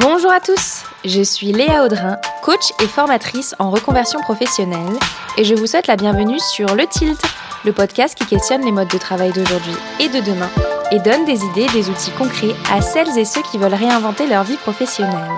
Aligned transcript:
Bonjour 0.00 0.30
à 0.30 0.40
tous, 0.40 0.84
je 1.04 1.20
suis 1.20 1.52
Léa 1.52 1.84
Audrin, 1.84 2.16
coach 2.42 2.72
et 2.80 2.86
formatrice 2.86 3.54
en 3.58 3.70
reconversion 3.70 4.20
professionnelle, 4.20 4.98
et 5.36 5.44
je 5.44 5.54
vous 5.54 5.66
souhaite 5.66 5.88
la 5.88 5.96
bienvenue 5.96 6.38
sur 6.38 6.74
Le 6.74 6.86
Tilt, 6.86 7.20
le 7.64 7.72
podcast 7.72 8.16
qui 8.16 8.24
questionne 8.24 8.64
les 8.64 8.72
modes 8.72 8.88
de 8.88 8.98
travail 8.98 9.32
d'aujourd'hui 9.32 9.74
et 9.98 10.08
de 10.08 10.20
demain, 10.20 10.48
et 10.92 11.00
donne 11.00 11.24
des 11.24 11.44
idées 11.44 11.66
et 11.68 11.72
des 11.72 11.90
outils 11.90 12.12
concrets 12.12 12.54
à 12.72 12.80
celles 12.80 13.18
et 13.18 13.24
ceux 13.24 13.42
qui 13.42 13.58
veulent 13.58 13.74
réinventer 13.74 14.26
leur 14.26 14.44
vie 14.44 14.56
professionnelle. 14.56 15.30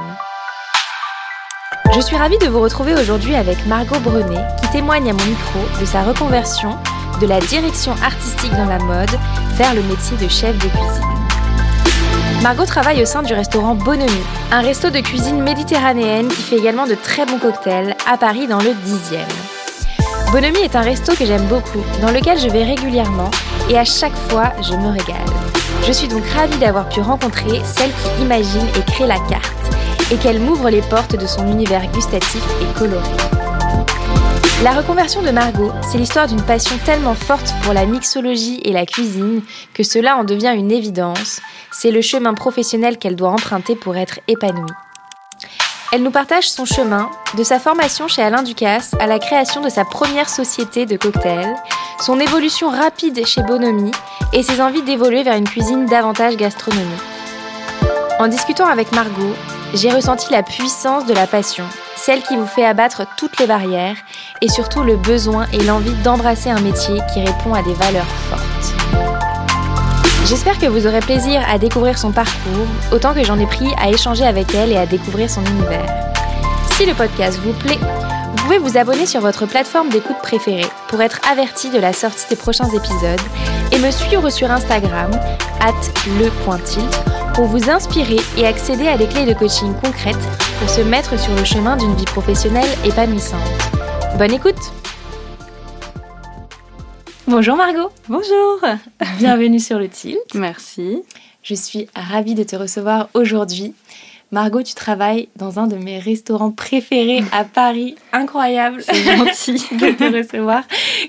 Je 1.94 2.00
suis 2.00 2.16
ravie 2.16 2.38
de 2.38 2.46
vous 2.46 2.60
retrouver 2.60 2.94
aujourd'hui 2.94 3.34
avec 3.34 3.66
Margot 3.66 4.00
Brenet, 4.00 4.46
qui 4.62 4.70
témoigne 4.70 5.10
à 5.10 5.12
mon 5.12 5.24
micro 5.24 5.58
de 5.80 5.86
sa 5.86 6.02
reconversion 6.02 6.78
de 7.22 7.26
la 7.28 7.38
direction 7.38 7.92
artistique 8.02 8.50
dans 8.56 8.64
la 8.64 8.80
mode 8.80 9.10
vers 9.54 9.74
le 9.74 9.82
métier 9.82 10.16
de 10.16 10.26
chef 10.28 10.58
de 10.58 10.68
cuisine. 10.68 12.42
Margot 12.42 12.64
travaille 12.64 13.00
au 13.00 13.04
sein 13.04 13.22
du 13.22 13.32
restaurant 13.32 13.76
Bonhomie, 13.76 14.10
un 14.50 14.60
resto 14.60 14.90
de 14.90 14.98
cuisine 14.98 15.40
méditerranéenne 15.40 16.26
qui 16.26 16.42
fait 16.42 16.56
également 16.56 16.84
de 16.84 16.96
très 16.96 17.24
bons 17.24 17.38
cocktails 17.38 17.94
à 18.10 18.16
Paris 18.18 18.48
dans 18.48 18.58
le 18.58 18.70
10e. 18.70 20.32
Bonhomie 20.32 20.64
est 20.64 20.74
un 20.74 20.80
resto 20.80 21.14
que 21.14 21.24
j'aime 21.24 21.46
beaucoup, 21.46 21.84
dans 22.00 22.10
lequel 22.10 22.40
je 22.40 22.48
vais 22.48 22.64
régulièrement 22.64 23.30
et 23.70 23.78
à 23.78 23.84
chaque 23.84 24.16
fois 24.28 24.52
je 24.60 24.74
me 24.74 24.88
régale. 24.88 25.22
Je 25.86 25.92
suis 25.92 26.08
donc 26.08 26.26
ravie 26.26 26.58
d'avoir 26.58 26.88
pu 26.88 27.00
rencontrer 27.00 27.62
celle 27.64 27.90
qui 27.92 28.22
imagine 28.22 28.66
et 28.76 28.92
crée 28.92 29.06
la 29.06 29.20
carte 29.28 29.70
et 30.10 30.16
qu'elle 30.16 30.40
m'ouvre 30.40 30.70
les 30.70 30.82
portes 30.82 31.14
de 31.14 31.26
son 31.28 31.46
univers 31.46 31.86
gustatif 31.92 32.42
et 32.60 32.78
coloré. 32.78 33.51
La 34.62 34.70
reconversion 34.74 35.22
de 35.22 35.32
Margot, 35.32 35.72
c'est 35.82 35.98
l'histoire 35.98 36.28
d'une 36.28 36.40
passion 36.40 36.78
tellement 36.84 37.16
forte 37.16 37.52
pour 37.64 37.72
la 37.72 37.84
mixologie 37.84 38.60
et 38.62 38.72
la 38.72 38.86
cuisine 38.86 39.42
que 39.74 39.82
cela 39.82 40.16
en 40.16 40.22
devient 40.22 40.52
une 40.54 40.70
évidence. 40.70 41.40
C'est 41.72 41.90
le 41.90 42.00
chemin 42.00 42.32
professionnel 42.32 42.96
qu'elle 42.96 43.16
doit 43.16 43.30
emprunter 43.30 43.74
pour 43.74 43.96
être 43.96 44.20
épanouie. 44.28 44.70
Elle 45.90 46.04
nous 46.04 46.12
partage 46.12 46.48
son 46.48 46.64
chemin, 46.64 47.10
de 47.36 47.42
sa 47.42 47.58
formation 47.58 48.06
chez 48.06 48.22
Alain 48.22 48.44
Ducasse 48.44 48.94
à 49.00 49.08
la 49.08 49.18
création 49.18 49.62
de 49.62 49.68
sa 49.68 49.84
première 49.84 50.28
société 50.28 50.86
de 50.86 50.96
cocktails, 50.96 51.56
son 52.00 52.20
évolution 52.20 52.70
rapide 52.70 53.26
chez 53.26 53.42
Bonhomie 53.42 53.90
et 54.32 54.44
ses 54.44 54.60
envies 54.60 54.82
d'évoluer 54.82 55.24
vers 55.24 55.36
une 55.36 55.48
cuisine 55.48 55.86
davantage 55.86 56.36
gastronomique. 56.36 56.86
En 58.20 58.28
discutant 58.28 58.66
avec 58.66 58.92
Margot, 58.92 59.34
j'ai 59.74 59.90
ressenti 59.90 60.30
la 60.30 60.44
puissance 60.44 61.04
de 61.04 61.14
la 61.14 61.26
passion, 61.26 61.64
celle 62.04 62.22
qui 62.22 62.36
vous 62.36 62.46
fait 62.46 62.64
abattre 62.64 63.02
toutes 63.16 63.38
les 63.38 63.46
barrières 63.46 63.96
et 64.40 64.48
surtout 64.48 64.82
le 64.82 64.96
besoin 64.96 65.46
et 65.52 65.62
l'envie 65.62 65.94
d'embrasser 66.02 66.50
un 66.50 66.60
métier 66.60 66.98
qui 67.12 67.20
répond 67.20 67.54
à 67.54 67.62
des 67.62 67.74
valeurs 67.74 68.10
fortes. 68.28 68.74
J'espère 70.26 70.58
que 70.58 70.66
vous 70.66 70.86
aurez 70.86 70.98
plaisir 70.98 71.42
à 71.48 71.58
découvrir 71.58 71.98
son 71.98 72.10
parcours, 72.10 72.66
autant 72.90 73.14
que 73.14 73.22
j'en 73.22 73.38
ai 73.38 73.46
pris 73.46 73.68
à 73.80 73.88
échanger 73.88 74.24
avec 74.24 74.52
elle 74.54 74.72
et 74.72 74.78
à 74.78 74.86
découvrir 74.86 75.30
son 75.30 75.44
univers. 75.44 75.86
Si 76.72 76.86
le 76.86 76.94
podcast 76.94 77.38
vous 77.44 77.52
plaît, 77.52 77.78
vous 77.78 78.36
pouvez 78.44 78.58
vous 78.58 78.76
abonner 78.76 79.06
sur 79.06 79.20
votre 79.20 79.46
plateforme 79.46 79.88
d'écoute 79.88 80.18
préférée 80.22 80.66
pour 80.88 81.02
être 81.02 81.20
averti 81.30 81.70
de 81.70 81.78
la 81.78 81.92
sortie 81.92 82.28
des 82.28 82.36
prochains 82.36 82.68
épisodes 82.68 83.20
et 83.70 83.78
me 83.78 83.92
suivre 83.92 84.28
sur 84.30 84.50
Instagram, 84.50 85.12
at 85.60 85.72
le.tilt, 86.18 87.21
pour 87.34 87.46
vous 87.46 87.70
inspirer 87.70 88.18
et 88.36 88.46
accéder 88.46 88.88
à 88.88 88.98
des 88.98 89.06
clés 89.06 89.24
de 89.24 89.32
coaching 89.32 89.72
concrètes 89.82 90.16
pour 90.58 90.68
se 90.68 90.80
mettre 90.80 91.18
sur 91.18 91.34
le 91.34 91.44
chemin 91.44 91.76
d'une 91.76 91.94
vie 91.94 92.04
professionnelle 92.04 92.68
épanouissante. 92.84 93.40
Bonne 94.18 94.32
écoute 94.32 94.72
Bonjour 97.26 97.56
Margot 97.56 97.90
Bonjour 98.08 98.60
Bienvenue 99.18 99.60
sur 99.60 99.78
le 99.78 99.88
Tilt. 99.88 100.34
Merci. 100.34 101.02
Je 101.42 101.54
suis 101.54 101.88
ravie 101.94 102.34
de 102.34 102.42
te 102.42 102.54
recevoir 102.54 103.08
aujourd'hui. 103.14 103.74
Margot, 104.32 104.62
tu 104.62 104.74
travailles 104.74 105.28
dans 105.36 105.58
un 105.58 105.66
de 105.66 105.76
mes 105.76 105.98
restaurants 105.98 106.52
préférés 106.52 107.22
à 107.32 107.44
Paris. 107.44 107.96
Incroyable. 108.12 108.82
C'est 108.82 109.04
gentil 109.04 109.52
de 109.76 109.92
te 109.92 110.04
recevoir 110.16 110.64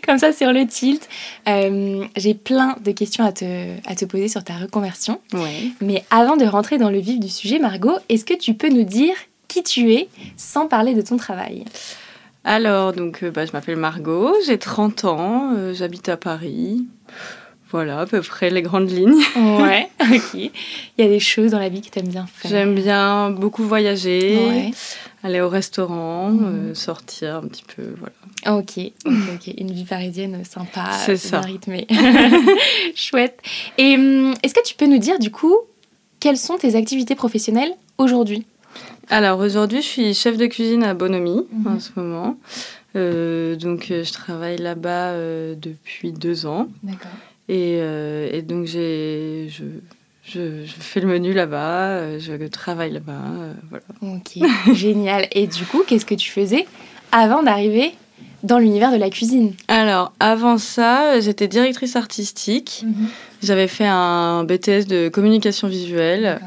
comme 0.06 0.18
ça 0.18 0.34
sur 0.34 0.52
le 0.52 0.68
tilt. 0.68 1.08
Euh, 1.48 2.04
J'ai 2.18 2.34
plein 2.34 2.76
de 2.84 2.92
questions 2.92 3.24
à 3.24 3.32
te, 3.32 3.46
à 3.88 3.96
te 3.96 4.04
poser 4.04 4.28
sur 4.28 4.44
ta 4.44 4.56
reconversion. 4.56 5.22
Ouais. 5.32 5.70
Mais 5.80 6.04
avant 6.12 6.36
de 6.36 6.44
rentrer 6.44 6.78
dans 6.78 6.90
le 6.90 7.00
vif 7.00 7.18
du 7.18 7.30
sujet, 7.30 7.60
Margot, 7.60 7.96
est-ce 8.10 8.26
que 8.26 8.34
tu 8.34 8.56
peux 8.56 8.70
nous 8.70 8.84
dire 8.84 9.16
qui 9.48 9.64
tu 9.64 9.94
es 9.94 10.10
sans 10.36 10.68
parler 10.68 10.94
de 10.94 11.02
ton 11.02 11.16
travail? 11.16 11.64
Alors, 12.44 12.92
donc, 12.92 13.24
euh, 13.24 13.32
bah, 13.32 13.46
je 13.46 13.54
m'appelle 13.54 13.78
Margot, 13.78 14.34
j'ai 14.46 14.58
30 14.58 15.06
ans, 15.06 15.54
euh, 15.56 15.74
j'habite 15.74 16.10
à 16.10 16.18
Paris. 16.18 16.86
Voilà, 17.74 18.00
à 18.02 18.06
peu 18.06 18.22
près 18.22 18.50
les 18.52 18.62
grandes 18.62 18.90
lignes. 18.90 19.20
Ouais, 19.36 19.90
ok. 20.00 20.34
Il 20.36 20.52
y 21.00 21.02
a 21.02 21.08
des 21.08 21.20
choses 21.20 21.52
dans 21.52 21.60
la 21.60 21.70
vie 21.70 21.82
que 21.82 21.90
tu 21.90 22.00
aimes 22.00 22.08
bien 22.08 22.28
faire. 22.32 22.50
J'aime 22.52 22.76
bien 22.76 23.32
beaucoup 23.32 23.64
voyager, 23.64 24.38
Ouais. 24.48 24.72
aller 25.24 25.42
au 25.42 25.50
restaurant, 25.50 26.30
Mhm. 26.30 26.46
euh, 26.46 26.76
sortir 26.76 27.38
un 27.38 27.42
petit 27.48 27.64
peu, 27.76 27.84
voilà. 28.00 28.58
Ok, 28.60 28.78
ok, 29.06 29.14
ok. 29.36 29.54
Une 29.58 29.72
vie 29.72 29.86
parisienne 29.86 30.44
sympa, 30.46 30.92
ça. 30.92 31.40
bien 31.40 31.42
rythmée. 31.42 31.88
Chouette. 32.96 33.40
Et 33.78 33.96
hum, 33.96 34.34
est-ce 34.44 34.54
que 34.54 34.64
tu 34.64 34.76
peux 34.76 34.86
nous 34.86 34.98
dire 35.00 35.18
du 35.20 35.32
coup 35.32 35.56
quelles 36.20 36.38
sont 36.38 36.58
tes 36.58 36.76
activités 36.76 37.16
professionnelles 37.16 37.74
aujourd'hui? 37.98 38.46
Alors, 39.10 39.40
aujourd'hui, 39.40 39.82
je 39.82 39.88
suis 39.88 40.14
chef 40.14 40.38
de 40.38 40.46
cuisine 40.46 40.84
à 40.84 40.94
Bonhomie 40.94 41.46
Mhm. 41.52 41.68
en 41.76 41.80
ce 41.80 41.90
moment. 41.96 42.38
Euh, 42.96 43.56
donc, 43.56 43.90
euh, 43.92 44.04
je 44.04 44.14
travaille 44.14 44.58
là-bas 44.58 45.10
euh, 45.12 45.56
depuis 45.58 46.12
deux 46.12 46.46
ans. 46.46 46.68
D'accord. 46.84 47.12
Et, 47.50 47.78
euh, 47.80 48.30
et 48.32 48.42
donc, 48.42 48.66
j'ai, 48.66 49.50
je, 49.50 49.64
je, 50.24 50.66
je 50.66 50.74
fais 50.80 51.02
le 51.02 51.08
menu 51.08 51.34
là-bas, 51.34 51.90
euh, 51.90 52.20
je 52.20 52.48
travaille 52.48 52.92
là-bas, 52.92 53.12
euh, 53.12 53.54
voilà. 53.70 53.86
Ok, 54.02 54.40
génial. 54.74 55.28
Et 55.32 55.48
du 55.48 55.66
coup, 55.66 55.84
qu'est-ce 55.86 56.06
que 56.06 56.16
tu 56.16 56.32
faisais 56.32 56.66
avant 57.12 57.44
d'arriver 57.44 57.92
dans 58.44 58.60
l'univers 58.60 58.92
de 58.92 58.98
la 58.98 59.10
cuisine? 59.10 59.54
Alors, 59.68 60.14
avant 60.20 60.58
ça, 60.58 61.20
j'étais 61.20 61.48
directrice 61.48 61.96
artistique. 61.96 62.86
J'avais 63.42 63.68
fait 63.68 63.88
un 63.88 64.46
BTS 64.46 64.88
de 64.88 65.10
communication 65.10 65.68
visuelle. 65.68 66.40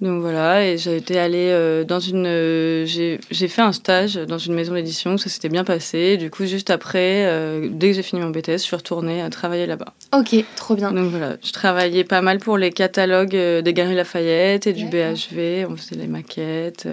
Donc 0.00 0.20
voilà, 0.20 0.66
et 0.66 0.76
j'ai 0.76 0.96
été 0.96 1.18
allée 1.18 1.48
euh, 1.52 1.84
dans 1.84 2.00
une. 2.00 2.26
euh, 2.26 2.84
j'ai 2.84 3.48
fait 3.48 3.62
un 3.62 3.72
stage 3.72 4.16
dans 4.16 4.38
une 4.38 4.52
maison 4.52 4.74
d'édition, 4.74 5.16
ça 5.16 5.30
s'était 5.30 5.48
bien 5.48 5.64
passé. 5.64 6.16
Du 6.16 6.30
coup, 6.30 6.44
juste 6.44 6.68
après, 6.70 7.24
euh, 7.26 7.68
dès 7.70 7.88
que 7.88 7.94
j'ai 7.94 8.02
fini 8.02 8.20
mon 8.20 8.30
BTS, 8.30 8.52
je 8.52 8.56
suis 8.58 8.76
retournée 8.76 9.22
à 9.22 9.30
travailler 9.30 9.66
là-bas. 9.66 9.94
Ok, 10.12 10.34
trop 10.56 10.74
bien. 10.74 10.92
Donc 10.92 11.10
voilà, 11.10 11.36
je 11.42 11.52
travaillais 11.52 12.04
pas 12.04 12.20
mal 12.22 12.38
pour 12.38 12.58
les 12.58 12.70
catalogues 12.72 13.30
des 13.62 13.72
Galeries 13.72 13.94
Lafayette 13.94 14.66
et 14.66 14.72
du. 14.72 14.84
BHV. 14.86 15.66
On 15.70 15.76
faisait 15.76 15.96
les 15.96 16.08
maquettes, 16.08 16.88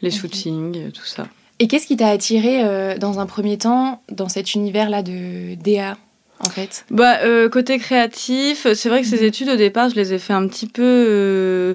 les 0.00 0.10
shootings, 0.10 0.90
tout 0.92 1.04
ça. 1.04 1.26
Et 1.58 1.66
qu'est-ce 1.66 1.88
qui 1.88 1.96
t'a 1.96 2.08
attiré 2.08 2.62
dans 2.98 3.18
un 3.18 3.26
premier 3.26 3.58
temps 3.58 4.00
dans 4.12 4.28
cet 4.28 4.54
univers-là 4.54 5.02
de 5.02 5.56
DA 5.56 5.98
en 6.40 6.48
fait? 6.50 6.84
Bah, 6.92 7.18
euh, 7.24 7.48
côté 7.48 7.78
créatif, 7.78 8.68
c'est 8.74 8.88
vrai 8.88 9.02
que 9.02 9.08
ces 9.08 9.18
Mhm. 9.18 9.24
études 9.24 9.48
au 9.48 9.56
départ, 9.56 9.90
je 9.90 9.96
les 9.96 10.14
ai 10.14 10.18
fait 10.20 10.32
un 10.34 10.46
petit 10.46 10.68
peu 10.68 10.82
euh, 10.84 11.74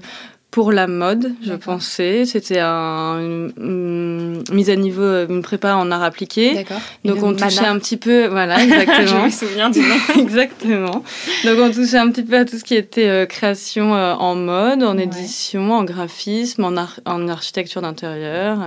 pour 0.53 0.71
la 0.71 0.85
mode, 0.85 1.31
je 1.43 1.53
pensais. 1.53 2.25
C'était 2.27 2.59
un, 2.59 3.17
une, 3.19 3.53
une 3.57 4.43
mise 4.55 4.69
à 4.69 4.75
niveau, 4.75 5.25
une 5.27 5.41
prépa 5.41 5.73
en 5.73 5.89
art 5.89 6.03
appliqué. 6.03 6.53
D'accord. 6.53 6.77
Donc 7.03 7.17
Une 7.17 7.23
on 7.23 7.33
touchait 7.33 7.55
mana. 7.61 7.71
un 7.71 7.79
petit 7.79 7.97
peu, 7.97 8.27
voilà, 8.27 8.59
Je 8.59 8.63
exactement. 8.65 9.25
me 9.25 9.29
souviens 9.31 9.69
du 9.71 9.79
nom. 9.79 9.95
Exactement. 10.19 11.03
Donc 11.43 11.57
on 11.59 11.71
touchait 11.71 11.97
un 11.97 12.11
petit 12.11 12.21
peu 12.21 12.37
à 12.37 12.45
tout 12.45 12.59
ce 12.59 12.63
qui 12.63 12.75
était 12.75 13.07
euh, 13.07 13.25
création 13.25 13.95
euh, 13.95 14.13
en 14.13 14.35
mode, 14.35 14.83
en 14.83 14.95
Ouais. 14.95 15.05
édition, 15.05 15.71
en 15.73 15.83
graphisme, 15.83 16.63
en, 16.65 16.77
ar- 16.77 16.99
en 17.07 17.27
architecture 17.29 17.81
d'intérieur. 17.81 18.59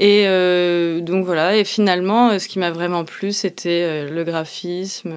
Et 0.00 0.24
euh, 0.26 0.98
donc 1.00 1.24
voilà, 1.24 1.56
et 1.56 1.62
finalement, 1.62 2.36
ce 2.40 2.48
qui 2.48 2.58
m'a 2.58 2.72
vraiment 2.72 3.04
plu, 3.04 3.30
c'était 3.30 4.08
le 4.10 4.24
graphisme, 4.24 5.12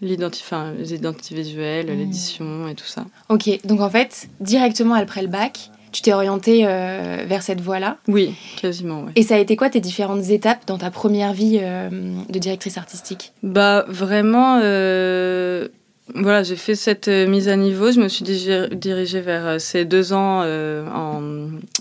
l'identi- 0.00 0.42
enfin, 0.44 0.72
les 0.78 0.94
identités 0.94 1.34
visuelles, 1.34 1.86
Mm. 1.86 1.98
l'édition 1.98 2.68
et 2.68 2.74
tout 2.74 2.84
ça. 2.86 3.04
Ok, 3.28 3.48
donc 3.64 3.80
en 3.80 3.90
fait, 3.90 4.28
directement 4.40 4.94
après 4.94 5.22
le 5.22 5.28
bac, 5.28 5.70
tu 5.92 6.02
t'es 6.02 6.12
orientée 6.12 6.64
euh, 6.66 7.24
vers 7.26 7.42
cette 7.42 7.60
voie-là? 7.60 7.96
Oui, 8.08 8.34
quasiment, 8.60 9.02
ouais. 9.04 9.12
Et 9.16 9.22
ça 9.22 9.36
a 9.36 9.38
été 9.38 9.56
quoi 9.56 9.70
tes 9.70 9.80
différentes 9.80 10.28
étapes 10.28 10.66
dans 10.66 10.76
ta 10.78 10.90
première 10.90 11.32
vie 11.32 11.58
euh, 11.62 11.88
de 12.28 12.38
directrice 12.38 12.76
artistique? 12.76 13.32
Bah 13.42 13.84
vraiment, 13.88 14.60
euh, 14.62 15.68
voilà, 16.14 16.44
j'ai 16.44 16.56
fait 16.56 16.76
cette 16.76 17.08
euh, 17.08 17.26
mise 17.26 17.48
à 17.48 17.56
niveau. 17.56 17.90
Je 17.90 18.00
me 18.00 18.08
suis 18.08 18.22
dirigée 18.24 19.20
vers 19.20 19.46
euh, 19.46 19.58
ces 19.58 19.84
deux 19.84 20.12
ans 20.12 20.42
euh, 20.44 20.86
en 20.88 21.20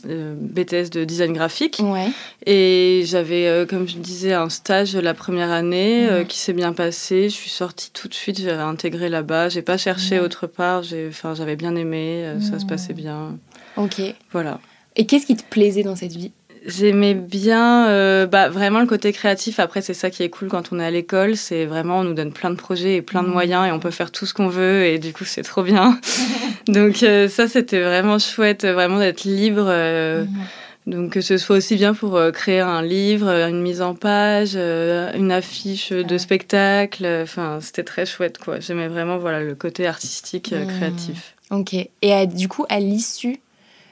euh, 0.10 0.34
BTS 0.38 0.90
de 0.90 1.04
design 1.04 1.32
graphique. 1.32 1.80
Ouais. 1.84 2.08
Et 2.46 3.04
j'avais, 3.06 3.48
euh, 3.48 3.66
comme 3.66 3.88
je 3.88 3.98
disais, 3.98 4.34
un 4.34 4.50
stage 4.50 4.96
la 4.96 5.14
première 5.14 5.52
année 5.52 6.26
qui 6.28 6.40
s'est 6.40 6.54
bien 6.54 6.74
passé. 6.74 7.30
Je 7.30 7.36
suis 7.36 7.52
sortie 7.52 7.92
tout 7.92 8.08
de 8.08 8.14
suite, 8.14 8.40
j'ai 8.40 8.52
intégré 8.52 9.10
là-bas. 9.10 9.50
J'ai 9.50 9.62
pas 9.62 9.78
cherché 9.78 10.20
autre 10.20 10.48
part. 10.48 10.84
J'avais 10.84 11.56
bien 11.56 11.76
aimé. 11.76 12.26
Ça 12.42 12.60
se 12.60 12.66
passait 12.66 12.94
bien. 12.94 13.38
Ok. 13.78 14.02
Voilà. 14.32 14.60
Et 14.96 15.06
qu'est-ce 15.06 15.26
qui 15.26 15.36
te 15.36 15.44
plaisait 15.44 15.84
dans 15.84 15.96
cette 15.96 16.14
vie? 16.14 16.32
J'aimais 16.66 17.14
bien 17.14 17.90
euh, 17.90 18.26
bah, 18.26 18.50
vraiment 18.50 18.80
le 18.80 18.88
côté 18.88 19.14
créatif. 19.14 19.60
Après, 19.60 19.82
c'est 19.82 19.94
ça 19.94 20.10
qui 20.10 20.24
est 20.24 20.30
cool 20.30 20.48
quand 20.48 20.72
on 20.72 20.80
est 20.80 20.86
à 20.86 20.90
l'école. 20.90 21.38
C'est 21.38 21.66
vraiment, 21.66 22.00
on 22.00 22.04
nous 22.04 22.16
donne 22.16 22.34
plein 22.34 22.50
de 22.50 22.56
projets 22.56 22.96
et 22.96 23.02
plein 23.04 23.22
de 23.22 23.28
mmh. 23.28 23.34
moyens 23.34 23.68
et 23.68 23.72
on 23.72 23.80
peut 23.80 23.92
faire 23.92 24.12
tout 24.12 24.26
ce 24.26 24.34
qu'on 24.34 24.48
veut. 24.48 24.86
Et 24.86 24.98
du 24.98 25.14
coup, 25.14 25.26
c'est 25.26 25.44
trop 25.44 25.62
bien. 25.62 26.00
Donc, 26.68 27.04
euh, 27.04 27.30
ça, 27.30 27.48
c'était 27.48 27.82
vraiment 27.82 28.18
chouette, 28.18 28.66
vraiment 28.66 28.98
d'être 28.98 29.26
libre. 29.26 29.66
Euh, 29.68 30.24
mmh. 30.24 30.92
Donc, 30.92 31.12
que 31.12 31.22
ce 31.22 31.38
soit 31.38 31.58
aussi 31.58 31.76
bien 31.76 31.94
pour 31.94 32.20
créer 32.32 32.62
un 32.62 32.82
livre, 32.82 33.28
une 33.28 33.62
mise 33.62 33.82
en 33.82 33.94
page, 33.94 34.56
une 34.56 35.32
affiche 35.32 35.90
de 35.92 36.18
spectacle. 36.18 37.08
Enfin, 37.24 37.60
c'était 37.62 37.84
très 37.84 38.06
chouette, 38.06 38.38
quoi. 38.38 38.60
J'aimais 38.60 38.88
vraiment 38.88 39.18
voilà, 39.18 39.42
le 39.42 39.56
côté 39.56 39.88
artistique, 39.88 40.52
mmh. 40.52 40.68
créatif. 40.78 41.36
Ok. 41.52 41.74
Et 41.74 42.28
du 42.28 42.48
coup, 42.48 42.66
à 42.70 42.80
l'issue 42.80 43.40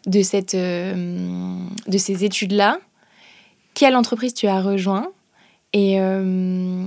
de, 0.07 0.21
cette, 0.21 0.55
euh, 0.55 1.57
de 1.87 1.97
ces 1.97 2.25
études-là, 2.25 2.79
quelle 3.73 3.95
entreprise 3.95 4.33
tu 4.33 4.47
as 4.47 4.61
rejoint 4.61 5.11
et 5.71 5.99
euh, 5.99 6.85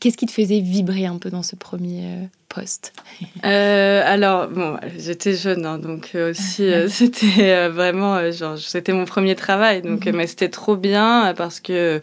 qu'est-ce 0.00 0.16
qui 0.16 0.26
te 0.26 0.32
faisait 0.32 0.60
vibrer 0.60 1.06
un 1.06 1.16
peu 1.18 1.30
dans 1.30 1.42
ce 1.42 1.56
premier 1.56 2.04
euh, 2.04 2.24
poste? 2.48 2.92
Alors, 3.42 4.48
bon, 4.48 4.76
j'étais 4.98 5.34
jeune, 5.34 5.64
hein, 5.64 5.78
donc 5.78 6.14
aussi, 6.14 6.70
c'était 6.88 7.68
vraiment, 7.68 8.30
genre, 8.30 8.58
c'était 8.58 8.92
mon 8.92 9.04
premier 9.04 9.34
travail, 9.34 9.82
donc, 9.82 10.06
mhm. 10.06 10.16
mais 10.16 10.26
c'était 10.26 10.50
trop 10.50 10.76
bien 10.76 11.32
parce 11.36 11.60
que, 11.60 12.00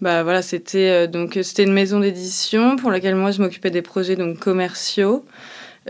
bah 0.00 0.24
voilà, 0.24 0.42
c'était 0.42 1.06
donc 1.06 1.38
c'était 1.42 1.62
une 1.62 1.72
maison 1.72 2.00
d'édition 2.00 2.76
pour 2.76 2.90
laquelle 2.90 3.14
moi 3.14 3.30
je 3.30 3.40
m'occupais 3.40 3.70
des 3.70 3.82
projets 3.82 4.16
donc 4.16 4.38
commerciaux. 4.38 5.24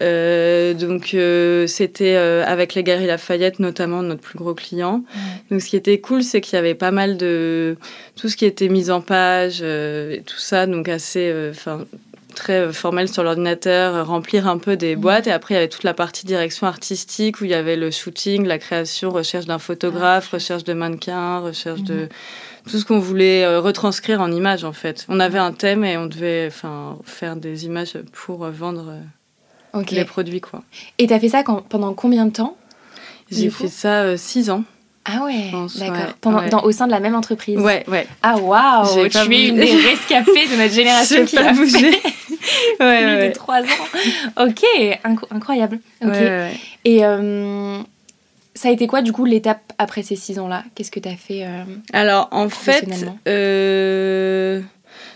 Euh, 0.02 0.74
donc 0.74 1.14
euh, 1.14 1.66
c'était 1.66 2.16
euh, 2.16 2.44
avec 2.46 2.74
les 2.74 2.82
Galeries 2.82 3.06
Lafayette 3.06 3.60
notamment 3.60 4.02
notre 4.02 4.20
plus 4.20 4.38
gros 4.38 4.54
client. 4.54 5.04
Donc 5.50 5.62
ce 5.62 5.68
qui 5.68 5.76
était 5.76 6.00
cool, 6.00 6.22
c'est 6.22 6.40
qu'il 6.40 6.56
y 6.56 6.58
avait 6.58 6.74
pas 6.74 6.90
mal 6.90 7.16
de 7.16 7.76
tout 8.16 8.28
ce 8.28 8.36
qui 8.36 8.44
était 8.44 8.68
mise 8.68 8.90
en 8.90 9.00
page 9.00 9.62
et 9.62 10.22
tout 10.26 10.38
ça, 10.38 10.66
donc 10.66 10.88
assez, 10.88 11.32
enfin 11.50 11.84
très 12.34 12.72
formel 12.72 13.08
sur 13.08 13.22
l'ordinateur, 13.22 14.08
remplir 14.08 14.48
un 14.48 14.58
peu 14.58 14.76
des 14.76 14.96
boîtes. 14.96 15.28
Et 15.28 15.30
après, 15.30 15.54
il 15.54 15.56
y 15.56 15.58
avait 15.58 15.68
toute 15.68 15.84
la 15.84 15.94
partie 15.94 16.26
direction 16.26 16.66
artistique 16.66 17.40
où 17.40 17.44
il 17.44 17.52
y 17.52 17.54
avait 17.54 17.76
le 17.76 17.92
shooting, 17.92 18.44
la 18.44 18.58
création, 18.58 19.10
recherche 19.10 19.46
d'un 19.46 19.60
photographe, 19.60 20.30
recherche 20.30 20.64
de 20.64 20.72
mannequins, 20.72 21.38
recherche 21.38 21.82
de 21.82 21.94
mhm. 21.94 22.08
tout 22.68 22.78
ce 22.78 22.84
qu'on 22.84 22.98
voulait 22.98 23.56
retranscrire 23.58 24.20
en 24.20 24.32
images 24.32 24.64
en 24.64 24.72
fait. 24.72 25.06
On 25.08 25.20
avait 25.20 25.38
un 25.38 25.52
thème 25.52 25.84
et 25.84 25.96
on 25.96 26.06
devait 26.06 26.48
enfin 26.48 26.98
faire 27.04 27.36
des 27.36 27.66
images 27.66 27.96
pour 28.12 28.44
vendre 28.46 28.94
les 29.90 30.04
produits. 30.04 30.40
Quoi. 30.40 30.62
Et 30.98 31.06
tu 31.06 31.12
as 31.12 31.20
fait 31.20 31.28
ça 31.28 31.42
pendant 31.68 31.94
combien 31.94 32.26
de 32.26 32.32
temps 32.32 32.56
J'ai 33.30 33.50
fait 33.50 33.68
ça 33.68 34.02
euh, 34.02 34.16
six 34.16 34.50
ans. 34.50 34.64
Ah 35.06 35.22
ouais, 35.24 35.50
d'accord. 35.78 36.64
au 36.64 36.72
sein 36.72 36.86
de 36.86 36.90
la 36.90 37.00
même 37.00 37.14
entreprise. 37.14 37.58
Ouais, 37.58 37.84
ouais. 37.88 38.06
Ah 38.22 38.38
waouh, 38.38 39.06
tu 39.08 39.18
es 39.18 39.48
une 39.48 39.56
des 39.56 39.74
rescapées 39.76 40.48
de 40.48 40.56
notre 40.56 40.72
génération 40.74 41.26
qui 41.26 41.36
a 41.36 41.52
bougé. 41.52 41.90
ouais, 41.90 41.96
ouais. 42.80 43.28
de 43.28 43.34
trois 43.34 43.60
ans. 43.60 44.46
Ok, 44.46 44.64
incroyable. 45.30 45.78
Et 46.86 47.04
euh, 47.04 47.82
ça 48.54 48.68
a 48.68 48.70
été 48.70 48.86
quoi 48.86 49.02
du 49.02 49.12
coup 49.12 49.26
l'étape 49.26 49.72
après 49.76 50.02
ces 50.02 50.16
six 50.16 50.38
ans-là? 50.38 50.64
Qu'est-ce 50.74 50.90
que 50.90 51.00
tu 51.00 51.08
as 51.08 51.16
fait 51.16 51.44
euh, 51.44 51.64
Alors 51.92 52.28
en 52.30 52.48
fait, 52.48 52.86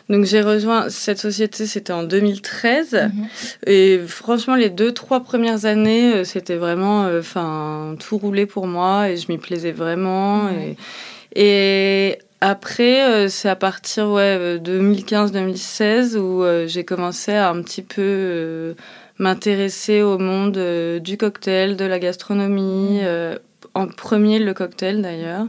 donc 0.09 0.25
j'ai 0.25 0.41
rejoint 0.41 0.89
cette 0.89 1.19
société, 1.19 1.67
c'était 1.67 1.93
en 1.93 2.03
2013. 2.03 2.95
Mhm. 2.95 3.27
Et 3.67 4.01
franchement, 4.07 4.55
les 4.55 4.71
deux, 4.71 4.93
trois 4.93 5.21
premières 5.21 5.67
années, 5.67 6.15
euh, 6.15 6.25
c'était 6.25 6.57
vraiment, 6.57 7.05
euh, 7.05 7.21
enfin, 7.21 7.95
tout 8.01 8.17
roulé 8.17 8.47
pour 8.47 8.67
moi 8.67 9.11
et 9.11 9.17
je 9.17 9.31
m'y 9.31 9.39
plaisais 9.39 9.73
vraiment. 9.73 10.45
Mhm. 10.45 10.75
Et, 11.35 12.11
et, 12.11 12.19
après, 12.41 13.03
euh, 13.03 13.29
c'est 13.29 13.49
à 13.49 13.57
partir 13.57 14.09
ouais, 14.11 14.59
2015-2016 14.59 16.17
où 16.17 16.45
j'ai 16.67 16.85
commencé 16.85 17.33
à 17.33 17.51
un 17.51 17.61
petit 17.63 17.83
peu 17.83 18.77
m'intéresser 19.19 20.03
au 20.03 20.19
monde 20.19 20.57
du 21.01 21.17
cocktail, 21.17 21.77
de 21.77 21.85
la 21.85 21.99
gastronomie. 21.99 23.01
Mhm. 23.01 23.39
en 23.75 23.89
premier, 23.89 24.39
le 24.39 24.55
cocktail 24.55 25.03
d'ailleurs. 25.03 25.47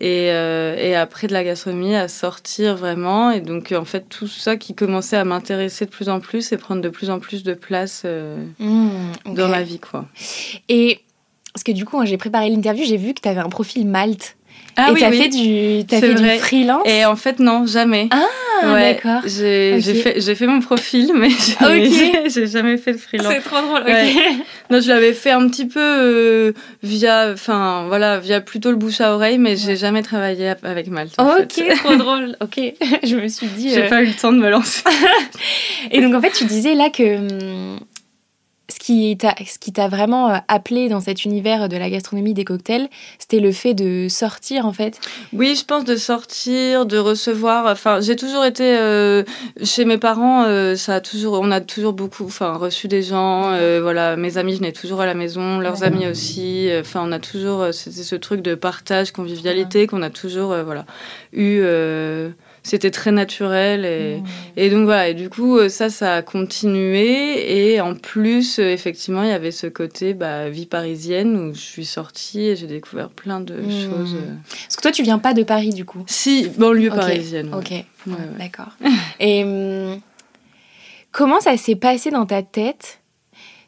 Et, 0.00 0.30
euh, 0.32 0.76
et, 0.76 0.96
après 0.96 1.28
de 1.28 1.32
la 1.32 1.44
gastronomie 1.44 1.94
à 1.94 2.08
sortir 2.08 2.76
vraiment. 2.76 3.30
Et 3.30 3.40
donc, 3.40 3.72
en 3.72 3.84
fait, 3.84 4.08
tout 4.08 4.26
ça 4.26 4.56
qui 4.56 4.74
commençait 4.74 5.16
à 5.16 5.24
m'intéresser 5.24 5.84
de 5.84 5.90
plus 5.90 6.08
en 6.08 6.18
plus 6.18 6.52
et 6.52 6.56
prendre 6.56 6.82
de 6.82 6.88
plus 6.88 7.10
en 7.10 7.20
plus 7.20 7.44
de 7.44 7.54
place 7.54 8.02
euh, 8.04 8.44
mmh, 8.58 9.34
dans 9.34 9.48
ma 9.48 9.62
vie, 9.62 9.78
quoi. 9.78 10.06
Et 10.68 11.00
parce 11.52 11.62
que 11.62 11.72
du 11.72 11.84
coup, 11.84 12.04
j'ai 12.04 12.18
préparé 12.18 12.50
l'interview, 12.50 12.84
j'ai 12.84 12.96
vu 12.96 13.14
que 13.14 13.20
tu 13.20 13.28
avais 13.28 13.40
un 13.40 13.48
profil 13.48 13.86
Malte. 13.86 14.36
Ah, 14.76 14.88
et 14.88 14.92
oui, 14.92 15.00
t'as 15.00 15.12
fait 15.12 15.28
du, 15.28 15.94
as 15.94 16.00
fait 16.00 16.14
du 16.14 16.28
freelance 16.40 16.82
Et 16.86 17.04
en 17.04 17.16
fait, 17.16 17.38
non, 17.38 17.66
jamais. 17.66 18.08
Ah, 18.10 18.26
d'accord. 18.62 19.20
J'ai 19.24 19.80
fait, 19.80 20.34
fait, 20.34 20.46
mon 20.46 20.60
profil, 20.60 21.12
mais 21.14 21.28
j'ai 22.28 22.46
jamais 22.46 22.76
fait 22.76 22.92
de 22.92 22.98
freelance. 22.98 23.32
C'est 23.32 23.40
trop 23.40 23.60
drôle. 23.60 23.82
ok. 23.82 24.42
Non, 24.70 24.80
je 24.80 24.88
l'avais 24.88 25.12
fait 25.12 25.30
un 25.30 25.46
petit 25.48 25.66
peu 25.66 25.80
euh, 25.80 26.52
via, 26.82 27.30
enfin 27.32 27.84
voilà, 27.86 28.18
via 28.18 28.40
plutôt 28.40 28.70
le 28.70 28.76
bouche 28.76 29.00
à 29.00 29.14
oreille, 29.14 29.38
mais 29.38 29.56
j'ai 29.56 29.76
jamais 29.76 30.02
travaillé 30.02 30.54
avec 30.62 30.88
Malte. 30.88 31.14
ok, 31.18 31.76
trop 31.76 31.96
drôle. 31.96 32.36
Ok, 32.40 32.60
je 33.02 33.16
me 33.16 33.28
suis 33.28 33.46
dit. 33.46 33.70
J'ai 33.70 33.84
euh, 33.84 33.88
pas 33.88 34.02
eu 34.02 34.06
le 34.06 34.12
temps 34.12 34.32
de 34.32 34.38
me 34.38 34.50
lancer. 34.50 34.82
et 35.90 36.00
donc 36.00 36.14
en 36.14 36.20
fait, 36.20 36.32
tu 36.32 36.44
disais 36.44 36.74
là 36.74 36.90
que 36.90 37.16
hum, 37.16 37.78
ce 38.68 38.78
qui 38.78 39.16
t'a 39.72 39.88
vraiment 39.88 40.30
euh, 40.30 40.36
appelé 40.48 40.88
dans 40.88 41.00
cet 41.00 41.24
univers 41.24 41.68
de 41.68 41.76
la 41.76 41.90
gastronomie 41.90 42.32
des 42.32 42.44
cocktails, 42.44 42.88
c'était 43.18 43.40
le 43.40 43.52
fait 43.52 43.74
de 43.74 44.08
sortir 44.08 44.66
en 44.66 44.72
fait? 44.72 45.00
Oui, 45.32 45.54
je 45.54 45.64
pense 45.64 45.84
de 45.84 45.96
sortir, 45.96 46.86
de 46.86 46.96
recevoir. 46.96 47.66
Enfin, 47.66 48.00
j'ai 48.00 48.16
toujours 48.16 48.44
été 48.44 48.76
euh, 48.76 49.22
chez 49.62 49.84
mes 49.84 49.98
parents. 49.98 50.44
Euh, 50.44 50.76
ça 50.76 50.96
a 50.96 51.00
toujours, 51.00 51.38
on 51.40 51.50
a 51.50 51.60
toujours 51.60 51.92
beaucoup, 51.92 52.24
enfin, 52.24 52.54
reçu 52.54 52.88
des 52.88 53.02
gens. 53.02 53.54
voilà, 53.80 54.16
mes 54.16 54.38
amis 54.38 54.56
venaient 54.56 54.72
toujours 54.72 55.00
à 55.00 55.06
la 55.06 55.14
maison, 55.14 55.58
leurs 55.58 55.82
amis 55.82 56.06
aussi. 56.06 56.68
Enfin, 56.80 57.02
on 57.04 57.12
a 57.12 57.18
toujours, 57.18 57.66
c'était 57.72 58.02
ce 58.02 58.16
truc 58.16 58.40
de 58.40 58.54
partage, 58.54 59.12
convivialité 59.12 59.86
qu'on 59.86 60.02
a 60.02 60.10
toujours, 60.10 60.54
voilà, 60.64 60.86
eu 61.32 61.62
c'était 62.64 62.90
très 62.90 63.12
naturel 63.12 63.84
et, 63.84 64.16
mmh. 64.16 64.24
et, 64.56 64.70
donc 64.70 64.84
voilà 64.84 65.08
et 65.08 65.14
du 65.14 65.28
coup 65.28 65.58
euh, 65.58 65.68
ça 65.68 65.90
ça 65.90 66.16
a 66.16 66.22
continué 66.22 67.72
et 67.72 67.80
en 67.80 67.94
plus 67.94 68.58
euh, 68.58 68.72
effectivement 68.72 69.22
il 69.22 69.28
y 69.28 69.32
avait 69.32 69.50
ce 69.50 69.66
côté 69.66 70.14
bah, 70.14 70.48
vie 70.48 70.66
parisienne 70.66 71.36
où 71.36 71.54
je 71.54 71.60
suis 71.60 71.84
sortie 71.84 72.46
et 72.46 72.56
j'ai 72.56 72.66
découvert 72.66 73.10
plein 73.10 73.40
de 73.40 73.54
mmh. 73.54 73.70
choses 73.70 74.14
euh. 74.14 74.34
parce 74.48 74.76
que 74.76 74.82
toi 74.82 74.90
tu 74.90 75.02
viens 75.02 75.18
pas 75.18 75.34
de 75.34 75.42
Paris 75.42 75.70
du 75.70 75.84
coup? 75.84 76.02
Si 76.06 76.48
banlieue 76.56 76.88
parisienne 76.88 77.54
ok 77.54 77.84
d'accord 78.38 78.72
et 79.20 79.44
hum, 79.44 80.00
comment 81.12 81.40
ça 81.40 81.56
s'est 81.58 81.76
passé 81.76 82.10
dans 82.10 82.26
ta 82.26 82.42
tête 82.42 83.00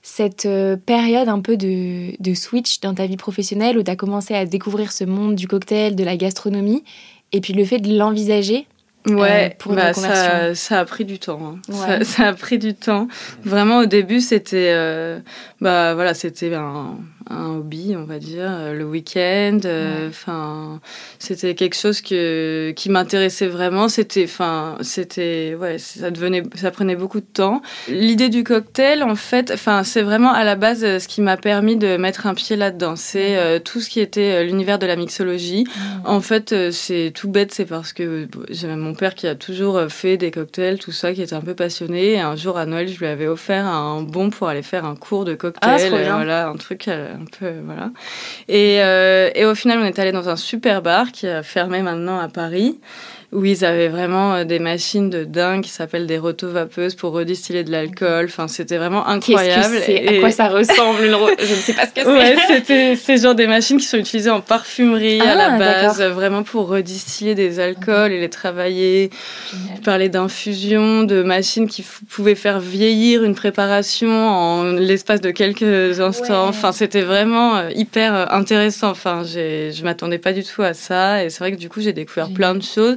cette 0.00 0.48
période 0.86 1.28
un 1.28 1.40
peu 1.40 1.56
de, 1.56 2.12
de 2.22 2.34
switch 2.34 2.78
dans 2.78 2.94
ta 2.94 3.06
vie 3.06 3.16
professionnelle 3.16 3.76
où 3.76 3.82
tu 3.82 3.90
as 3.90 3.96
commencé 3.96 4.34
à 4.34 4.46
découvrir 4.46 4.92
ce 4.92 5.02
monde 5.02 5.34
du 5.34 5.48
cocktail, 5.48 5.96
de 5.96 6.04
la 6.04 6.16
gastronomie, 6.16 6.84
et 7.32 7.40
puis 7.40 7.52
le 7.54 7.64
fait 7.64 7.80
de 7.80 7.98
l'envisager? 7.98 8.68
Ouais, 9.06 9.52
euh, 9.52 9.56
pour 9.58 9.74
bah, 9.74 9.92
ça, 9.92 10.54
ça, 10.54 10.80
a 10.80 10.84
pris 10.84 11.04
du 11.04 11.18
temps. 11.18 11.58
Hein. 11.70 12.02
Ça, 12.02 12.28
a 12.28 12.32
pris 12.32 12.58
du 12.58 12.74
temps. 12.74 13.06
Vraiment, 13.44 13.78
au 13.78 13.86
début, 13.86 14.20
c'était 14.20 14.72
euh, 14.74 15.20
bah 15.60 15.94
voilà, 15.94 16.12
c'était 16.12 16.52
un, 16.54 16.96
un, 17.30 17.56
hobby, 17.56 17.94
on 17.96 18.04
va 18.04 18.18
dire, 18.18 18.46
euh, 18.48 18.74
le 18.74 18.84
week-end. 18.84 19.60
Enfin, 20.08 20.80
c'était 21.18 21.54
quelque 21.54 21.76
chose 21.76 22.00
que, 22.00 22.72
qui 22.76 22.88
m'intéressait 22.90 23.46
vraiment. 23.46 23.88
C'était, 23.88 24.24
enfin, 24.24 24.76
c'était, 24.80 25.56
ouais, 25.58 25.78
ça 25.78 26.10
devenait, 26.10 26.42
ça 26.54 26.70
prenait 26.70 26.96
beaucoup 26.96 27.20
de 27.20 27.26
temps. 27.26 27.62
L'idée 27.88 28.28
du 28.28 28.44
cocktail, 28.44 29.02
en 29.02 29.16
fait, 29.16 29.50
enfin, 29.52 29.82
c'est 29.82 30.02
vraiment 30.02 30.32
à 30.32 30.44
la 30.44 30.56
base 30.56 30.80
ce 30.80 31.08
qui 31.08 31.20
m'a 31.20 31.36
permis 31.36 31.76
de 31.76 31.96
mettre 31.96 32.26
un 32.26 32.34
pied 32.34 32.56
là-dedans. 32.56 32.96
C'est 32.96 33.60
tout 33.64 33.80
ce 33.80 33.88
qui 33.90 34.00
était 34.00 34.44
l'univers 34.44 34.78
de 34.78 34.86
la 34.86 34.96
mixologie. 34.96 35.64
En 36.04 36.20
fait, 36.20 36.70
c'est 36.70 37.12
tout 37.14 37.28
bête, 37.28 37.52
c'est 37.52 37.64
parce 37.64 37.92
que 37.92 38.28
j'ai 38.50 38.66
mon 38.76 38.94
père 38.94 39.14
qui 39.14 39.26
a 39.26 39.34
toujours 39.34 39.76
euh, 39.76 39.88
fait 39.88 40.16
des 40.16 40.30
cocktails, 40.30 40.78
tout 40.78 40.92
ça, 40.92 41.12
qui 41.12 41.22
était 41.22 41.34
un 41.34 41.40
peu 41.40 41.54
passionné. 41.54 42.12
Et 42.12 42.20
un 42.20 42.36
jour 42.36 42.58
à 42.58 42.66
Noël, 42.66 42.88
je 42.88 42.98
lui 42.98 43.06
avais 43.06 43.26
offert 43.26 43.66
un 43.66 44.02
bon 44.02 44.30
pour 44.30 44.48
aller 44.48 44.62
faire 44.62 44.84
un 44.84 44.96
cours 44.96 45.24
de 45.24 45.34
cocktail. 45.34 45.92
Ah, 45.92 46.14
voilà, 46.16 46.48
un 46.48 46.56
truc 46.56 46.88
euh, 46.88 47.14
euh, 48.50 49.30
et, 49.34 49.44
au 49.44 49.54
final, 49.54 49.78
on 49.80 49.84
est 49.84 49.98
allé 49.98 50.12
dans 50.12 50.28
un 50.28 50.36
super 50.36 50.82
bar 50.82 51.12
qui 51.12 51.26
a 51.26 51.42
fermé 51.42 51.82
maintenant 51.82 52.18
à 52.18 52.28
Paris. 52.28 52.80
Où 53.32 53.44
ils 53.44 53.64
avaient 53.64 53.88
vraiment 53.88 54.34
euh, 54.34 54.44
des 54.44 54.58
machines 54.58 55.10
de 55.10 55.24
dingue 55.24 55.62
qui 55.62 55.70
s'appellent 55.70 56.06
des 56.06 56.18
rotovapeuses 56.18 56.94
pour 56.94 57.12
redistiller 57.12 57.64
de 57.64 57.70
l'alcool. 57.72 58.26
Enfin, 58.26 58.46
c'était 58.48 58.76
vraiment 58.78 59.06
incroyable. 59.06 59.76
C'est? 59.84 59.92
Et- 59.94 60.18
À 60.18 60.20
quoi 60.20 60.30
ça 60.30 60.48
ressemble 60.48 61.04
une 61.04 61.14
ro- 61.14 61.30
Je 61.38 61.42
ne 61.50 61.56
sais 61.58 61.72
pas 61.72 61.82
ce 61.86 61.92
que 61.92 62.00
c'est. 62.02 62.06
Ouais, 62.06 62.36
c'était 62.46 62.96
c'est 62.96 63.18
genre 63.18 63.34
des 63.34 63.46
machines 63.46 63.78
qui 63.78 63.84
sont 63.86 63.96
utilisées 63.98 64.30
en 64.30 64.40
parfumerie 64.40 65.20
à 65.20 65.30
Ah, 65.32 65.34
la 65.34 65.58
base, 65.58 65.98
d'accord. 65.98 66.00
euh, 66.00 66.10
vraiment 66.10 66.42
pour 66.44 66.68
redistiller 66.68 67.34
des 67.34 67.58
alcools 67.60 68.12
et 68.12 68.20
les 68.20 68.30
travailler. 68.30 69.10
Génial. 69.50 69.76
Je 69.76 69.82
parlais 69.82 70.08
d'infusion, 70.08 71.02
de 71.02 71.22
machines 71.22 71.66
qui 71.68 71.84
pouvaient 72.08 72.34
faire 72.34 72.60
vieillir 72.60 73.24
une 73.24 73.34
préparation 73.34 74.08
en 74.10 74.62
l'espace 74.72 75.20
de 75.20 75.30
quelques 75.30 76.00
instants. 76.00 76.44
Ouais. 76.44 76.48
Enfin, 76.48 76.72
c'était 76.72 77.02
vraiment 77.02 77.56
euh, 77.56 77.70
hyper 77.74 78.14
euh, 78.14 78.24
intéressant. 78.30 78.90
Enfin, 78.90 79.22
je 79.24 79.82
m'attendais 79.82 80.18
pas 80.18 80.32
du 80.32 80.44
tout 80.44 80.62
à 80.62 80.74
ça. 80.74 81.24
Et 81.24 81.30
c'est 81.30 81.40
vrai 81.40 81.52
que 81.52 81.56
du 81.56 81.68
coup, 81.68 81.80
j'ai 81.80 81.92
découvert 81.92 82.26
Génial. 82.26 82.36
plein 82.36 82.54
de 82.54 82.62
choses. 82.62 82.96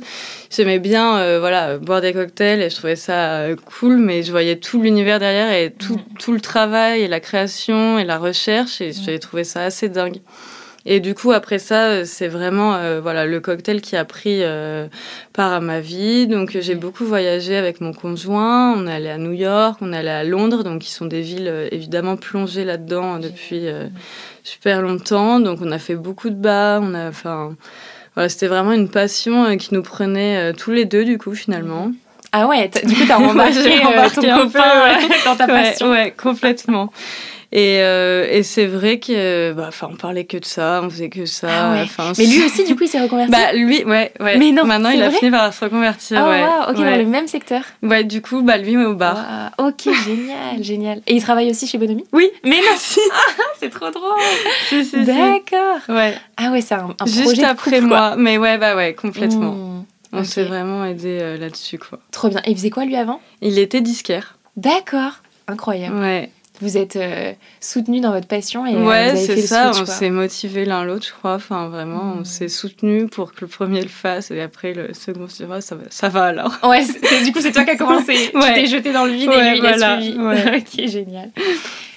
J'aimais 0.52 0.80
bien 0.80 1.18
euh, 1.20 1.40
voilà, 1.40 1.78
boire 1.78 2.02
des 2.02 2.14
cocktails 2.14 2.62
et 2.62 2.70
je 2.70 2.76
trouvais 2.76 2.96
ça 2.96 3.42
euh, 3.42 3.56
cool, 3.56 3.98
mais 3.98 4.24
je 4.24 4.32
voyais 4.32 4.56
tout 4.56 4.82
l'univers 4.82 5.20
derrière 5.20 5.52
et 5.52 5.72
tout, 5.72 6.00
tout 6.18 6.32
le 6.32 6.42
travail 6.42 7.02
et 7.02 7.08
la 7.08 7.20
création 7.20 8.00
et 8.00 8.04
la 8.04 8.18
recherche. 8.18 8.82
Et 8.82 8.92
j'ai 8.92 9.20
trouvé 9.20 9.44
ça 9.44 9.64
assez 9.64 9.90
dingue. 9.90 10.22
Et 10.86 11.00
du 11.00 11.14
coup, 11.14 11.32
après 11.32 11.60
ça, 11.60 11.90
euh, 11.90 12.04
c'est 12.06 12.28
vraiment 12.28 12.76
euh, 12.76 13.02
voilà, 13.02 13.26
le 13.26 13.40
cocktail 13.40 13.82
qui 13.82 13.96
a 13.96 14.06
pris 14.06 14.40
euh, 14.42 14.88
part 15.34 15.54
à 15.54 15.60
ma 15.60 15.82
vie. 15.82 16.26
Donc, 16.28 16.58
j'ai 16.60 16.76
beaucoup 16.76 17.06
voyagé 17.06 17.56
avec 17.58 17.82
mon 17.82 17.94
conjoint. 17.94 18.74
On 18.76 18.88
est 18.88 18.94
allé 18.94 19.10
à 19.10 19.18
New 19.18 19.34
York, 19.34 19.78
on 19.82 19.92
est 19.94 19.98
allé 19.98 20.10
à 20.10 20.24
Londres, 20.24 20.64
donc 20.64 20.82
qui 20.82 20.92
sont 20.92 21.06
des 21.06 21.22
villes 21.22 21.48
euh, 21.48 21.68
évidemment 21.72 22.16
plongées 22.16 22.64
là-dedans 22.64 23.20
depuis 23.20 23.68
super 24.44 24.82
longtemps. 24.82 25.40
Donc, 25.40 25.60
on 25.62 25.72
a 25.72 25.80
fait 25.80 25.96
beaucoup 25.96 26.30
de 26.30 26.36
bars. 26.36 26.82
On 26.82 26.94
a, 26.94 27.10
enfin, 27.10 27.56
voilà, 28.16 28.30
c'était 28.30 28.48
vraiment 28.48 28.72
une 28.72 28.90
passion 28.90 29.46
euh, 29.46 29.56
qui 29.56 29.74
nous 29.74 29.84
prenait 29.84 30.38
euh, 30.38 30.54
tous 30.54 30.72
les 30.72 30.86
deux, 30.86 31.06
du 31.06 31.18
coup, 31.18 31.34
finalement. 31.36 31.92
Ah 32.32 32.48
ouais, 32.48 32.70
du 32.86 32.96
coup, 32.96 33.04
t'as 33.08 33.18
Ouais, 33.36 33.52
j'ai 33.54 33.82
euh, 33.84 33.88
embarqué 33.88 34.22
ton 34.22 34.38
copain 34.44 34.50
peu, 34.50 34.60
ouais, 34.60 35.10
dans 35.26 35.36
ta 35.36 35.46
Ouais, 35.46 35.64
passion. 35.64 35.90
ouais, 35.92 36.14
complètement. 36.22 36.92
Et, 37.52 37.80
euh, 37.82 38.28
et 38.30 38.44
c'est 38.44 38.68
vrai 38.68 39.00
que, 39.00 39.54
bah, 39.54 39.66
enfin, 39.70 39.90
on 39.92 39.96
parlait 39.96 40.26
que 40.26 40.38
de 40.38 40.46
ça, 40.46 40.82
on 40.84 40.90
faisait 40.90 41.10
que 41.10 41.26
ça. 41.26 41.48
Ah 41.50 41.72
ouais. 41.72 41.82
enfin, 41.82 42.12
Mais 42.20 42.26
lui 42.28 42.44
aussi, 42.44 42.64
du 42.64 42.76
coup, 42.76 42.84
il 42.84 42.88
s'est 42.88 43.02
reconverti. 43.02 43.32
Bah 43.32 43.54
lui, 43.54 43.84
ouais, 43.86 44.12
ouais. 44.20 44.38
Mais 44.38 44.52
non, 44.52 44.66
Maintenant, 44.66 44.90
il 44.92 45.02
a 45.02 45.10
fini 45.10 45.32
par 45.32 45.52
se 45.52 45.66
reconvertir. 45.66 46.20
Ah 46.24 46.30
ouais. 46.30 46.44
wow, 46.44 46.72
ok, 46.72 46.78
ouais. 46.78 46.92
dans 46.92 46.98
le 46.98 47.06
même 47.06 47.28
secteur. 47.28 47.64
Ouais, 47.82 48.04
du 48.04 48.22
coup, 48.22 48.44
bah 48.44 48.58
lui, 48.58 48.78
ouais, 48.78 48.86
au 48.86 48.94
bar. 48.94 49.16
Waouh, 49.58 49.70
ok, 49.70 49.82
génial, 50.06 50.64
génial. 50.64 51.02
Et 51.08 51.16
il 51.16 51.22
travaille 51.24 51.50
aussi 51.50 51.66
chez 51.66 51.80
Bonomi 51.80 52.04
Oui, 52.14 52.30
Mais 52.44 52.58
non, 52.58 52.74
si, 52.78 53.00
c'est 53.60 53.70
trop 53.72 53.90
drôle. 53.90 54.20
si, 54.68 54.86
si, 54.86 54.92
si. 54.92 55.04
D'accord. 55.06 55.80
Ouais, 55.90 56.16
Ah 56.38 56.52
ouais, 56.52 56.62
c'est 56.62 56.76
un, 56.76 56.96
un 57.00 57.06
juste 57.08 57.24
projet 57.24 57.42
de 57.42 57.48
après 57.48 57.72
couple, 57.78 57.88
moi. 57.88 58.16
Mais 58.16 58.38
ouais, 58.38 58.60
bah 58.60 58.76
ouais, 58.76 58.94
complètement. 58.94 59.54
Mmh, 59.54 59.86
On 60.14 60.24
s'est 60.24 60.44
vraiment 60.44 60.86
aidé 60.86 61.18
euh, 61.20 61.38
là-dessus, 61.38 61.80
quoi. 61.80 61.98
Trop 62.12 62.30
bien. 62.30 62.42
Et 62.46 62.52
il 62.52 62.56
faisait 62.58 62.70
quoi 62.70 62.86
lui 62.86 62.96
avant 62.96 63.20
Il 63.42 63.58
était 63.58 63.82
disquaire. 63.82 64.38
D'accord. 64.56 65.14
Incroyable. 65.48 65.96
Ouais, 65.98 66.30
Vous 66.62 66.78
êtes 66.78 66.96
euh, 66.98 67.32
soutenus 67.62 68.02
dans 68.02 68.12
votre 68.12 68.28
passion 68.28 68.66
et 68.66 68.76
euh, 68.76 68.80
vous 68.80 68.88
ouais, 68.90 69.16
c'est 69.16 69.40
ça. 69.42 69.72
switch, 69.72 69.84
on 69.84 69.86
s'est 69.92 70.10
motivés 70.10 70.66
l'un 70.66 70.84
l'autre, 70.84 71.06
je 71.08 71.14
crois. 71.14 71.36
Enfin, 71.36 71.70
vraiment, 71.70 72.16
on 72.18 72.22
Mm. 72.22 72.26
s'est 72.26 72.48
soutenus 72.50 73.10
pour 73.10 73.32
que 73.34 73.42
le 73.42 73.48
premier 73.48 73.82
le 73.82 73.88
fasse 73.88 74.32
et 74.32 74.42
après 74.42 74.74
le 74.74 74.94
second 74.94 75.28
se 75.28 75.38
dira, 75.44 75.62
ça 75.62 75.76
va, 75.76 75.84
ça 75.90 76.10
va 76.10 76.26
alors. 76.26 76.58
Ouais, 76.64 76.84
du 77.24 77.32
coup, 77.32 77.40
c'est 77.42 77.52
toi 77.52 77.64
qui 77.64 77.72
as 77.72 77.76
commencé. 77.78 78.30
Tu 78.32 78.38
Ouais. 78.38 78.54
t'es 78.54 78.66
jeté 78.68 78.92
dans 78.92 79.06
le 79.06 79.12
vide 79.14 79.30
et 79.32 79.36
Ouais, 79.36 79.52
lui, 79.52 79.60
il 79.60 79.66
a 79.66 79.78
voilà, 79.78 80.02
suivi. 80.02 80.18
ok, 80.84 80.90
génial. 80.90 81.30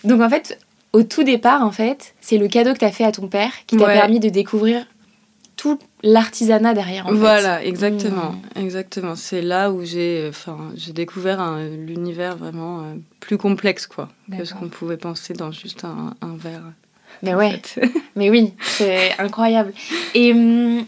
Donc, 0.05 0.21
en 0.21 0.31
fait, 0.31 0.59
au 0.93 1.03
tout 1.03 1.23
départ, 1.25 1.63
en 1.65 1.71
fait, 1.73 2.15
c'est 2.21 2.37
le 2.39 2.49
cadeau 2.49 2.73
que 2.75 2.79
tu 2.79 2.85
as 2.85 2.93
fait 2.93 3.05
à 3.05 3.13
ton 3.13 3.27
père 3.27 3.51
qui 3.67 3.77
t'a 3.77 3.87
permis 3.87 4.21
de 4.21 4.29
découvrir 4.29 4.85
tout 5.63 5.79
l'artisanat 6.03 6.75
derrière, 6.75 7.07
en 7.07 7.11
fait. 7.11 7.15
Voilà, 7.17 7.65
exactement, 7.65 8.33
Mm. 8.57 8.59
exactement. 8.65 9.15
C'est 9.15 9.43
là 9.43 9.71
où 9.71 9.85
j'ai, 9.85 10.27
enfin, 10.29 10.59
j'ai 10.75 10.93
découvert 10.93 11.41
un- 11.41 11.69
l'univers 11.69 12.37
vraiment 12.37 12.81
euh, 12.81 12.95
plus 13.21 13.39
complexe, 13.39 13.87
quoi, 13.87 14.09
que 14.37 14.45
ce 14.45 14.55
qu'on 14.55 14.69
pouvait 14.69 14.97
penser 14.97 15.35
dans 15.35 15.53
juste 15.53 15.85
un, 15.85 16.15
un 16.21 16.35
verre. 16.37 16.65
Mais 17.23 17.35
ouais, 17.35 17.61
fait. 17.63 17.83
mais 18.17 18.29
oui, 18.31 18.55
c'est 18.63 19.17
incroyable. 19.19 19.73
Et 20.15 20.33
hum, 20.33 20.85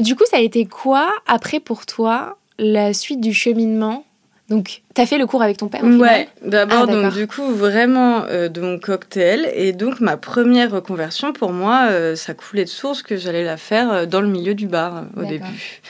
du 0.00 0.14
coup, 0.16 0.24
ça 0.30 0.38
a 0.38 0.40
été 0.40 0.64
quoi, 0.64 1.12
après, 1.26 1.60
pour 1.60 1.84
toi, 1.84 2.38
la 2.58 2.94
suite 2.94 3.20
du 3.20 3.34
cheminement 3.34 4.04
Donc, 4.48 4.82
t'as 4.94 5.04
fait 5.04 5.18
le 5.18 5.26
cours 5.26 5.42
avec 5.42 5.58
ton 5.58 5.68
père, 5.68 5.84
au 5.84 5.88
Ouais, 5.88 6.26
d'abord 6.42 6.86
Ah, 6.88 6.92
donc 6.92 7.12
du 7.12 7.26
coup 7.26 7.44
vraiment 7.52 8.22
euh, 8.24 8.48
de 8.48 8.60
mon 8.62 8.78
cocktail 8.78 9.50
et 9.54 9.72
donc 9.72 10.00
ma 10.00 10.16
première 10.16 10.70
reconversion 10.70 11.34
pour 11.34 11.52
moi 11.52 11.88
euh, 11.90 12.16
ça 12.16 12.32
coulait 12.32 12.64
de 12.64 12.70
source 12.70 13.02
que 13.02 13.16
j'allais 13.16 13.44
la 13.44 13.58
faire 13.58 13.92
euh, 13.92 14.06
dans 14.06 14.22
le 14.22 14.28
milieu 14.28 14.54
du 14.54 14.66
bar 14.66 14.96
euh, 14.96 15.22
au 15.22 15.24
début. 15.26 15.80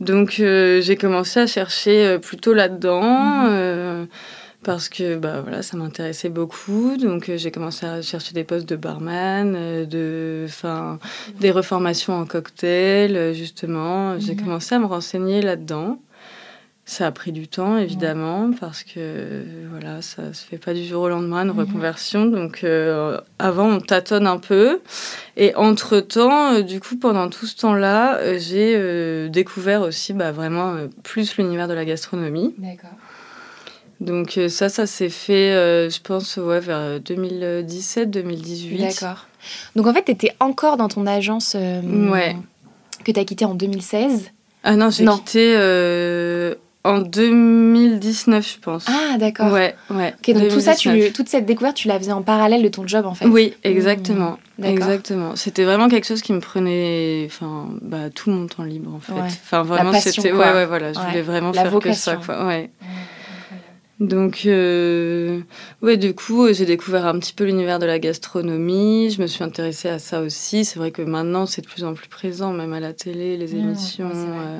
Donc 0.00 0.40
euh, 0.40 0.80
j'ai 0.80 0.96
commencé 0.96 1.38
à 1.38 1.46
chercher 1.46 2.18
plutôt 2.18 2.52
là-dedans 2.54 3.02
Mhm. 3.02 4.08
parce 4.64 4.88
que 4.88 5.16
bah 5.16 5.40
voilà 5.42 5.62
ça 5.62 5.76
m'intéressait 5.76 6.28
beaucoup 6.28 6.96
donc 6.96 7.28
euh, 7.28 7.36
j'ai 7.36 7.50
commencé 7.52 7.86
à 7.86 8.02
chercher 8.02 8.32
des 8.32 8.42
postes 8.44 8.68
de 8.68 8.76
barman, 8.76 9.54
euh, 9.56 9.84
de 9.86 10.44
enfin 10.48 10.98
des 11.40 11.52
reformations 11.52 12.14
en 12.14 12.26
cocktail 12.26 13.16
euh, 13.16 13.32
justement. 13.32 14.18
J'ai 14.18 14.34
Mhm. 14.34 14.40
commencé 14.42 14.74
à 14.74 14.78
me 14.80 14.86
renseigner 14.86 15.40
là-dedans. 15.40 15.98
Ça 16.84 17.06
a 17.06 17.12
pris 17.12 17.30
du 17.30 17.46
temps, 17.46 17.78
évidemment, 17.78 18.50
parce 18.60 18.82
que 18.82 18.90
euh, 18.98 19.44
voilà, 19.70 20.02
ça 20.02 20.34
se 20.34 20.44
fait 20.44 20.58
pas 20.58 20.74
du 20.74 20.84
jour 20.84 21.02
au 21.04 21.08
lendemain, 21.08 21.42
une 21.44 21.52
Mhm. 21.52 21.60
reconversion. 21.60 22.26
Donc, 22.26 22.64
euh, 22.64 23.20
avant, 23.38 23.68
on 23.68 23.80
tâtonne 23.80 24.26
un 24.26 24.38
peu. 24.38 24.80
Et 25.36 25.54
entre-temps, 25.54 26.54
euh, 26.54 26.62
du 26.62 26.80
coup, 26.80 26.96
pendant 26.96 27.28
tout 27.30 27.46
ce 27.46 27.56
temps-là, 27.56 28.16
euh, 28.18 28.38
j'ai 28.40 29.28
découvert 29.30 29.82
aussi 29.82 30.12
bah, 30.12 30.32
vraiment 30.32 30.74
plus 31.04 31.36
l'univers 31.36 31.68
de 31.68 31.74
la 31.74 31.84
gastronomie. 31.84 32.52
D'accord. 32.58 32.90
Donc, 34.00 34.36
ça, 34.48 34.68
ça 34.68 34.84
s'est 34.86 35.08
fait, 35.08 35.52
euh, 35.52 35.88
je 35.88 36.00
pense, 36.00 36.36
ouais, 36.36 36.58
vers 36.58 36.98
2017-2018. 36.98 38.78
D'accord. 38.80 39.26
Donc, 39.76 39.86
en 39.86 39.94
fait, 39.94 40.02
t'étais 40.02 40.32
encore 40.40 40.76
dans 40.76 40.88
ton 40.88 41.06
agence 41.06 41.54
euh, 41.56 41.80
Ouais. 42.10 42.36
que 43.04 43.12
t'as 43.12 43.24
quittée 43.24 43.44
en 43.44 43.54
2016. 43.54 44.30
Ah 44.64 44.74
non, 44.76 44.90
j'ai 44.90 45.04
quitté 45.06 45.54
euh, 45.56 46.54
en 46.84 46.98
2019, 46.98 48.54
je 48.54 48.58
pense. 48.58 48.86
Ah, 48.88 49.16
d'accord. 49.18 49.52
Ouais, 49.52 49.76
ouais. 49.90 50.14
Ok, 50.18 50.34
donc 50.34 50.48
tout 50.48 50.60
ça, 50.60 50.74
tu, 50.74 50.88
2019. 50.88 51.12
toute 51.12 51.28
cette 51.28 51.46
découverte, 51.46 51.76
tu 51.76 51.88
la 51.88 51.98
faisais 51.98 52.12
en 52.12 52.22
parallèle 52.22 52.62
de 52.62 52.68
ton 52.68 52.86
job, 52.86 53.06
en 53.06 53.14
fait. 53.14 53.26
Oui, 53.26 53.54
exactement. 53.62 54.38
D'accord. 54.58 54.78
Exactement. 54.78 55.36
C'était 55.36 55.64
vraiment 55.64 55.88
quelque 55.88 56.06
chose 56.06 56.22
qui 56.22 56.32
me 56.32 56.40
prenait 56.40 57.24
enfin, 57.26 57.68
bah, 57.80 58.10
tout 58.14 58.30
mon 58.30 58.46
temps 58.46 58.64
libre, 58.64 58.92
en 58.94 59.00
fait. 59.00 59.12
Ouais. 59.12 59.20
Enfin, 59.26 59.62
vraiment, 59.62 59.92
c'était. 59.92 60.32
Ouais, 60.32 60.52
ouais, 60.52 60.66
voilà. 60.66 60.92
Je 60.92 60.98
voulais 60.98 61.22
vraiment 61.22 61.52
La 61.52 61.62
faire 61.62 61.78
que 61.78 61.92
ça, 61.92 62.14
vocation. 62.16 62.20
quoi. 62.24 62.46
Ouais. 62.46 62.70
Donc, 64.00 64.46
euh, 64.46 65.40
ouais, 65.80 65.96
du 65.96 66.14
coup, 66.14 66.52
j'ai 66.52 66.64
découvert 66.66 67.06
un 67.06 67.18
petit 67.18 67.32
peu 67.32 67.44
l'univers 67.44 67.78
de 67.78 67.86
la 67.86 67.98
gastronomie. 67.98 69.10
Je 69.10 69.22
me 69.22 69.26
suis 69.26 69.44
intéressée 69.44 69.88
à 69.88 69.98
ça 69.98 70.20
aussi. 70.22 70.64
C'est 70.64 70.78
vrai 70.78 70.90
que 70.90 71.02
maintenant, 71.02 71.46
c'est 71.46 71.62
de 71.62 71.66
plus 71.66 71.84
en 71.84 71.94
plus 71.94 72.08
présent, 72.08 72.52
même 72.52 72.72
à 72.72 72.80
la 72.80 72.92
télé, 72.92 73.36
les 73.36 73.54
émissions. 73.54 74.08
ouais, 74.08 74.14
euh, 74.16 74.58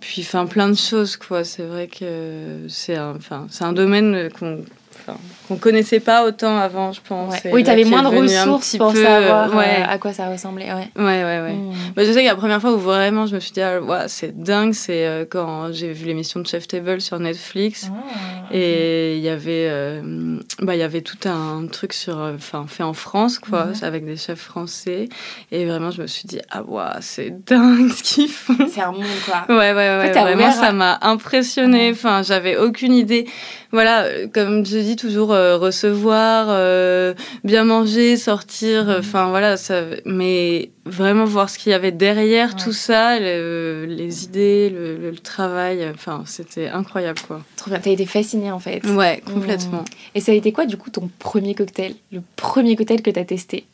puis, 0.00 0.22
enfin, 0.22 0.46
plein 0.46 0.68
de 0.68 0.76
choses, 0.76 1.16
quoi. 1.16 1.44
C'est 1.44 1.64
vrai 1.64 1.88
que 1.88 2.66
c'est 2.68 2.96
un, 2.96 3.16
un 3.60 3.72
domaine 3.72 4.28
qu'on 4.38 4.62
enfin, 5.06 5.18
qu'on 5.48 5.56
connaissait 5.56 6.00
pas 6.00 6.24
autant 6.24 6.56
avant, 6.56 6.92
je 6.92 7.00
pense. 7.06 7.34
Ouais. 7.34 7.50
Oui, 7.52 7.62
qui 7.62 7.70
est 7.70 7.84
moins 7.84 8.02
de 8.02 8.16
ressources 8.16 8.76
pour 8.76 8.92
peu, 8.92 9.02
savoir 9.02 9.52
euh, 9.52 9.58
ouais. 9.58 9.80
euh, 9.80 9.92
à 9.92 9.98
quoi 9.98 10.12
ça 10.12 10.28
ressemblait. 10.28 10.72
Ouais. 10.72 10.88
Ouais, 10.96 11.24
ouais, 11.24 11.40
ouais. 11.40 11.52
Mm. 11.52 11.72
Bah, 11.94 12.04
je 12.04 12.12
sais 12.12 12.22
que 12.22 12.28
la 12.28 12.36
première 12.36 12.60
fois 12.60 12.72
où 12.72 12.78
vraiment 12.78 13.26
je 13.26 13.34
me 13.34 13.40
suis 13.40 13.52
dit, 13.52 13.60
ah, 13.60 13.80
c'est 14.08 14.36
dingue, 14.42 14.72
c'est 14.72 15.06
euh, 15.06 15.24
quand 15.28 15.72
j'ai 15.72 15.92
vu 15.92 16.06
l'émission 16.06 16.40
de 16.40 16.46
Chef 16.46 16.66
Table 16.68 17.00
sur 17.00 17.18
Netflix. 17.18 17.90
Ah, 17.90 18.48
Et 18.52 19.16
il 19.16 19.22
y 19.22 19.28
avait, 19.28 19.68
euh, 19.70 20.38
bah, 20.60 20.74
il 20.74 20.80
y 20.80 20.82
avait 20.82 21.02
tout 21.02 21.28
un 21.28 21.66
truc 21.66 21.92
sur, 21.92 22.18
enfin, 22.18 22.66
fait 22.68 22.82
en 22.82 22.94
France, 22.94 23.38
quoi, 23.38 23.68
avec 23.82 24.04
des 24.04 24.16
chefs 24.16 24.40
français. 24.40 25.08
Et 25.52 25.64
vraiment, 25.66 25.90
je 25.90 26.02
me 26.02 26.06
suis 26.06 26.26
dit, 26.26 26.40
ah, 26.50 26.62
ouais, 26.62 26.82
c'est 27.00 27.44
dingue 27.46 27.90
ce 27.90 28.02
qu'ils 28.02 28.28
font. 28.28 28.56
C'est 28.68 28.80
un 28.80 28.92
monde, 28.92 29.04
quoi. 29.24 29.44
Ouais, 29.48 29.72
ouais, 29.72 29.98
ouais. 29.98 30.12
fait, 30.12 30.20
vraiment, 30.20 30.50
ça 30.50 30.72
m'a 30.72 30.98
impressionné. 31.02 31.90
Enfin, 31.92 32.22
j'avais 32.22 32.56
aucune 32.56 32.92
idée. 32.92 33.26
Voilà, 33.74 34.04
euh, 34.04 34.28
comme 34.32 34.64
je 34.64 34.78
dis 34.78 34.94
toujours, 34.94 35.32
euh, 35.32 35.58
recevoir, 35.58 36.46
euh, 36.48 37.12
bien 37.42 37.64
manger, 37.64 38.16
sortir. 38.16 38.88
euh, 38.88 39.00
Enfin, 39.00 39.28
voilà, 39.30 39.56
ça. 39.56 39.82
Mais 40.04 40.70
vraiment 40.86 41.24
voir 41.24 41.50
ce 41.50 41.58
qu'il 41.58 41.70
y 41.72 41.74
avait 41.74 41.90
derrière 41.90 42.50
Ouais. 42.54 42.62
tout 42.62 42.72
ça, 42.72 43.18
le- 43.18 43.86
les 43.88 44.22
idées, 44.24 44.70
le, 44.70 44.96
le- 44.96 45.10
le 45.10 45.18
travail. 45.18 45.84
Enfin, 45.92 46.22
c'était 46.24 46.68
incroyable, 46.68 47.18
quoi. 47.26 47.42
Trop 47.56 47.70
bien. 47.72 47.80
T'as 47.80 47.90
été 47.90 48.06
fascinée, 48.06 48.52
en 48.52 48.60
fait. 48.60 48.84
Ouais, 48.86 49.20
complètement. 49.26 49.84
Et 50.14 50.20
ça 50.20 50.30
a 50.30 50.36
été 50.36 50.52
quoi, 50.52 50.66
du 50.66 50.76
coup, 50.76 50.90
ton 50.90 51.10
premier 51.18 51.56
cocktail? 51.56 51.96
Le 52.12 52.20
premier 52.36 52.76
cocktail 52.76 53.02
que 53.02 53.10
t'as 53.10 53.24
testé? 53.24 53.64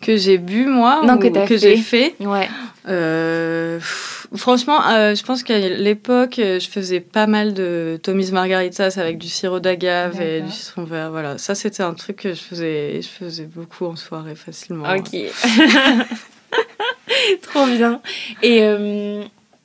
Que 0.00 0.16
j'ai 0.16 0.38
bu 0.38 0.64
moi 0.66 1.02
Non, 1.04 1.14
ou 1.14 1.18
que 1.18 1.28
t'as 1.28 1.44
j'ai 1.46 1.76
fait. 1.76 2.14
fait? 2.16 2.24
Ouais. 2.26 2.48
Euh, 2.88 3.78
pff, 3.78 4.13
franchement, 4.36 4.80
euh, 4.88 5.14
je 5.14 5.22
pense 5.22 5.42
qu'à 5.42 5.58
l'époque, 5.58 6.38
euh, 6.38 6.58
je 6.58 6.68
faisais 6.68 7.00
pas 7.00 7.26
mal 7.26 7.54
de 7.54 7.98
Tommy's 8.02 8.32
Margaritas 8.32 8.94
avec 8.96 9.18
du 9.18 9.28
sirop 9.28 9.60
d'agave 9.60 10.20
et 10.20 10.40
du 10.40 10.50
citron 10.50 10.84
vert. 10.84 11.10
Voilà, 11.10 11.38
ça 11.38 11.54
c'était 11.54 11.82
un 11.82 11.94
truc 11.94 12.16
que 12.16 12.34
je 12.34 12.40
faisais, 12.40 13.00
je 13.02 13.08
faisais 13.08 13.44
beaucoup 13.44 13.86
en 13.86 13.96
soirée 13.96 14.34
facilement. 14.34 14.84
Ok. 14.92 15.14
Trop 17.42 17.66
bien. 17.66 18.00
Et 18.42 18.62
euh, 18.62 19.22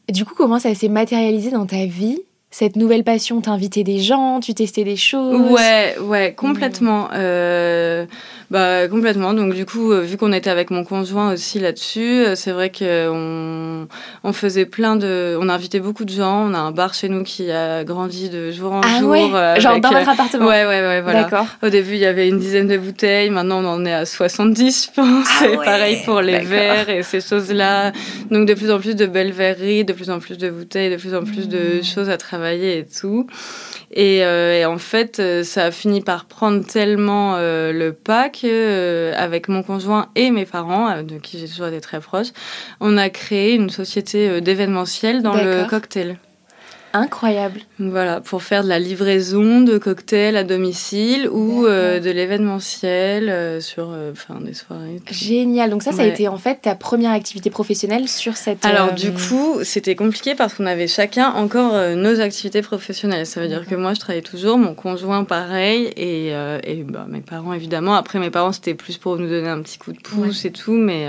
du 0.09 0.25
coup, 0.25 0.33
comment 0.35 0.59
ça 0.59 0.73
s'est 0.75 0.89
matérialisé 0.89 1.51
dans 1.51 1.65
ta 1.65 1.85
vie 1.85 2.19
cette 2.51 2.75
nouvelle 2.75 3.03
passion, 3.03 3.41
t'invitais 3.41 3.83
des 3.83 3.99
gens, 3.99 4.39
tu 4.39 4.55
testais 4.55 4.83
des 4.83 4.95
choses? 4.95 5.51
Ouais, 5.51 5.95
ouais, 5.99 6.33
complètement. 6.33 7.09
Euh, 7.13 8.07
bah, 8.51 8.87
complètement. 8.87 9.33
Donc, 9.33 9.53
du 9.53 9.65
coup, 9.65 9.91
euh, 9.91 10.01
vu 10.01 10.17
qu'on 10.17 10.33
était 10.33 10.49
avec 10.49 10.71
mon 10.71 10.83
conjoint 10.83 11.33
aussi 11.33 11.59
là-dessus, 11.59 12.25
euh, 12.25 12.35
c'est 12.35 12.51
vrai 12.51 12.71
qu'on 12.71 13.87
on 14.23 14.33
faisait 14.33 14.65
plein 14.65 14.95
de. 14.95 15.37
On 15.39 15.49
a 15.49 15.53
invité 15.53 15.79
beaucoup 15.79 16.03
de 16.03 16.09
gens. 16.09 16.49
On 16.49 16.53
a 16.55 16.57
un 16.57 16.71
bar 16.71 16.95
chez 16.95 17.09
nous 17.09 17.23
qui 17.23 17.51
a 17.51 17.83
grandi 17.83 18.29
de 18.29 18.49
jour 18.51 18.73
en 18.73 18.81
ah 18.83 18.99
jour. 18.99 19.11
Ouais 19.11 19.59
Genre 19.59 19.79
dans 19.79 19.91
votre 19.91 20.09
appartement 20.09 20.47
Ouais, 20.47 20.65
ouais, 20.65 20.81
ouais, 20.81 21.01
voilà. 21.01 21.23
D'accord. 21.23 21.45
Au 21.61 21.69
début, 21.69 21.93
il 21.93 21.99
y 21.99 22.05
avait 22.05 22.27
une 22.27 22.39
dizaine 22.39 22.67
de 22.67 22.77
bouteilles. 22.77 23.29
Maintenant, 23.29 23.63
on 23.63 23.67
en 23.67 23.85
est 23.85 23.93
à 23.93 24.05
70, 24.05 24.89
je 24.89 24.95
pense. 24.95 25.27
Ah 25.41 25.47
et 25.47 25.55
pareil 25.55 25.99
pour 26.03 26.21
les 26.21 26.39
verres 26.39 26.89
et 26.89 27.03
ces 27.03 27.21
choses-là. 27.21 27.91
Donc, 28.31 28.47
de 28.47 28.55
plus 28.55 28.71
en 28.71 28.79
plus 28.79 28.95
de 28.95 29.05
belles 29.05 29.31
verreries, 29.31 29.85
de 29.85 29.93
plus 29.93 30.09
en 30.09 30.19
plus 30.19 30.39
de 30.39 30.49
bouteilles, 30.49 30.89
de 30.89 30.97
plus 30.97 31.13
en 31.13 31.23
plus 31.23 31.47
de 31.47 31.79
mmh. 31.79 31.83
choses 31.83 32.09
à 32.09 32.17
travailler 32.17 32.79
et 32.79 32.85
tout. 32.85 33.27
Et, 33.91 34.23
euh, 34.23 34.59
et, 34.59 34.65
en 34.65 34.77
fait, 34.77 35.19
euh, 35.19 35.43
ça 35.43 35.65
a 35.65 35.71
fini 35.71 36.01
par 36.01 36.25
prendre 36.25 36.63
tellement 36.65 37.35
euh, 37.37 37.71
le 37.73 37.91
pas 37.91 38.29
que, 38.41 39.11
avec 39.15 39.47
mon 39.47 39.63
conjoint 39.63 40.09
et 40.15 40.31
mes 40.31 40.45
parents, 40.45 41.03
de 41.03 41.17
qui 41.17 41.39
j'ai 41.39 41.47
toujours 41.47 41.67
été 41.67 41.81
très 41.81 41.99
proche, 41.99 42.27
on 42.79 42.97
a 42.97 43.09
créé 43.09 43.55
une 43.55 43.69
société 43.69 44.41
d'événementiel 44.41 45.21
dans 45.21 45.33
le 45.33 45.65
cocktail. 45.69 46.17
Incroyable. 46.93 47.61
Voilà, 47.77 48.19
pour 48.19 48.41
faire 48.41 48.63
de 48.63 48.69
la 48.69 48.79
livraison 48.79 49.61
de 49.61 49.77
cocktails 49.77 50.35
à 50.35 50.43
domicile 50.43 51.29
ou 51.31 51.65
euh, 51.65 51.99
de 51.99 52.09
l'événementiel 52.09 53.29
euh, 53.29 53.61
sur 53.61 53.89
euh, 53.91 54.11
des 54.41 54.53
soirées. 54.53 54.99
Génial. 55.11 55.69
Donc 55.69 55.83
ça, 55.83 55.91
ça 55.91 56.01
a 56.01 56.05
été 56.05 56.27
en 56.27 56.37
fait 56.37 56.61
ta 56.61 56.75
première 56.75 57.11
activité 57.11 57.49
professionnelle 57.49 58.07
sur 58.07 58.35
cette... 58.37 58.65
Alors 58.65 58.93
du 58.93 59.11
coup, 59.11 59.59
c'était 59.63 59.95
compliqué 59.95 60.33
parce 60.33 60.55
qu'on 60.55 60.65
avait 60.65 60.87
chacun 60.87 61.31
encore 61.33 61.73
nos 61.95 62.19
activités 62.21 62.61
professionnelles. 62.61 63.25
Ça 63.25 63.39
veut 63.41 63.47
dire 63.47 63.67
que 63.67 63.75
moi, 63.75 63.93
je 63.93 63.99
travaillais 63.99 64.23
toujours, 64.23 64.57
mon 64.57 64.73
conjoint 64.73 65.23
pareil, 65.23 65.91
et, 65.95 66.29
et 66.29 66.83
bah, 66.83 67.05
mes 67.07 67.21
parents 67.21 67.53
évidemment. 67.53 67.93
Après, 67.95 68.19
mes 68.19 68.31
parents, 68.31 68.51
c'était 68.51 68.73
plus 68.73 68.97
pour 68.97 69.17
nous 69.17 69.29
donner 69.29 69.49
un 69.49 69.61
petit 69.61 69.77
coup 69.77 69.91
de 69.91 69.99
pouce 69.99 70.45
et 70.45 70.51
tout, 70.51 70.73
mais, 70.73 71.07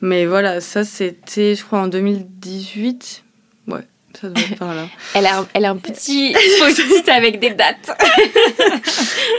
mais 0.00 0.26
voilà, 0.26 0.60
ça 0.60 0.84
c'était, 0.84 1.54
je 1.54 1.64
crois, 1.64 1.80
en 1.80 1.88
2018. 1.88 3.24
Ouais. 3.68 3.80
Ça 4.20 4.28
doit 4.28 4.42
être 4.42 4.58
par 4.58 4.74
là. 4.74 4.86
elle, 5.14 5.26
a, 5.26 5.46
elle 5.54 5.64
a 5.64 5.70
un 5.70 5.76
petit 5.76 6.34
post-it 6.58 7.08
avec 7.08 7.38
des 7.40 7.50
dates. 7.50 7.96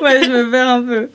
ouais, 0.02 0.24
je 0.24 0.30
me 0.30 0.50
perds 0.50 0.68
un 0.68 0.82
peu. 0.82 1.10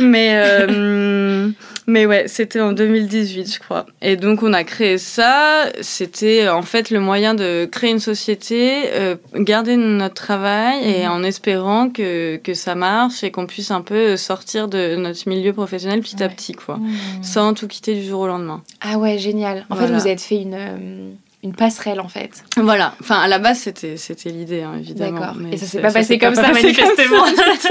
Mais, 0.00 0.30
euh, 0.34 1.48
mais 1.86 2.04
ouais, 2.06 2.24
c'était 2.26 2.60
en 2.60 2.72
2018, 2.72 3.54
je 3.54 3.58
crois. 3.60 3.86
Et 4.02 4.16
donc, 4.16 4.42
on 4.42 4.52
a 4.52 4.64
créé 4.64 4.98
ça. 4.98 5.66
C'était 5.80 6.48
en 6.48 6.62
fait 6.62 6.90
le 6.90 7.00
moyen 7.00 7.34
de 7.34 7.68
créer 7.70 7.90
une 7.90 8.00
société, 8.00 8.90
euh, 8.92 9.16
garder 9.34 9.76
notre 9.76 10.14
travail 10.14 10.82
et 10.84 11.04
mhm. 11.04 11.12
en 11.12 11.22
espérant 11.22 11.90
que, 11.90 12.36
que 12.36 12.54
ça 12.54 12.74
marche 12.74 13.22
et 13.22 13.30
qu'on 13.30 13.46
puisse 13.46 13.70
un 13.70 13.82
peu 13.82 14.16
sortir 14.16 14.68
de 14.68 14.96
notre 14.96 15.28
milieu 15.28 15.52
professionnel 15.52 16.00
petit 16.00 16.22
à 16.22 16.28
petit, 16.28 16.54
quoi. 16.54 16.76
Mhm. 16.76 17.22
Sans 17.22 17.54
tout 17.54 17.68
quitter 17.68 17.94
du 17.94 18.04
jour 18.04 18.20
au 18.20 18.26
lendemain. 18.26 18.62
Ah 18.80 18.98
ouais, 18.98 19.18
génial. 19.18 19.64
En 19.70 19.76
fait, 19.76 19.86
vous 19.86 20.06
avez 20.06 20.16
fait 20.16 20.42
une. 20.42 20.54
Euh, 20.54 21.10
une 21.46 21.54
passerelle 21.54 22.00
en 22.00 22.08
fait. 22.08 22.44
Voilà, 22.56 22.94
enfin 23.00 23.20
à 23.20 23.28
la 23.28 23.38
base 23.38 23.60
c'était 23.60 23.96
c'était 23.96 24.30
l'idée 24.30 24.62
hein, 24.62 24.74
évidemment. 24.78 25.20
D'accord. 25.20 25.36
Et 25.52 25.56
ça 25.56 25.66
s'est 25.66 25.80
pas 25.80 25.92
passé 25.92 26.18
comme 26.18 26.34
ça 26.34 26.52
manifestement. 26.52 27.24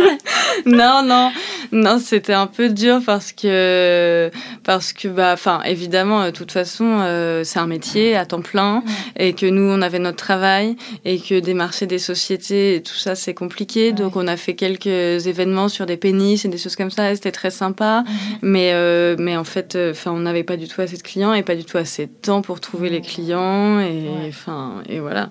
non 0.66 1.04
non. 1.04 1.32
Non 1.72 2.00
c'était 2.00 2.34
un 2.34 2.48
peu 2.48 2.70
dur 2.70 3.02
parce 3.06 3.34
que 3.34 4.32
parce 4.64 4.94
que 4.94 5.08
bah 5.08 5.32
enfin 5.34 5.62
évidemment 5.66 6.26
de 6.26 6.32
toute 6.32 6.52
façon 6.52 7.00
euh, 7.02 7.44
c'est 7.44 7.60
un 7.60 7.68
métier 7.68 8.16
à 8.16 8.26
temps 8.26 8.42
plein 8.42 8.84
et 9.18 9.34
que 9.34 9.46
nous 9.46 9.64
on 9.64 9.82
avait 9.82 10.00
notre 10.00 10.18
travail 10.18 10.78
et 11.04 11.20
que 11.20 11.40
démarcher 11.40 11.86
des 11.86 12.00
sociétés 12.00 12.76
et 12.76 12.82
tout 12.82 12.96
ça 12.96 13.16
c'est 13.16 13.34
compliqué. 13.34 13.92
Donc 13.92 14.16
on 14.16 14.28
a 14.28 14.38
fait 14.38 14.56
quelques 14.56 15.28
événements 15.28 15.68
sur 15.68 15.86
des 15.86 15.98
pénis 15.98 16.46
et 16.46 16.48
des 16.48 16.58
choses 16.58 16.78
comme 16.78 16.92
ça 16.92 17.14
c'était 17.14 17.34
très 17.34 17.52
sympa. 17.52 18.06
Mais 18.42 18.72
euh, 18.74 19.16
mais 19.20 19.36
en 19.36 19.44
fait 19.44 19.76
euh, 19.76 19.92
enfin 19.92 20.12
on 20.12 20.20
n'avait 20.20 20.44
pas 20.44 20.56
du 20.56 20.70
tout 20.70 20.80
assez 20.80 20.96
de 20.96 21.04
clients 21.04 21.34
et 21.34 21.44
pas 21.44 21.56
du 21.56 21.66
tout 21.66 21.78
assez 21.78 22.06
de 22.06 22.12
temps 22.22 22.42
pour 22.42 22.62
trouver 22.62 22.90
les 22.90 23.02
clients 23.02 23.65
et 23.80 24.10
enfin 24.30 24.84
et 24.88 25.00
voilà. 25.00 25.30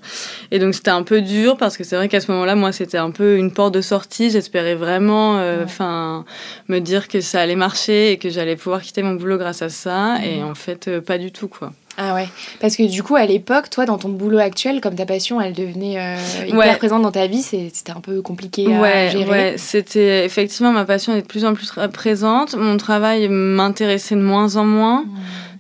Et 0.51 0.59
donc 0.59 0.75
c'était 0.75 0.91
un 0.91 1.03
peu 1.03 1.21
dur 1.21 1.57
parce 1.57 1.77
que 1.77 1.85
c'est 1.85 1.97
vrai 1.97 2.09
qu'à 2.09 2.21
ce 2.21 2.31
moment-là, 2.33 2.55
moi 2.55 2.73
c'était 2.73 2.99
un 2.99 3.11
peu 3.11 3.37
une 3.37 3.53
porte 3.53 3.75
de 3.75 3.81
sortie. 3.81 4.31
J'espérais 4.31 4.75
vraiment, 4.75 5.39
euh, 5.39 5.65
enfin, 5.65 6.25
me 6.69 6.79
dire 6.79 7.09
que 7.09 7.21
ça 7.21 7.41
allait 7.41 7.57
marcher 7.57 8.13
et 8.13 8.17
que 8.19 8.31
j'allais 8.31 8.57
pouvoir 8.57 8.83
quitter 8.83 9.03
mon 9.03 9.15
boulot 9.15 9.39
grâce 9.39 9.63
à 9.63 9.69
ça. 9.69 10.17
Et 10.25 10.43
en 10.43 10.55
fait, 10.55 10.89
euh, 10.89 11.01
pas 11.01 11.19
du 11.19 11.33
tout 11.33 11.49
quoi. 11.49 11.73
Ah 11.97 12.15
ouais, 12.15 12.27
parce 12.61 12.77
que 12.77 12.83
du 12.83 13.05
coup, 13.05 13.15
à 13.15 13.25
l'époque, 13.25 13.71
toi, 13.71 13.87
dans 13.87 13.99
ton 13.99 14.09
boulot 14.09 14.39
actuel, 14.39 14.81
comme 14.81 14.97
ta 14.97 15.07
passion, 15.07 15.41
elle 15.41 15.53
devenait 15.53 16.01
euh, 16.01 16.47
hyper 16.47 16.77
présente 16.79 17.03
dans 17.03 17.13
ta 17.13 17.29
vie, 17.29 17.43
c'était 17.43 17.93
un 17.93 18.01
peu 18.01 18.21
compliqué 18.21 18.67
à 18.75 18.81
ouais, 18.81 19.09
gérer. 19.13 19.31
Ouais, 19.31 19.55
c'était 19.59 20.25
effectivement 20.25 20.73
ma 20.73 20.85
passion 20.85 21.15
est 21.15 21.23
de 21.23 21.27
plus 21.27 21.45
en 21.45 21.55
plus 21.55 21.71
présente. 21.93 22.57
Mon 22.57 22.79
travail 22.79 23.29
m'intéressait 23.29 24.17
de 24.17 24.23
moins 24.23 24.57
en 24.57 24.65
moins. 24.65 25.03
Mmh. 25.03 25.09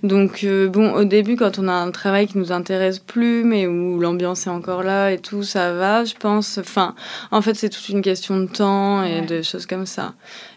Donc 0.05 0.45
euh, 0.45 0.69
bon, 0.69 0.93
au 0.93 1.05
début, 1.05 1.35
quand 1.35 1.59
on 1.59 1.67
a 1.67 1.73
un 1.73 1.90
travail 1.90 2.27
qui 2.27 2.37
nous 2.37 2.53
intéresse 2.53 2.99
plus, 2.99 3.43
mais 3.43 3.67
où 3.67 3.99
l'ambiance 3.99 4.47
est 4.47 4.51
encore 4.51 4.83
là 4.83 5.11
et 5.11 5.19
tout, 5.19 5.43
ça 5.43 5.73
va, 5.73 6.05
je 6.05 6.14
pense. 6.14 6.59
Enfin, 6.59 6.95
en 7.31 7.40
fait, 7.40 7.55
c'est 7.55 7.71
toute 7.71 7.88
une 7.88 8.03
question 8.03 8.38
de 8.38 8.45
temps 8.45 9.03
et 9.03 9.23
de 9.23 9.40
choses 9.40 9.64
comme 9.64 9.87
ça. 9.87 10.12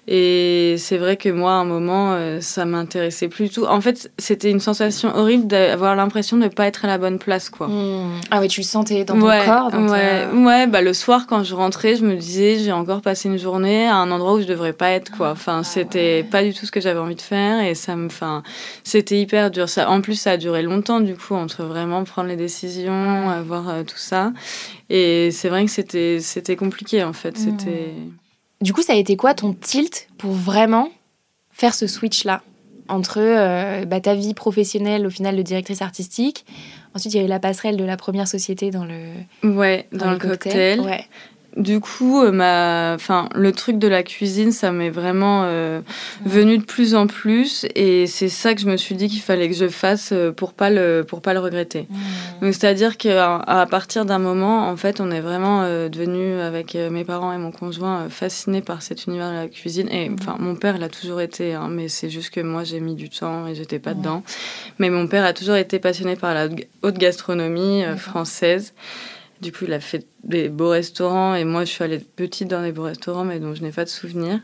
Et 0.10 0.76
c'est 0.78 0.98
vrai 0.98 1.18
que 1.18 1.28
moi, 1.28 1.52
à 1.52 1.56
un 1.56 1.66
moment, 1.66 2.14
euh, 2.14 2.40
ça 2.40 2.64
m'intéressait 2.64 3.28
plus 3.28 3.50
tout. 3.50 3.66
En 3.66 3.82
fait, 3.82 4.10
c'était 4.18 4.50
une 4.50 4.62
sensation 4.62 5.14
horrible 5.14 5.48
d'avoir 5.48 5.98
l'impression 5.98 6.38
de 6.38 6.44
ne 6.44 6.48
pas 6.48 6.66
être 6.66 6.86
à 6.86 6.88
la 6.88 6.98
bonne 6.98 7.20
place, 7.20 7.50
quoi. 7.50 7.68
Hmm. 7.68 8.22
Ah 8.32 8.40
oui, 8.40 8.48
tu 8.48 8.62
le 8.62 8.66
sentais 8.66 9.04
dans 9.04 9.16
ton 9.16 9.20
corps 9.20 9.74
Ouais, 9.74 10.26
ouais 10.34 10.66
bah, 10.68 10.82
le 10.82 10.94
soir, 10.94 11.28
quand 11.28 11.44
je 11.44 11.54
rentrais, 11.54 11.98
je 11.98 12.06
me 12.06 12.16
disais, 12.16 12.58
j'ai 12.58 12.72
encore 12.72 13.02
passé 13.02 13.28
une 13.28 13.38
journée 13.38 13.86
à 13.86 13.98
un 13.98 14.10
endroit 14.10 14.36
où 14.36 14.42
je 14.42 14.48
devrais 14.48 14.72
pas 14.72 14.92
être, 14.92 15.12
quoi. 15.12 15.32
Enfin, 15.32 15.60
ah 15.60 15.64
c'était 15.66 16.24
pas 16.24 16.42
du 16.42 16.54
tout 16.54 16.66
ce 16.66 16.72
que 16.72 16.80
j'avais 16.80 17.00
envie 17.00 17.16
de 17.16 17.22
faire 17.22 17.60
et 17.60 17.76
ça 17.76 17.98
me... 17.98 18.06
Enfin, 18.06 18.44
c'était 18.86 19.20
hyper 19.20 19.52
dur. 19.52 19.68
Ça, 19.68 19.90
en 19.90 20.00
plus, 20.00 20.16
ça 20.16 20.32
a 20.32 20.38
duré 20.38 20.62
longtemps, 20.62 21.02
du 21.02 21.16
coup, 21.16 21.36
entre 21.36 21.64
vraiment 21.64 22.06
prendre 22.06 22.30
les 22.30 22.38
décisions, 22.38 23.30
avoir 23.30 23.68
euh, 23.68 23.84
tout 23.84 23.98
ça. 23.98 24.32
Et 24.90 25.32
c'est 25.32 25.50
vrai 25.50 25.66
que 25.66 25.72
c'était 26.22 26.56
compliqué, 26.56 27.04
en 27.04 27.12
fait. 27.12 27.38
Hmm. 27.38 27.58
C'était... 27.58 27.94
Du 28.62 28.74
coup, 28.74 28.82
ça 28.82 28.94
a 28.94 28.96
été 28.96 29.16
quoi 29.16 29.34
ton 29.34 29.54
tilt 29.54 30.08
pour 30.18 30.32
vraiment 30.32 30.90
faire 31.52 31.76
ce 31.76 31.88
switch-là 31.88 32.42
entre 32.90 33.20
euh, 33.20 33.86
bah, 33.86 34.00
ta 34.00 34.16
vie 34.16 34.34
professionnelle 34.34 35.06
au 35.06 35.10
final 35.10 35.36
de 35.36 35.42
directrice 35.42 35.82
artistique 35.82 36.46
Ensuite, 36.98 37.14
il 37.14 37.18
y 37.18 37.20
a 37.20 37.26
eu 37.26 37.30
la 37.30 37.40
passerelle 37.40 37.78
de 37.78 37.84
la 37.84 37.96
première 37.96 38.28
société 38.28 38.72
dans 38.72 38.84
le, 38.84 38.98
ouais, 39.44 39.88
dans, 39.92 40.10
le 40.10 40.18
cocktail. 40.18 40.80
Ouais. 40.80 41.06
Du 41.58 41.80
coup, 41.80 42.22
euh, 42.22 42.32
ma, 42.32 42.94
enfin, 42.94 43.30
le 43.34 43.52
truc 43.52 43.80
de 43.80 43.88
la 43.88 44.04
cuisine, 44.04 44.52
ça 44.52 44.72
m'est 44.72 44.92
vraiment 44.92 45.42
euh, 45.46 45.82
venu 46.24 46.60
de 46.60 46.64
plus 46.64 46.94
en 46.94 47.08
plus, 47.08 47.66
et 47.74 48.06
c'est 48.06 48.30
ça 48.30 48.54
que 48.54 48.62
je 48.62 48.68
me 48.68 48.78
suis 48.78 48.94
dit 48.94 49.08
qu'il 49.08 49.22
fallait 49.22 49.50
que 49.50 49.56
je 49.56 49.68
fasse 49.68 50.12
euh, 50.12 50.32
pour 50.32 50.54
pas 50.54 50.70
le, 50.70 51.04
pour 51.08 51.20
pas 51.22 51.34
le 51.34 51.40
regretter. 51.40 51.88
Donc, 52.42 52.54
c'est-à-dire 52.54 52.96
qu'à 52.98 53.38
à 53.38 53.66
partir 53.66 54.06
d'un 54.06 54.20
moment, 54.20 54.70
en 54.70 54.78
fait, 54.78 55.02
on 55.02 55.10
est 55.10 55.20
vraiment 55.20 55.64
devenu 55.90 56.40
avec 56.40 56.76
mes 56.76 57.04
parents 57.04 57.34
et 57.34 57.40
mon 57.40 57.52
conjoint 57.52 58.08
fascinés 58.10 58.62
par 58.62 58.84
cet 58.84 59.08
univers 59.08 59.32
de 59.32 59.36
la 59.36 59.48
cuisine. 59.48 59.90
Et 59.90 60.12
enfin, 60.14 60.36
mon 60.40 60.56
père 60.56 60.78
l'a 60.78 60.90
toujours 60.90 61.22
été, 61.22 61.56
hein, 61.56 61.70
mais 61.72 61.88
c'est 61.88 62.10
juste 62.10 62.30
que 62.30 62.42
moi 62.42 62.64
j'ai 62.64 62.80
mis 62.80 62.94
du 62.94 63.10
temps 63.10 63.48
et 63.48 63.56
j'étais 63.56 63.80
pas 63.80 63.96
dedans. 63.96 64.22
Mais 64.78 64.92
mon 64.92 65.08
père 65.08 65.26
a 65.26 65.34
toujours 65.34 65.56
été 65.56 65.80
passionné 65.80 66.16
par 66.16 66.36
la 66.36 66.50
haute 66.84 66.98
gastronomie 66.98 67.84
française. 67.98 68.74
Du 69.42 69.52
coup, 69.52 69.66
il 69.66 69.74
a 69.74 69.80
fait 69.80 70.06
des 70.24 70.50
beaux 70.50 70.70
restaurants 70.70 71.36
et 71.36 71.44
moi, 71.44 71.64
je 71.64 71.72
suis 71.72 71.84
allée 71.84 72.00
petite 72.00 72.48
dans 72.48 72.64
des 72.64 72.72
beaux 72.72 72.84
restaurants, 72.84 73.24
mais 73.24 73.40
dont 73.40 73.54
je 73.54 73.62
n'ai 73.62 73.72
pas 73.72 73.84
de 73.84 73.90
souvenirs. 73.90 74.40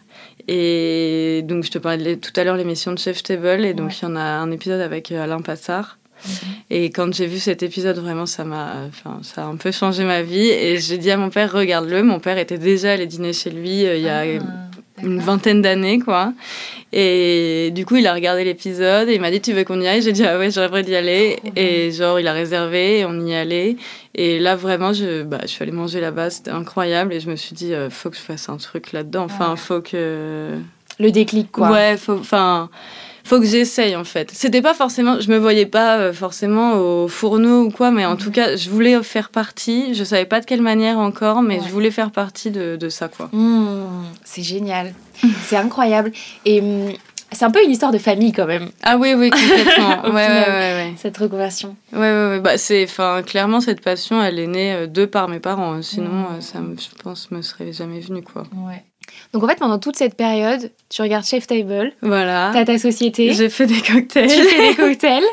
Et 0.48 1.42
donc, 1.46 1.64
je 1.64 1.72
te 1.72 1.78
parlais 1.80 2.18
tout 2.18 2.32
à 2.36 2.44
l'heure 2.44 2.58
l'émission 2.58 2.92
de 2.92 3.00
Chef 3.00 3.24
Table, 3.24 3.66
et 3.66 3.74
donc 3.74 4.00
il 4.00 4.04
y 4.04 4.06
en 4.06 4.16
a 4.16 4.22
un 4.22 4.52
épisode 4.52 4.82
avec 4.82 5.12
euh, 5.12 5.24
Alain 5.24 5.42
Passard. 5.42 5.98
Mhm. 6.26 6.34
Et 6.70 6.90
quand 6.92 7.14
j'ai 7.14 7.26
vu 7.26 7.40
cet 7.40 7.64
épisode, 7.64 7.98
vraiment, 7.98 8.26
ça 8.26 8.44
m'a, 8.44 8.86
enfin, 8.88 9.20
ça 9.24 9.44
a 9.44 9.48
un 9.48 9.58
peu 9.58 9.72
changé 9.72 10.04
ma 10.04 10.22
vie. 10.22 10.48
Et 10.48 10.78
j'ai 10.78 10.98
dit 10.98 11.12
à 11.12 11.18
mon 11.18 11.30
père, 11.30 11.52
regarde-le. 11.52 12.04
Mon 12.04 12.20
père 12.20 12.38
était 12.38 12.58
déjà 12.58 12.94
allé 12.94 13.08
dîner 13.08 13.34
chez 13.34 13.50
lui 13.50 13.86
euh, 13.86 13.98
il 13.98 14.04
y 14.04 14.10
a 14.10 14.20
ah 14.20 14.73
une 15.02 15.20
vingtaine 15.20 15.62
d'années, 15.62 16.00
quoi. 16.00 16.34
Et 16.92 17.72
du 17.74 17.86
coup, 17.86 17.96
il 17.96 18.06
a 18.06 18.14
regardé 18.14 18.44
l'épisode 18.44 19.10
et 19.10 19.16
il 19.16 19.22
m'a 19.22 19.32
dit, 19.32 19.42
tu 19.42 19.54
veux 19.54 19.64
qu'on 19.64 19.82
y 19.82 19.88
aille? 19.88 20.02
J'ai 20.02 20.12
dit, 20.12 20.24
ah 20.24 20.38
ouais, 20.38 20.52
j'aimerais 20.52 20.84
d'y 20.84 20.96
aller. 20.96 21.40
Et 21.56 21.92
genre, 21.92 22.20
il 22.20 22.28
a 22.28 22.34
réservé 22.34 23.00
et 23.00 23.06
on 23.06 23.26
y 23.26 23.34
allait. 23.34 23.78
Et 24.14 24.40
là, 24.40 24.56
vraiment, 24.56 24.94
je, 24.94 25.24
bah, 25.24 25.40
je 25.42 25.48
suis 25.48 25.64
allée 25.64 25.72
manger 25.72 26.00
là-bas, 26.00 26.30
c'était 26.30 26.52
incroyable. 26.52 27.14
Et 27.14 27.20
je 27.20 27.30
me 27.30 27.36
suis 27.36 27.56
dit, 27.56 27.74
euh, 27.74 27.90
faut 27.90 28.12
que 28.12 28.16
je 28.16 28.22
fasse 28.22 28.48
un 28.50 28.58
truc 28.58 28.92
là-dedans. 28.92 29.24
Enfin, 29.24 29.56
faut 29.56 29.82
que... 29.82 30.52
Le 31.00 31.12
déclic, 31.12 31.52
quoi. 31.52 31.72
Ouais, 31.72 31.98
faut... 31.98 32.14
Enfin 32.14 32.70
faut 33.24 33.40
que 33.40 33.46
j'essaye 33.46 33.96
en 33.96 34.04
fait. 34.04 34.32
C'était 34.34 34.62
pas 34.62 34.74
forcément, 34.74 35.20
je 35.20 35.30
me 35.30 35.38
voyais 35.38 35.66
pas 35.66 35.98
euh, 35.98 36.14
forcément 36.14 36.74
au 36.74 37.08
fourneau 37.08 37.64
ou 37.64 37.72
quoi, 37.72 37.92
mais 37.92 38.06
en 38.06 38.16
tout 38.16 38.28
mhm. 38.28 38.34
cas, 38.34 38.56
je 38.56 38.70
voulais 38.70 39.02
faire 39.04 39.30
partie. 39.30 39.94
Je 39.94 40.04
savais 40.04 40.26
pas 40.26 40.40
de 40.40 40.46
quelle 40.46 40.62
manière 40.62 41.00
encore, 41.00 41.42
mais 41.42 41.60
je 41.66 41.70
voulais 41.70 41.92
faire 41.92 42.12
partie 42.12 42.52
de, 42.52 42.76
de 42.76 42.90
ça 42.90 43.08
quoi. 43.08 43.30
Mmh, 43.32 43.86
c'est 44.24 44.44
génial, 44.44 44.94
c'est 45.44 45.58
incroyable. 45.58 46.12
Et 46.46 46.62
hum, 46.62 46.94
c'est 47.34 47.46
un 47.46 47.52
peu 47.52 47.64
une 47.64 47.72
histoire 47.72 47.92
de 47.92 47.98
famille 47.98 48.32
quand 48.32 48.46
même. 48.46 48.70
Ah 48.84 48.98
oui, 48.98 49.14
oui, 49.16 49.30
complètement. 49.30 50.04
ouais, 50.06 50.28
ouais, 50.28 50.48
ouais, 50.48 50.94
Cette 50.98 51.18
reconversion. 51.18 51.76
Ouais, 51.92 52.00
ouais, 52.00 52.28
ouais. 52.30 52.40
Bah, 52.40 52.58
c'est, 52.58 52.84
enfin, 52.84 53.24
clairement, 53.24 53.60
cette 53.60 53.82
passion, 53.82 54.22
elle 54.22 54.40
est 54.40 54.48
née 54.48 54.74
euh, 54.74 54.88
de 54.88 55.06
par 55.06 55.28
mes 55.28 55.40
parents. 55.40 55.82
Sinon, 55.82 56.12
mmh. 56.12 56.42
ça, 56.42 56.60
je 56.60 57.02
pense, 57.02 57.32
me 57.32 57.42
serait 57.42 57.74
jamais 57.74 58.00
venue, 58.00 58.22
quoi. 58.22 58.44
Ouais. 58.56 58.84
Donc 59.34 59.44
en 59.44 59.48
fait, 59.48 59.58
pendant 59.58 59.80
toute 59.80 59.96
cette 59.96 60.16
période, 60.16 60.72
tu 60.90 61.02
regardes 61.02 61.26
Chef 61.26 61.48
Table. 61.48 61.92
Voilà. 62.02 62.52
T'as 62.54 62.66
ta 62.66 62.78
société. 62.78 63.34
J'ai 63.34 63.50
fait 63.50 63.66
des 63.66 63.82
cocktails. 63.82 64.28
Tu 64.30 64.44
fais 64.44 64.70
des 64.70 64.76
cocktails. 64.78 65.24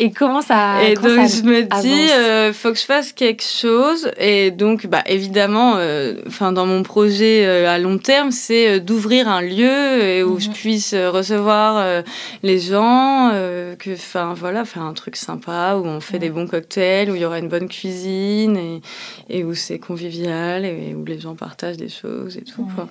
Et 0.00 0.10
comment 0.12 0.42
ça 0.42 0.82
Et 0.84 0.94
donc 0.94 1.04
je 1.04 1.42
me 1.42 1.62
dis, 1.82 2.12
euh, 2.12 2.52
faut 2.52 2.72
que 2.72 2.78
je 2.78 2.84
fasse 2.84 3.12
quelque 3.12 3.42
chose. 3.42 4.10
Et 4.18 4.50
donc, 4.50 4.86
bah 4.86 5.02
évidemment, 5.06 5.74
euh, 5.76 6.14
enfin 6.26 6.52
dans 6.52 6.66
mon 6.66 6.82
projet 6.82 7.44
euh, 7.46 7.68
à 7.68 7.78
long 7.78 7.98
terme, 7.98 8.30
c'est 8.30 8.76
euh, 8.76 8.80
d'ouvrir 8.80 9.28
un 9.28 9.40
lieu 9.40 10.24
où 10.24 10.38
je 10.38 10.48
mhm. 10.48 10.54
puisse 10.54 10.94
recevoir 10.94 12.02
les 12.42 12.58
gens, 12.58 13.30
que, 13.78 13.92
enfin 13.92 14.34
voilà, 14.34 14.64
faire 14.64 14.82
un 14.82 14.94
truc 14.94 15.16
sympa 15.16 15.76
où 15.76 15.86
on 15.86 16.00
fait 16.00 16.18
des 16.18 16.30
bons 16.30 16.46
cocktails, 16.46 17.10
où 17.10 17.14
il 17.14 17.20
y 17.20 17.24
aura 17.24 17.38
une 17.38 17.48
bonne 17.48 17.68
cuisine 17.68 18.56
et, 18.56 18.80
et 19.28 19.44
où 19.44 19.54
c'est 19.54 19.78
convivial 19.78 20.64
et 20.64 20.94
où 20.94 21.04
les 21.04 21.18
gens 21.18 21.34
partagent 21.34 21.76
des 21.76 21.88
choses 21.88 22.36
et 22.36 22.42
tout. 22.42 22.68
Quoi. 22.74 22.88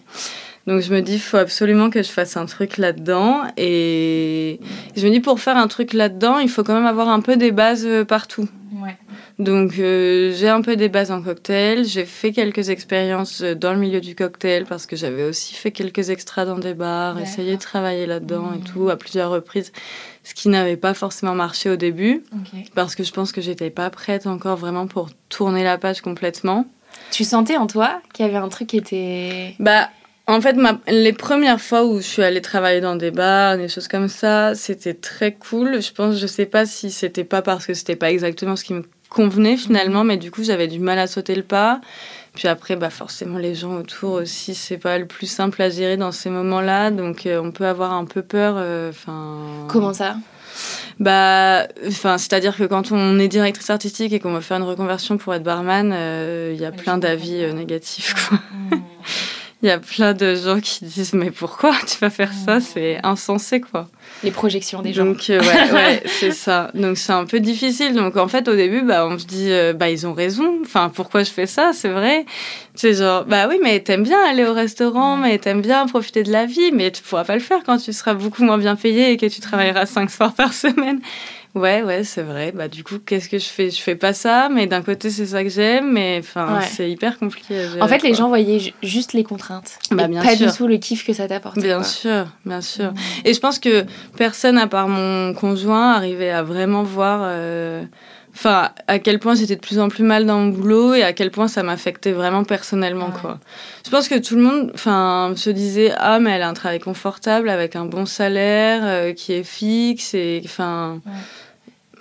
Donc 0.68 0.82
je 0.82 0.94
me 0.94 1.02
dis, 1.02 1.18
faut 1.18 1.38
absolument 1.38 1.90
que 1.90 2.04
je 2.04 2.10
fasse 2.10 2.36
un 2.36 2.46
truc 2.46 2.78
là-dedans. 2.78 3.44
Et 3.56 4.17
je 4.98 5.06
me 5.06 5.12
dis, 5.12 5.20
pour 5.20 5.40
faire 5.40 5.58
un 5.58 5.68
truc 5.68 5.94
là-dedans, 5.94 6.40
il 6.40 6.50
faut 6.50 6.64
quand 6.64 6.74
même 6.74 6.86
avoir 6.86 7.10
un 7.10 7.22
peu 7.22 7.38
des 7.38 7.52
bases 7.52 7.86
euh, 7.86 8.04
partout. 8.04 8.50
Ouais. 8.74 8.98
Donc 9.40 9.78
euh, 9.78 10.34
j'ai 10.36 10.50
un 10.50 10.62
peu 10.62 10.76
des 10.76 10.90
bases 10.90 11.12
en 11.12 11.22
cocktail. 11.22 11.86
J'ai 11.86 12.06
fait 12.06 12.32
quelques 12.32 12.70
expériences 12.70 13.42
euh, 13.42 13.54
dans 13.54 13.74
le 13.74 13.80
milieu 13.80 14.02
du 14.02 14.16
cocktail 14.16 14.66
parce 14.66 14.88
que 14.88 14.96
j'avais 14.96 15.24
aussi 15.24 15.54
fait 15.54 15.72
quelques 15.72 16.10
extras 16.10 16.46
dans 16.46 16.58
des 16.58 16.74
bars, 16.74 17.20
essayé 17.20 17.56
de 17.56 17.62
travailler 17.62 18.08
là-dedans 18.08 18.52
et 18.56 18.58
mmh. 18.58 18.64
tout 18.64 18.90
à 18.90 18.98
plusieurs 18.98 19.30
reprises. 19.30 19.72
Ce 20.24 20.34
qui 20.34 20.50
n'avait 20.50 20.78
pas 20.78 20.96
forcément 20.96 21.36
marché 21.36 21.70
au 21.70 21.76
début 21.76 22.24
parce 22.74 22.96
que 22.96 23.04
je 23.04 23.14
pense 23.14 23.32
que 23.32 23.40
j'étais 23.40 23.70
pas 23.70 23.90
prête 23.92 24.26
encore 24.26 24.58
vraiment 24.58 24.88
pour 24.88 25.10
tourner 25.30 25.64
la 25.64 25.78
page 25.78 26.02
complètement. 26.02 26.66
Tu 27.12 27.24
sentais 27.24 27.58
en 27.58 27.68
toi 27.68 28.02
qu'il 28.14 28.26
y 28.26 28.30
avait 28.30 28.38
un 28.38 28.50
truc 28.50 28.70
qui 28.70 28.78
était... 28.78 29.56
Bah 29.60 29.90
en 30.28 30.42
fait, 30.42 30.58
les 30.88 31.14
premières 31.14 31.62
fois 31.62 31.86
où 31.86 31.98
je 31.98 32.06
suis 32.06 32.22
allée 32.22 32.42
travailler 32.42 32.82
dans 32.82 32.98
des 32.98 33.12
bars, 33.12 33.58
des 33.58 33.70
choses 33.70 33.88
comme 33.88 34.10
ça, 34.10 34.56
c'était 34.56 34.94
très 34.94 35.34
cool. 35.34 35.82
Je 35.82 35.94
pense, 35.94 36.18
je 36.18 36.28
sais 36.28 36.46
pas 36.46 36.66
si 36.66 36.92
c'était 36.92 37.24
pas 37.24 37.42
parce 37.42 37.66
que 37.66 37.74
c'était 37.74 37.96
pas 37.96 38.12
exactement 38.12 38.58
ce 38.58 38.66
qui 38.66 38.74
me 38.74 38.84
convenait 39.10 39.56
finalement, 39.56 40.02
mhm. 40.02 40.08
mais 40.08 40.18
du 40.18 40.30
coup, 40.30 40.44
j'avais 40.44 40.68
du 40.68 40.80
mal 40.80 41.00
à 41.00 41.08
sauter 41.08 41.34
le 41.34 41.44
pas. 41.44 41.80
Puis 42.36 42.50
après, 42.50 42.76
bah 42.76 42.90
forcément, 42.90 43.38
les 43.40 43.56
gens 43.56 43.78
autour 43.78 44.12
aussi, 44.14 44.54
c'est 44.54 44.78
pas 44.78 44.98
le 45.00 45.06
plus 45.06 45.28
simple 45.28 45.62
à 45.62 45.70
gérer 45.70 45.96
dans 45.96 46.12
ces 46.12 46.30
moments-là, 46.30 46.92
donc 46.92 47.26
euh, 47.26 47.42
on 47.42 47.52
peut 47.52 47.66
avoir 47.66 47.94
un 47.94 48.06
peu 48.06 48.22
peur. 48.22 48.56
Euh. 48.58 48.92
Comment 49.70 49.94
ça? 49.94 50.18
Bah, 51.00 51.68
enfin, 51.88 52.18
c'est-à-dire 52.18 52.58
que 52.58 52.66
quand 52.66 52.92
on 52.92 53.18
est 53.18 53.28
directrice 53.28 53.70
artistique 53.70 54.12
et 54.12 54.20
qu'on 54.20 54.34
veut 54.34 54.42
faire 54.42 54.58
une 54.58 54.64
reconversion 54.64 55.18
pour 55.18 55.34
être 55.34 55.44
barman, 55.44 55.92
euh, 55.94 56.52
il 56.54 56.62
y 56.62 56.66
a 56.66 56.72
plein 56.72 56.98
d'avis 56.98 57.54
négatifs. 57.54 58.14
Quoi. 58.28 58.40
Il 59.64 59.68
y 59.68 59.72
a 59.72 59.80
plein 59.80 60.14
de 60.14 60.36
gens 60.36 60.60
qui 60.60 60.86
disent 60.86 61.14
mais 61.14 61.32
pourquoi 61.32 61.74
tu 61.88 61.98
vas 62.00 62.12
faire 62.12 62.32
ça? 62.32 62.60
C'est 62.60 63.00
insensé 63.04 63.60
quoi. 63.60 63.88
Les 64.24 64.30
projections 64.30 64.84
des 64.84 64.94
gens. 64.94 65.06
Donc 65.06 65.32
euh, 65.32 65.40
ouais, 65.40 65.72
ouais 65.74 66.04
c'est 66.06 66.32
ça. 66.32 66.70
Donc 66.76 66.98
c'est 66.98 67.14
un 67.14 67.26
peu 67.26 67.40
difficile. 67.40 67.96
Donc 67.96 68.18
en 68.18 68.28
fait 68.28 68.48
au 68.48 68.56
début 68.56 68.84
bah 68.84 69.08
on 69.08 69.18
se 69.18 69.26
dit 69.26 69.52
euh, 69.52 69.74
bah 69.74 69.90
ils 69.90 70.06
ont 70.06 70.14
raison. 70.14 70.60
Enfin 70.62 70.92
pourquoi 70.94 71.24
je 71.24 71.32
fais 71.32 71.48
ça? 71.48 71.72
C'est 71.74 71.90
vrai. 71.90 72.26
C'est 72.76 72.94
genre 72.94 73.26
bah 73.26 73.48
oui 73.50 73.58
mais 73.64 73.80
t'aimes 73.80 74.04
bien 74.04 74.24
aller 74.30 74.46
au 74.46 74.54
restaurant, 74.54 75.18
mais 75.18 75.40
t'aimes 75.40 75.64
bien 75.64 75.88
profiter 75.88 76.22
de 76.22 76.32
la 76.32 76.46
vie, 76.46 76.72
mais 76.72 76.92
tu 76.92 77.02
pourras 77.02 77.24
pas 77.24 77.36
le 77.36 77.42
faire 77.42 77.64
quand 77.66 77.80
tu 77.80 77.94
seras 77.94 78.14
beaucoup 78.14 78.44
moins 78.44 78.60
bien 78.60 78.76
payé 78.76 79.12
et 79.12 79.18
que 79.18 79.26
tu 79.26 79.42
travailleras 79.42 79.88
cinq 79.88 80.12
soirs 80.12 80.34
par 80.34 80.54
semaine. 80.54 81.02
Ouais, 81.58 81.82
ouais, 81.82 82.04
c'est 82.04 82.22
vrai. 82.22 82.52
Bah, 82.52 82.68
du 82.68 82.84
coup, 82.84 83.00
qu'est-ce 83.04 83.30
que 83.30 83.40
je 83.40 83.46
fais? 83.46 83.70
Je 83.72 83.82
fais 83.82 83.96
pas 83.96 84.14
ça, 84.14 84.50
mais 84.50 84.68
d'un 84.68 84.82
côté, 84.82 85.10
c'est 85.10 85.26
ça 85.26 85.44
que 85.44 85.50
j'aime, 85.50 85.92
mais 85.92 86.18
enfin, 86.20 86.60
c'est 86.62 86.90
hyper 86.90 87.18
compliqué 87.18 87.58
à 87.58 87.64
gérer, 87.64 87.82
En 87.82 87.88
fait, 87.88 88.04
les 88.04 88.14
gens 88.14 88.28
voyaient 88.28 88.74
juste 88.84 89.14
les 89.14 89.24
contraintes, 89.24 89.80
bah, 89.92 90.08
bien 90.08 90.24
pas 90.24 90.36
du 90.36 90.48
tout 90.48 90.68
le 90.68 90.78
kiff 90.78 91.06
que 91.06 91.14
ça 91.14 91.28
t'apporte. 91.28 91.60
Bien 91.60 91.84
sûr, 91.84 92.28
bien 92.46 92.62
sûr. 92.62 92.92
Mmh. 92.92 93.26
Et 93.26 93.34
je 93.34 93.40
pense 93.40 93.60
que 93.60 93.86
personne, 94.18 94.58
à 94.58 94.68
part 94.68 94.88
mon 94.88 95.34
conjoint, 95.34 95.94
arrivait 95.94 96.30
à 96.30 96.44
vraiment 96.44 96.84
voir. 96.84 97.22
Euh, 97.24 97.84
enfin, 98.36 98.70
à 98.88 99.00
quel 99.00 99.20
point 99.20 99.36
j'étais 99.36 99.56
de 99.56 99.62
plus 99.62 99.80
en 99.80 99.90
plus 99.90 100.04
mal 100.04 100.26
dans 100.26 100.40
mon 100.40 100.50
boulot 100.50 100.94
et 100.94 101.04
à 101.04 101.14
quel 101.14 101.32
point 101.32 101.48
ça 101.48 101.64
m'affectait 101.64 102.12
vraiment 102.12 102.44
personnellement, 102.44 103.12
quoi. 103.12 103.40
Je 103.86 103.90
pense 103.90 104.08
que 104.08 104.16
tout 104.20 104.36
le 104.36 104.42
monde, 104.42 104.72
enfin, 104.74 105.34
se 105.36 105.50
disait 105.50 105.94
ah 105.98 106.20
mais 106.20 106.32
elle 106.32 106.44
a 106.44 106.50
un 106.50 106.54
travail 106.54 106.80
confortable 106.80 107.50
avec 107.50 107.76
un 107.76 107.86
bon 107.86 108.06
salaire 108.06 108.82
euh, 108.84 109.14
qui 109.14 109.34
est 109.34 109.44
fixe 109.44 110.14
et 110.14 110.42
enfin. 110.46 111.02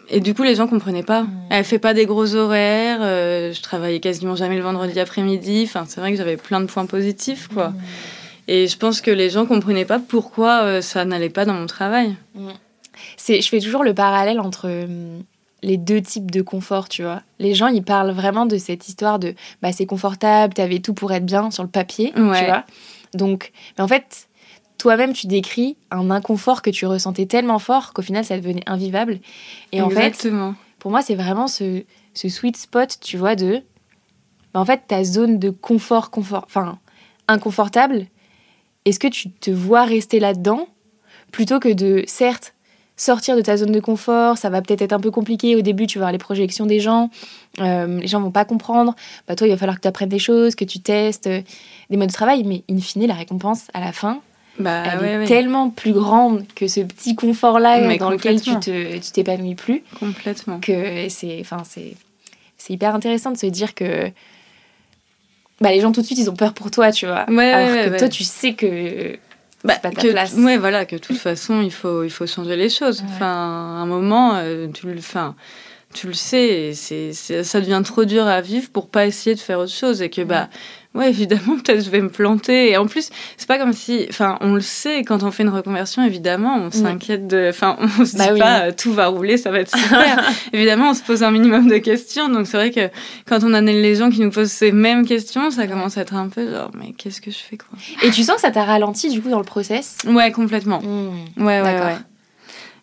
Et 0.09 0.21
du 0.21 0.35
coup, 0.35 0.42
les 0.42 0.55
gens 0.55 0.66
comprenaient 0.66 1.03
pas. 1.03 1.23
Mmh. 1.23 1.47
Elle 1.51 1.64
fait 1.64 1.79
pas 1.79 1.95
des 1.95 2.07
gros 2.07 2.35
horaires. 2.35 2.99
Euh, 3.03 3.53
je 3.53 3.61
travaillais 3.62 4.01
quasiment 4.01 4.37
jamais 4.37 4.57
le 4.57 4.62
vendredi 4.62 4.99
après-midi. 5.01 5.64
Enfin, 5.66 5.85
c'est 5.88 6.01
vrai 6.01 6.12
que 6.12 6.19
j'avais 6.19 6.37
plein 6.37 6.61
de 6.61 6.66
points 6.66 6.87
positifs, 6.87 7.49
quoi. 7.49 7.71
Mmh. 7.71 7.77
Et 8.49 8.69
je 8.69 8.77
pense 8.77 9.01
que 9.01 9.11
les 9.11 9.31
gens 9.31 9.47
comprenaient 9.47 9.85
pas 9.85 9.99
pourquoi 9.99 10.62
euh, 10.62 10.81
ça 10.81 11.05
n'allait 11.05 11.31
pas 11.31 11.45
dans 11.45 11.55
mon 11.55 11.66
travail. 11.66 12.16
Mmh. 12.35 12.49
C'est, 13.16 13.40
je 13.40 13.49
fais 13.49 13.61
toujours 13.61 13.83
le 13.83 13.95
parallèle 13.95 14.40
entre 14.40 14.69
les 15.62 15.77
deux 15.77 16.01
types 16.01 16.31
de 16.31 16.42
confort, 16.42 16.88
tu 16.88 17.03
vois. 17.03 17.23
Les 17.38 17.55
gens, 17.55 17.66
ils 17.66 17.83
parlent 17.83 18.12
vraiment 18.12 18.47
de 18.47 18.57
cette 18.57 18.88
histoire 18.88 19.19
de, 19.19 19.35
bah, 19.62 19.73
c'est 19.73 19.87
confortable, 19.87 20.55
t'avais 20.55 20.79
tout 20.79 20.95
pour 20.95 21.12
être 21.12 21.27
bien 21.27 21.51
sur 21.51 21.62
le 21.62 21.69
papier, 21.69 22.12
tu 22.14 22.23
vois. 22.23 22.64
Donc, 23.14 23.53
mais 23.77 23.85
en 23.85 23.88
fait, 23.88 24.26
toi-même, 24.87 25.14
tu 25.14 25.27
décris 25.27 25.77
un 25.90 26.12
inconfort 26.12 26.62
que 26.62 26.70
tu 26.70 26.87
ressentais 26.87 27.27
tellement 27.27 27.59
fort 27.59 27.92
qu'au 27.92 28.03
final, 28.03 28.25
ça 28.25 28.37
devenait 28.37 28.62
invivable. 28.66 29.18
Et 29.72 29.83
en 29.83 29.90
fait, 29.90 30.29
pour 30.79 30.92
moi, 30.92 31.03
c'est 31.03 31.16
vraiment 31.16 31.49
ce, 31.49 31.83
sweet 32.14 32.57
spot, 32.57 32.99
tu 33.01 33.16
vois, 33.16 33.35
de. 33.35 33.64
Bah, 34.55 34.61
en 34.61 34.64
fait, 34.64 34.83
ta 34.87 35.03
zone 35.03 35.40
de 35.40 35.51
confort, 35.51 36.12
confort, 36.12 36.44
enfin, 36.46 36.79
inconfortable, 37.27 38.07
est-ce 38.85 39.01
que 39.01 39.09
tu 39.09 39.29
te 39.29 39.51
vois 39.51 39.83
rester 39.83 40.20
là-dedans 40.20 40.68
plutôt 41.33 41.59
que 41.59 41.72
de, 41.72 42.05
certes, 42.07 42.55
sortir 42.96 43.35
de 43.35 43.42
ta 43.42 43.57
zone 43.57 43.72
de 43.72 43.81
confort, 43.81 44.38
ça 44.38 44.51
va 44.51 44.62
peut-être 44.62 44.83
être 44.83 44.92
un 44.92 45.01
peu 45.01 45.11
compliqué 45.11 45.57
au 45.57 45.62
début, 45.62 45.88
tu 45.88 45.99
vas 45.99 46.05
voir 46.05 46.12
les 46.12 46.18
projections 46.18 46.64
des 46.64 46.79
gens, 46.79 47.11
euh, 47.59 47.99
les 47.99 48.07
gens 48.07 48.20
vont 48.20 48.31
pas 48.31 48.44
comprendre, 48.44 48.94
bah 49.27 49.35
toi 49.35 49.49
il 49.49 49.51
va 49.51 49.57
falloir 49.57 49.77
que 49.79 49.83
tu 49.83 49.88
apprennes 49.88 50.09
des 50.09 50.20
choses, 50.20 50.55
que 50.55 50.64
tu 50.64 50.79
testes 50.79 51.27
euh, 51.27 51.42
des 51.90 51.96
modes 51.96 52.09
de 52.09 52.14
travail, 52.14 52.44
mais 52.44 52.62
in 52.70 52.79
fine 52.79 53.05
la 53.07 53.14
récompense 53.14 53.66
à 53.75 53.81
la 53.81 53.92
fin, 53.92 54.22
bah, 54.59 54.83
elle 55.01 55.23
est 55.23 55.27
tellement 55.27 55.71
plus 55.71 55.92
grande 55.92 56.45
que 56.55 56.69
ce 56.69 56.81
petit 56.81 57.14
confort-là 57.14 57.97
dans 57.97 58.11
lequel 58.11 58.40
tu 58.40 58.59
tu 58.61 59.12
t'épanouis 59.12 59.55
plus. 59.55 59.83
Complètement. 59.99 60.61
Que 60.61 61.09
c'est, 61.09 61.38
enfin, 61.40 61.62
c'est, 61.64 61.95
c'est 62.57 62.73
hyper 62.73 62.95
intéressant 62.95 63.33
de 63.33 63.38
se 63.38 63.47
dire 63.47 63.75
que 63.75 64.11
bah, 65.61 65.71
les 65.71 65.81
gens 65.81 65.92
tout 65.92 66.01
de 66.01 66.07
suite 66.07 66.19
ils 66.19 66.31
ont 66.31 66.37
peur 66.37 66.53
pour 66.53 66.71
toi, 66.71 66.92
tu 66.92 67.07
vois. 67.07 67.21
Alors 67.21 67.29
que 67.29 67.99
toi 67.99 68.09
tu 68.09 68.25
sais 68.25 68.55
que 68.55 69.19
bah, 69.64 69.77
pas 69.83 69.90
ta 69.90 70.03
que, 70.03 70.09
place. 70.09 70.35
Ouais, 70.35 70.59
voilà, 70.59 70.85
que 70.85 70.97
de 70.97 71.01
toute 71.01 71.16
façon 71.16 71.61
il 71.61 71.73
faut, 71.73 72.05
il 72.05 72.11
faut 72.11 72.27
changer 72.27 72.57
les 72.57 72.69
choses. 72.69 73.03
Enfin, 73.07 73.27
à 73.27 73.83
un 73.83 73.87
moment, 73.87 74.37
euh, 74.37 74.69
tu 74.69 74.87
le, 74.87 74.99
enfin, 74.99 75.35
tu 75.97 76.07
le 76.07 76.13
sais, 76.13 76.73
c'est, 76.75 77.13
ça 77.13 77.61
devient 77.61 77.83
trop 77.85 78.05
dur 78.05 78.27
à 78.27 78.41
vivre 78.41 78.69
pour 78.71 78.89
pas 78.89 79.07
essayer 79.07 79.35
de 79.35 79.41
faire 79.41 79.59
autre 79.59 79.73
chose 79.73 80.03
et 80.03 80.11
que 80.11 80.23
bah 80.23 80.49
ouais, 80.97 81.09
évidemment, 81.09 81.57
peut-être 81.65 81.85
je 81.85 81.91
vais 81.91 82.01
me 82.01 82.09
planter. 82.09 82.71
Et 82.71 82.77
en 82.77 82.87
plus, 82.87 83.11
c'est 83.37 83.47
pas 83.47 83.59
comme 83.59 83.73
si, 83.73 84.07
enfin, 84.09 84.39
on 84.41 84.55
le 84.55 84.61
sait, 84.61 85.03
quand 85.05 85.23
on 85.23 85.31
fait 85.31 85.43
une 85.43 85.51
reconversion, 85.51 86.05
évidemment, 86.05 86.57
on 86.57 86.71
s'inquiète 86.71 87.27
de, 87.27 87.49
enfin, 87.51 87.77
on 87.99 88.05
se 88.05 88.17
bah 88.17 88.33
dit 88.33 88.41
pas, 88.41 88.61
euh, 88.67 88.73
tout 88.77 88.93
va 88.93 89.07
rouler, 89.09 89.37
ça 89.37 89.51
va 89.51 89.61
être 89.61 89.77
super. 89.77 90.29
évidemment, 90.53 90.91
on 90.91 90.95
se 90.95 91.03
pose 91.03 91.23
un 91.23 91.31
minimum 91.31 91.69
de 91.69 91.79
questions. 91.79 92.29
Donc, 92.29 92.47
c'est 92.47 92.57
vrai 92.57 92.71
que 92.71 92.89
quand 93.27 93.45
on 93.45 93.55
a 93.55 93.61
les 93.61 93.95
gens 93.95 94.11
qui 94.11 94.21
nous 94.21 94.31
posent 94.31 94.51
ces 94.51 94.73
mêmes 94.73 95.07
questions, 95.07 95.51
ça 95.51 95.67
commence 95.67 95.99
à 95.99 96.03
être 96.03 96.15
un 96.15 96.29
peu 96.29 96.51
genre, 96.51 96.71
mais 96.75 96.93
qu'est-ce 96.93 97.21
que 97.21 97.31
je 97.31 97.39
fais, 97.39 97.57
quoi? 97.57 97.79
Et 98.03 98.11
tu 98.11 98.23
sens 98.23 98.37
que 98.37 98.43
ça 98.43 98.51
t'a 98.51 98.65
ralenti, 98.65 99.11
du 99.11 99.21
coup, 99.21 99.29
dans 99.29 99.39
le 99.39 99.45
process? 99.45 99.99
Ouais, 100.07 100.33
complètement. 100.33 100.81
Mmh. 100.81 101.45
Ouais, 101.45 101.61
ouais, 101.61 101.81
ouais. 101.81 101.97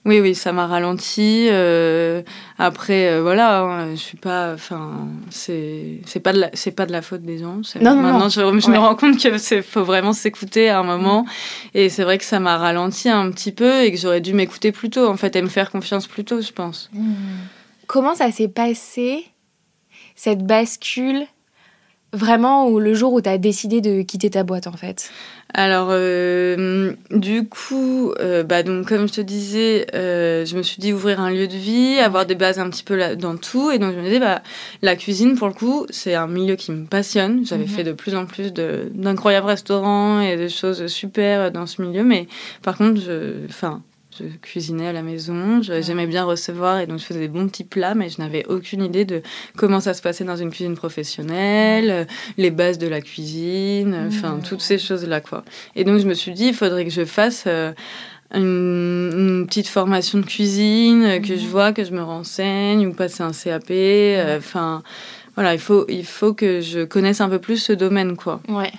Oui, 0.05 0.19
oui, 0.19 0.35
ça 0.35 0.51
m'a 0.51 0.67
ralenti. 0.67 1.47
Euh, 1.49 2.23
après, 2.57 3.09
euh, 3.09 3.21
voilà, 3.21 3.61
hein, 3.61 3.91
je 3.91 3.99
suis 3.99 4.17
pas. 4.17 4.53
Enfin, 4.53 5.07
c'est 5.29 6.01
c'est 6.05 6.19
pas 6.19 6.33
de 6.33 6.41
la 6.41 6.49
c'est 6.53 6.71
pas 6.71 6.85
de 6.85 6.91
la 6.91 7.01
faute 7.01 7.21
des 7.21 7.37
gens. 7.37 7.61
Non, 7.79 7.95
non, 7.95 8.01
Maintenant, 8.01 8.27
je, 8.27 8.41
me 8.69 8.77
rends 8.77 8.95
compte 8.95 9.21
que 9.21 9.37
c'est 9.37 9.61
faut 9.61 9.85
vraiment 9.85 10.11
s'écouter 10.11 10.69
à 10.69 10.79
un 10.79 10.83
moment. 10.83 11.25
Et 11.73 11.87
c'est 11.87 12.03
vrai 12.03 12.17
que 12.17 12.25
ça 12.25 12.41
m'a 12.41 12.57
ralenti 12.57 13.07
un 13.07 13.31
petit 13.31 13.53
peu 13.53 13.83
et 13.83 13.91
que 13.93 13.97
j'aurais 13.97 14.19
dû 14.19 14.33
m'écouter 14.33 14.73
plus 14.73 14.89
tôt, 14.89 15.07
en 15.07 15.15
fait, 15.15 15.35
et 15.37 15.41
me 15.41 15.47
faire 15.47 15.71
confiance 15.71 16.07
plus 16.07 16.25
tôt, 16.25 16.41
je 16.41 16.51
pense. 16.51 16.89
Mmh. 16.91 17.13
Comment 17.87 18.15
ça 18.15 18.29
s'est 18.31 18.49
passé 18.49 19.25
cette 20.15 20.45
bascule 20.45 21.25
vraiment 22.13 22.69
ou 22.69 22.79
le 22.79 22.93
jour 22.93 23.13
où 23.13 23.21
tu 23.21 23.29
as 23.29 23.37
décidé 23.37 23.81
de 23.81 24.01
quitter 24.01 24.29
ta 24.29 24.43
boîte 24.43 24.67
en 24.67 24.73
fait? 24.73 25.11
Alors, 25.55 25.89
euh, 25.91 26.93
du 27.11 27.47
coup, 27.47 28.11
euh, 28.19 28.41
bah, 28.41 28.63
donc, 28.63 28.87
comme 28.87 29.07
je 29.07 29.13
te 29.13 29.21
disais, 29.21 29.85
euh, 29.93 30.45
je 30.45 30.57
me 30.57 30.63
suis 30.63 30.79
dit 30.79 30.93
ouvrir 30.93 31.19
un 31.19 31.29
lieu 31.29 31.47
de 31.47 31.55
vie, 31.55 31.99
avoir 31.99 32.25
des 32.25 32.33
bases 32.33 32.57
un 32.57 32.69
petit 32.71 32.83
peu 32.83 32.95
là, 32.95 33.15
dans 33.15 33.37
tout. 33.37 33.69
Et 33.69 33.77
donc, 33.77 33.93
je 33.93 33.99
me 33.99 34.03
disais, 34.03 34.19
bah, 34.19 34.41
la 34.81 34.95
cuisine, 34.95 35.35
pour 35.37 35.47
le 35.47 35.53
coup, 35.53 35.85
c'est 35.91 36.15
un 36.15 36.25
milieu 36.25 36.55
qui 36.55 36.71
me 36.71 36.85
passionne. 36.85 37.45
J'avais 37.45 37.65
mhm. 37.65 37.69
fait 37.69 37.83
de 37.83 37.91
plus 37.91 38.15
en 38.15 38.25
plus 38.25 38.51
d'incroyables 38.51 39.45
restaurants 39.45 40.21
et 40.21 40.37
de 40.37 40.47
choses 40.47 40.87
super 40.87 41.51
dans 41.51 41.67
ce 41.67 41.83
milieu. 41.83 42.03
Mais 42.03 42.27
par 42.63 42.75
contre, 42.75 42.99
je, 42.99 43.45
enfin, 43.47 43.83
je 44.19 44.25
cuisinais 44.41 44.87
à 44.87 44.93
la 44.93 45.01
maison, 45.01 45.61
j'aimais 45.61 46.07
bien 46.07 46.23
recevoir 46.23 46.79
et 46.79 46.87
donc 46.87 46.99
je 46.99 47.05
faisais 47.05 47.19
des 47.19 47.27
bons 47.27 47.47
petits 47.47 47.63
plats, 47.63 47.95
mais 47.95 48.09
je 48.09 48.21
n'avais 48.21 48.45
aucune 48.47 48.83
idée 48.83 49.05
de 49.05 49.21
comment 49.57 49.79
ça 49.79 49.93
se 49.93 50.01
passait 50.01 50.23
dans 50.23 50.35
une 50.35 50.49
cuisine 50.49 50.75
professionnelle, 50.75 51.89
euh, 51.89 52.05
les 52.37 52.51
bases 52.51 52.77
de 52.77 52.87
la 52.87 53.01
cuisine, 53.01 53.93
euh, 53.93 54.07
enfin 54.07 54.39
toutes 54.47 54.61
ces 54.61 54.77
choses-là 54.77 55.21
quoi. 55.21 55.43
Et 55.75 55.83
donc 55.83 55.99
je 55.99 56.07
me 56.07 56.13
suis 56.13 56.33
dit, 56.33 56.47
il 56.47 56.53
faudrait 56.53 56.85
que 56.85 56.91
je 56.91 57.05
fasse 57.05 57.45
euh, 57.47 57.71
une, 58.33 59.45
petite 59.47 59.67
formation 59.67 60.19
de 60.19 60.25
cuisine, 60.25 61.21
que 61.21 61.35
je 61.35 61.47
vois, 61.47 61.73
que 61.73 61.83
je 61.83 61.91
me 61.91 62.03
renseigne 62.03 62.87
ou 62.87 62.93
passer 62.93 63.23
un 63.23 63.31
CAP, 63.31 63.71
enfin 64.37 64.83
voilà, 65.35 65.53
il 65.53 65.59
faut, 65.59 65.85
il 65.89 66.05
faut 66.05 66.33
que 66.33 66.61
je 66.61 66.83
connaisse 66.83 67.21
un 67.21 67.29
peu 67.29 67.39
plus 67.39 67.57
ce 67.57 67.73
domaine 67.73 68.15
quoi. 68.15 68.41
Ouais. 68.47 68.71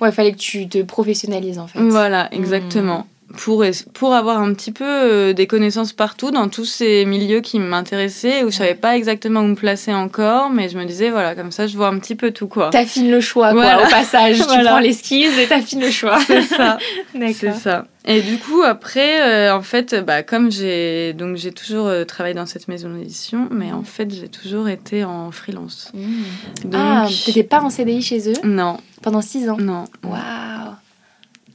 Ouais, 0.00 0.08
il 0.08 0.12
fallait 0.12 0.32
que 0.32 0.38
tu 0.38 0.68
te 0.68 0.82
professionnalises 0.82 1.58
en 1.58 1.66
fait. 1.66 1.78
Voilà, 1.78 2.28
exactement 2.32 3.06
pour, 3.36 3.64
pour 3.92 4.14
avoir 4.14 4.40
un 4.40 4.52
petit 4.54 4.72
peu 4.72 4.84
euh, 4.84 5.32
des 5.32 5.46
connaissances 5.46 5.92
partout 5.92 6.30
dans 6.30 6.48
tous 6.48 6.64
ces 6.64 7.04
milieux 7.04 7.40
qui 7.40 7.58
m'intéressaient 7.58 8.44
où 8.44 8.50
je 8.50 8.56
savais 8.56 8.74
pas 8.74 8.96
exactement 8.96 9.40
où 9.40 9.46
me 9.46 9.54
placer 9.54 9.92
encore 9.92 10.50
mais 10.50 10.68
je 10.68 10.78
me 10.78 10.84
disais 10.84 11.10
voilà 11.10 11.34
comme 11.34 11.52
ça 11.52 11.66
je 11.66 11.76
vois 11.76 11.88
un 11.88 11.98
petit 11.98 12.14
peu 12.14 12.30
tout 12.30 12.46
quoi. 12.46 12.70
T'affines 12.70 13.10
le 13.10 13.20
choix 13.20 13.52
quoi 13.52 13.84
au 13.84 13.90
passage. 13.90 14.38
Tu 14.54 14.64
prends 14.64 14.78
l'esquisse 14.78 15.36
et 15.38 15.46
t'affines 15.46 15.80
le 15.80 15.90
choix. 15.90 16.18
C'est 16.26 16.42
ça. 16.42 16.78
C'est 17.34 17.54
ça. 17.54 17.86
Et 18.04 18.20
du 18.20 18.38
coup 18.38 18.62
après 18.62 19.20
euh, 19.20 19.54
en 19.54 19.62
fait 19.62 19.94
bah 19.94 20.22
comme 20.22 20.50
j'ai 20.50 21.12
donc 21.14 21.36
j'ai 21.36 21.52
toujours 21.52 21.86
euh, 21.86 22.04
travaillé 22.04 22.34
dans 22.34 22.46
cette 22.46 22.68
maison 22.68 22.90
d'édition 22.90 23.48
mais 23.50 23.72
en 23.72 23.82
fait 23.82 24.12
j'ai 24.12 24.28
toujours 24.28 24.68
été 24.68 25.04
en 25.04 25.30
freelance. 25.30 25.90
Mmh. 25.94 26.68
donc... 26.68 26.80
ah 26.82 27.06
t'étais 27.24 27.42
pas 27.42 27.60
en 27.60 27.70
CDI 27.70 28.02
chez 28.02 28.30
eux? 28.30 28.36
Non. 28.44 28.78
Pendant 29.02 29.22
six 29.22 29.48
ans? 29.48 29.56
Non. 29.58 29.84
Waouh 30.02 30.74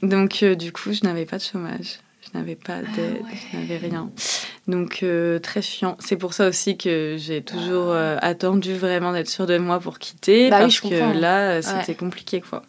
donc, 0.02 0.42
euh, 0.42 0.54
du 0.54 0.72
coup, 0.72 0.92
je 0.92 1.04
n'avais 1.04 1.26
pas 1.26 1.38
de 1.38 1.42
chômage. 1.42 2.00
Je 2.22 2.38
n'avais 2.38 2.54
pas 2.54 2.76
ah 2.76 2.96
d'aide, 2.96 3.22
je 3.52 3.56
n'avais 3.56 3.78
rien. 3.78 4.10
Donc, 4.68 5.00
euh, 5.02 5.38
très 5.38 5.62
chiant. 5.62 5.96
C'est 5.98 6.16
pour 6.16 6.34
ça 6.34 6.48
aussi 6.48 6.76
que 6.76 7.16
j'ai 7.18 7.42
toujours 7.42 7.90
euh, 7.90 8.16
attendu 8.20 8.74
vraiment 8.74 9.12
d'être 9.12 9.28
sûre 9.28 9.46
de 9.46 9.58
moi 9.58 9.80
pour 9.80 9.98
quitter. 9.98 10.50
Bah 10.50 10.60
parce 10.60 10.80
que 10.80 11.18
là, 11.18 11.62
c'était 11.62 11.94
compliqué, 11.94 12.40
quoi. 12.40 12.62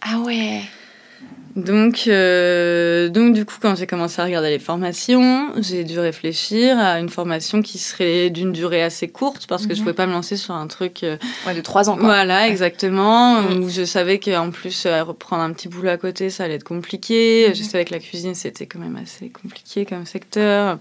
Ah 0.00 0.18
ouais 0.20 0.62
donc, 1.58 2.04
euh, 2.06 3.08
donc 3.08 3.34
du 3.34 3.44
coup, 3.44 3.56
quand 3.60 3.74
j'ai 3.74 3.88
commencé 3.88 4.22
à 4.22 4.24
regarder 4.24 4.50
les 4.50 4.60
formations, 4.60 5.48
j'ai 5.60 5.82
dû 5.82 5.98
réfléchir 5.98 6.78
à 6.78 7.00
une 7.00 7.08
formation 7.08 7.62
qui 7.62 7.78
serait 7.78 8.30
d'une 8.30 8.52
durée 8.52 8.82
assez 8.82 9.08
courte 9.08 9.46
parce 9.48 9.66
que 9.66 9.70
je 9.70 9.78
je 9.78 9.80
mhm. 9.80 9.84
pouvais 9.86 9.94
pas 9.94 10.06
me 10.06 10.12
lancer 10.12 10.36
sur 10.36 10.54
un 10.54 10.66
truc 10.68 11.02
euh, 11.02 11.16
de 11.52 11.60
trois 11.60 11.88
ans. 11.88 11.96
Quoi. 11.96 12.04
Voilà, 12.04 12.48
exactement. 12.48 13.42
Mhm. 13.42 13.62
Où 13.62 13.68
je 13.68 13.84
savais 13.84 14.20
qu'en 14.20 14.50
plus 14.50 14.86
euh, 14.86 15.02
reprendre 15.02 15.42
un 15.42 15.52
petit 15.52 15.68
boulot 15.68 15.88
à 15.88 15.96
côté, 15.96 16.30
ça 16.30 16.44
allait 16.44 16.54
être 16.54 16.64
compliqué. 16.64 17.52
Je 17.54 17.60
mhm. 17.60 17.68
savais 17.68 17.84
que 17.84 17.92
la 17.92 18.00
cuisine 18.00 18.34
c'était 18.34 18.66
quand 18.66 18.78
même 18.78 18.98
assez 19.02 19.28
compliqué 19.28 19.84
comme 19.84 20.06
secteur. 20.06 20.78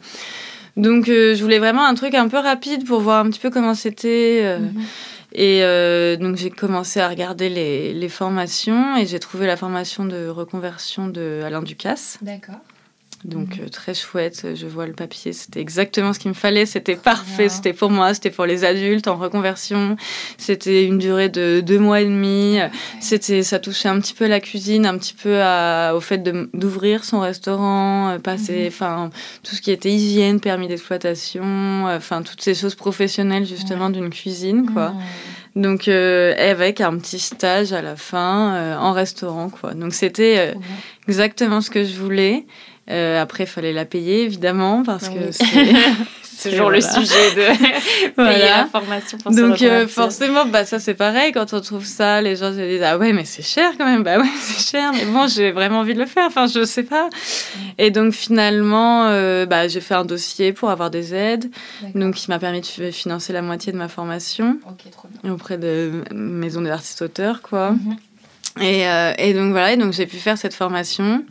Donc, 0.76 1.08
je 1.08 1.42
voulais 1.42 1.58
vraiment 1.58 1.88
un 1.88 1.96
truc 1.96 2.14
un 2.14 2.28
peu 2.28 2.38
rapide 2.38 2.86
pour 2.86 3.00
voir 3.00 3.26
un 3.26 3.30
petit 3.32 3.40
peu 3.40 3.50
comment 3.50 3.74
c'était. 3.74 4.60
Et 5.34 5.64
euh, 5.64 6.16
donc 6.16 6.38
j'ai 6.38 6.50
commencé 6.50 7.00
à 7.00 7.08
regarder 7.10 7.50
les, 7.50 7.94
les 7.94 8.10
formations 8.10 8.98
et 8.98 9.06
j'ai 9.06 9.20
trouvé 9.20 9.46
la 9.46 9.58
formation 9.58 10.06
de 10.06 10.28
reconversion 10.28 11.08
de 11.08 11.42
Alain 11.46 11.62
Ducasse. 11.62 12.18
D'accord. 12.22 12.62
Donc 13.24 13.60
euh, 13.60 13.68
très 13.68 13.96
chouette, 13.96 14.46
je 14.54 14.68
vois 14.68 14.86
le 14.86 14.94
papier, 14.94 15.34
c'était 15.34 15.60
exactement 15.60 16.14
ce 16.14 16.20
qu'il 16.20 16.30
me 16.30 16.36
fallait, 16.36 16.68
c'était 16.68 16.96
parfait, 16.96 17.50
c'était 17.50 17.74
pour 17.74 17.90
moi, 17.90 18.14
c'était 18.14 18.30
pour 18.30 18.46
les 18.46 18.64
adultes 18.64 19.08
en 19.08 19.16
reconversion, 19.16 19.98
c'était 20.38 20.86
une 20.86 21.00
durée 21.00 21.28
de 21.28 21.62
deux 21.66 21.80
mois 21.80 22.02
et 22.02 22.06
demi, 22.06 22.60
c'était, 23.02 23.42
ça 23.42 23.58
touchait 23.58 23.90
un 23.90 24.00
petit 24.00 24.14
peu 24.14 24.26
à 24.26 24.28
la 24.28 24.40
cuisine, 24.40 24.86
un 24.86 24.98
petit 25.00 25.16
peu 25.16 25.42
à, 25.42 25.94
au 25.96 26.00
fait 26.00 26.20
d'ouvrir 26.54 27.04
son 27.04 27.20
restaurant, 27.20 28.10
euh, 28.10 28.20
passer, 28.20 28.62
mhm. 28.62 28.68
enfin 28.68 29.10
tout 29.42 29.56
ce 29.56 29.62
qui 29.62 29.72
était 29.72 29.92
hygiène, 29.92 30.40
permis 30.40 30.68
d'exploitation, 30.68 31.88
euh, 31.88 31.98
enfin 31.98 32.22
toutes 32.22 32.42
ces 32.42 32.54
choses 32.54 32.76
professionnelles 32.76 33.48
justement 33.48 33.90
d'une 33.90 34.12
cuisine 34.12 34.72
quoi. 34.72 34.94
Donc 35.56 35.88
avec 35.88 36.82
un 36.82 36.96
petit 37.00 37.18
stage 37.18 37.74
à 37.74 37.82
la 37.82 37.96
fin 37.96 38.78
en 38.78 38.92
restaurant 38.92 39.50
quoi. 39.50 39.74
Donc 39.74 39.96
c'était 39.96 40.54
exactement 41.08 41.62
ce 41.62 41.72
que 41.72 41.84
je 41.84 41.96
voulais. 41.96 42.46
Euh, 42.90 43.22
après, 43.22 43.44
il 43.44 43.48
fallait 43.48 43.74
la 43.74 43.86
payer, 43.86 44.24
évidemment, 44.24 44.84
parce 44.84 45.10
que 45.10 45.32
c'est 46.22 46.52
toujours 46.52 46.70
le 46.70 46.80
sujet 46.80 47.32
de 47.36 48.12
payer 48.16 48.46
la 48.46 48.66
formation 48.66 49.18
pour 49.18 49.32
Donc, 49.34 49.62
euh, 49.62 49.88
forcément, 49.88 50.46
bah, 50.46 50.64
ça, 50.64 50.80
c'est 50.80 50.94
pareil. 50.94 51.34
Quand 51.34 51.54
on 51.54 51.60
trouve 51.60 51.84
ça, 51.84 52.22
les 52.22 52.38
gens 52.38 52.54
se 52.54 52.66
disent 52.66 52.84
Ah 52.84 52.98
ouais, 52.98 53.12
mais 53.12 53.26
c'est 53.26 53.44
cher 53.44 53.72
quand 53.78 53.86
même. 53.86 54.04
Bah 54.04 54.18
ouais, 54.20 54.30
c'est 54.40 54.72
cher. 54.72 54.92
Mais 54.94 55.04
bon, 55.04 55.28
j'ai 55.28 55.52
vraiment 55.52 55.80
envie 55.80 55.96
de 55.96 56.00
le 56.00 56.06
faire. 56.06 56.28
Enfin, 56.28 56.48
je 56.48 56.64
sais 56.64 56.84
pas. 56.84 57.10
Et 57.78 57.92
donc, 57.92 58.14
finalement, 58.14 59.08
euh, 59.08 59.46
bah, 59.46 59.68
j'ai 59.68 59.82
fait 59.82 59.96
un 59.96 60.06
dossier 60.06 60.54
pour 60.54 60.70
avoir 60.70 60.90
des 60.90 61.14
aides. 61.14 61.50
Donc, 61.94 62.16
qui 62.16 62.30
m'a 62.30 62.40
permis 62.40 62.62
de 62.62 62.92
financer 62.92 63.34
la 63.34 63.42
moitié 63.42 63.74
de 63.74 63.78
ma 63.78 63.90
formation. 63.90 64.60
Auprès 65.30 65.58
de 65.58 66.04
maison 66.14 66.62
des 66.62 66.70
artistes 66.70 67.02
auteurs, 67.02 67.42
quoi. 67.42 67.72
Mhm. 67.72 67.98
Et, 68.60 68.86
et, 69.20 69.34
donc 69.36 69.52
voilà, 69.52 69.74
et 69.74 69.78
donc 69.78 69.94
j'ai 69.94 70.08
pu 70.08 70.18
faire 70.18 70.36
cette 70.36 70.56
formation 70.56 71.24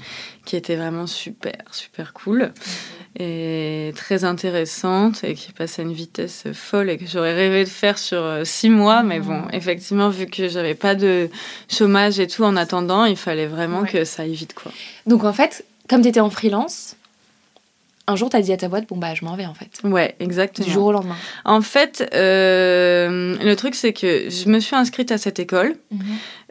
qui 0.46 0.56
était 0.56 0.76
vraiment 0.76 1.06
super, 1.06 1.58
super 1.72 2.14
cool 2.14 2.52
et 3.18 3.92
très 3.96 4.24
intéressante 4.24 5.24
et 5.24 5.34
qui 5.34 5.52
passait 5.52 5.82
à 5.82 5.84
une 5.84 5.92
vitesse 5.92 6.44
folle 6.54 6.88
et 6.88 6.96
que 6.96 7.06
j'aurais 7.06 7.34
rêvé 7.34 7.64
de 7.64 7.68
faire 7.68 7.98
sur 7.98 8.22
euh, 8.22 8.44
six 8.44 8.70
mois. 8.70 9.02
Mais 9.02 9.20
bon, 9.20 9.42
effectivement, 9.52 10.08
vu 10.08 10.26
que 10.26 10.48
j'avais 10.48 10.74
pas 10.74 10.94
de 10.94 11.28
chômage 11.70 12.20
et 12.20 12.26
tout 12.26 12.44
en 12.44 12.56
attendant, 12.56 13.04
il 13.04 13.16
fallait 13.16 13.46
vraiment 13.46 13.84
que 13.84 14.04
ça 14.04 14.22
aille 14.22 14.34
vite, 14.34 14.54
quoi. 14.54 14.72
Donc 15.06 15.24
en 15.24 15.32
fait, 15.32 15.64
comme 15.88 16.02
tu 16.02 16.08
étais 16.08 16.20
en 16.20 16.30
freelance, 16.30 16.96
un 18.08 18.16
jour, 18.16 18.30
tu 18.30 18.36
as 18.36 18.40
dit 18.40 18.52
à 18.52 18.56
ta 18.56 18.68
boîte, 18.68 18.86
bon, 18.88 18.96
bah, 18.96 19.14
je 19.14 19.24
m'en 19.24 19.34
vais, 19.34 19.46
en 19.46 19.54
fait. 19.54 19.70
Ouais, 19.82 20.14
exactement. 20.20 20.66
Du 20.66 20.72
jour 20.72 20.86
au 20.86 20.92
lendemain. 20.92 21.16
En 21.44 21.60
fait, 21.60 22.08
euh, 22.14 23.36
le 23.42 23.56
truc, 23.56 23.74
c'est 23.74 23.92
que 23.92 24.30
je 24.30 24.48
me 24.48 24.60
suis 24.60 24.76
inscrite 24.76 25.10
à 25.10 25.18
cette 25.18 25.40
école. 25.40 25.74
Mhm. 25.90 26.00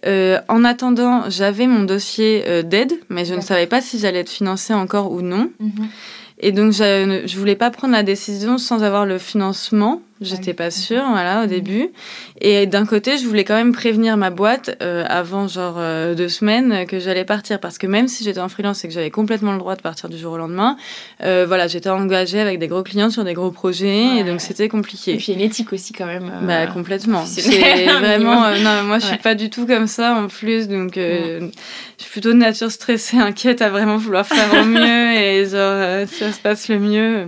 Euh, 0.06 0.39
en 0.50 0.63
attendant, 0.65 1.30
j'avais 1.30 1.68
mon 1.68 1.84
dossier 1.84 2.44
euh, 2.46 2.62
d'aide, 2.62 2.94
mais 3.10 3.24
je 3.24 3.34
ne 3.34 3.41
savais 3.41 3.68
pas 3.68 3.82
si 3.82 4.00
j'allais 4.00 4.20
être 4.20 4.30
financée 4.30 4.74
encore 4.74 5.12
ou 5.12 5.22
non. 5.22 5.50
Mhm. 5.60 5.88
Et 6.39 6.52
donc, 6.52 6.74
je 6.74 7.06
ne 7.06 7.38
voulais 7.38 7.56
pas 7.56 7.72
prendre 7.72 7.94
la 7.94 8.04
décision 8.04 8.58
sans 8.58 8.84
avoir 8.84 9.06
le 9.06 9.18
financement. 9.18 10.02
J'étais 10.21 10.54
pas 10.54 10.71
sûre, 10.71 11.04
voilà, 11.10 11.39
au 11.39 11.43
mhm. 11.43 11.49
début. 11.49 11.89
Et 12.39 12.67
d'un 12.67 12.86
côté, 12.86 13.17
je 13.17 13.28
voulais 13.28 13.43
quand 13.43 13.56
même 13.56 13.73
prévenir 13.73 14.15
ma 14.15 14.30
boîte 14.30 14.78
euh, 14.82 15.04
avant 15.10 15.49
genre 15.49 15.75
euh, 15.78 16.15
deux 16.15 16.30
semaines 16.30 16.86
que 16.86 16.99
j'allais 16.99 17.25
partir, 17.25 17.60
parce 17.60 17.78
que 17.78 17.86
même 17.86 18.08
si 18.08 18.23
j'étais 18.23 18.39
en 18.39 18.47
freelance 18.47 18.86
et 18.86 18.88
que 18.88 18.93
j'avais 18.93 19.12
complètement 19.12 19.51
le 19.51 19.58
droit 19.58 19.75
de 19.75 19.82
partir 19.82 20.08
du 20.08 20.17
jour 20.17 20.34
au 20.34 20.38
lendemain, 20.38 20.78
euh, 21.21 21.43
voilà, 21.45 21.67
j'étais 21.67 21.89
engagée 21.89 22.39
avec 22.39 22.60
des 22.60 22.69
gros 22.69 22.82
clients 22.82 23.10
sur 23.10 23.25
des 23.25 23.34
gros 23.34 23.51
projets, 23.51 24.19
et 24.19 24.23
donc 24.23 24.39
c'était 24.39 24.69
compliqué. 24.69 25.15
Et 25.15 25.17
puis 25.17 25.34
une 25.34 25.41
éthique 25.41 25.73
aussi 25.73 25.91
quand 25.91 26.06
même. 26.06 26.32
bah 26.43 26.67
complètement. 26.67 27.25
C'est 27.25 27.41
vraiment, 27.99 28.51
non, 28.51 28.84
moi 28.84 28.99
je 28.99 29.08
suis 29.08 29.17
pas 29.17 29.36
du 29.36 29.49
tout 29.49 29.67
comme 29.67 29.88
ça 29.88 30.15
en 30.15 30.30
plus, 30.30 30.69
donc 30.69 30.93
je 30.95 31.49
suis 31.97 32.12
plutôt 32.12 32.32
de 32.32 32.38
nature 32.38 32.71
stressée, 32.71 33.17
inquiète 33.17 33.62
à 33.62 33.69
vraiment 33.69 33.97
vouloir 33.97 34.25
faire 34.25 34.62
au 34.62 34.65
mieux 34.65 35.12
et 35.13 35.43
genre 35.43 36.08
ça 36.08 36.32
se 36.32 36.39
passe 36.39 36.69
le 36.69 36.80
mieux. 36.80 37.28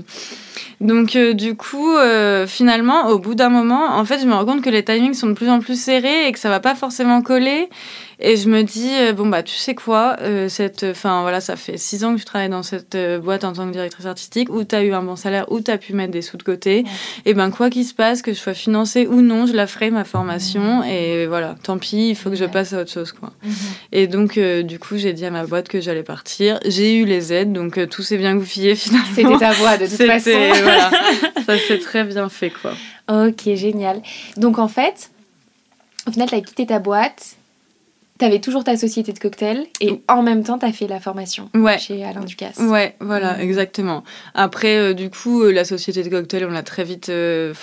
Donc 0.80 1.16
euh, 1.16 1.34
du 1.34 1.56
coup, 1.56 1.96
euh, 1.98 2.46
finalement, 2.46 3.08
au 3.08 3.18
bout 3.18 3.34
d'un 3.34 3.50
moment, 3.50 3.98
en 3.98 4.06
fait, 4.06 4.20
je 4.20 4.28
me 4.28 4.34
rends 4.34 4.46
compte 4.46 4.62
que 4.62 4.70
les 4.70 4.84
timings 4.84 5.16
sont 5.16 5.28
de 5.28 5.34
plus 5.34 5.50
en 5.50 5.60
plus 5.60 5.80
serrés 5.80 6.28
et 6.28 6.32
que 6.32 6.40
ça 6.40 6.50
va 6.50 6.60
pas 6.60 6.76
forcément 6.76 7.22
coller. 7.22 7.70
Et 8.19 8.36
je 8.36 8.49
me 8.49 8.63
dis, 8.63 8.89
euh, 8.89 9.13
bon, 9.13 9.27
bah, 9.27 9.43
tu 9.43 9.56
sais 9.56 9.75
quoi, 9.75 10.15
euh, 10.21 10.49
cette, 10.49 10.84
enfin, 10.84 11.21
voilà, 11.21 11.39
ça 11.39 11.56
fait 11.56 11.77
six 11.77 12.03
ans 12.03 12.15
que 12.15 12.19
je 12.19 12.25
travaille 12.25 12.49
dans 12.49 12.63
cette 12.63 12.95
euh, 12.95 13.19
boîte 13.19 13.43
en 13.43 13.53
tant 13.53 13.67
que 13.67 13.71
directrice 13.71 14.08
artistique, 14.08 14.49
où 14.49 14.63
tu 14.63 14.73
as 14.73 14.84
eu 14.84 14.93
un 14.93 15.03
bon 15.03 15.15
salaire, 15.15 15.51
où 15.51 15.62
tu 15.62 15.69
as 15.69 15.77
pu 15.77 15.93
mettre 15.93 16.13
des 16.13 16.23
sous 16.23 16.36
de 16.38 16.41
côté. 16.41 16.84
Et 17.25 17.36
ben, 17.36 17.51
quoi 17.51 17.69
qu'il 17.69 17.86
se 17.86 17.93
passe, 17.93 18.23
que 18.23 18.34
je 18.34 18.39
sois 18.39 18.56
financée 18.56 19.06
ou 19.06 19.21
non, 19.21 19.45
je 19.45 19.53
la 19.53 19.67
ferai, 19.67 19.91
ma 19.91 20.03
formation. 20.03 20.84
Et 20.84 21.27
voilà, 21.27 21.56
tant 21.62 21.77
pis, 21.77 22.10
il 22.10 22.15
faut 22.15 22.32
que 22.32 22.36
je 22.36 22.45
passe 22.45 22.73
à 22.73 22.82
autre 22.82 22.91
chose, 22.91 23.12
quoi. 23.12 23.34
Mhm. 23.43 23.53
Et 23.91 24.08
donc, 24.08 24.39
du 24.39 24.80
coup, 24.80 24.97
j'ai 24.97 25.13
dit 25.13 25.25
à 25.25 25.32
ma 25.32 25.45
boîte 25.45 25.67
que 25.67 25.80
j'allais 25.80 26.03
partir. 26.03 26.60
J'ai 26.65 26.95
eu 26.95 27.06
les 27.06 27.34
aides, 27.34 27.53
donc 27.53 27.88
tout 27.89 28.01
s'est 28.01 28.17
bien 28.17 28.36
goupillé 28.36 28.73
finalement. 28.75 29.08
C'était 29.13 29.38
ta 29.38 29.51
voix, 29.51 29.77
de 29.77 29.86
toute 29.86 29.95
façon. 29.95 30.32
voilà, 30.63 30.89
ça 31.45 31.58
s'est 31.60 31.80
très 31.80 32.03
bien 32.03 32.30
fait, 32.30 32.49
quoi. 32.49 32.73
Ok, 33.10 33.43
génial. 33.53 34.01
Donc, 34.38 34.58
en 34.58 34.67
fait, 34.67 35.12
au 36.08 36.12
final, 36.12 36.27
tu 36.27 36.36
as 36.36 36.41
quitté 36.41 36.65
ta 36.65 36.80
boîte 36.80 37.38
tu 38.17 38.25
avais 38.25 38.39
toujours 38.39 38.63
ta 38.63 38.77
société 38.77 39.13
de 39.13 39.19
cocktail 39.19 39.67
et 39.80 40.01
en 40.08 40.23
même 40.23 40.43
temps, 40.43 40.58
tu 40.58 40.65
as 40.65 40.71
fait 40.71 40.88
la 40.88 40.99
formation 40.99 41.49
chez 41.77 42.03
Alain 42.03 42.21
Ducasse. 42.21 42.58
Ouais, 42.58 42.95
voilà, 42.99 43.38
mm. 43.38 43.41
exactement. 43.41 44.03
Après, 44.34 44.77
euh, 44.77 44.93
du 44.93 45.10
coup, 45.10 45.43
euh, 45.43 45.51
la 45.51 45.65
société 45.65 46.03
de 46.03 46.10
cocktail, 46.10 46.47
on 46.49 46.56
a 46.56 46.63
très 46.63 46.84
vite 46.84 47.10
euh, 47.10 47.53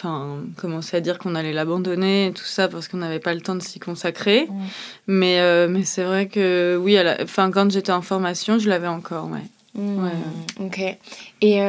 commencé 0.57 0.97
à 0.97 1.01
dire 1.01 1.19
qu'on 1.19 1.35
allait 1.35 1.53
l'abandonner 1.53 2.27
et 2.27 2.33
tout 2.33 2.45
ça 2.45 2.69
parce 2.69 2.89
qu'on 2.89 2.99
n'avait 2.99 3.19
pas 3.19 3.35
le 3.35 3.41
temps 3.41 3.55
de 3.55 3.63
s'y 3.63 3.81
consacrer. 3.81 4.47
Mm. 4.47 4.63
Mais, 5.09 5.69
mais 5.69 5.85
c'est 5.85 6.05
vrai 6.05 6.27
que 6.27 6.79
oui, 6.81 6.99
enfin, 7.23 7.51
quand 7.51 7.71
j'étais 7.71 7.93
en 7.93 8.03
formation, 8.03 8.59
je 8.59 8.69
l'avais 8.69 8.89
encore, 8.89 9.29
ouais. 9.31 9.81
Mm. 9.81 10.09
Ok. 10.61 10.81
Et 11.41 11.61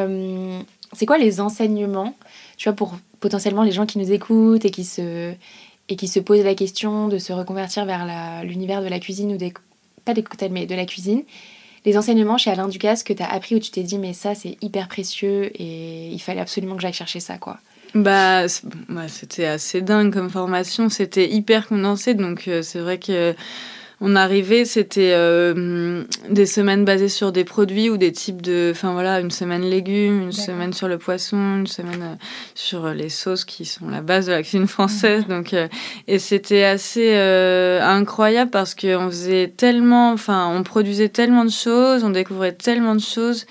c'est 0.94 1.06
quoi 1.06 1.18
les 1.18 1.42
enseignements, 1.42 2.16
tu 2.58 2.70
vois, 2.70 2.76
pour 2.76 2.96
potentiellement 3.20 3.64
les 3.64 3.72
gens 3.72 3.86
qui 3.86 3.98
nous 3.98 4.12
écoutent 4.12 4.66
et 4.66 4.70
qui 4.70 4.84
se 4.84 5.34
et 5.90 5.96
qui 5.96 6.08
se 6.08 6.20
posent 6.20 6.44
la 6.44 6.56
question 6.56 7.08
de 7.08 7.18
se 7.18 7.34
reconvertir 7.34 7.86
vers 7.86 8.44
l'univers 8.44 8.82
de 8.82 8.88
la 8.88 9.00
cuisine 9.00 9.34
ou 9.34 9.38
des 9.38 9.54
pas 10.04 10.14
des 10.14 10.24
cocktails 10.24 10.52
mais 10.52 10.66
de 10.66 10.76
la 10.76 10.86
cuisine. 10.86 11.24
Les 11.86 11.98
enseignements 11.98 12.38
chez 12.38 12.50
Alain 12.52 12.68
Ducasse 12.68 13.04
que 13.04 13.14
tu 13.14 13.22
as 13.22 13.32
appris 13.32 13.56
où 13.56 13.60
tu 13.60 13.72
t'es 13.72 13.84
dit 13.84 13.98
mais 13.98 14.14
ça 14.14 14.36
c'est 14.36 14.58
hyper 14.62 14.88
précieux 14.88 15.52
et 15.60 16.10
il 16.12 16.20
fallait 16.20 16.42
absolument 16.42 16.76
que 16.76 16.82
j'aille 16.82 16.94
chercher 16.94 17.20
ça 17.20 17.38
quoi. 17.38 17.58
Bah, 17.94 18.46
bah 18.90 19.08
c'était 19.08 19.46
assez 19.46 19.82
dingue 19.82 20.14
comme 20.14 20.30
formation. 20.30 20.90
C'était 20.90 21.30
hyper 21.30 21.68
condensé 21.68 22.14
donc 22.14 22.48
euh, 22.48 22.62
c'est 22.62 22.80
vrai 22.80 23.00
que 23.00 23.36
on 24.08 24.16
arrivait, 24.16 24.66
c'était 24.66 25.14
euh, 25.16 26.04
des 26.30 26.46
semaines 26.46 26.86
basées 26.86 27.10
sur 27.10 27.32
des 27.32 27.44
produits 27.44 27.90
ou 27.90 27.98
des 27.98 28.12
types 28.12 28.40
de. 28.40 28.70
Enfin 28.72 28.94
voilà, 28.94 29.20
une 29.20 29.32
semaine 29.32 29.64
légumes, 29.64 30.22
une 30.22 30.32
semaine 30.32 30.74
sur 30.74 30.88
le 30.88 31.00
poisson, 31.00 31.38
une 31.38 31.66
semaine 31.66 32.04
euh, 32.04 32.16
sur 32.54 32.88
les 32.90 33.10
sauces 33.10 33.46
qui 33.46 33.66
sont 33.66 33.90
la 33.90 34.02
base 34.02 34.28
de 34.28 34.34
la 34.34 34.44
cuisine 34.44 34.68
française. 34.68 35.24
Mhm. 35.24 35.30
Donc, 35.36 35.54
euh, 35.56 35.68
et 36.08 36.20
c'était 36.20 36.64
assez 36.64 37.16
incroyable 37.18 38.52
parce 38.52 38.76
qu'on 38.76 39.10
faisait 39.10 39.48
tellement. 39.48 40.12
Enfin, 40.12 40.54
on 40.56 40.62
produisait 40.62 41.10
tellement 41.10 41.44
de 41.44 41.50
choses, 41.50 42.04
on 42.04 42.12
découvrait 42.12 42.54
tellement 42.54 42.94
de 42.94 43.02
choses. 43.02 43.48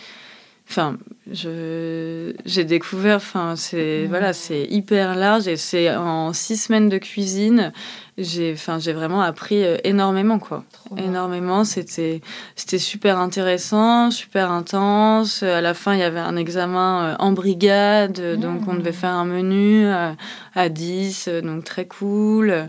Enfin, 0.70 0.96
j'ai 1.32 2.64
découvert. 2.64 3.16
Enfin, 3.16 3.56
c'est 3.56 4.02
mhm. 4.02 4.08
voilà, 4.08 4.32
c'est 4.32 4.68
hyper 4.70 5.16
large 5.16 5.48
et 5.48 5.56
c'est 5.56 5.92
en 5.96 6.32
six 6.32 6.58
semaines 6.58 6.88
de 6.88 6.98
cuisine 6.98 7.72
j'ai 8.16 8.52
enfin 8.52 8.78
j'ai 8.78 8.92
vraiment 8.92 9.22
appris 9.22 9.64
euh, 9.64 9.76
énormément 9.84 10.38
quoi. 10.38 10.64
Énormément. 10.96 11.64
C'était 11.64 12.20
c'était 12.54 12.78
super 12.78 13.18
intéressant 13.18 14.10
super 14.10 14.50
intense. 14.50 15.42
À 15.42 15.60
la 15.60 15.74
fin 15.74 15.94
il 15.94 16.00
y 16.00 16.04
avait 16.04 16.20
un 16.20 16.36
examen 16.36 17.04
euh, 17.04 17.16
en 17.18 17.32
brigade. 17.32 18.38
Donc 18.38 18.68
on 18.68 18.74
devait 18.74 18.90
mmh. 18.90 18.94
faire 18.94 19.10
un 19.10 19.24
menu 19.24 19.86
à, 19.86 20.10
euh, 20.10 20.14
à 20.54 20.68
10 20.68 21.28
donc 21.42 21.64
très 21.64 21.86
cool. 21.86 22.68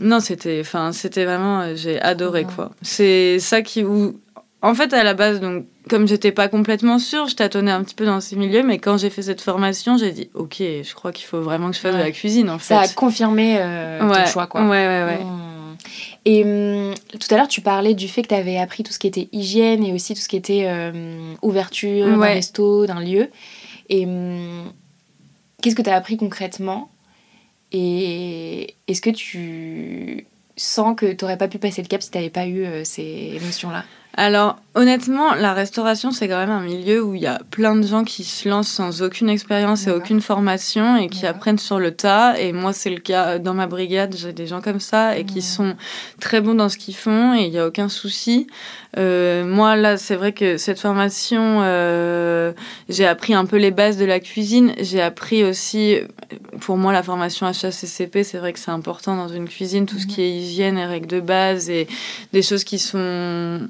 Non 0.00 0.20
c'était 0.20 0.58
enfin 0.60 0.92
c'était 0.92 1.24
vraiment 1.24 1.74
j'ai 1.76 2.00
adoré 2.00 2.44
quoi. 2.44 2.72
C'est 2.82 3.38
ça 3.38 3.62
qui 3.62 3.84
où 3.84 4.18
en 4.62 4.74
fait 4.74 4.92
à 4.92 5.04
la 5.04 5.14
base 5.14 5.40
donc 5.40 5.66
comme 5.88 6.06
j'étais 6.06 6.32
pas 6.32 6.48
complètement 6.48 6.98
sûre, 6.98 7.28
je 7.28 7.34
tâtonnais 7.34 7.70
un 7.70 7.82
petit 7.82 7.94
peu 7.94 8.04
dans 8.04 8.20
ces 8.20 8.36
milieux, 8.36 8.62
mais 8.62 8.78
quand 8.78 8.98
j'ai 8.98 9.10
fait 9.10 9.22
cette 9.22 9.40
formation, 9.40 9.96
j'ai 9.96 10.12
dit 10.12 10.30
ok, 10.34 10.56
je 10.58 10.94
crois 10.94 11.12
qu'il 11.12 11.26
faut 11.26 11.40
vraiment 11.40 11.70
que 11.70 11.76
je 11.76 11.80
fasse 11.80 11.94
de 11.94 12.00
la 12.00 12.10
cuisine 12.10 12.50
en 12.50 12.58
fait. 12.58 12.74
Ça 12.74 12.80
a 12.80 12.88
confirmé 12.88 13.56
euh, 13.58 14.00
ton 14.00 14.26
choix 14.26 14.46
quoi. 14.46 14.62
Ouais, 14.62 14.86
ouais, 14.86 15.04
ouais. 15.04 15.24
Mmh. 15.24 15.48
Et 16.24 16.44
hum, 16.44 16.94
tout 17.18 17.34
à 17.34 17.36
l'heure, 17.36 17.48
tu 17.48 17.60
parlais 17.60 17.94
du 17.94 18.08
fait 18.08 18.22
que 18.22 18.28
tu 18.28 18.34
avais 18.34 18.58
appris 18.58 18.82
tout 18.82 18.92
ce 18.92 18.98
qui 18.98 19.06
était 19.06 19.28
hygiène 19.32 19.84
et 19.84 19.92
aussi 19.92 20.14
tout 20.14 20.20
ce 20.20 20.28
qui 20.28 20.36
était 20.36 20.64
euh, 20.66 21.34
ouverture 21.42 22.06
d'un 22.06 22.20
resto, 22.20 22.86
d'un 22.86 23.00
lieu. 23.00 23.30
Et 23.88 24.04
hum, 24.04 24.72
qu'est-ce 25.62 25.74
que 25.74 25.82
tu 25.82 25.90
as 25.90 25.96
appris 25.96 26.16
concrètement? 26.16 26.90
Et 27.72 28.74
est-ce 28.88 29.00
que 29.00 29.10
tu 29.10 30.26
sens 30.56 30.96
que 30.96 31.12
tu 31.12 31.24
n'aurais 31.24 31.38
pas 31.38 31.48
pu 31.48 31.58
passer 31.58 31.82
le 31.82 31.88
cap 31.88 32.02
si 32.02 32.10
tu 32.10 32.18
n'avais 32.18 32.30
pas 32.30 32.46
eu 32.46 32.64
euh, 32.64 32.82
ces 32.84 33.38
notions-là? 33.42 33.84
Alors, 34.20 34.56
honnêtement, 34.74 35.36
la 35.36 35.54
restauration, 35.54 36.10
c'est 36.10 36.26
quand 36.26 36.38
même 36.38 36.50
un 36.50 36.60
milieu 36.60 37.00
où 37.00 37.14
il 37.14 37.20
y 37.20 37.28
a 37.28 37.38
plein 37.52 37.76
de 37.76 37.86
gens 37.86 38.02
qui 38.02 38.24
se 38.24 38.48
lancent 38.48 38.66
sans 38.66 39.00
aucune 39.00 39.28
expérience 39.28 39.86
et 39.86 39.92
aucune 39.92 40.20
formation 40.20 40.96
et 40.96 41.06
qui 41.06 41.24
apprennent 41.24 41.56
sur 41.56 41.78
le 41.78 41.92
tas. 41.92 42.36
Et 42.36 42.52
moi, 42.52 42.72
c'est 42.72 42.90
le 42.90 42.98
cas 42.98 43.38
dans 43.38 43.54
ma 43.54 43.68
brigade, 43.68 44.16
j'ai 44.16 44.32
des 44.32 44.48
gens 44.48 44.60
comme 44.60 44.80
ça 44.80 45.16
et 45.16 45.24
qui 45.24 45.40
sont 45.40 45.76
très 46.18 46.40
bons 46.40 46.56
dans 46.56 46.68
ce 46.68 46.78
qu'ils 46.78 46.96
font 46.96 47.32
et 47.32 47.44
il 47.44 47.50
n'y 47.50 47.60
a 47.60 47.66
aucun 47.68 47.88
souci. 47.88 48.48
Euh, 48.96 49.44
moi, 49.44 49.76
là, 49.76 49.96
c'est 49.96 50.16
vrai 50.16 50.32
que 50.32 50.56
cette 50.56 50.80
formation, 50.80 51.60
euh, 51.62 52.52
j'ai 52.88 53.06
appris 53.06 53.34
un 53.34 53.44
peu 53.44 53.56
les 53.56 53.70
bases 53.70 53.98
de 53.98 54.04
la 54.04 54.18
cuisine. 54.18 54.74
J'ai 54.80 55.00
appris 55.00 55.44
aussi, 55.44 55.98
pour 56.58 56.76
moi, 56.76 56.92
la 56.92 57.04
formation 57.04 57.46
HACCP, 57.46 58.24
c'est 58.24 58.38
vrai 58.38 58.52
que 58.52 58.58
c'est 58.58 58.72
important 58.72 59.16
dans 59.16 59.28
une 59.28 59.48
cuisine, 59.48 59.86
tout 59.86 60.00
ce 60.00 60.06
mhm. 60.06 60.12
qui 60.12 60.22
est 60.22 60.30
hygiène 60.30 60.76
et 60.76 60.86
règles 60.86 61.06
de 61.06 61.20
base 61.20 61.70
et 61.70 61.86
des 62.32 62.42
choses 62.42 62.64
qui 62.64 62.80
sont 62.80 63.68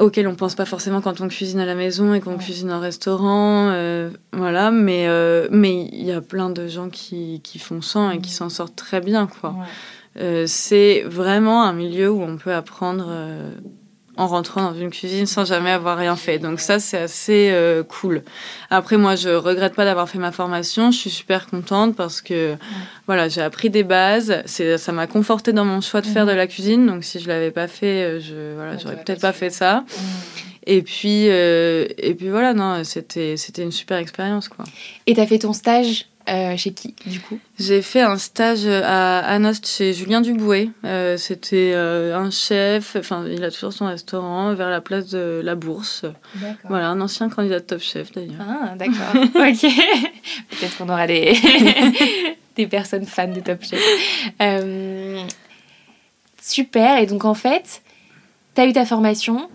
auquel 0.00 0.28
on 0.28 0.34
pense 0.34 0.54
pas 0.54 0.64
forcément 0.64 1.00
quand 1.00 1.20
on 1.20 1.28
cuisine 1.28 1.60
à 1.60 1.66
la 1.66 1.74
maison 1.74 2.14
et 2.14 2.20
qu'on 2.20 2.36
cuisine 2.36 2.70
en 2.70 2.80
restaurant. 2.80 3.70
Euh, 3.70 4.10
voilà, 4.32 4.70
mais 4.70 5.06
euh, 5.08 5.48
mais 5.50 5.88
il 5.92 6.04
y 6.04 6.12
a 6.12 6.20
plein 6.20 6.50
de 6.50 6.68
gens 6.68 6.88
qui, 6.88 7.40
qui 7.42 7.58
font 7.58 7.82
ça 7.82 8.14
et 8.14 8.18
qui 8.18 8.30
s'en 8.30 8.48
sortent 8.48 8.76
très 8.76 9.00
bien, 9.00 9.26
quoi. 9.26 9.54
Euh, 10.20 10.44
c'est 10.46 11.02
vraiment 11.02 11.62
un 11.62 11.72
milieu 11.72 12.10
où 12.10 12.22
on 12.22 12.36
peut 12.36 12.52
apprendre 12.52 13.06
en 14.18 14.26
rentrant 14.26 14.62
dans 14.62 14.74
une 14.74 14.90
cuisine 14.90 15.26
sans 15.26 15.44
jamais 15.44 15.70
avoir 15.70 15.96
rien 15.96 16.16
fait. 16.16 16.38
Donc 16.38 16.58
ça, 16.58 16.80
c'est 16.80 16.98
assez 16.98 17.50
euh, 17.52 17.84
cool. 17.84 18.22
Après, 18.68 18.96
moi, 18.96 19.14
je 19.14 19.30
regrette 19.30 19.74
pas 19.74 19.84
d'avoir 19.84 20.08
fait 20.08 20.18
ma 20.18 20.32
formation. 20.32 20.90
Je 20.90 20.98
suis 20.98 21.10
super 21.10 21.46
contente 21.46 21.94
parce 21.94 22.20
que 22.20 22.56
voilà, 23.06 23.28
j'ai 23.28 23.40
appris 23.40 23.70
des 23.70 23.84
bases. 23.84 24.42
C'est, 24.44 24.76
ça 24.76 24.90
m'a 24.90 25.06
conforté 25.06 25.52
dans 25.52 25.64
mon 25.64 25.80
choix 25.80 26.00
de 26.00 26.06
faire 26.06 26.26
de 26.26 26.32
la 26.32 26.48
cuisine. 26.48 26.84
Donc 26.84 27.04
si 27.04 27.20
je 27.20 27.28
l'avais 27.28 27.52
pas 27.52 27.68
fait, 27.68 28.02
euh, 28.02 28.20
je 28.20 28.56
voilà, 28.56 28.76
j'aurais 28.76 28.96
peut-être 28.96 29.20
pas 29.20 29.32
fait 29.32 29.50
ça. 29.50 29.84
Et 30.66 30.82
puis, 30.82 31.28
euh, 31.28 31.86
et 31.96 32.14
puis 32.14 32.28
voilà, 32.28 32.52
non, 32.54 32.82
c'était, 32.82 33.36
c'était 33.36 33.62
une 33.62 33.72
super 33.72 33.98
expérience, 33.98 34.48
quoi. 34.48 34.64
Et 35.06 35.14
tu 35.14 35.20
as 35.20 35.26
fait 35.26 35.38
ton 35.38 35.52
stage 35.52 36.06
euh, 36.28 36.56
chez 36.56 36.72
qui, 36.72 36.94
du 37.06 37.20
coup? 37.20 37.38
J'ai 37.58 37.80
fait 37.80 38.02
un 38.02 38.18
stage 38.18 38.66
à 38.66 39.18
Anost 39.20 39.66
chez 39.66 39.92
Julien 39.92 40.20
Dubouet. 40.20 40.68
Euh, 40.84 41.16
c'était 41.16 41.72
euh, 41.74 42.16
un 42.16 42.30
chef, 42.30 42.96
enfin, 42.96 43.24
il 43.26 43.42
a 43.42 43.50
toujours 43.50 43.72
son 43.72 43.86
restaurant 43.86 44.54
vers 44.54 44.68
la 44.68 44.80
place 44.80 45.08
de 45.08 45.40
la 45.42 45.54
Bourse. 45.54 46.04
Voilà, 46.68 46.88
un 46.88 47.00
ancien 47.00 47.28
candidat 47.28 47.60
de 47.60 47.64
Top 47.64 47.80
Chef 47.80 48.12
d'ailleurs. 48.12 48.40
Ah, 48.40 48.74
d'accord. 48.76 49.14
ok. 49.14 49.60
Peut-être 50.50 50.76
qu'on 50.76 50.88
aura 50.88 51.06
des... 51.06 51.36
des 52.56 52.66
personnes 52.66 53.06
fans 53.06 53.28
de 53.28 53.40
Top 53.40 53.62
Chef. 53.62 53.80
super. 56.42 56.98
Et 56.98 57.06
donc, 57.06 57.24
en 57.24 57.34
fait, 57.34 57.82
tu 58.54 58.60
as 58.60 58.66
eu 58.66 58.72
ta 58.72 58.84
formation, 58.84 59.48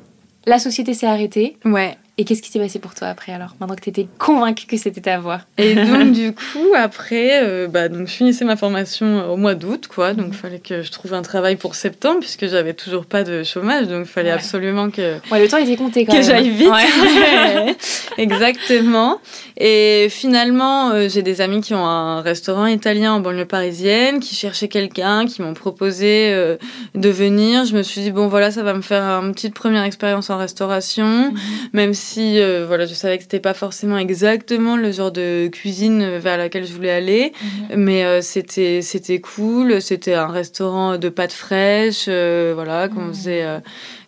la 0.45 0.59
société 0.59 0.93
s'est 0.93 1.07
arrêtée. 1.07 1.57
Ouais. 1.65 1.97
Et 2.19 2.25
qu'est-ce 2.25 2.43
qui 2.43 2.51
s'est 2.51 2.59
passé 2.59 2.77
pour 2.77 2.93
toi 2.93 3.07
après 3.07 3.31
alors 3.31 3.55
Maintenant 3.59 3.75
que 3.75 3.81
tu 3.81 3.89
étais 3.89 4.07
convaincue 4.19 4.67
que 4.67 4.77
c'était 4.77 5.01
ta 5.01 5.17
voie. 5.17 5.41
Et 5.57 5.73
donc 5.87 6.11
du 6.11 6.31
coup 6.31 6.73
après, 6.77 7.43
euh, 7.43 7.67
bah, 7.67 7.89
donc, 7.89 8.07
je 8.07 8.13
finissais 8.13 8.45
ma 8.45 8.55
formation 8.55 9.31
au 9.31 9.35
mois 9.35 9.55
d'août 9.55 9.87
quoi, 9.87 10.13
donc 10.13 10.27
il 10.29 10.35
fallait 10.35 10.59
que 10.59 10.83
je 10.83 10.91
trouve 10.91 11.15
un 11.15 11.23
travail 11.23 11.55
pour 11.55 11.73
septembre 11.73 12.19
puisque 12.19 12.47
j'avais 12.47 12.75
toujours 12.75 13.07
pas 13.07 13.23
de 13.23 13.41
chômage, 13.41 13.87
donc 13.87 14.05
il 14.05 14.11
fallait 14.11 14.29
absolument 14.29 14.91
que. 14.91 15.17
Ouais, 15.31 15.41
le 15.41 15.47
temps 15.47 15.57
était 15.57 15.75
compté 15.75 16.05
quand 16.05 16.13
même. 16.13 16.21
Que 16.21 16.27
j'aille 16.27 16.49
vite. 16.51 16.69
Exactement. 18.19 19.19
Et 19.57 20.07
finalement, 20.11 20.91
euh, 20.91 21.09
j'ai 21.09 21.23
des 21.23 21.41
amis 21.41 21.61
qui 21.61 21.73
ont 21.73 21.85
un 21.85 22.21
restaurant 22.21 22.67
italien 22.67 23.13
en 23.13 23.21
banlieue 23.21 23.45
parisienne, 23.45 24.19
qui 24.19 24.35
cherchaient 24.35 24.67
quelqu'un, 24.67 25.25
qui 25.25 25.41
m'ont 25.41 25.55
proposé 25.55 26.31
euh, 26.31 26.57
de 26.93 27.09
venir. 27.09 27.65
Je 27.65 27.75
me 27.75 27.81
suis 27.81 28.01
dit 28.01 28.11
bon 28.11 28.27
voilà, 28.27 28.51
ça 28.51 28.61
va 28.61 28.75
me 28.75 28.81
faire 28.81 29.03
une 29.03 29.33
petite 29.33 29.55
première 29.55 29.83
expérience 29.83 30.29
en 30.29 30.37
restauration, 30.37 31.31
mhm. 31.31 31.37
même 31.73 31.93
si 31.95 32.02
si 32.03 32.39
euh, 32.39 32.65
voilà, 32.67 32.85
je 32.85 32.93
savais 32.93 33.17
que 33.17 33.23
c'était 33.23 33.39
pas 33.39 33.53
forcément 33.53 33.97
exactement 33.97 34.75
le 34.75 34.91
genre 34.91 35.11
de 35.11 35.47
cuisine 35.47 36.17
vers 36.17 36.37
laquelle 36.37 36.65
je 36.65 36.73
voulais 36.73 36.91
aller, 36.91 37.31
mhm. 37.41 37.77
mais 37.77 38.03
euh, 38.03 38.21
c'était 38.21 38.81
c'était 38.81 39.21
cool. 39.21 39.81
C'était 39.81 40.13
un 40.13 40.27
restaurant 40.27 40.97
de 40.97 41.09
pâtes 41.09 41.33
fraîches, 41.33 42.05
euh, 42.09 42.51
voilà, 42.53 42.89
qu'on 42.89 43.05
mhm. 43.05 43.13
faisait 43.13 43.45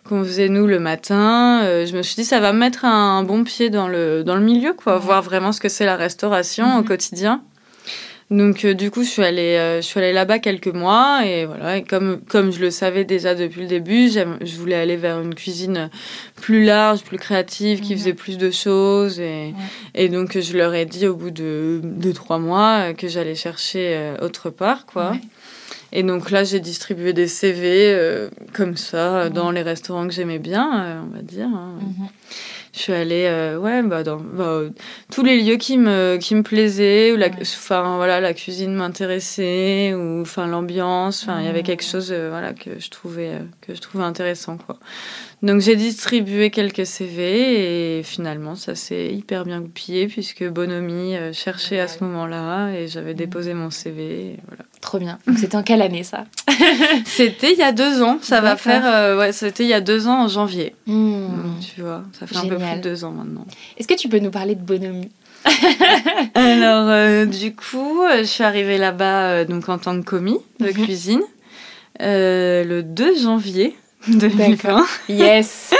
qu'on 0.04 0.22
faisait 0.22 0.48
nous 0.48 0.66
le 0.66 0.78
matin. 0.78 1.62
je 1.62 1.96
me 1.96 2.02
suis 2.02 2.14
dit 2.14 2.24
ça 2.24 2.38
va 2.38 2.52
mettre 2.52 2.84
un, 2.84 3.22
bon 3.22 3.42
pied 3.42 3.70
dans 3.70 3.88
le 3.88 4.22
dans 4.22 4.36
le 4.36 4.42
milieu, 4.42 4.74
quoi, 4.74 4.98
voir 4.98 5.22
vraiment 5.22 5.52
ce 5.52 5.60
que 5.60 5.68
c'est 5.68 5.86
la 5.86 5.96
restauration 5.96 6.76
au 6.76 6.82
mhm. 6.82 6.88
quotidien. 6.88 7.42
Donc 8.30 8.64
euh, 8.64 8.74
du 8.74 8.90
coup, 8.90 9.04
je 9.04 9.08
suis 9.08 9.22
allée, 9.22 9.56
euh, 9.56 9.76
je 9.76 9.86
suis 9.86 10.00
allée 10.00 10.12
là-bas 10.12 10.40
quelques 10.40 10.66
mois 10.74 11.24
et 11.24 11.46
voilà. 11.46 11.76
Et 11.76 11.84
comme 11.84 12.20
comme 12.28 12.50
je 12.50 12.58
le 12.60 12.70
savais 12.72 13.04
déjà 13.04 13.36
depuis 13.36 13.60
le 13.60 13.68
début, 13.68 14.10
je 14.10 14.56
voulais 14.56 14.74
aller 14.74 14.96
vers 14.96 15.20
une 15.20 15.34
cuisine 15.34 15.90
plus 16.34 16.64
large, 16.64 17.02
plus 17.02 17.18
créative, 17.18 17.80
qui 17.80 17.92
mhm. 17.92 17.98
faisait 17.98 18.14
plus 18.14 18.36
de 18.36 18.50
choses 18.50 19.20
et 19.20 19.54
et 19.94 20.08
donc 20.08 20.38
je 20.38 20.56
leur 20.56 20.74
ai 20.74 20.86
dit 20.86 21.06
au 21.06 21.14
bout 21.14 21.30
de 21.30 21.80
deux 21.84 22.12
trois 22.12 22.38
mois 22.38 22.94
que 22.94 23.06
j'allais 23.06 23.36
chercher 23.36 23.94
euh, 23.96 24.16
autre 24.20 24.50
part 24.50 24.86
quoi. 24.86 25.12
Et 25.92 26.02
donc 26.02 26.30
là, 26.30 26.42
j'ai 26.42 26.58
distribué 26.58 27.12
des 27.12 27.28
CV 27.28 27.96
comme 28.52 28.76
ça 28.76 29.30
dans 29.30 29.52
les 29.52 29.62
restaurants 29.62 30.06
que 30.06 30.12
j'aimais 30.12 30.40
bien, 30.40 31.00
on 31.06 31.16
va 31.16 31.22
dire. 31.22 31.46
Hein. 31.46 31.78
Mhm. 31.80 32.08
Je 32.76 32.82
suis 32.82 32.92
allée 32.92 33.24
euh, 33.24 33.58
ouais, 33.58 33.82
bah, 33.82 34.02
dans 34.02 34.18
bah, 34.18 34.60
tous 35.10 35.24
les 35.24 35.42
lieux 35.42 35.56
qui 35.56 35.78
me, 35.78 36.18
qui 36.20 36.34
me 36.34 36.42
plaisaient, 36.42 37.10
ou 37.12 37.16
la, 37.16 37.28
enfin, 37.40 37.96
voilà, 37.96 38.20
la 38.20 38.34
cuisine 38.34 38.74
m'intéressait, 38.74 39.94
ou 39.94 40.20
enfin, 40.20 40.46
l'ambiance, 40.46 41.22
enfin, 41.22 41.40
il 41.40 41.46
y 41.46 41.48
avait 41.48 41.62
quelque 41.62 41.82
chose 41.82 42.12
euh, 42.12 42.28
voilà, 42.28 42.52
que, 42.52 42.78
je 42.78 42.90
trouvais, 42.90 43.30
euh, 43.30 43.44
que 43.62 43.74
je 43.74 43.80
trouvais 43.80 44.04
intéressant. 44.04 44.58
Quoi. 44.58 44.78
Donc 45.46 45.60
j'ai 45.60 45.76
distribué 45.76 46.50
quelques 46.50 46.86
CV 46.86 47.98
et 47.98 48.02
finalement 48.02 48.56
ça 48.56 48.74
s'est 48.74 49.12
hyper 49.12 49.44
bien 49.44 49.60
goupillé 49.60 50.08
puisque 50.08 50.44
Bonomi 50.44 51.14
cherchait 51.32 51.78
à 51.80 51.88
ce 51.88 52.02
moment-là 52.04 52.70
et 52.70 52.88
j'avais 52.88 53.14
mmh. 53.14 53.16
déposé 53.16 53.54
mon 53.54 53.70
CV. 53.70 54.36
voilà. 54.46 54.64
Trop 54.80 54.98
bien. 54.98 55.18
Donc 55.26 55.38
c'était 55.38 55.56
en 55.56 55.62
quelle 55.62 55.82
année 55.82 56.02
ça? 56.02 56.26
C'était 57.04 57.52
il 57.52 57.58
y 57.58 57.62
a 57.62 57.72
deux 57.72 58.02
ans. 58.02 58.18
Ça 58.20 58.40
va 58.40 58.56
faire. 58.56 59.16
ouais, 59.18 59.32
c'était 59.32 59.64
il 59.64 59.68
y 59.68 59.74
a 59.74 59.80
deux 59.80 60.06
ans 60.06 60.24
en 60.24 60.28
janvier. 60.28 60.74
Mmh. 60.86 61.26
tu 61.74 61.80
vois, 61.80 62.02
ça 62.18 62.26
fait 62.26 62.36
un 62.36 62.48
peu 62.48 62.56
plus 62.56 62.76
de 62.76 62.82
deux 62.82 63.04
ans 63.04 63.12
maintenant. 63.12 63.46
Est-ce 63.78 63.88
que 63.88 63.94
tu 63.94 64.08
peux 64.08 64.18
nous 64.18 64.30
parler 64.30 64.54
de 64.54 64.62
Bonhomie 64.62 65.10
Alors, 66.34 66.88
euh, 66.88 67.24
du 67.24 67.54
coup, 67.54 68.02
euh, 68.02 68.18
je 68.18 68.24
suis 68.24 68.44
arrivée 68.44 68.78
là-bas 68.78 69.28
euh, 69.28 69.44
donc 69.44 69.68
en 69.68 69.78
tant 69.78 69.98
que 70.00 70.04
commis 70.04 70.38
de 70.60 70.66
mhm. 70.66 70.72
cuisine 70.72 71.22
le 71.98 72.82
2 72.82 73.18
janvier 73.18 73.74
2020. 74.08 74.84
Yes, 75.08 75.74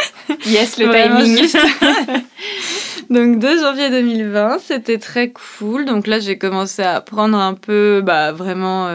yes, 0.47 0.79
le 0.79 0.91
timing. 0.91 2.25
donc 3.11 3.39
2 3.39 3.61
janvier 3.61 3.91
2020, 3.91 4.59
c'était 4.61 4.99
très 4.99 5.33
cool. 5.33 5.85
Donc 5.85 6.07
là, 6.07 6.19
j'ai 6.19 6.39
commencé 6.39 6.83
à 6.83 6.97
apprendre 6.97 7.39
un 7.39 7.55
peu, 7.55 8.03
bah, 8.05 8.33
vraiment 8.33 8.89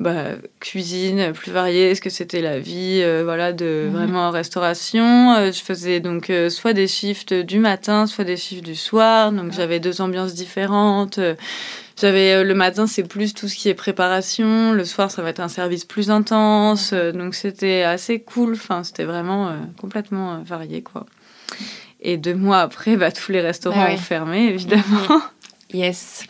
bah, 0.00 0.32
cuisine 0.58 1.32
plus 1.32 1.52
variée, 1.52 1.92
est-ce 1.92 2.00
que 2.00 2.10
c'était 2.10 2.40
la 2.40 2.58
vie 2.58 3.00
euh, 3.02 3.22
voilà 3.22 3.52
de 3.52 3.84
mhm. 3.86 3.92
vraiment 3.92 4.28
en 4.28 4.30
restauration 4.32 5.34
euh, 5.34 5.52
je 5.52 5.62
faisais 5.62 6.00
donc 6.00 6.30
euh, 6.30 6.50
soit 6.50 6.72
des 6.72 6.88
shifts 6.88 7.32
du 7.32 7.60
matin 7.60 8.06
soit 8.06 8.24
des 8.24 8.36
shifts 8.36 8.64
du 8.64 8.74
soir 8.74 9.30
donc 9.30 9.52
j'avais 9.52 9.78
deux 9.78 10.00
ambiances 10.00 10.34
différentes 10.34 11.20
j'avais 12.00 12.44
le 12.44 12.54
matin 12.54 12.86
c'est 12.86 13.04
plus 13.04 13.34
tout 13.34 13.48
ce 13.48 13.54
qui 13.56 13.68
est 13.68 13.74
préparation 13.74 14.72
le 14.72 14.84
soir 14.84 15.10
ça 15.10 15.22
va 15.22 15.30
être 15.30 15.40
un 15.40 15.48
service 15.48 15.84
plus 15.84 16.10
intense 16.10 16.92
donc 16.92 17.34
c'était 17.34 17.82
assez 17.82 18.20
cool 18.20 18.54
enfin 18.54 18.82
c'était 18.84 19.04
vraiment 19.04 19.52
complètement 19.80 20.42
varié 20.42 20.82
quoi 20.82 21.06
et 22.00 22.16
deux 22.16 22.34
mois 22.34 22.60
après 22.60 22.96
bah, 22.96 23.12
tous 23.12 23.32
les 23.32 23.40
restaurants 23.40 23.86
ah 23.88 23.92
ont 23.92 23.96
fermé 23.96 24.46
évidemment 24.46 24.82
Yes. 25.74 26.24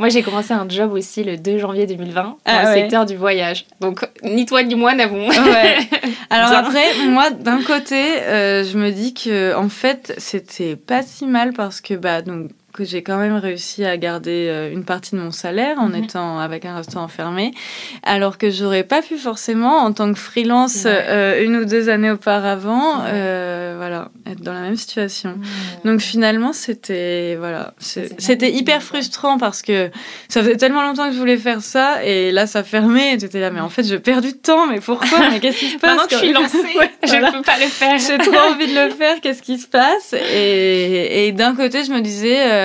moi, 0.00 0.08
j'ai 0.08 0.22
commencé 0.22 0.52
un 0.52 0.68
job 0.68 0.92
aussi 0.92 1.22
le 1.22 1.36
2 1.36 1.58
janvier 1.58 1.86
2020 1.86 2.22
dans 2.22 2.36
ah 2.44 2.74
le 2.74 2.80
secteur 2.80 3.06
du 3.06 3.14
voyage. 3.14 3.66
Donc, 3.80 4.04
ni 4.24 4.46
toi 4.46 4.64
ni 4.64 4.74
moi 4.74 4.94
n'avons. 4.94 5.28
Ouais. 5.28 5.78
Alors 6.30 6.52
après, 6.52 6.84
moi, 7.08 7.30
d'un 7.30 7.62
côté, 7.62 8.20
euh, 8.22 8.64
je 8.64 8.76
me 8.76 8.90
dis 8.90 9.14
que 9.14 9.54
en 9.54 9.68
fait, 9.68 10.14
c'était 10.18 10.74
pas 10.74 11.02
si 11.02 11.26
mal 11.26 11.52
parce 11.52 11.80
que 11.80 11.94
bah 11.94 12.20
donc 12.20 12.50
que 12.74 12.84
j'ai 12.84 13.02
quand 13.04 13.18
même 13.18 13.36
réussi 13.36 13.84
à 13.84 13.96
garder 13.96 14.48
euh, 14.48 14.72
une 14.72 14.84
partie 14.84 15.14
de 15.14 15.20
mon 15.20 15.30
salaire 15.30 15.78
en 15.78 15.90
mhm. 15.90 16.02
étant 16.04 16.38
avec 16.40 16.64
un 16.64 16.74
restaurant 16.74 17.06
fermé, 17.06 17.54
alors 18.02 18.36
que 18.36 18.50
j'aurais 18.50 18.82
pas 18.82 19.00
pu 19.00 19.16
forcément 19.16 19.78
en 19.78 19.92
tant 19.92 20.12
que 20.12 20.18
freelance 20.18 20.82
euh, 20.84 21.42
une 21.44 21.54
ou 21.54 21.64
deux 21.64 21.88
années 21.88 22.10
auparavant, 22.10 23.04
euh, 23.06 23.74
voilà, 23.76 24.10
être 24.26 24.40
dans 24.40 24.52
la 24.52 24.62
même 24.62 24.76
situation. 24.76 25.38
Donc 25.84 26.00
finalement, 26.00 26.52
c'était 26.52 27.36
voilà, 27.38 27.74
c'était 27.78 28.50
hyper 28.50 28.82
frustrant 28.82 29.38
parce 29.38 29.62
que 29.62 29.90
ça 30.28 30.42
faisait 30.42 30.56
tellement 30.56 30.82
longtemps 30.82 31.06
que 31.06 31.14
je 31.14 31.18
voulais 31.18 31.36
faire 31.36 31.62
ça 31.62 32.04
et 32.04 32.32
là 32.32 32.48
ça 32.48 32.64
fermait 32.64 33.12
et 33.12 33.24
étais 33.24 33.40
là 33.40 33.50
mais 33.50 33.60
en 33.60 33.68
fait 33.68 33.84
je 33.84 33.94
perds 33.94 34.20
du 34.20 34.32
temps 34.32 34.66
mais 34.66 34.80
pourquoi? 34.80 35.30
Mais 35.30 35.38
qu'est-ce 35.38 35.60
qui 35.60 35.70
se 35.70 35.78
passe 35.78 35.96
Maintenant 35.96 36.06
que 36.06 36.14
je 36.16 36.24
suis 36.24 36.32
lancée, 36.32 36.90
je 37.04 37.16
ne 37.16 37.30
peux 37.30 37.42
pas 37.42 37.58
le 37.60 37.66
faire. 37.66 37.98
J'ai 37.98 38.18
trop 38.18 38.50
envie 38.50 38.66
de 38.66 38.74
le 38.74 38.90
faire, 38.90 39.20
qu'est-ce 39.20 39.42
qui 39.42 39.58
se 39.58 39.68
passe? 39.68 40.12
Et, 40.12 41.28
et 41.28 41.32
d'un 41.32 41.54
côté 41.54 41.84
je 41.84 41.92
me 41.92 42.00
disais 42.00 42.38
euh, 42.40 42.63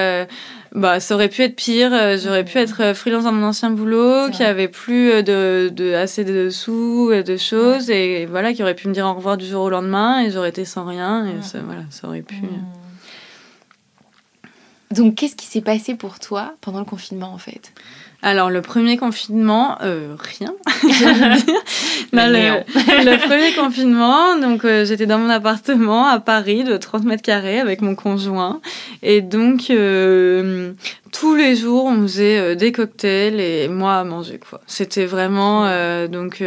bah, 0.73 0.99
ça 0.99 1.15
aurait 1.15 1.29
pu 1.29 1.41
être 1.41 1.55
pire. 1.55 1.91
Euh, 1.93 2.17
j'aurais 2.17 2.43
pu 2.43 2.57
être 2.57 2.81
euh, 2.81 2.93
freelance 2.93 3.23
dans 3.23 3.31
mon 3.31 3.47
ancien 3.47 3.71
boulot, 3.71 4.29
qui 4.31 4.43
avait 4.43 4.67
plus 4.67 5.23
de, 5.23 5.69
de, 5.73 5.93
assez 5.93 6.23
de 6.23 6.49
sous 6.49 7.11
et 7.11 7.23
de 7.23 7.37
choses, 7.37 7.89
et 7.89 8.25
voilà, 8.25 8.53
qui 8.53 8.61
aurait 8.61 8.75
pu 8.75 8.87
me 8.87 8.93
dire 8.93 9.05
au 9.05 9.13
revoir 9.13 9.37
du 9.37 9.45
jour 9.45 9.63
au 9.63 9.69
lendemain, 9.69 10.21
et 10.21 10.31
j'aurais 10.31 10.49
été 10.49 10.65
sans 10.65 10.85
rien, 10.85 11.25
et 11.25 11.41
ça, 11.41 11.59
voilà, 11.65 11.81
ça 11.89 12.07
aurait 12.07 12.21
pu. 12.21 12.35
Donc, 14.91 15.15
qu'est-ce 15.15 15.35
qui 15.35 15.45
s'est 15.45 15.61
passé 15.61 15.95
pour 15.95 16.19
toi 16.19 16.53
pendant 16.61 16.79
le 16.79 16.85
confinement, 16.85 17.31
en 17.31 17.37
fait? 17.37 17.73
Alors, 18.21 18.49
le 18.49 18.61
premier 18.61 18.97
confinement, 18.97 19.77
euh, 19.81 20.15
rien. 20.19 20.53
le, 22.11 23.25
premier 23.27 23.53
confinement, 23.53 24.37
donc 24.37 24.65
euh, 24.65 24.83
j'étais 24.83 25.05
dans 25.05 25.19
mon 25.19 25.29
appartement 25.29 26.07
à 26.07 26.19
Paris 26.19 26.63
de 26.65 26.75
30 26.75 27.05
mètres 27.05 27.21
carrés 27.21 27.59
avec 27.59 27.81
mon 27.81 27.95
conjoint. 27.95 28.59
Et 29.03 29.21
donc, 29.21 29.69
euh, 29.69 30.73
tous 31.13 31.35
les 31.35 31.55
jours, 31.55 31.85
on 31.85 32.01
faisait 32.01 32.55
des 32.55 32.71
cocktails 32.71 33.39
et 33.39 33.69
moi 33.69 33.99
à 33.99 34.03
manger, 34.03 34.39
quoi. 34.39 34.59
C'était 34.67 35.05
vraiment, 35.05 35.65
donc, 36.07 36.43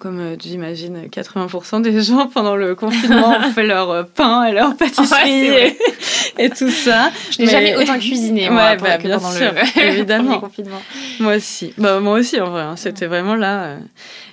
comme 0.00 0.36
tu 0.36 0.48
imagines, 0.48 1.06
80% 1.06 1.80
des 1.80 2.00
gens 2.00 2.26
pendant 2.26 2.56
le 2.56 2.74
confinement 2.74 3.36
ont 3.38 3.52
fait 3.52 3.64
leur 3.64 3.90
euh, 3.90 4.02
pain 4.02 4.44
et 4.44 4.52
leur 4.52 4.76
pâtisserie 4.76 5.76
et, 6.38 6.50
tout 6.50 6.70
ça. 6.70 7.12
Je 7.30 7.42
n'ai 7.42 7.48
jamais 7.48 7.76
autant 7.76 7.98
cuisiné, 8.00 8.50
moi, 8.50 8.74
bah, 8.74 8.98
bien 8.98 9.18
pendant 9.18 9.30
sûr, 9.30 9.52
le, 9.76 9.82
évidemment. 9.82 10.40
confinement. 10.40 10.82
Moi 11.20 11.36
aussi. 11.36 11.72
Bah, 11.78 12.00
moi 12.00 12.18
aussi, 12.18 12.40
en 12.40 12.50
vrai. 12.50 12.62
Hein. 12.62 12.74
C'était 12.76 13.06
vraiment 13.06 13.36
là. 13.36 13.62
Euh. 13.62 13.78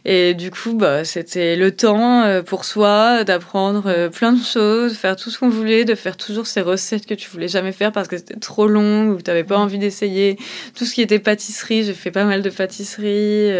Et 0.05 0.33
du 0.33 0.49
coup, 0.49 0.73
bah, 0.73 1.03
c'était 1.03 1.55
le 1.55 1.71
temps 1.71 2.23
euh, 2.23 2.41
pour 2.41 2.65
soi 2.65 3.23
d'apprendre 3.23 4.09
plein 4.09 4.33
de 4.33 4.43
choses, 4.43 4.93
de 4.93 4.97
faire 4.97 5.15
tout 5.15 5.29
ce 5.29 5.37
qu'on 5.37 5.49
voulait, 5.49 5.85
de 5.85 5.95
faire 5.95 6.17
toujours 6.17 6.47
ces 6.47 6.61
recettes 6.61 7.05
que 7.05 7.13
tu 7.13 7.29
voulais 7.29 7.47
jamais 7.47 7.71
faire 7.71 7.91
parce 7.91 8.07
que 8.07 8.17
c'était 8.17 8.39
trop 8.39 8.67
long 8.67 9.09
ou 9.09 9.17
que 9.17 9.21
tu 9.21 9.29
n'avais 9.29 9.43
pas 9.43 9.57
envie 9.57 9.79
d'essayer. 9.79 10.37
Tout 10.75 10.85
ce 10.85 10.93
qui 10.95 11.01
était 11.01 11.19
pâtisserie, 11.19 11.83
j'ai 11.83 11.93
fait 11.93 12.11
pas 12.11 12.25
mal 12.25 12.41
de 12.41 12.49
pâtisserie. 12.49 13.51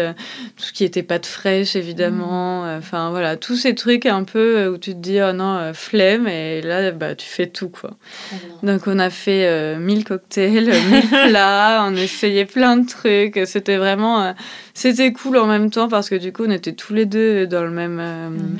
Tout 0.56 0.64
ce 0.64 0.72
qui 0.72 0.84
était 0.84 1.02
pâte 1.02 1.26
fraîche, 1.36 1.76
évidemment. 1.76 2.64
Mm. 2.64 2.78
Enfin, 2.78 3.10
voilà, 3.10 3.36
tous 3.36 3.56
ces 3.56 3.74
trucs 3.74 4.06
un 4.06 4.24
peu 4.24 4.68
où 4.68 4.78
tu 4.78 4.92
te 4.92 4.98
dis, 4.98 5.18
oh 5.22 5.32
non, 5.32 5.72
flemme. 5.74 6.28
Et 6.28 6.62
là, 6.62 6.90
bah, 6.90 7.14
tu 7.14 7.26
fais 7.26 7.46
tout, 7.46 7.68
quoi. 7.68 7.90
Donc, 8.62 8.82
on 8.86 8.98
a 8.98 9.10
fait 9.10 9.76
mille 9.78 10.04
cocktails, 10.04 10.72
mille 10.90 11.08
plats, 11.28 11.86
on 11.88 11.94
essayait 11.94 12.46
plein 12.46 12.76
de 12.76 12.86
trucs. 12.86 13.40
C'était 13.46 13.76
vraiment 13.76 14.34
c'était 14.76 15.10
cool 15.10 15.38
en 15.38 15.46
même 15.46 15.70
temps 15.70 15.88
parce 15.88 16.10
que 16.10 16.14
du 16.16 16.34
coup 16.34 16.44
on 16.46 16.50
était 16.50 16.74
tous 16.74 16.92
les 16.92 17.06
deux 17.06 17.46
dans 17.46 17.62
le 17.62 17.70
même 17.70 17.98
euh, 17.98 18.28
mm. 18.28 18.58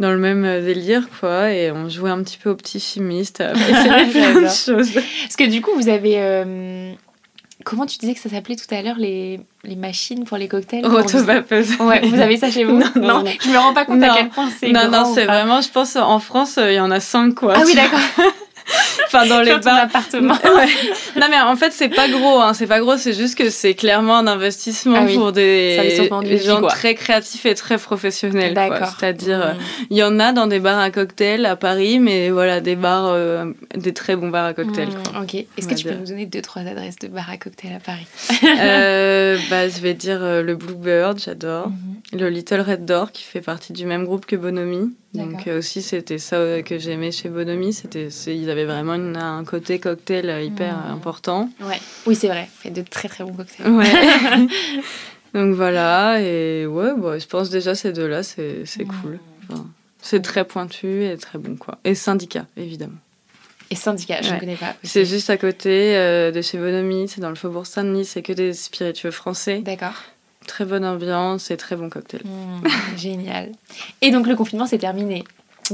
dans 0.00 0.12
le 0.12 0.18
même 0.18 0.42
délire 0.62 1.08
quoi 1.18 1.50
et 1.50 1.72
on 1.72 1.88
jouait 1.88 2.10
un 2.10 2.22
petit 2.22 2.36
peu 2.36 2.50
au 2.50 2.54
petit 2.54 2.78
chimiste 2.78 3.38
plein 3.38 4.34
de 4.42 4.48
choses 4.48 4.92
parce 4.92 5.36
que 5.36 5.48
du 5.48 5.62
coup 5.62 5.70
vous 5.74 5.88
avez 5.88 6.16
euh, 6.18 6.92
Comment 7.66 7.84
tu 7.84 7.98
disais 7.98 8.14
que 8.14 8.20
ça 8.20 8.28
s'appelait 8.28 8.54
tout 8.54 8.72
à 8.72 8.80
l'heure 8.80 8.94
les, 8.96 9.40
les 9.64 9.74
machines 9.74 10.22
pour 10.22 10.36
les 10.36 10.46
cocktails? 10.46 10.86
Autovapeuse. 10.86 11.76
Ouais, 11.80 12.00
vous 12.06 12.20
avez 12.20 12.36
ça 12.36 12.48
chez 12.48 12.62
vous? 12.62 12.78
Non, 12.94 13.24
non, 13.24 13.24
je 13.42 13.50
me 13.50 13.58
rends 13.58 13.74
pas 13.74 13.84
compte 13.84 14.00
à 14.04 14.14
quel 14.14 14.28
point 14.28 14.48
c'est. 14.56 14.70
Non, 14.70 14.88
non, 14.88 15.12
c'est 15.12 15.24
vraiment, 15.24 15.60
je 15.60 15.68
pense, 15.70 15.96
en 15.96 16.20
France, 16.20 16.60
il 16.62 16.74
y 16.74 16.80
en 16.80 16.92
a 16.92 17.00
cinq 17.00 17.34
quoi. 17.34 17.54
Ah 17.56 17.62
oui, 17.66 17.74
d'accord. 17.74 17.98
enfin 19.06 19.26
dans 19.26 19.40
les 19.40 19.56
bars. 19.58 19.84
appartement. 19.84 20.34
Non 21.16 21.26
mais 21.30 21.40
en 21.40 21.56
fait 21.56 21.72
c'est 21.72 21.88
pas 21.88 22.08
gros, 22.08 22.40
hein. 22.40 22.52
c'est 22.52 22.66
pas 22.66 22.80
gros, 22.80 22.96
c'est 22.96 23.12
juste 23.12 23.38
que 23.38 23.48
c'est 23.48 23.74
clairement 23.74 24.16
un 24.16 24.26
investissement 24.26 25.06
ah 25.08 25.12
pour 25.14 25.32
des, 25.32 26.40
gens 26.44 26.60
très 26.62 26.94
créatifs 26.94 27.46
et 27.46 27.54
très 27.54 27.78
professionnels. 27.78 28.54
C'est-à-dire 28.98 29.38
mmh. 29.38 29.86
il 29.90 29.96
y 29.96 30.02
en 30.02 30.18
a 30.20 30.32
dans 30.32 30.46
des 30.46 30.58
bars 30.58 30.78
à 30.78 30.90
cocktails 30.90 31.46
à 31.46 31.56
Paris, 31.56 31.98
mais 31.98 32.30
voilà 32.30 32.60
des 32.60 32.76
bars, 32.76 33.06
euh, 33.06 33.52
des 33.74 33.94
très 33.94 34.16
bons 34.16 34.28
bars 34.28 34.46
à 34.46 34.54
cocktails. 34.54 34.88
Mmh, 34.88 35.22
ok. 35.22 35.34
Est-ce 35.34 35.68
que 35.68 35.74
tu 35.74 35.86
peux 35.86 35.94
nous 35.94 36.06
donner 36.06 36.26
deux 36.26 36.42
trois 36.42 36.62
adresses 36.62 36.98
de 36.98 37.08
bars 37.08 37.30
à 37.30 37.36
cocktails 37.36 37.74
à 37.74 37.80
Paris? 37.80 38.06
Euh, 38.44 39.38
Bah 39.50 39.68
je 39.68 39.80
vais 39.80 39.94
dire 39.94 40.18
euh, 40.22 40.42
le 40.42 40.56
Bluebird, 40.56 41.18
j'adore. 41.18 41.68
Mmh. 41.68 42.18
Le 42.18 42.28
Little 42.28 42.60
Red 42.60 42.84
Door 42.84 43.12
qui 43.12 43.22
fait 43.22 43.40
partie 43.40 43.72
du 43.72 43.86
même 43.86 44.04
groupe 44.04 44.26
que 44.26 44.36
Bonomi. 44.36 44.94
Donc 45.16 45.46
euh, 45.46 45.58
aussi 45.58 45.82
c'était 45.82 46.18
ça 46.18 46.36
euh, 46.36 46.62
que 46.62 46.78
j'aimais 46.78 47.10
chez 47.10 47.28
Bonomi, 47.28 47.72
c'était 47.72 48.08
ils 48.08 48.50
avaient 48.50 48.64
vraiment 48.64 48.92
un 48.92 49.44
côté 49.44 49.78
cocktail 49.78 50.28
euh, 50.28 50.42
hyper 50.42 50.76
mmh. 50.76 50.92
important. 50.92 51.50
Ouais. 51.60 51.80
Oui 52.06 52.14
c'est 52.14 52.28
vrai, 52.28 52.48
fait 52.52 52.70
de 52.70 52.82
très 52.82 53.08
très 53.08 53.24
bons 53.24 53.32
cocktails. 53.32 53.70
Ouais. 53.70 53.84
Donc 55.34 55.54
voilà 55.54 56.20
et 56.20 56.66
ouais 56.66 56.94
bon, 56.96 57.18
je 57.18 57.26
pense 57.26 57.50
déjà 57.50 57.74
ces 57.74 57.92
deux 57.92 58.06
là 58.06 58.22
c'est 58.22 58.64
mmh. 58.64 58.86
cool. 59.02 59.18
c'est 60.00 60.22
très 60.22 60.44
pointu 60.44 61.04
et 61.04 61.16
très 61.16 61.38
bon 61.38 61.56
quoi. 61.56 61.78
Et 61.84 61.94
syndicat 61.94 62.46
évidemment. 62.56 62.98
Et 63.68 63.74
syndicat, 63.74 64.22
je 64.22 64.32
ne 64.32 64.38
connais 64.38 64.54
pas. 64.54 64.76
C'est 64.84 65.04
juste 65.04 65.28
à 65.28 65.36
côté 65.36 65.92
de 66.32 66.40
chez 66.40 66.56
Bonomi, 66.56 67.08
c'est 67.08 67.20
dans 67.20 67.30
le 67.30 67.34
faubourg 67.34 67.66
Saint-Denis, 67.66 68.04
c'est 68.04 68.22
que 68.22 68.32
des 68.32 68.52
spiritueux 68.52 69.10
français. 69.10 69.58
D'accord. 69.58 70.04
Très 70.46 70.64
bonne 70.64 70.84
ambiance 70.84 71.50
et 71.50 71.56
très 71.56 71.76
bon 71.76 71.88
cocktail. 71.88 72.22
Mmh, 72.24 72.68
génial. 72.96 73.52
Et 74.02 74.10
donc 74.10 74.26
le 74.26 74.36
confinement 74.36 74.66
s'est 74.66 74.78
terminé. 74.78 75.24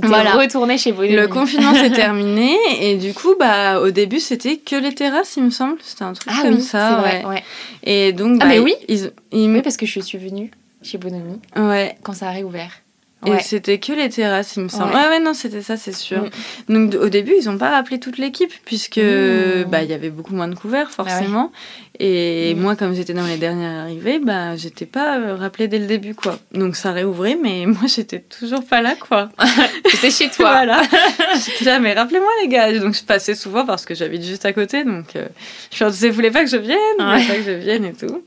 Voilà. 0.02 0.32
retourné 0.32 0.78
chez 0.78 0.92
vous. 0.92 1.02
Le 1.02 1.26
confinement 1.26 1.74
s'est 1.74 1.90
terminé 1.90 2.56
et 2.80 2.96
du 2.96 3.12
coup, 3.12 3.34
bah, 3.38 3.80
au 3.80 3.90
début, 3.90 4.20
c'était 4.20 4.56
que 4.56 4.76
les 4.76 4.94
terrasses, 4.94 5.36
il 5.36 5.44
me 5.44 5.50
semble. 5.50 5.76
C'était 5.82 6.04
un 6.04 6.14
truc 6.14 6.32
ah 6.34 6.42
comme 6.42 6.60
ça. 6.60 6.96
Vrai, 6.96 7.24
ouais. 7.26 7.44
Et 7.84 8.12
donc, 8.12 8.38
ah, 8.40 8.44
bah, 8.44 8.50
mais 8.50 8.58
oui. 8.58 8.74
Ils, 8.88 9.12
Oui, 9.32 9.62
parce 9.62 9.76
que 9.76 9.86
je 9.86 10.00
suis 10.00 10.18
venue 10.18 10.50
chez 10.82 10.98
Bonomi. 10.98 11.40
Ouais. 11.56 11.96
Quand 12.02 12.14
ça 12.14 12.28
a 12.28 12.32
réouvert. 12.32 12.81
Et 13.26 13.38
c'était 13.40 13.78
que 13.78 13.92
les 13.92 14.08
terrasses, 14.08 14.56
il 14.56 14.64
me 14.64 14.68
semble. 14.68 14.92
Ouais. 14.94 15.00
Ouais, 15.00 15.08
ouais, 15.10 15.20
non, 15.20 15.32
c'était 15.34 15.62
ça, 15.62 15.76
c'est 15.76 15.94
sûr. 15.94 16.24
Mm. 16.68 16.72
Donc 16.90 16.94
au 17.00 17.08
début, 17.08 17.34
ils 17.40 17.46
n'ont 17.48 17.58
pas 17.58 17.70
rappelé 17.70 18.00
toute 18.00 18.18
l'équipe, 18.18 18.52
puisque 18.64 18.98
Mm. 18.98 19.64
bah, 19.68 19.82
il 19.82 19.90
y 19.90 19.92
avait 19.94 20.10
beaucoup 20.10 20.34
moins 20.34 20.48
de 20.48 20.54
couverts, 20.54 20.90
Bah 20.96 21.04
forcément. 21.04 21.52
Et 22.00 22.54
Mm. 22.54 22.60
moi, 22.60 22.74
comme 22.74 22.94
j'étais 22.94 23.12
dans 23.12 23.26
les 23.26 23.36
dernières 23.36 23.82
arrivées, 23.82 24.18
bah, 24.18 24.56
j'étais 24.56 24.86
pas 24.86 25.18
euh, 25.18 25.36
rappelée 25.36 25.68
dès 25.68 25.78
le 25.78 25.86
début, 25.86 26.14
quoi. 26.14 26.38
Donc 26.52 26.74
ça 26.74 26.90
réouvrait, 26.92 27.38
mais 27.40 27.64
moi, 27.66 27.82
j'étais 27.86 28.18
toujours 28.20 28.64
pas 28.64 28.80
là, 28.82 28.94
quoi. 28.96 29.28
J'étais 29.90 30.10
chez 30.10 30.28
toi. 30.30 30.50
Voilà. 30.50 30.82
J'étais 31.44 31.64
là, 31.64 31.78
mais 31.78 31.92
rappelez-moi, 31.92 32.30
les 32.42 32.48
gars. 32.48 32.72
Donc 32.78 32.94
je 32.94 33.04
passais 33.04 33.34
souvent 33.34 33.64
parce 33.64 33.84
que 33.84 33.94
j'habite 33.94 34.24
juste 34.24 34.44
à 34.46 34.52
côté, 34.52 34.84
donc 34.84 35.14
euh, 35.16 35.26
je 35.72 35.84
vous 35.84 36.12
voulez 36.14 36.30
pas 36.30 36.42
que 36.44 36.50
je 36.50 36.56
vienne? 36.56 36.78
Vous 36.98 37.04
voulez 37.04 37.18
Ouais. 37.20 37.26
pas 37.28 37.34
que 37.36 37.42
je 37.44 37.50
vienne 37.52 37.84
et 37.84 37.92
tout. 37.92 38.22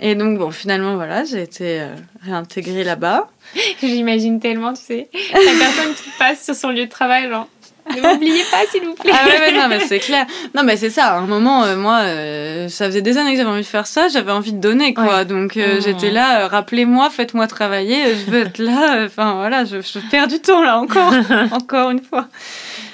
Et 0.00 0.14
donc, 0.14 0.38
bon, 0.38 0.50
finalement, 0.50 0.96
voilà, 0.96 1.24
j'ai 1.24 1.42
été 1.42 1.80
euh, 1.80 1.94
réintégrée 2.24 2.84
là-bas. 2.84 3.28
J'imagine 3.82 4.40
tellement, 4.40 4.72
tu 4.74 4.82
sais, 4.82 5.08
la 5.32 5.38
personne 5.58 5.94
qui 5.94 6.10
passe 6.18 6.44
sur 6.44 6.54
son 6.54 6.70
lieu 6.70 6.84
de 6.86 6.90
travail, 6.90 7.28
genre, 7.28 7.46
ne 7.94 8.00
m'oubliez 8.00 8.42
pas, 8.50 8.64
s'il 8.70 8.82
vous 8.82 8.94
plaît. 8.94 9.12
Ah 9.14 9.26
ouais, 9.26 9.38
ouais, 9.40 9.52
non, 9.52 9.68
mais 9.68 9.78
c'est 9.80 9.98
clair. 9.98 10.26
Non, 10.54 10.62
mais 10.64 10.76
c'est 10.78 10.88
ça. 10.90 11.12
À 11.12 11.18
un 11.18 11.26
moment, 11.26 11.64
euh, 11.64 11.76
moi, 11.76 11.98
euh, 12.04 12.68
ça 12.68 12.86
faisait 12.86 13.02
des 13.02 13.18
années 13.18 13.32
que 13.32 13.36
j'avais 13.36 13.50
envie 13.50 13.60
de 13.60 13.66
faire 13.66 13.86
ça. 13.86 14.08
J'avais 14.08 14.32
envie 14.32 14.54
de 14.54 14.58
donner, 14.58 14.94
quoi. 14.94 15.18
Ouais. 15.18 15.24
Donc, 15.26 15.56
euh, 15.58 15.76
Mmh. 15.76 15.82
j'étais 15.82 16.10
là. 16.10 16.48
Rappelez-moi, 16.48 17.10
faites-moi 17.10 17.46
travailler. 17.46 18.14
Je 18.16 18.30
veux 18.30 18.40
être 18.40 18.58
là. 18.58 19.04
Enfin, 19.04 19.34
voilà, 19.34 19.66
je, 19.66 19.82
je 19.82 19.98
perds 20.10 20.28
du 20.28 20.40
temps 20.40 20.62
là 20.62 20.78
encore, 20.78 21.12
encore 21.52 21.90
une 21.90 22.00
fois. 22.02 22.26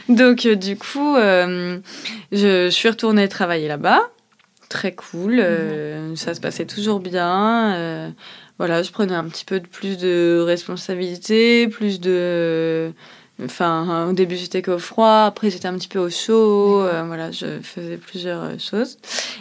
Donc, 0.09 0.47
du 0.49 0.77
coup, 0.77 1.15
je, 1.17 1.79
je 2.33 2.69
suis 2.71 2.89
retournée 2.89 3.29
travailler 3.29 3.69
là-bas. 3.69 4.01
Très 4.71 4.95
cool. 4.95 5.41
euh, 5.41 6.15
Ça 6.17 6.33
se 6.33 6.41
passait 6.41 6.65
toujours 6.65 7.01
bien. 7.01 7.75
euh, 7.77 8.11
voilà, 8.59 8.83
je 8.83 8.93
prenais 8.93 9.15
un 9.15 9.25
petit 9.29 9.45
peu 9.45 9.59
de 9.61 9.67
plus 9.67 9.99
de 9.99 10.41
responsabilité, 10.47 11.67
plus 11.69 12.01
de. 12.01 12.93
Enfin, 13.45 14.07
au 14.09 14.13
début 14.13 14.37
j'étais 14.37 14.61
qu'au 14.63 14.79
froid, 14.79 15.25
après 15.27 15.51
j'étais 15.51 15.67
un 15.69 15.75
petit 15.75 15.89
peu 15.89 15.99
au 15.99 16.11
chaud, 16.11 16.83
euh, 16.83 17.03
voilà, 17.07 17.31
je 17.31 17.61
faisais 17.63 17.97
plusieurs 17.97 18.43
euh, 18.43 18.59
choses. 18.59 18.99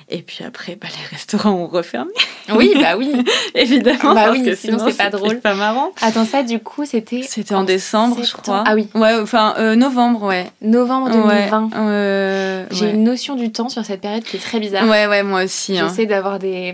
Et 0.09 0.21
puis 0.21 0.43
après, 0.45 0.75
bah, 0.79 0.87
les 0.89 1.15
restaurants 1.17 1.51
ont 1.51 1.67
refermé, 1.67 2.11
Oui, 2.55 2.73
bah 2.81 2.95
oui. 2.97 3.11
évidemment. 3.55 4.13
Bah 4.13 4.25
parce 4.25 4.31
oui, 4.37 4.45
que 4.45 4.55
sinon, 4.55 4.77
c'est 4.87 4.97
pas 4.97 5.09
drôle. 5.09 5.39
pas 5.39 5.53
marrant. 5.53 5.91
Attends, 6.01 6.25
ça, 6.25 6.43
du 6.43 6.59
coup, 6.59 6.85
c'était. 6.85 7.21
C'était 7.23 7.55
en 7.55 7.63
décembre, 7.63 8.17
je 8.23 8.33
crois. 8.33 8.63
Ah 8.65 8.73
oui, 8.75 8.87
Ouais, 8.95 9.15
enfin, 9.21 9.53
euh, 9.57 9.75
novembre, 9.75 10.23
ouais. 10.23 10.49
novembre 10.61 11.07
Ouais, 11.25 11.49
2020. 11.49 11.69
euh, 11.75 12.65
J'ai 12.71 12.85
ouais. 12.85 12.91
une 12.91 13.03
notion 13.03 13.35
du 13.35 13.51
temps 13.51 13.69
sur 13.69 13.83
cette 13.85 14.01
période 14.01 14.23
qui 14.23 14.37
est 14.37 14.39
très 14.39 14.59
bizarre. 14.59 14.87
Ouais, 14.87 15.07
ouais, 15.07 15.23
moi 15.23 15.43
aussi. 15.43 15.77
hein. 15.77 15.87
J'essaie 15.89 16.05
d'avoir 16.05 16.39
des. 16.39 16.73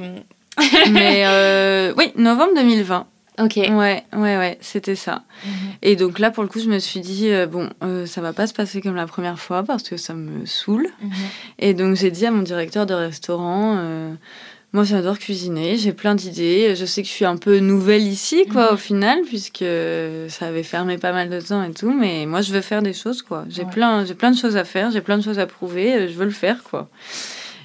Mais 0.92 1.26
oui, 1.98 2.12
novembre 2.16 2.54
2020. 2.56 3.08
Ok. 3.40 3.56
Ouais, 3.58 4.04
ouais, 4.14 4.38
ouais, 4.38 4.58
c'était 4.62 4.96
ça. 4.96 5.24
Mhm. 5.46 5.52
Et 5.82 5.96
donc 5.96 6.20
là, 6.20 6.32
pour 6.32 6.44
le 6.44 6.50
coup, 6.50 6.60
je 6.60 6.70
me 6.70 6.80
suis 6.80 7.02
dit, 7.02 7.30
euh, 7.32 7.46
bon, 7.48 7.70
euh, 7.84 8.06
ça 8.06 8.22
va 8.22 8.32
pas 8.34 8.48
se 8.48 8.54
passer 8.54 8.82
comme 8.82 8.96
la 8.96 9.08
première 9.08 9.40
fois 9.40 9.64
parce 9.64 9.84
que 9.84 9.98
ça 9.98 10.14
me 10.14 10.46
saoule. 10.46 10.88
Mhm. 11.02 11.12
Et 11.60 11.74
donc 11.74 11.96
j'ai 11.96 12.12
dit 12.12 12.26
à 12.26 12.32
mon 12.32 12.42
directeur 12.44 12.86
de 12.86 12.94
restaurant, 12.94 13.76
euh, 13.78 14.14
moi 14.74 14.84
j'adore 14.84 15.20
cuisiner, 15.20 15.78
j'ai 15.78 15.94
plein 15.94 16.16
d'idées, 16.16 16.76
je 16.76 16.86
sais 16.86 17.02
que 17.02 17.08
je 17.08 17.14
suis 17.14 17.26
un 17.26 17.38
peu 17.38 17.60
nouvelle 17.60 18.04
ici, 18.04 18.46
quoi, 18.46 18.68
Mhm. 18.70 18.74
au 18.74 18.78
final, 18.78 19.20
puisque 19.26 19.66
ça 20.30 20.48
avait 20.48 20.64
fermé 20.64 20.98
pas 20.98 21.12
mal 21.14 21.30
de 21.30 21.40
temps 21.42 21.64
et 21.64 21.74
tout, 21.74 21.92
mais 21.94 22.26
moi 22.26 22.42
je 22.42 22.52
veux 22.54 22.62
faire 22.62 22.82
des 22.82 22.94
choses, 22.94 23.22
quoi. 23.22 23.46
J'ai 23.50 23.64
Ouais. 23.64 23.70
plein, 23.70 24.06
plein 24.18 24.32
de 24.32 24.38
choses 24.38 24.58
à 24.58 24.64
faire, 24.66 24.92
j'ai 24.92 25.02
plein 25.02 25.18
de 25.18 25.24
choses 25.24 25.40
à 25.40 25.46
prouver, 25.48 26.08
je 26.08 26.14
veux 26.14 26.26
le 26.26 26.32
faire, 26.32 26.64
quoi. 26.64 26.90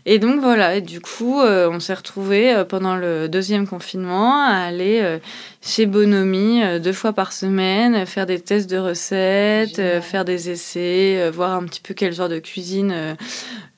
Et 0.06 0.18
donc 0.18 0.40
voilà, 0.40 0.76
et 0.76 0.80
du 0.80 1.00
coup, 1.00 1.40
euh, 1.40 1.68
on 1.70 1.78
s'est 1.78 1.94
retrouvés 1.94 2.54
euh, 2.54 2.64
pendant 2.64 2.96
le 2.96 3.28
deuxième 3.28 3.66
confinement 3.66 4.40
à 4.42 4.54
aller 4.54 5.00
euh, 5.02 5.18
chez 5.60 5.84
Bonomi 5.86 6.62
deux 6.80 6.92
fois 6.92 7.12
par 7.12 7.32
semaine, 7.32 8.06
faire 8.06 8.24
des 8.26 8.40
tests 8.40 8.70
de 8.70 8.78
recettes, 8.78 9.80
faire 10.00 10.24
des 10.24 10.50
essais, 10.50 11.30
voir 11.30 11.54
un 11.54 11.64
petit 11.64 11.82
peu 11.82 11.92
quel 11.92 12.14
genre 12.14 12.30
de 12.30 12.38
cuisine 12.38 13.16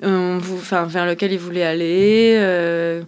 on 0.01 0.39
vers 0.87 1.07
lequel 1.07 1.33
ils 1.33 1.39
voulaient 1.39 1.65
aller. 1.65 3.03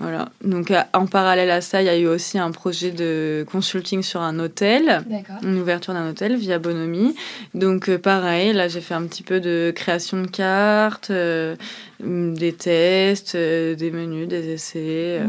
Euh, 0.00 0.04
voilà. 0.04 0.28
Donc 0.44 0.70
à- 0.70 0.88
en 0.94 1.06
parallèle 1.06 1.50
à 1.50 1.60
ça, 1.60 1.82
il 1.82 1.86
y 1.86 1.88
a 1.88 1.96
eu 1.98 2.06
aussi 2.06 2.38
un 2.38 2.50
projet 2.50 2.90
de 2.90 3.44
consulting 3.50 4.02
sur 4.02 4.20
un 4.22 4.38
hôtel 4.38 5.02
une 5.42 5.58
ouverture 5.58 5.92
d'un 5.94 6.08
hôtel 6.08 6.36
via 6.36 6.58
Bonomi. 6.58 7.14
Donc 7.54 7.88
euh, 7.88 7.98
pareil, 7.98 8.52
là 8.52 8.68
j'ai 8.68 8.80
fait 8.80 8.94
un 8.94 9.04
petit 9.06 9.22
peu 9.22 9.40
de 9.40 9.72
création 9.74 10.22
de 10.22 10.26
cartes, 10.26 11.10
euh, 11.10 11.54
des 12.02 12.52
tests, 12.52 13.34
euh, 13.34 13.74
des 13.74 13.90
menus, 13.90 14.26
des 14.28 14.48
essais. 14.52 15.20
euh. 15.20 15.26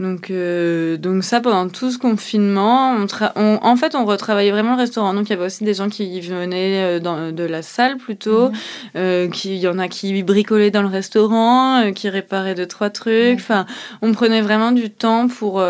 Mhm. 0.00 0.10
Donc, 0.10 0.30
euh, 0.30 0.96
donc 0.96 1.22
ça 1.24 1.40
pendant 1.40 1.68
tout 1.68 1.90
ce 1.90 1.98
confinement, 1.98 2.92
on 2.92 3.04
tra- 3.04 3.32
on- 3.36 3.58
en 3.62 3.76
fait 3.76 3.94
on 3.94 4.04
retravaillait 4.04 4.50
vraiment 4.50 4.72
le 4.72 4.78
restaurant. 4.80 5.14
Donc 5.14 5.28
il 5.28 5.30
y 5.30 5.32
avait 5.34 5.44
aussi 5.46 5.64
des 5.64 5.74
gens 5.74 5.88
qui 5.88 6.20
venaient 6.20 6.96
euh, 6.96 7.00
dans, 7.00 7.30
de 7.32 7.44
la 7.44 7.62
salle 7.62 7.96
plutôt, 7.96 8.48
Mhm. 8.48 8.54
euh, 8.96 9.28
qui- 9.28 9.54
il 9.54 9.60
y 9.60 9.68
en 9.68 9.78
a 9.78 9.88
qui 9.88 10.22
bricolaient 10.22 10.70
dans 10.70 10.82
le 10.82 10.88
restaurant, 10.88 11.92
qui 11.94 12.08
réparaient 12.08 12.54
deux 12.54 12.66
trois 12.66 12.90
trucs. 12.90 13.38
Enfin, 13.38 13.66
on 14.02 14.12
prenait 14.12 14.40
vraiment 14.42 14.72
du 14.72 14.90
temps 14.90 15.28
pour 15.28 15.62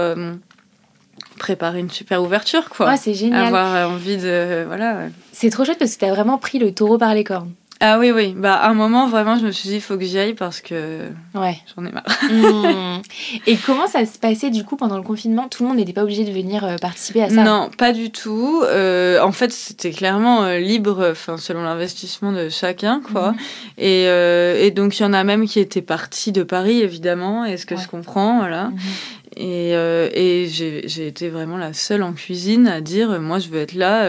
préparer 1.38 1.80
une 1.80 1.90
super 1.90 2.22
ouverture 2.22 2.68
quoi 2.68 2.96
c'est 2.96 3.14
génial. 3.14 3.46
avoir 3.46 3.90
envie 3.90 4.18
de 4.18 4.64
voilà. 4.66 5.04
C'est 5.32 5.48
trop 5.50 5.64
chouette 5.64 5.78
parce 5.78 5.94
que 5.94 6.00
t'as 6.00 6.10
vraiment 6.10 6.36
pris 6.38 6.58
le 6.58 6.72
taureau 6.72 6.98
par 6.98 7.14
les 7.14 7.24
cornes. 7.24 7.52
Ah 7.82 7.98
oui 7.98 8.10
oui 8.12 8.34
bah 8.36 8.54
à 8.56 8.68
un 8.68 8.74
moment 8.74 9.06
vraiment 9.08 9.38
je 9.38 9.46
me 9.46 9.50
suis 9.50 9.68
dit 9.70 9.76
il 9.76 9.80
faut 9.80 9.96
que 9.96 10.04
j'y 10.04 10.18
aille 10.18 10.34
parce 10.34 10.60
que 10.60 11.08
Ouais. 11.34 11.56
j'en 11.74 11.84
ai 11.86 11.90
marre 11.92 12.04
Mhm. 12.30 13.00
Et 13.46 13.56
comment 13.56 13.86
ça 13.86 14.04
se 14.04 14.18
passait 14.18 14.50
du 14.50 14.64
coup 14.64 14.76
pendant 14.76 14.96
le 14.96 15.02
confinement? 15.02 15.48
Tout 15.48 15.62
le 15.62 15.68
monde 15.70 15.78
n'était 15.78 15.92
pas 15.94 16.02
obligé 16.02 16.24
de 16.24 16.30
venir 16.32 16.62
euh, 16.64 16.76
participer 16.76 17.22
à 17.22 17.28
ça? 17.30 17.42
non 17.42 17.70
pas 17.78 17.92
du 17.92 18.10
tout 18.10 18.62
Euh, 18.66 19.20
en 19.22 19.32
fait 19.32 19.50
c'était 19.52 19.90
clairement 19.92 20.42
euh, 20.44 20.58
libre 20.58 21.08
enfin 21.10 21.36
selon 21.38 21.62
l'investissement 21.62 22.32
de 22.32 22.48
chacun 22.50 23.00
quoi 23.00 23.32
Mhm. 23.32 23.36
et, 23.78 24.04
et 24.66 24.70
donc 24.70 24.98
il 24.98 25.02
y 25.02 25.06
en 25.06 25.12
a 25.12 25.24
même 25.24 25.46
qui 25.46 25.58
étaient 25.60 25.80
partis 25.82 26.32
de 26.32 26.42
Paris 26.42 26.80
évidemment 26.82 27.44
et 27.46 27.56
ce 27.56 27.64
que 27.66 27.74
Ouais. 27.76 27.80
je 27.82 27.88
comprends 27.88 28.38
voilà 28.38 28.64
Mhm. 28.68 28.78
et, 29.36 29.70
et 29.72 30.48
j'ai 30.48 31.06
été 31.06 31.28
vraiment 31.30 31.56
la 31.56 31.72
seule 31.72 32.02
en 32.02 32.12
cuisine 32.12 32.68
à 32.68 32.80
dire 32.82 33.18
moi 33.20 33.38
je 33.38 33.48
veux 33.48 33.60
être 33.60 33.74
là 33.74 34.06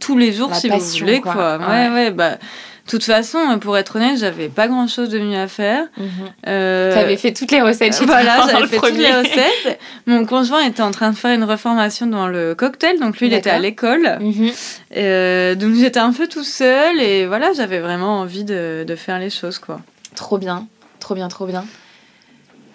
tous 0.00 0.18
les 0.18 0.32
jours 0.32 0.50
La 0.50 0.56
si 0.56 0.68
passion, 0.68 1.06
vous 1.06 1.06
voulez 1.06 1.20
quoi. 1.22 1.32
quoi, 1.32 1.58
Ouais. 1.58 1.88
ouais 1.88 1.90
ouais 1.94 2.10
bah 2.10 2.36
de 2.84 2.90
toute 2.90 3.04
façon, 3.04 3.58
pour 3.60 3.78
être 3.78 3.96
honnête, 3.96 4.18
j'avais 4.18 4.48
pas 4.48 4.68
grand 4.68 4.86
chose 4.86 5.08
de 5.08 5.18
mieux 5.18 5.38
à 5.38 5.48
faire. 5.48 5.86
Mhm. 5.96 6.08
Euh, 6.48 6.92
T'avais 6.94 7.16
fait 7.16 7.32
toutes 7.32 7.50
les 7.50 7.62
recettes 7.62 7.96
chez 7.96 8.04
voilà, 8.04 8.46
j'avais 8.46 8.60
le 8.60 8.66
fait 8.66 8.76
toutes 8.78 8.96
les 8.98 9.10
recettes. 9.10 9.78
Mon 10.06 10.26
conjoint 10.26 10.60
était 10.64 10.82
en 10.82 10.90
train 10.90 11.10
de 11.10 11.16
faire 11.16 11.32
une 11.34 11.44
reformation 11.44 12.06
dans 12.06 12.26
le 12.28 12.54
cocktail, 12.54 13.00
donc 13.00 13.18
lui, 13.18 13.28
il 13.28 13.32
était 13.32 13.48
à 13.50 13.58
l'école. 13.58 14.18
Mhm. 14.20 14.50
Euh, 14.96 15.54
donc 15.54 15.74
j'étais 15.74 16.00
un 16.00 16.12
peu 16.12 16.26
tout 16.28 16.44
seul 16.44 17.00
et 17.00 17.26
voilà, 17.26 17.52
j'avais 17.54 17.80
vraiment 17.80 18.20
envie 18.20 18.44
de, 18.44 18.84
de 18.86 18.96
faire 18.96 19.18
les 19.18 19.30
choses, 19.30 19.58
quoi. 19.58 19.80
Trop 20.14 20.36
bien, 20.38 20.66
trop 21.00 21.14
bien, 21.14 21.28
trop 21.28 21.46
bien. 21.46 21.64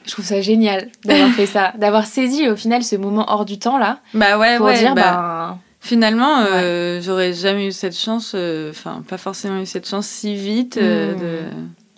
Je 0.05 0.11
trouve 0.11 0.25
ça 0.25 0.41
génial 0.41 0.87
d'avoir 1.05 1.29
fait 1.35 1.45
ça, 1.45 1.71
d'avoir 1.77 2.05
saisi 2.07 2.49
au 2.49 2.55
final 2.55 2.83
ce 2.83 2.95
moment 2.95 3.25
hors 3.31 3.45
du 3.45 3.59
temps 3.59 3.77
là 3.77 3.99
Bah 4.15 4.39
ouais, 4.39 4.57
pour 4.57 4.65
ouais. 4.65 4.79
dire 4.79 4.95
bah, 4.95 5.01
ben 5.03 5.59
Finalement, 5.81 6.39
euh, 6.39 7.01
j'aurais 7.01 7.33
jamais 7.33 7.67
eu 7.67 7.71
cette 7.71 7.97
chance, 7.97 8.33
euh, 8.35 8.69
enfin, 8.71 9.03
pas 9.07 9.17
forcément 9.17 9.61
eu 9.61 9.65
cette 9.65 9.87
chance 9.87 10.07
si 10.07 10.35
vite 10.35 10.77
euh, 10.77 11.49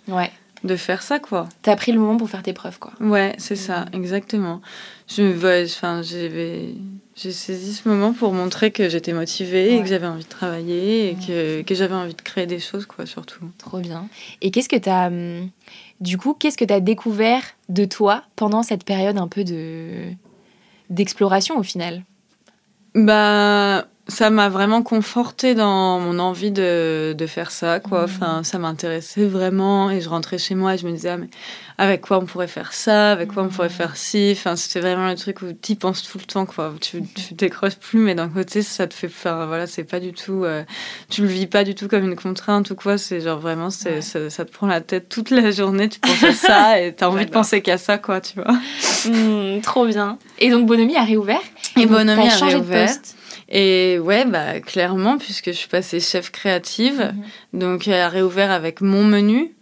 Hmm. 0.06 0.12
ouais, 0.14 0.30
de, 0.64 0.76
faire 0.76 1.02
ça, 1.02 1.18
quoi. 1.18 1.48
t'as 1.62 1.74
pris 1.74 1.90
le 1.92 1.98
moment 1.98 2.16
pour 2.16 2.30
faire 2.30 2.42
tes 2.42 2.52
preuves 2.52 2.78
quoi. 2.78 2.92
Ouais, 3.00 3.34
c'est 3.38 3.56
ça, 3.56 3.86
exactement. 3.92 4.60
Je, 5.08 5.64
enfin, 5.64 6.00
j'avais, 6.02 6.74
j'ai 7.16 7.32
saisi 7.32 7.74
ce 7.74 7.88
moment 7.88 8.12
pour 8.12 8.32
montrer 8.32 8.70
que 8.70 8.88
j'étais 8.88 9.12
motivée 9.12 9.76
et 9.76 9.82
que 9.82 9.88
j'avais 9.88 10.06
envie 10.06 10.24
de 10.24 10.28
travailler 10.28 11.10
et 11.10 11.14
que, 11.14 11.62
que 11.62 11.74
j'avais 11.74 11.94
envie 11.94 12.14
de 12.14 12.22
créer 12.22 12.46
des 12.46 12.60
choses, 12.60 12.86
quoi, 12.86 13.04
surtout. 13.04 13.50
Trop 13.58 13.80
bien. 13.80 14.08
Et 14.40 14.52
qu'est-ce 14.52 14.68
que 14.68 14.76
t'as 14.76 15.08
hum, 15.08 15.50
du 16.00 16.18
coup, 16.18 16.34
qu'est-ce 16.34 16.56
que 16.56 16.64
t'as 16.64 16.80
découvert 16.80 17.42
de 17.68 17.84
toi 17.84 18.22
pendant 18.36 18.62
cette 18.62 18.84
période 18.84 19.18
un 19.18 19.28
peu 19.28 19.44
de 19.44 20.12
d'exploration 20.90 21.56
au 21.58 21.62
final? 21.62 22.04
Bah, 22.94 23.86
ça 24.08 24.28
m'a 24.30 24.48
vraiment 24.48 24.82
conforté 24.82 25.54
dans 25.54 25.98
mon 26.00 26.18
envie 26.18 26.50
de, 26.50 27.14
de 27.16 27.26
faire 27.26 27.50
ça, 27.50 27.80
quoi. 27.80 28.00
Mhm. 28.00 28.04
Enfin, 28.04 28.42
ça 28.42 28.58
m'intéressait 28.58 29.24
vraiment 29.26 29.90
et 29.90 30.00
je 30.00 30.08
rentrais 30.08 30.38
chez 30.38 30.54
moi 30.54 30.74
et 30.74 30.78
je 30.78 30.86
me 30.86 30.92
disais, 30.92 31.08
ah, 31.10 31.16
mais 31.16 31.28
avec 31.78 32.02
quoi 32.02 32.18
on 32.18 32.26
pourrait 32.26 32.48
faire 32.48 32.72
ça, 32.74 33.12
avec 33.12 33.32
quoi 33.32 33.44
on 33.44 33.48
pourrait 33.48 33.68
Mhm. 33.68 33.74
faire 33.74 33.96
ci? 33.96 34.34
Enfin, 34.36 34.56
c'était 34.56 34.80
vraiment 34.80 35.08
le 35.08 35.14
truc 35.14 35.40
où 35.40 35.46
tu 35.60 35.72
y 35.72 35.74
penses 35.76 36.02
tout 36.02 36.18
le 36.18 36.24
temps, 36.24 36.44
quoi. 36.44 36.74
Tu, 36.80 37.02
tu 37.14 37.32
décroches 37.34 37.76
plus, 37.76 38.00
mais 38.00 38.14
d'un 38.14 38.28
côté, 38.28 38.60
ça 38.62 38.86
te 38.86 38.92
fait 38.92 39.08
faire, 39.08 39.46
voilà, 39.46 39.66
c'est 39.66 39.84
pas 39.84 40.00
du 40.00 40.12
tout, 40.12 40.44
euh, 40.44 40.64
tu 41.08 41.22
le 41.22 41.28
vis 41.28 41.46
pas 41.46 41.64
du 41.64 41.74
tout 41.74 41.88
comme 41.88 42.04
une 42.04 42.16
contrainte 42.16 42.70
ou 42.72 42.74
quoi. 42.74 42.98
C'est 42.98 43.20
genre 43.20 43.38
vraiment, 43.38 43.70
c'est, 43.70 43.94
Ouais. 43.94 44.00
ça, 44.02 44.28
ça 44.30 44.44
te 44.44 44.52
prend 44.52 44.66
la 44.66 44.80
tête 44.82 45.08
toute 45.08 45.30
la 45.30 45.50
journée, 45.52 45.88
tu 45.88 46.00
penses 46.00 46.24
à 46.24 46.32
ça 46.34 46.80
et 46.82 46.92
t'as 46.92 47.06
envie 47.08 47.24
de 47.24 47.30
penser 47.30 47.62
qu'à 47.62 47.78
ça, 47.78 47.96
quoi, 47.98 48.20
tu 48.20 48.34
vois. 48.34 48.52
Hmm, 49.06 49.60
Trop 49.62 49.86
bien. 49.86 50.18
Et 50.38 50.50
donc 50.50 50.66
Bonomi 50.66 50.96
a 50.96 51.04
réouvert? 51.04 51.40
Et 51.80 51.86
Bonomi 51.86 52.22
t'as 52.28 52.34
a 52.34 52.38
changé 52.38 52.56
réouvert. 52.56 52.86
de 52.88 52.92
poste. 52.92 53.16
Et 53.48 53.98
ouais, 53.98 54.24
bah 54.24 54.60
clairement, 54.60 55.18
puisque 55.18 55.46
je 55.46 55.56
suis 55.56 55.68
passée 55.68 56.00
chef 56.00 56.30
créative, 56.30 57.12
Mhm. 57.52 57.60
donc 57.60 57.86
elle 57.88 58.00
a 58.00 58.08
réouvert 58.08 58.50
avec 58.50 58.80
mon 58.80 59.04
menu. 59.04 59.52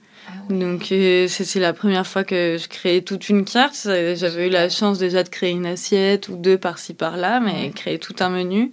Donc 0.48 0.90
euh, 0.92 1.26
c'était 1.28 1.58
la 1.60 1.72
première 1.72 2.06
fois 2.06 2.22
que 2.24 2.56
je 2.60 2.68
créais 2.68 3.00
toute 3.02 3.28
une 3.28 3.44
carte. 3.44 3.76
J'avais 3.84 4.46
eu 4.46 4.50
la 4.50 4.68
chance 4.68 4.98
déjà 4.98 5.22
de 5.24 5.28
créer 5.28 5.50
une 5.50 5.66
assiette 5.66 6.28
ou 6.28 6.36
deux 6.36 6.56
par-ci 6.58 6.94
par-là, 6.94 7.40
mais 7.40 7.70
créer 7.70 7.98
tout 7.98 8.14
un 8.20 8.28
menu. 8.30 8.72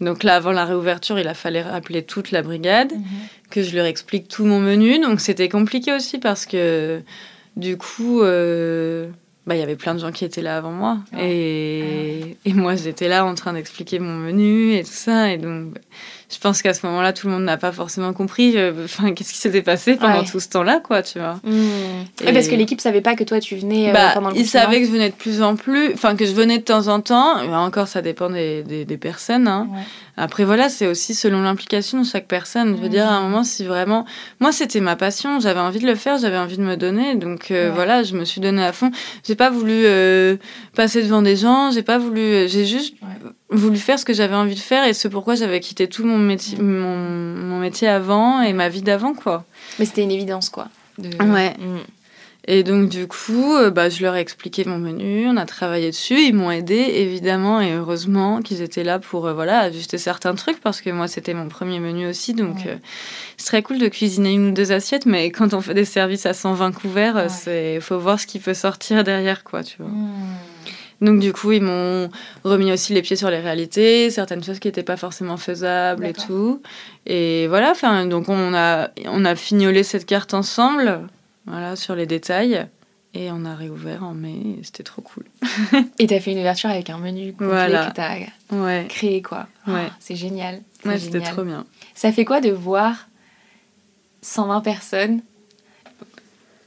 Donc 0.00 0.22
là, 0.24 0.36
avant 0.36 0.52
la 0.52 0.64
réouverture, 0.64 1.18
il 1.18 1.28
a 1.28 1.34
fallu 1.34 1.60
rappeler 1.60 2.02
toute 2.02 2.30
la 2.30 2.42
brigade, 2.42 2.92
mhm. 2.92 3.02
que 3.50 3.62
je 3.62 3.74
leur 3.76 3.86
explique 3.86 4.28
tout 4.28 4.44
mon 4.44 4.60
menu. 4.60 4.98
Donc 4.98 5.20
c'était 5.20 5.48
compliqué 5.50 5.92
aussi 5.92 6.18
parce 6.18 6.44
que 6.46 7.00
du 7.56 7.76
coup, 7.78 8.22
euh, 8.22 9.08
bah, 9.46 9.54
il 9.54 9.60
y 9.60 9.62
avait 9.62 9.76
plein 9.76 9.94
de 9.94 10.00
gens 10.00 10.10
qui 10.10 10.24
étaient 10.24 10.42
là 10.42 10.56
avant 10.56 10.72
moi. 10.72 10.98
Et, 11.16 12.36
et 12.44 12.52
moi, 12.52 12.74
j'étais 12.74 13.08
là 13.08 13.24
en 13.24 13.34
train 13.34 13.52
d'expliquer 13.52 14.00
mon 14.00 14.16
menu 14.16 14.74
et 14.74 14.82
tout 14.82 14.90
ça. 14.90 15.32
Et 15.32 15.38
donc, 15.38 15.74
je 16.28 16.38
pense 16.38 16.60
qu'à 16.60 16.74
ce 16.74 16.84
moment-là, 16.86 17.12
tout 17.12 17.28
le 17.28 17.32
monde 17.34 17.44
n'a 17.44 17.56
pas 17.56 17.70
forcément 17.70 18.12
compris 18.12 18.54
euh, 18.56 18.72
enfin, 18.84 19.12
qu'est-ce 19.12 19.32
qui 19.32 19.38
s'était 19.38 19.62
passé 19.62 19.94
pendant 19.94 20.24
tout 20.24 20.40
ce 20.40 20.48
temps-là, 20.48 20.80
quoi, 20.80 21.02
tu 21.02 21.20
vois. 21.20 21.38
Mmh. 21.44 22.32
parce 22.32 22.48
que 22.48 22.56
l'équipe 22.56 22.80
savait 22.80 23.00
pas 23.00 23.14
que 23.14 23.22
toi, 23.22 23.38
tu 23.38 23.54
venais 23.54 23.90
euh, 23.90 23.92
bah, 23.92 24.10
pendant 24.12 24.30
le 24.30 24.36
Ils 24.36 24.48
savaient 24.48 24.80
que 24.80 24.86
je 24.86 24.90
venais 24.90 25.10
de 25.10 25.14
plus 25.14 25.40
en 25.40 25.54
plus, 25.54 25.92
enfin, 25.94 26.16
que 26.16 26.26
je 26.26 26.32
venais 26.32 26.58
de 26.58 26.64
temps 26.64 26.88
en 26.88 27.00
temps. 27.00 27.36
Mais 27.46 27.54
encore, 27.54 27.86
ça 27.86 28.02
dépend 28.02 28.28
des, 28.28 28.64
des, 28.64 28.96
personnes. 28.96 29.46
Hein. 29.46 29.68
Après, 30.16 30.44
voilà, 30.44 30.68
c'est 30.68 30.88
aussi 30.88 31.14
selon 31.14 31.42
l'implication 31.42 32.00
de 32.00 32.06
chaque 32.06 32.26
personne. 32.26 32.76
Je 32.76 32.82
veux 32.82 32.88
dire, 32.88 33.06
à 33.06 33.14
un 33.14 33.20
mmh. 33.20 33.22
moment, 33.22 33.44
si 33.44 33.64
vraiment... 33.64 34.04
Moi, 34.40 34.50
c'était 34.50 34.80
ma 34.80 34.96
passion. 34.96 35.38
J'avais 35.38 35.60
envie 35.60 35.78
de 35.78 35.86
le 35.86 35.94
faire, 35.94 36.18
j'avais 36.18 36.38
envie 36.38 36.56
de 36.56 36.62
me 36.62 36.76
donner. 36.76 37.14
Donc, 37.14 37.52
euh, 37.52 37.70
voilà, 37.72 38.02
je 38.02 38.16
me 38.16 38.24
suis 38.24 38.40
donnée 38.40 38.64
à 38.64 38.72
fond. 38.72 38.90
J'ai 39.24 39.36
pas 39.36 39.50
voulu 39.50 39.86
passer 40.74 41.02
devant 41.04 41.22
des 41.22 41.36
gens. 41.36 41.70
J'ai 41.70 41.84
pas 41.84 41.98
voulu... 41.98 42.48
J'ai 42.48 42.64
juste 42.64 42.94
voulu 43.50 43.78
faire 43.78 43.98
ce 43.98 44.04
que 44.04 44.12
j'avais 44.12 44.34
envie 44.34 44.54
de 44.54 44.60
faire 44.60 44.84
et 44.86 44.94
ce 44.94 45.08
pourquoi 45.08 45.34
j'avais 45.34 45.60
quitté 45.60 45.88
tout 45.88 46.04
mon 46.04 46.18
métier, 46.18 46.58
mon, 46.58 46.96
mon, 46.96 47.58
métier 47.58 47.88
avant 47.88 48.40
et 48.42 48.52
ma 48.52 48.68
vie 48.68 48.82
d'avant, 48.82 49.14
quoi. 49.14 49.44
Mais 49.78 49.84
c'était 49.84 50.02
une 50.02 50.10
évidence, 50.10 50.48
quoi. 50.48 50.68
Ouais. 50.98 51.54
Mm. 51.58 51.78
Et 52.48 52.62
donc, 52.62 52.88
du 52.88 53.08
coup, 53.08 53.56
euh, 53.56 53.70
bah, 53.70 53.88
je 53.88 54.02
leur 54.02 54.14
ai 54.14 54.20
expliqué 54.20 54.64
mon 54.64 54.78
menu, 54.78 55.26
on 55.28 55.36
a 55.36 55.46
travaillé 55.46 55.90
dessus, 55.90 56.20
ils 56.20 56.34
m'ont 56.34 56.52
aidé, 56.52 56.76
évidemment, 56.76 57.60
et 57.60 57.72
heureusement 57.72 58.40
qu'ils 58.40 58.62
étaient 58.62 58.84
là 58.84 59.00
pour 59.00 59.26
euh, 59.26 59.34
voilà, 59.34 59.60
ajuster 59.60 59.98
certains 59.98 60.34
trucs, 60.36 60.60
parce 60.60 60.80
que 60.80 60.90
moi, 60.90 61.08
c'était 61.08 61.34
mon 61.34 61.48
premier 61.48 61.80
menu 61.80 62.06
aussi, 62.06 62.34
donc 62.34 62.66
euh, 62.66 62.76
c'est 63.36 63.46
très 63.46 63.62
cool 63.62 63.78
de 63.78 63.88
cuisiner 63.88 64.32
une 64.32 64.50
ou 64.50 64.52
deux 64.52 64.70
assiettes, 64.70 65.06
mais 65.06 65.32
quand 65.32 65.54
on 65.54 65.60
fait 65.60 65.74
des 65.74 65.84
services 65.84 66.24
à 66.24 66.34
120 66.34 66.70
couverts, 66.70 67.26
il 67.48 67.80
faut 67.80 67.98
voir 67.98 68.20
ce 68.20 68.28
qui 68.28 68.38
peut 68.38 68.54
sortir 68.54 69.02
derrière, 69.02 69.42
quoi, 69.42 69.64
tu 69.64 69.78
vois. 69.78 69.90
Mm. 69.90 70.36
Donc 71.00 71.20
du 71.20 71.32
coup, 71.32 71.52
ils 71.52 71.62
m'ont 71.62 72.08
remis 72.44 72.72
aussi 72.72 72.94
les 72.94 73.02
pieds 73.02 73.16
sur 73.16 73.30
les 73.30 73.40
réalités, 73.40 74.10
certaines 74.10 74.42
choses 74.42 74.58
qui 74.58 74.68
n'étaient 74.68 74.82
pas 74.82 74.96
forcément 74.96 75.36
faisables 75.36 76.04
et 76.06 76.12
tout. 76.12 76.62
Et 77.06 77.46
voilà, 77.48 77.70
enfin, 77.70 78.06
donc 78.06 78.28
on 78.28 78.54
a, 78.54 78.90
on 79.04 79.24
a 79.24 79.36
fignolé 79.36 79.82
cette 79.82 80.06
carte 80.06 80.34
ensemble, 80.34 81.00
voilà, 81.46 81.76
sur 81.76 81.94
les 81.94 82.06
détails. 82.06 82.66
Et 83.14 83.30
on 83.30 83.46
a 83.46 83.54
réouvert 83.54 84.04
en 84.04 84.12
mai, 84.12 84.58
c'était 84.62 84.82
trop 84.82 85.00
cool. 85.00 85.24
et 85.98 86.06
t'as 86.06 86.20
fait 86.20 86.32
une 86.32 86.38
ouverture 86.38 86.68
avec 86.68 86.90
un 86.90 86.98
menu 86.98 87.32
complet 87.32 87.46
voilà. 87.48 87.86
que 87.86 87.94
t'as 87.94 88.16
ouais. 88.52 88.86
créé, 88.88 89.22
quoi. 89.22 89.46
Ouais. 89.66 89.88
c'est 90.00 90.16
génial. 90.16 90.60
Ouais, 90.84 90.98
c'était 90.98 91.20
trop 91.20 91.42
bien. 91.42 91.64
Ça 91.94 92.12
fait 92.12 92.26
quoi 92.26 92.42
de 92.42 92.50
voir 92.50 93.08
120 94.20 94.60
personnes 94.60 95.20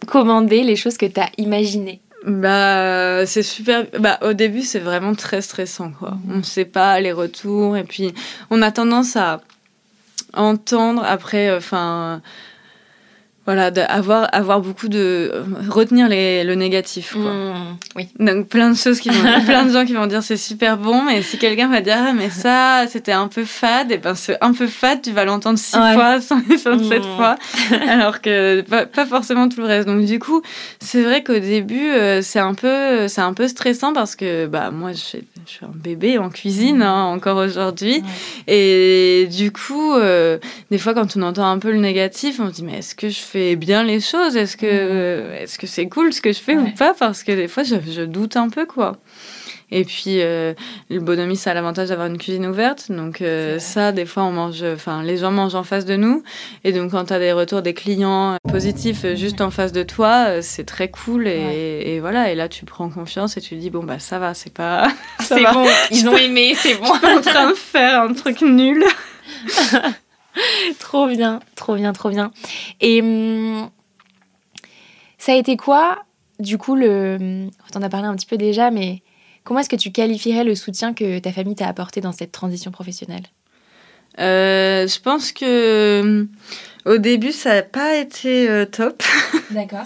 commander 0.10 0.64
les 0.64 0.76
choses 0.76 0.98
que 0.98 1.06
t'as 1.06 1.30
imaginées? 1.38 2.02
Bah, 2.26 3.26
c'est 3.26 3.44
super. 3.44 3.86
Bah, 4.00 4.20
au 4.22 4.34
début, 4.34 4.62
c'est 4.62 4.80
vraiment 4.80 5.16
très 5.16 5.42
stressant, 5.42 5.92
quoi. 5.92 6.12
Mhm. 6.12 6.34
On 6.34 6.38
ne 6.38 6.44
sait 6.44 6.66
pas 6.66 7.00
les 7.00 7.12
retours, 7.12 7.78
et 7.78 7.84
puis 7.84 8.14
on 8.50 8.62
a 8.62 8.72
tendance 8.72 9.16
à 9.16 9.42
entendre 10.34 11.04
après, 11.06 11.56
enfin, 11.56 12.22
voilà, 13.50 13.72
d'avoir 13.72 14.30
avoir 14.32 14.62
beaucoup 14.62 14.90
de 14.90 15.44
retenir 15.70 16.08
les, 16.08 16.44
le 16.44 16.54
négatif. 16.54 17.14
Quoi. 17.14 17.34
Mmh, 17.34 17.78
oui. 17.96 18.08
Donc 18.20 18.48
plein 18.48 18.70
de 18.70 18.78
choses 18.78 19.00
qui 19.00 19.10
vont, 19.10 19.42
plein 19.48 19.66
de 19.66 19.72
gens 19.72 19.88
qui 19.88 19.94
vont 19.94 20.06
dire 20.06 20.22
c'est 20.22 20.38
super 20.38 20.78
bon, 20.78 21.02
mais 21.02 21.24
si 21.24 21.40
quelqu'un 21.40 21.68
va 21.68 21.82
dire 21.82 21.98
ah, 21.98 22.14
mais 22.14 22.30
ça 22.30 22.86
c'était 22.88 23.12
un 23.12 23.28
peu 23.28 23.46
fade, 23.46 23.92
et 23.92 23.98
ben 23.98 24.14
c'est 24.14 24.38
un 24.42 24.54
peu 24.54 24.68
fade 24.68 25.02
tu 25.02 25.10
vas 25.14 25.26
l'entendre 25.26 25.58
six 25.58 25.72
fois, 25.72 26.22
167 26.22 27.00
mmh. 27.00 27.04
fois, 27.18 27.38
alors 27.90 28.22
que 28.22 28.62
pas, 28.62 28.86
pas, 28.86 29.08
forcément 29.08 29.50
tout 29.50 29.62
le 29.62 29.66
reste. 29.66 29.88
Donc 29.88 30.06
du 30.06 30.20
coup 30.20 30.44
c'est 30.80 31.02
vrai 31.02 31.24
qu'au 31.24 31.40
début 31.40 31.90
euh, 31.90 32.22
c'est 32.22 32.38
un 32.38 32.54
peu 32.54 33.08
c'est 33.08 33.22
un 33.22 33.34
peu 33.34 33.48
stressant 33.48 33.94
parce 33.94 34.16
que 34.16 34.46
bah 34.46 34.70
moi 34.70 34.92
je, 34.92 35.18
je 35.48 35.52
suis 35.52 35.66
un 35.66 35.72
bébé 35.74 36.20
en 36.20 36.30
cuisine 36.30 36.84
hein, 36.84 37.06
encore 37.06 37.38
aujourd'hui 37.38 38.04
et 38.46 39.28
du 39.32 39.52
coup 39.52 39.96
euh, 39.96 40.38
des 40.70 40.78
fois 40.78 40.94
quand 40.94 41.18
on 41.18 41.24
entend 41.24 41.50
un 41.50 41.58
peu 41.58 41.72
le 41.72 41.80
négatif 41.80 42.40
on 42.40 42.50
se 42.50 42.54
dit 42.54 42.64
mais 42.64 42.78
est-ce 42.78 42.94
que 42.94 43.10
je 43.10 43.20
fais 43.20 43.39
bien 43.56 43.84
les 43.84 44.02
choses 44.02 44.36
Est-ce 44.36 44.58
que 44.58 45.34
est-ce 45.34 45.58
que 45.58 45.68
c'est 45.68 45.88
cool 45.88 46.14
ce 46.14 46.22
que 46.22 46.32
je 46.32 46.40
fais 46.40 46.58
ou 46.58 46.70
pas? 46.78 46.94
Parce 46.94 47.24
que 47.24 47.32
des 47.32 47.48
fois, 47.48 47.64
je, 47.64 48.04
doute 48.04 48.38
un 48.38 48.50
peu, 48.50 48.66
quoi. 48.66 48.98
Et 49.72 49.86
puis, 49.86 50.22
euh, 50.22 50.56
le 50.90 51.00
bonhomie, 51.00 51.38
ça 51.38 51.52
a 51.52 51.54
l'avantage 51.54 51.90
d'avoir 51.90 52.08
une 52.08 52.18
cuisine 52.18 52.48
ouverte. 52.48 52.92
Donc, 52.92 53.22
euh, 53.22 53.60
ça, 53.60 53.92
des 53.92 54.08
fois, 54.08 54.24
on 54.24 54.32
mange, 54.32 54.64
enfin, 54.64 55.04
les 55.04 55.18
gens 55.18 55.32
mangent 55.32 55.54
en 55.54 55.64
face 55.64 55.86
de 55.86 55.96
nous. 55.96 56.24
Et 56.64 56.72
donc, 56.72 56.92
quand 56.92 57.06
tu 57.06 57.14
as 57.14 57.20
des 57.20 57.34
retours 57.34 57.62
des 57.62 57.76
clients 57.76 58.38
positifs 58.50 59.06
euh, 59.06 59.16
juste 59.16 59.42
en 59.42 59.52
face 59.52 59.72
de 59.72 59.84
toi, 59.84 60.42
c'est 60.42 60.66
très 60.66 60.90
cool. 60.90 61.28
Et, 61.28 62.00
voilà. 62.00 62.32
Et 62.32 62.36
là, 62.36 62.50
tu 62.50 62.66
prends 62.66 62.90
confiance 62.90 63.38
et 63.38 63.42
tu 63.42 63.56
dis, 63.56 63.70
bon, 63.70 63.84
bah, 63.84 64.00
ça 64.00 64.18
va, 64.18 64.34
c'est 64.34 64.54
pas. 64.54 64.88
C'est 65.20 65.44
bon, 65.44 65.66
ils 65.92 66.10
ont 66.10 66.18
aimé, 66.18 66.54
c'est 66.56 66.76
bon. 66.76 66.86
Je 66.86 66.92
suis 66.92 67.00
pas 67.02 67.18
en 67.18 67.22
train 67.22 67.50
de 67.52 67.56
faire 67.56 68.02
un 68.02 68.14
truc 68.14 68.42
nul. 68.42 68.84
trop 70.80 71.08
bien, 71.08 71.40
trop 71.56 71.76
bien, 71.76 71.94
trop 71.94 72.10
bien. 72.10 72.32
Et 72.82 73.02
hum, 73.02 73.70
ça 75.18 75.34
a 75.34 75.36
été 75.36 75.58
quoi, 75.58 76.04
du 76.40 76.58
coup, 76.58 76.76
le. 76.76 77.50
On 77.74 77.78
en 77.78 77.82
a 77.82 77.90
parlé 77.90 78.08
un 78.08 78.16
petit 78.16 78.26
peu 78.26 78.38
déjà, 78.38 78.72
mais 78.72 79.02
comment 79.44 79.60
est-ce 79.60 79.70
que 79.70 79.76
tu 79.76 79.92
qualifierais 79.92 80.44
le 80.44 80.56
soutien 80.56 80.94
que 80.94 81.20
ta 81.20 81.32
famille 81.32 81.56
t'a 81.56 81.68
apporté 81.68 82.02
dans 82.02 82.12
cette 82.12 82.32
transition 82.32 82.72
professionnelle? 82.72 83.24
Euh, 84.20 84.88
Je 84.88 85.00
pense 85.00 85.32
que 85.32 86.02
hum, 86.02 86.30
au 86.86 86.98
début, 86.98 87.34
ça 87.34 87.56
n'a 87.56 87.62
pas 87.62 87.98
été 87.98 88.50
euh, 88.50 88.66
top. 88.66 89.04
D'accord. 89.52 89.86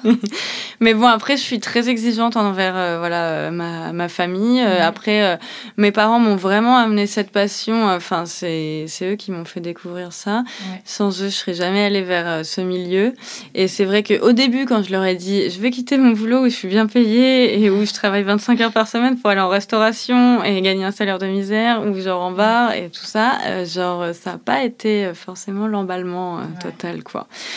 Mais 0.80 0.94
bon, 0.94 1.08
après, 1.08 1.38
je 1.38 1.42
suis 1.42 1.60
très 1.60 1.90
exigeante 1.90 2.38
envers 2.38 2.76
euh, 2.76 3.00
voilà, 3.00 3.30
euh, 3.30 3.52
ma, 3.52 3.94
ma 3.94 4.10
famille. 4.10 4.62
Après, 4.62 5.40
mes 5.78 5.92
parents 5.92 6.20
m'ont 6.20 6.36
vraiment 6.36 6.78
amené 6.78 7.08
cette 7.08 7.32
passion. 7.32 7.88
Enfin, 7.88 8.26
c'est 8.26 8.86
eux 9.02 9.16
qui 9.16 9.32
m'ont 9.32 9.46
fait 9.46 9.60
découvrir 9.60 10.14
ça. 10.14 10.44
Sans 10.86 11.22
eux, 11.22 11.30
je 11.30 11.36
serais 11.36 11.54
jamais 11.54 11.84
allée 11.84 12.04
vers 12.04 12.46
ce 12.46 12.62
milieu. 12.62 13.14
Et 13.56 13.68
c'est 13.68 13.86
vrai 13.86 14.04
qu'au 14.04 14.34
début, 14.34 14.66
quand 14.66 14.84
je 14.84 14.92
leur 14.92 15.06
ai 15.06 15.16
dit, 15.16 15.50
je 15.50 15.60
vais 15.60 15.72
quitter 15.72 15.98
mon 15.98 16.12
boulot 16.12 16.42
où 16.42 16.46
je 16.46 16.56
suis 16.56 16.68
bien 16.68 16.86
payée 16.86 17.62
et 17.62 17.70
où 17.70 17.86
je 17.86 17.94
travaille 17.94 18.24
25 18.24 18.60
heures 18.62 18.72
par 18.72 18.88
semaine 18.88 19.18
pour 19.18 19.30
aller 19.30 19.42
en 19.42 19.50
restauration 19.50 20.44
et 20.44 20.62
gagner 20.62 20.84
un 20.84 20.92
salaire 20.92 21.20
de 21.20 21.28
misère, 21.28 21.86
ou 21.86 22.00
genre 22.00 22.22
en 22.22 22.32
bar 22.32 22.74
et 22.74 22.90
tout 22.90 23.06
ça, 23.06 23.64
genre, 23.66 24.14
ça 24.14 24.34
n'a 24.34 24.38
pas 24.38 24.64
été 24.64 25.12
forcément 25.14 25.68
l'emballement 25.68 26.42
total. 26.62 26.83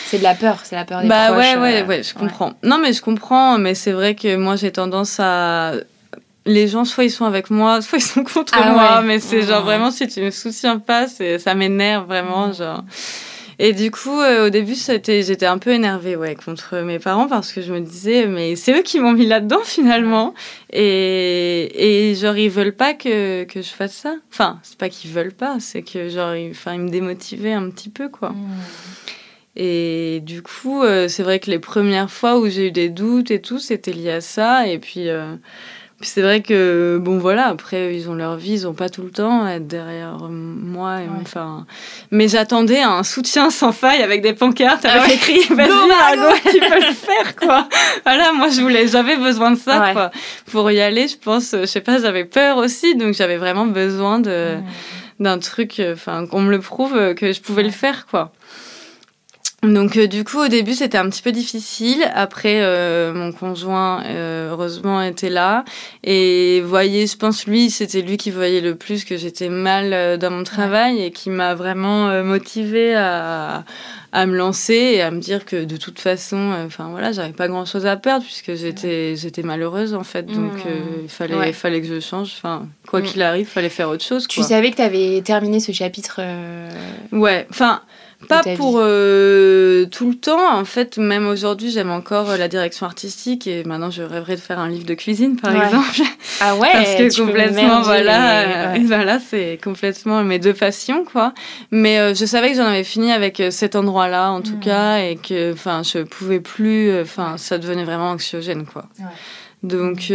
C'est 0.05 0.19
de 0.19 0.23
la 0.23 0.35
peur, 0.35 0.61
c'est 0.63 0.75
la 0.75 0.85
peur 0.85 1.01
des 1.01 1.07
bah, 1.07 1.31
ouais, 1.31 1.55
ouais, 1.57 1.81
euh, 1.81 1.85
ouais, 1.85 2.03
je 2.03 2.13
comprends. 2.13 2.53
Non, 2.63 2.77
mais 2.77 2.93
je 2.93 3.01
comprends, 3.01 3.57
mais 3.57 3.75
c'est 3.75 3.91
vrai 3.91 4.15
que 4.15 4.35
moi 4.35 4.55
j'ai 4.55 4.71
tendance 4.71 5.19
à 5.19 5.73
les 6.47 6.67
gens, 6.67 6.85
soit 6.85 7.03
ils 7.03 7.11
sont 7.11 7.25
avec 7.25 7.49
moi, 7.49 7.81
soit 7.81 7.99
ils 7.99 8.01
sont 8.01 8.23
contre 8.23 8.53
ah 8.57 8.71
moi. 8.71 9.01
Mais 9.01 9.19
c'est 9.19 9.43
genre 9.43 9.63
vraiment, 9.63 9.91
si 9.91 10.07
tu 10.07 10.21
me 10.21 10.31
soutiens 10.31 10.79
pas, 10.79 11.07
ça 11.07 11.53
m'énerve 11.53 12.07
vraiment. 12.07 12.51
Genre. 12.53 12.83
Et 13.59 13.73
du 13.73 13.89
coup, 13.89 14.19
euh, 14.19 14.47
au 14.47 14.49
début, 14.49 14.75
j'étais 14.75 15.45
un 15.45 15.57
peu 15.57 15.71
énervée 15.71 16.15
ouais, 16.15 16.35
contre 16.35 16.77
mes 16.77 16.99
parents 16.99 17.27
parce 17.27 17.51
que 17.51 17.61
je 17.61 17.73
me 17.73 17.79
disais, 17.79 18.27
mais 18.27 18.55
c'est 18.55 18.77
eux 18.77 18.83
qui 18.83 18.99
m'ont 18.99 19.13
mis 19.13 19.25
là-dedans 19.25 19.61
finalement. 19.63 20.33
Et, 20.71 22.11
et 22.11 22.15
genre, 22.15 22.37
ils 22.37 22.51
veulent 22.51 22.75
pas 22.75 22.93
que, 22.93 23.45
que 23.45 23.61
je 23.61 23.69
fasse 23.69 23.93
ça. 23.93 24.15
Enfin, 24.31 24.59
c'est 24.61 24.77
pas 24.77 24.89
qu'ils 24.89 25.11
veulent 25.11 25.33
pas, 25.33 25.57
c'est 25.59 25.81
que 25.81 26.09
genre, 26.09 26.35
ils, 26.35 26.53
ils 26.67 26.79
me 26.79 26.89
démotivaient 26.89 27.53
un 27.53 27.69
petit 27.69 27.89
peu, 27.89 28.09
quoi. 28.09 28.29
Mmh. 28.29 28.47
Et 29.59 30.21
du 30.23 30.43
coup, 30.43 30.83
euh, 30.83 31.07
c'est 31.07 31.23
vrai 31.23 31.39
que 31.39 31.49
les 31.49 31.57
premières 31.57 32.11
fois 32.11 32.37
où 32.37 32.47
j'ai 32.47 32.67
eu 32.67 32.71
des 32.71 32.89
doutes 32.89 33.31
et 33.31 33.41
tout, 33.41 33.57
c'était 33.57 33.91
lié 33.91 34.11
à 34.11 34.21
ça. 34.21 34.67
Et 34.67 34.77
puis, 34.77 35.09
euh, 35.09 35.33
c'est 35.99 36.21
vrai 36.21 36.43
que, 36.43 36.99
bon, 37.01 37.17
voilà, 37.17 37.47
après, 37.47 37.95
ils 37.95 38.07
ont 38.07 38.13
leur 38.13 38.35
vie, 38.35 38.59
ils 38.59 38.63
n'ont 38.65 38.75
pas 38.75 38.89
tout 38.89 39.01
le 39.01 39.09
temps 39.09 39.43
à 39.43 39.53
être 39.53 39.65
derrière 39.65 40.19
moi. 40.29 41.01
Et, 41.01 41.07
enfin, 41.19 41.65
mais 42.11 42.27
j'attendais 42.27 42.81
un 42.81 43.01
soutien 43.01 43.49
sans 43.49 43.71
faille 43.71 44.03
avec 44.03 44.21
des 44.21 44.33
pancartes 44.33 44.85
avec 44.85 45.01
ah 45.07 45.11
écrit 45.11 45.41
Vas-y, 45.55 45.87
Margot, 45.87 46.37
tu 46.51 46.59
peux 46.59 46.75
le 46.75 46.93
faire, 46.93 47.35
quoi. 47.35 47.67
voilà, 48.05 48.33
moi, 48.33 48.49
je 48.49 48.61
voulais, 48.61 48.87
j'avais 48.87 49.17
besoin 49.17 49.49
de 49.49 49.57
ça, 49.57 49.91
quoi. 49.91 50.11
Pour 50.51 50.69
y 50.69 50.81
aller, 50.81 51.07
je 51.07 51.17
pense, 51.17 51.55
je 51.59 51.65
sais 51.65 51.81
pas, 51.81 51.99
j'avais 51.99 52.25
peur 52.25 52.57
aussi, 52.57 52.95
donc 52.95 53.15
j'avais 53.15 53.37
vraiment 53.37 53.65
besoin 53.65 54.19
de. 54.19 54.57
d'un 55.19 55.39
truc, 55.39 55.81
enfin, 55.93 56.27
qu'on 56.27 56.41
me 56.41 56.51
le 56.51 56.59
prouve 56.59 57.15
que 57.15 57.31
je 57.31 57.41
pouvais 57.41 57.63
le 57.63 57.71
faire, 57.71 58.05
quoi. 58.05 58.31
Donc 59.67 59.97
du 59.97 60.23
coup 60.23 60.39
au 60.39 60.47
début 60.47 60.73
c'était 60.73 60.97
un 60.97 61.09
petit 61.09 61.21
peu 61.21 61.31
difficile. 61.31 62.03
Après 62.13 62.61
mon 63.13 63.31
conjoint 63.31 64.03
heureusement 64.09 65.01
était 65.01 65.29
là 65.29 65.65
et 66.03 66.61
voyez 66.65 67.07
je 67.07 67.17
pense 67.17 67.45
lui 67.45 67.69
c'était 67.69 68.01
lui 68.01 68.17
qui 68.17 68.31
voyait 68.31 68.61
le 68.61 68.75
plus 68.75 69.05
que 69.05 69.17
j'étais 69.17 69.49
mal 69.49 70.17
dans 70.17 70.31
mon 70.31 70.43
travail 70.43 71.01
et 71.01 71.11
qui 71.11 71.29
m'a 71.29 71.53
vraiment 71.55 72.23
motivée 72.23 72.95
à 72.95 73.63
à 74.11 74.25
me 74.25 74.35
lancer 74.35 74.73
et 74.73 75.01
à 75.01 75.11
me 75.11 75.19
dire 75.19 75.45
que 75.45 75.65
de 75.65 75.77
toute 75.77 75.99
façon, 75.99 76.37
euh, 76.37 76.65
enfin 76.65 76.89
voilà, 76.89 77.11
j'avais 77.11 77.33
pas 77.33 77.47
grand 77.47 77.65
chose 77.65 77.85
à 77.85 77.97
perdre 77.97 78.23
puisque 78.23 78.55
j'étais 78.55 79.15
j'étais 79.15 79.43
malheureuse 79.43 79.93
en 79.93 80.03
fait, 80.03 80.23
donc 80.23 80.53
mmh. 80.53 80.67
euh, 80.67 81.01
il 81.03 81.09
fallait 81.09 81.53
fallait 81.53 81.81
que 81.81 81.87
je 81.87 81.99
change. 81.99 82.33
Enfin 82.37 82.67
quoi 82.87 83.01
mmh. 83.01 83.03
qu'il 83.03 83.21
arrive, 83.21 83.47
fallait 83.47 83.69
faire 83.69 83.89
autre 83.89 84.03
chose. 84.03 84.27
Tu 84.27 84.41
savais 84.43 84.71
que 84.71 84.77
tu 84.77 84.81
avais 84.81 85.21
terminé 85.23 85.59
ce 85.59 85.71
chapitre. 85.71 86.15
Euh, 86.19 86.69
ouais, 87.11 87.47
enfin 87.49 87.81
pas 88.27 88.41
pour 88.55 88.77
euh, 88.79 89.85
tout 89.85 90.09
le 90.09 90.15
temps. 90.15 90.57
En 90.57 90.65
fait, 90.65 90.97
même 90.97 91.27
aujourd'hui, 91.27 91.69
j'aime 91.69 91.91
encore 91.91 92.31
euh, 92.31 92.37
la 92.37 92.47
direction 92.47 92.85
artistique 92.85 93.45
et 93.45 93.63
maintenant, 93.63 93.91
je 93.91 94.01
rêverais 94.01 94.35
de 94.35 94.41
faire 94.41 94.59
un 94.59 94.67
livre 94.67 94.85
de 94.85 94.95
cuisine, 94.95 95.37
par 95.37 95.55
exemple. 95.55 96.01
Ah 96.39 96.55
ouais 96.55 96.69
Parce 96.71 96.95
que 96.95 97.25
complètement, 97.25 97.81
voilà, 97.81 98.73
euh, 98.73 98.77
voilà 98.85 99.17
c'est 99.19 99.59
complètement 99.63 100.23
mes 100.23 100.37
deux 100.37 100.53
passions, 100.53 101.03
quoi. 101.03 101.33
Mais 101.71 102.13
je 102.13 102.25
savais 102.25 102.51
que 102.51 102.57
j'en 102.57 102.65
avais 102.65 102.83
fini 102.83 103.11
avec 103.11 103.41
cet 103.49 103.75
endroit-là, 103.75 104.31
en 104.31 104.41
tout 104.41 104.57
mm. 104.57 104.59
cas, 104.59 104.97
et 104.99 105.15
que, 105.15 105.53
enfin, 105.53 105.81
je 105.83 106.03
pouvais 106.03 106.39
plus, 106.39 107.01
enfin, 107.01 107.37
ça 107.37 107.57
devenait 107.57 107.85
vraiment 107.85 108.11
anxiogène, 108.11 108.65
quoi. 108.65 108.85
Donc, 109.63 110.13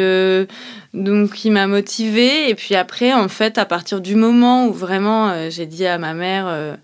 donc, 0.95 1.45
il 1.45 1.51
m'a 1.51 1.67
motivée. 1.67 2.49
Et 2.49 2.55
puis 2.55 2.77
après, 2.77 3.13
en 3.13 3.27
fait, 3.27 3.59
à 3.59 3.65
partir 3.65 4.01
du 4.01 4.15
moment 4.15 4.67
où 4.69 4.73
vraiment 4.73 5.51
j'ai 5.51 5.67
dit 5.67 5.87
à 5.87 5.99
ma 5.99 6.15
mère 6.15 6.77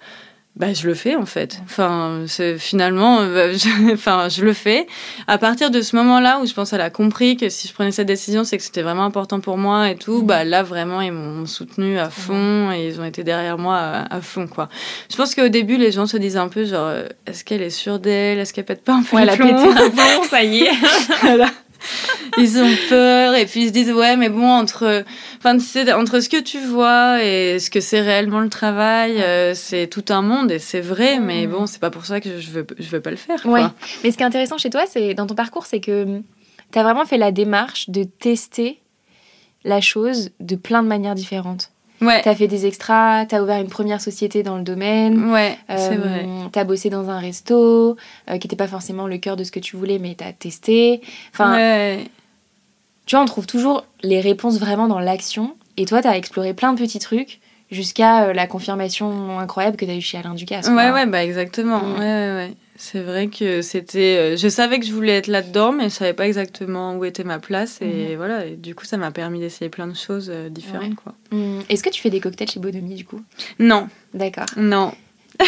bah, 0.59 0.73
je 0.73 0.89
le 0.89 0.95
fais 0.95 1.15
en 1.15 1.25
fait. 1.25 1.61
Enfin, 1.65 2.25
c'est 2.27 2.59
finalement, 2.59 3.21
euh, 3.21 3.53
je, 3.53 3.93
enfin, 3.95 4.29
je 4.29 4.45
le 4.45 4.53
fais. 4.53 4.89
À 5.29 5.39
partir 5.39 5.71
de 5.71 5.81
ce 5.81 5.95
moment-là 5.95 6.41
où 6.43 6.47
je 6.47 6.53
pense 6.53 6.71
qu'elle 6.71 6.81
a 6.81 6.91
compris 6.91 7.37
que 7.37 7.49
si 7.49 7.69
je 7.69 7.73
prenais 7.73 7.93
cette 7.93 8.09
décision, 8.09 8.43
c'est 8.43 8.57
que 8.59 8.65
c'était 8.65 8.83
vraiment 8.83 9.05
important 9.05 9.39
pour 9.39 9.57
moi 9.57 9.89
et 9.89 9.95
tout. 9.95 10.23
Bah 10.23 10.43
là, 10.43 10.65
vraiment, 10.65 11.01
ils 11.01 11.13
m'ont 11.13 11.47
soutenu 11.47 11.99
à 11.99 12.11
fond 12.11 12.73
et 12.73 12.89
ils 12.89 13.01
ont 13.01 13.05
été 13.05 13.23
derrière 13.23 13.57
moi 13.57 13.79
à, 14.11 14.21
fond, 14.21 14.49
quoi. 14.49 14.69
Je 15.11 15.17
pense 15.17 15.37
qu'au 15.37 15.49
début, 15.49 15.77
les 15.77 15.93
gens 15.93 16.07
se 16.07 16.17
disent 16.17 16.37
un 16.37 16.49
peu 16.49 16.65
genre, 16.65 16.89
euh, 16.89 17.07
est-ce 17.27 17.45
qu'elle 17.45 17.63
est 17.63 17.71
sûre 17.71 18.01
d'elle? 18.01 18.41
Est-ce 18.41 18.53
qu'elle 18.53 18.65
pète 18.65 18.83
pas 18.83 18.95
un 18.95 19.03
peu 19.05 19.17
ouais, 19.17 19.23
Elle 19.23 19.31
a 19.31 19.37
pété 19.37 19.53
un 19.53 19.89
bon, 19.91 20.25
ça 20.29 20.43
y 20.43 20.63
est. 20.63 20.73
voilà 21.23 21.51
ils 22.43 22.59
ont 22.59 22.71
peur 22.89 23.35
et 23.35 23.47
puis 23.47 23.63
ils 23.63 23.69
se 23.69 23.73
disent 23.73 23.93
ouais 23.93 24.17
mais 24.17 24.29
bon 24.29 24.49
entre 24.49 25.05
enfin 25.39 25.57
entre 25.95 26.21
ce 26.21 26.29
que 26.29 26.41
tu 26.41 26.59
vois 26.61 27.23
et 27.23 27.59
ce 27.59 27.71
que 27.71 27.81
c'est 27.81 28.01
réellement 28.01 28.41
le 28.41 28.49
travail 28.49 29.21
euh, 29.21 29.55
c'est 29.55 29.87
tout 29.87 30.05
un 30.11 30.23
monde 30.23 30.51
et 30.51 30.59
c'est 30.59 30.81
vrai 30.81 31.19
mais 31.21 31.47
bon 31.47 31.67
c'est 31.67 31.81
pas 31.81 31.91
pour 31.91 32.07
ça 32.07 32.21
que 32.21 32.41
je 32.41 32.51
veux 32.51 32.67
je 32.79 32.89
veux 32.89 33.01
pas 33.01 33.11
le 33.11 33.17
faire 33.17 33.45
ouais 33.47 33.65
mais 34.03 34.11
ce 34.11 34.17
qui 34.17 34.23
est 34.23 34.27
intéressant 34.27 34.59
chez 34.59 34.71
toi 34.71 34.85
c'est 34.87 35.15
dans 35.15 35.27
ton 35.27 35.35
parcours 35.35 35.67
c'est 35.67 35.81
que 35.81 36.21
tu 36.73 36.79
as 36.79 36.83
vraiment 36.83 37.05
fait 37.05 37.19
la 37.19 37.33
démarche 37.33 37.91
de 37.91 38.05
tester 38.05 38.81
la 39.65 39.81
chose 39.81 40.31
de 40.41 40.57
plein 40.57 40.83
de 40.83 40.89
manières 40.89 41.15
différentes 41.15 41.71
Ouais. 42.01 42.23
T'as 42.23 42.35
fait 42.35 42.47
des 42.47 42.67
extras, 42.67 43.27
t'as 43.27 43.43
ouvert 43.43 43.61
une 43.61 43.69
première 43.69 44.01
société 44.01 44.43
dans 44.43 44.57
le 44.57 44.63
domaine. 44.63 45.33
Ouais, 45.33 45.59
c'est 45.69 45.93
euh, 45.93 45.97
vrai. 45.97 46.27
T'as 46.53 46.65
bossé 46.65 46.91
dans 46.91 47.11
un 47.11 47.19
resto 47.19 47.97
euh, 48.31 48.39
qui 48.39 48.47
n'était 48.47 48.57
pas 48.57 48.69
forcément 48.69 49.07
le 49.07 49.19
cœur 49.19 49.37
de 49.37 49.45
ce 49.45 49.51
que 49.51 49.59
tu 49.59 49.77
voulais, 49.77 49.99
mais 49.99 50.15
t'as 50.17 50.33
testé. 50.33 51.01
Enfin, 51.33 51.55
ouais. 51.55 52.05
Tu 53.09 53.17
vois, 53.17 53.23
on 53.23 53.27
trouve 53.27 53.47
toujours 53.47 53.87
les 54.03 54.21
réponses 54.21 54.61
vraiment 54.61 54.87
dans 54.87 55.01
l'action. 55.01 55.57
Et 55.79 55.87
toi, 55.87 56.03
t'as 56.03 56.13
exploré 56.13 56.53
plein 56.53 56.75
de 56.75 56.79
petits 56.79 56.99
trucs 56.99 57.41
jusqu'à 57.71 58.27
euh, 58.27 58.33
la 58.35 58.47
confirmation 58.47 59.39
incroyable 59.39 59.79
que 59.79 59.87
t'as 59.87 59.95
eu 59.95 60.03
chez 60.03 60.19
Alain 60.19 60.35
Ducasse. 60.35 60.69
Ouais, 60.69 60.91
ouais, 60.91 61.07
bah 61.07 61.25
exactement. 61.25 61.81
Mm. 61.81 61.93
Ouais, 61.95 61.99
ouais, 62.01 62.35
ouais. 62.35 62.53
C'est 62.77 63.01
vrai 63.01 63.29
que 63.29 63.63
c'était. 63.63 64.19
Euh, 64.19 64.37
je 64.37 64.47
savais 64.49 64.79
que 64.79 64.85
je 64.85 64.93
voulais 64.93 65.17
être 65.17 65.27
là-dedans, 65.27 65.73
mais 65.73 65.85
je 65.85 65.95
savais 65.95 66.13
pas 66.13 66.29
exactement 66.29 66.97
où 66.97 67.05
était 67.07 67.25
ma 67.25 67.39
place. 67.39 67.79
Et 67.81 68.11
mhm. 68.11 68.17
voilà, 68.17 68.45
et 68.45 68.57
du 68.57 68.75
coup, 68.75 68.85
ça 68.85 68.99
m'a 68.99 69.11
permis 69.11 69.41
d'essayer 69.41 69.71
plein 69.71 69.87
de 69.87 69.97
choses 69.97 70.29
euh, 70.31 70.51
différentes. 70.51 70.95
quoi. 70.95 71.15
Mmh. 71.33 71.61
Est-ce 71.71 71.83
que 71.83 71.89
tu 71.89 72.03
fais 72.03 72.11
des 72.11 72.21
cocktails 72.21 72.51
chez 72.51 72.61
Bonomi, 72.61 72.95
du 72.95 73.07
coup? 73.07 73.23
Non. 73.59 73.89
D'accord. 74.13 74.47
Non. 74.59 74.93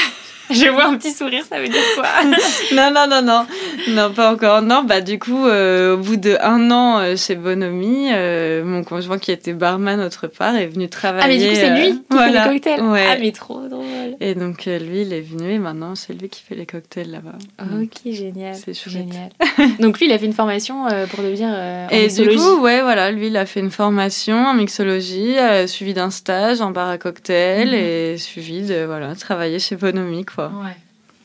je 0.54 0.68
vois 0.68 0.86
un 0.86 0.96
petit 0.96 1.12
sourire, 1.12 1.44
ça 1.48 1.60
veut 1.60 1.68
dire 1.68 1.80
quoi 1.94 2.08
Non, 2.74 2.90
non, 2.92 3.06
non, 3.08 3.22
non. 3.22 3.46
Non, 3.88 4.12
pas 4.12 4.32
encore. 4.32 4.62
Non, 4.62 4.82
bah 4.82 5.00
du 5.00 5.18
coup, 5.18 5.46
euh, 5.46 5.94
au 5.94 5.98
bout 5.98 6.16
de 6.16 6.36
un 6.40 6.70
an 6.70 6.98
euh, 6.98 7.16
chez 7.16 7.36
Bonomi, 7.36 8.08
euh, 8.12 8.64
mon 8.64 8.82
conjoint 8.82 9.18
qui 9.18 9.30
était 9.30 9.52
barman 9.52 10.00
autre 10.00 10.26
part 10.26 10.56
est 10.56 10.66
venu 10.66 10.88
travailler. 10.88 11.24
Ah, 11.24 11.28
mais 11.28 11.38
du 11.38 11.48
coup, 11.48 11.54
c'est 11.54 11.70
lui 11.70 12.02
qui 12.10 12.16
fait 12.16 12.32
les 12.32 12.52
cocktails 12.52 12.80
Ah, 12.80 13.16
mais 13.20 13.32
trop 13.32 13.68
drôle. 13.68 14.16
Et 14.20 14.34
donc, 14.34 14.64
lui, 14.66 15.02
il 15.02 15.12
est 15.12 15.20
venu 15.20 15.52
et 15.52 15.58
maintenant, 15.58 15.94
c'est 15.94 16.14
lui 16.14 16.28
qui 16.28 16.42
fait 16.42 16.56
les 16.56 16.66
cocktails 16.66 17.10
là-bas. 17.10 17.38
Ok, 17.80 18.12
génial. 18.12 18.56
C'est 18.56 18.74
génial. 18.88 19.30
donc, 19.78 20.00
lui, 20.00 20.06
il 20.06 20.12
a 20.12 20.18
fait 20.18 20.26
une 20.26 20.32
formation 20.32 20.86
pour 21.10 21.22
devenir 21.22 21.50
Et 21.90 22.08
du 22.08 22.36
coup, 22.36 22.60
ouais, 22.60 22.82
voilà, 22.82 23.12
lui, 23.12 23.28
il 23.28 23.36
a 23.36 23.46
fait 23.46 23.60
une 23.60 23.70
formation 23.70 24.36
en 24.46 24.54
mixologie, 24.54 25.36
suivi 25.66 25.94
d'un 25.94 26.10
stage 26.10 26.60
en 26.60 26.70
bar 26.70 26.88
à 26.88 26.98
cocktail 26.98 27.68
mhm. 27.68 27.74
et 27.74 28.18
suivi 28.18 28.62
de, 28.62 28.84
voilà, 28.84 29.14
travailler 29.14 29.58
chez 29.58 29.76
Bonomi, 29.76 30.24
quoi. 30.24 30.39
Ouais. 30.48 30.76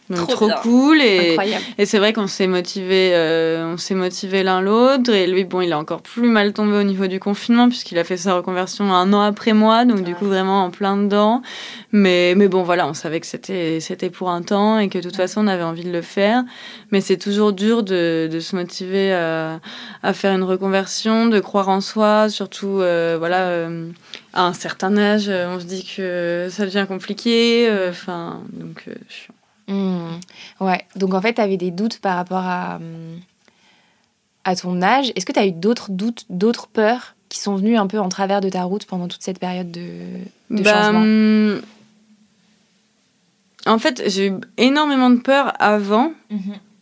Donc, 0.08 0.30
trop, 0.30 0.48
cool 0.62 1.02
et, 1.02 1.36
et 1.80 1.88
c'est 1.88 1.98
vrai 1.98 2.14
qu'on 2.14 2.28
s'est 2.28 2.46
motivé 2.46 3.10
euh, 3.16 3.74
on 3.74 3.78
s'est 3.78 3.96
motivé 3.96 4.44
l'un 4.44 4.62
l'autre 4.62 5.12
et 5.12 5.26
lui 5.26 5.46
bon 5.46 5.62
il 5.62 5.74
a 5.74 5.80
encore 5.80 6.04
plus 6.04 6.30
mal 6.30 6.54
tombé 6.54 6.78
au 6.78 6.84
niveau 6.84 7.08
du 7.08 7.20
confinement 7.20 7.70
puisqu'il 7.70 7.98
a 7.98 8.04
fait 8.04 8.16
sa 8.16 8.36
reconversion 8.36 8.94
un 8.94 9.14
an 9.14 9.22
après 9.22 9.54
moi 9.54 9.84
donc 9.84 10.04
du 10.04 10.14
coup 10.14 10.26
vraiment 10.26 10.64
en 10.64 10.70
plein 10.70 10.96
dedans. 10.96 11.42
Mais 11.92 12.36
mais 12.38 12.48
bon 12.48 12.62
voilà 12.62 12.88
on 12.88 12.94
savait 12.94 13.20
que 13.20 13.26
c'était 13.26 13.80
c'était 13.80 14.12
pour 14.12 14.30
un 14.30 14.44
temps 14.44 14.78
et 14.78 14.90
que 14.90 15.00
de 15.00 15.04
toute 15.04 15.16
façon 15.16 15.44
on 15.44 15.48
avait 15.48 15.64
envie 15.64 15.86
de 15.86 15.92
le 15.92 16.04
faire. 16.04 16.44
Mais 16.92 17.02
c'est 17.02 17.18
toujours 17.18 17.52
dur 17.52 17.82
de, 17.82 18.30
de 18.32 18.40
se 18.40 18.56
motiver 18.56 19.12
à, 19.12 19.60
à, 20.04 20.14
faire 20.14 20.36
une 20.36 20.44
reconversion 20.44 21.26
de 21.26 21.40
croire 21.40 21.70
en 21.70 21.82
soi 21.82 22.30
surtout 22.30 22.80
euh, 22.80 23.16
voilà 23.18 23.48
euh, 23.48 23.88
à 24.36 24.44
un 24.44 24.54
certain 24.54 24.96
âge 24.98 25.30
on 25.30 25.60
se 25.60 25.66
dit 25.66 25.84
que 25.96 26.48
ça 26.52 26.66
devient 26.66 26.86
compliqué 26.88 27.70
enfin 27.90 28.42
donc 28.54 28.88
je 28.88 29.34
Mmh. 29.68 30.20
Ouais, 30.60 30.86
donc 30.96 31.14
en 31.14 31.22
fait, 31.22 31.34
tu 31.34 31.42
avais 31.42 31.58
des 31.58 31.72
doutes 31.72 32.00
par 32.00 32.16
rapport 32.16 32.44
à, 32.44 32.80
à 34.44 34.56
ton 34.56 34.82
âge. 34.82 35.12
Est-ce 35.16 35.26
que 35.26 35.32
tu 35.32 35.40
as 35.40 35.46
eu 35.46 35.52
d'autres 35.52 35.92
doutes, 35.92 36.26
d'autres 36.30 36.68
peurs 36.68 37.16
qui 37.30 37.40
sont 37.40 37.56
venues 37.56 37.78
un 37.78 37.88
peu 37.88 38.00
en 38.00 38.10
travers 38.10 38.42
de 38.42 38.50
ta 38.50 38.64
route 38.64 38.86
pendant 38.86 39.08
toute 39.08 39.24
cette 39.24 39.40
période 39.40 39.72
de, 39.72 39.90
de 40.52 40.64
bah, 40.64 40.74
changement 40.74 41.02
mmh. 41.02 41.62
En 43.68 43.80
fait, 43.80 44.04
j'ai 44.08 44.28
eu 44.28 44.34
énormément 44.58 45.10
de 45.10 45.20
peur 45.20 45.54
avant. 45.60 46.14
Mmh. 46.30 46.38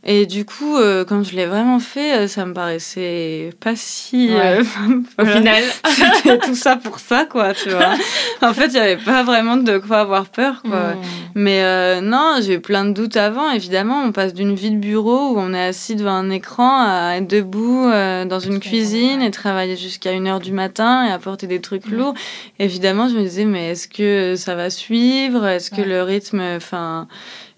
Et 0.06 0.26
du 0.26 0.44
coup, 0.44 0.76
euh, 0.76 1.06
quand 1.06 1.24
je 1.24 1.34
l'ai 1.34 1.46
vraiment 1.46 1.80
fait, 1.80 2.18
euh, 2.18 2.28
ça 2.28 2.46
me 2.46 2.54
paraissait 2.54 3.52
pas 3.62 3.74
si. 3.78 4.30
Euh, 4.32 4.62
Au 5.22 5.26
final, 5.26 5.64
c'était 5.88 6.40
tout 6.40 6.56
ça 6.56 6.76
pour 6.76 7.00
ça, 7.00 7.26
quoi, 7.26 7.54
tu 7.54 7.70
vois. 7.70 7.94
en 8.42 8.54
fait, 8.54 8.68
il 8.68 8.74
n'y 8.74 8.80
avait 8.80 8.98
pas 8.98 9.24
vraiment 9.24 9.56
de 9.56 9.78
quoi 9.78 10.00
avoir 10.00 10.26
peur, 10.26 10.62
quoi. 10.62 10.96
Hmm. 10.96 11.02
Mais 11.36 12.02
non, 12.02 12.36
j'ai 12.42 12.56
eu 12.56 12.60
plein 12.60 12.84
de 12.84 12.92
doutes 12.92 13.16
avant. 13.16 13.50
Évidemment, 13.52 14.02
on 14.04 14.12
passe 14.12 14.34
d'une 14.34 14.54
vie 14.54 14.72
de 14.72 14.78
bureau 14.78 15.30
où 15.32 15.40
on 15.40 15.54
est 15.54 15.68
assis 15.68 15.96
devant 15.96 16.12
un 16.12 16.30
écran 16.30 16.84
à 16.86 17.16
être 17.18 17.28
debout 17.28 17.90
dans 17.90 18.40
une 18.40 18.60
cuisine 18.60 19.22
et 19.22 19.32
travailler 19.32 19.78
jusqu'à 19.78 20.12
une 20.12 20.28
heure 20.28 20.40
du 20.42 20.52
matin 20.52 21.08
et 21.08 21.12
apporter 21.12 21.48
des 21.48 21.62
trucs 21.62 21.88
hmm. 21.88 21.96
lourds. 21.96 22.14
Évidemment, 22.60 23.08
je 23.08 23.16
me 23.16 23.22
disais, 23.22 23.46
mais 23.46 23.70
est-ce 23.70 23.88
que 23.88 24.36
ça 24.36 24.54
va 24.56 24.70
suivre? 24.70 25.48
Est-ce 25.48 25.72
que 25.72 25.82
le 25.82 26.04
rythme, 26.04 26.42
enfin 26.58 27.08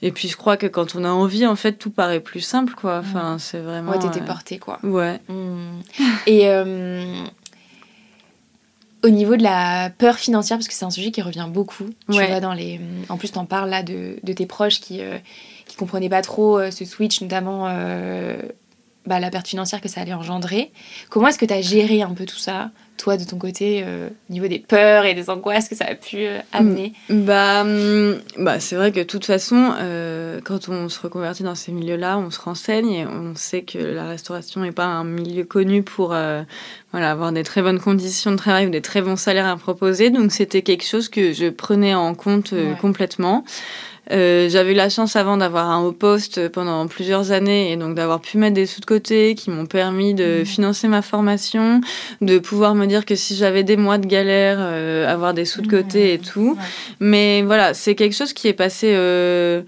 et 0.02 0.12
puis 0.12 0.28
je 0.28 0.38
crois 0.38 0.58
que 0.58 0.68
quand 0.68 0.96
on 0.96 1.04
a 1.04 1.10
envie, 1.10 1.46
en 1.46 1.56
fait, 1.56 1.74
tout 1.74 1.89
paraît 1.89 2.20
plus 2.20 2.41
simple, 2.41 2.74
quoi. 2.76 3.00
Enfin, 3.00 3.38
c'est 3.39 3.60
vraiment. 3.60 3.91
Ouais, 3.91 4.00
t'étais 4.00 4.22
portée, 4.22 4.60
quoi. 4.60 4.80
Ouais. 4.84 5.20
Hmm. 5.30 5.80
Et 6.28 6.48
euh, 6.48 7.24
au 9.04 9.10
niveau 9.10 9.36
de 9.36 9.43
la 9.43 9.89
peur 9.98 10.16
financière, 10.16 10.58
parce 10.58 10.68
que 10.68 10.74
c'est 10.74 10.86
un 10.86 10.91
sujet 10.91 11.12
qui 11.12 11.22
revient 11.22 11.48
beaucoup. 11.50 11.86
Tu 12.12 12.24
vois, 12.24 12.39
dans 12.39 12.54
les. 12.54 12.80
En 13.10 13.18
plus, 13.18 13.32
t'en 13.32 13.46
parles 13.46 13.70
là 13.70 13.84
de, 13.84 14.18
de, 14.22 14.34
tes 14.34 14.46
proches 14.46 14.80
qui 14.80 15.02
euh, 15.02 15.18
qui 15.66 15.76
comprenaient 15.78 16.10
pas 16.10 16.22
trop 16.22 16.60
euh, 16.60 16.72
ce 16.72 16.86
switch, 16.86 17.22
notamment. 17.22 17.70
Bah, 19.08 19.20
la 19.20 19.30
perte 19.30 19.48
financière 19.48 19.82
que 19.82 19.88
ça 19.88 20.02
allait 20.02 20.16
engendrer. 20.16 20.72
Comment 21.12 21.28
est-ce 21.28 21.38
que 21.38 21.46
tu 21.46 21.54
as 21.54 21.62
géré 21.62 22.02
un 22.02 22.16
peu 22.16 22.26
tout 22.26 22.39
ça? 22.39 22.72
Toi, 22.98 23.18
de 23.18 23.24
ton 23.24 23.38
côté, 23.38 23.84
euh, 23.86 24.10
au 24.30 24.34
niveau 24.34 24.48
des 24.48 24.60
peurs 24.60 25.06
et 25.06 25.14
des 25.14 25.30
angoisses 25.30 25.70
que 25.70 25.76
ça 25.76 25.86
a 25.86 25.96
pu 25.96 26.18
euh, 26.20 26.39
amener 26.52 26.93
Bah, 27.10 27.62
hum, 27.62 28.18
bah 28.38 28.60
c'est 28.60 28.76
vrai 28.76 28.91
que 28.91 29.00
de 29.00 29.04
toute 29.04 29.26
façon, 29.26 29.74
euh, 29.80 30.39
quand 30.43 30.70
on 30.70 30.89
se 30.89 31.00
reconvertit 31.00 31.43
dans 31.43 31.56
ces 31.56 31.72
milieux-là, 31.72 32.18
on 32.18 32.32
se 32.32 32.39
renseigne 32.39 32.91
et 32.91 33.06
on 33.06 33.36
sait 33.36 33.64
que 33.64 33.78
la 33.78 34.08
restauration 34.08 34.62
n'est 34.62 34.72
pas 34.72 34.86
un 34.86 35.04
milieu 35.04 35.43
connu 35.43 35.84
pour 35.84 36.08
voilà, 36.08 37.12
avoir 37.12 37.32
des 37.32 37.43
très 37.43 37.62
bonnes 37.62 37.80
conditions 37.80 38.32
de 38.32 38.38
travail 38.38 38.68
ou 38.68 38.70
des 38.70 38.82
très 38.82 39.02
bons 39.02 39.18
salaires 39.18 39.48
à 39.48 39.58
proposer. 39.58 40.10
Donc, 40.10 40.32
c'était 40.32 40.62
quelque 40.62 40.86
chose 40.86 41.10
que 41.10 41.34
je 41.34 41.50
prenais 41.50 41.93
en 41.93 42.16
compte 42.16 42.54
complètement. 42.80 43.43
Euh, 44.12 44.49
j'avais 44.49 44.74
eu 44.74 44.76
la 44.76 44.89
chance 44.89 45.16
avant 45.16 45.38
d'avoir 45.38 45.70
un 45.70 45.82
haut 45.84 45.91
poste 45.91 46.49
pendant 46.49 46.88
plusieurs 46.88 47.32
années 47.32 47.72
et 47.72 47.78
donc 47.78 47.95
d'avoir 47.95 48.22
pu 48.22 48.38
mettre 48.38 48.53
des 48.53 48.66
sous 48.66 48.82
de 48.82 48.86
côté 48.86 49.36
qui 49.36 49.49
m'ont 49.49 49.66
permis 49.66 50.14
de 50.14 50.41
mmh. 50.41 50.45
financer 50.45 50.88
ma 50.88 51.01
formation, 51.01 51.82
de 52.22 52.38
pouvoir 52.38 52.76
me 52.76 52.86
dire 52.86 53.06
que 53.06 53.16
si 53.16 53.36
j'avais 53.36 53.64
des 53.64 53.78
mois 53.78 53.97
de 53.97 54.06
galère, 54.06 54.58
euh, 54.60 55.12
avoir 55.12 55.34
des 55.34 55.45
sous 55.45 55.62
de 55.62 55.68
côté 55.68 56.14
et 56.14 56.20
tout. 56.20 56.58
Mais 56.99 57.41
voilà, 57.41 57.74
c'est 57.74 57.95
quelque 57.95 58.16
chose 58.16 58.34
qui 58.34 58.47
est 58.47 58.53
passé. 58.53 58.91
Euh, 58.93 59.62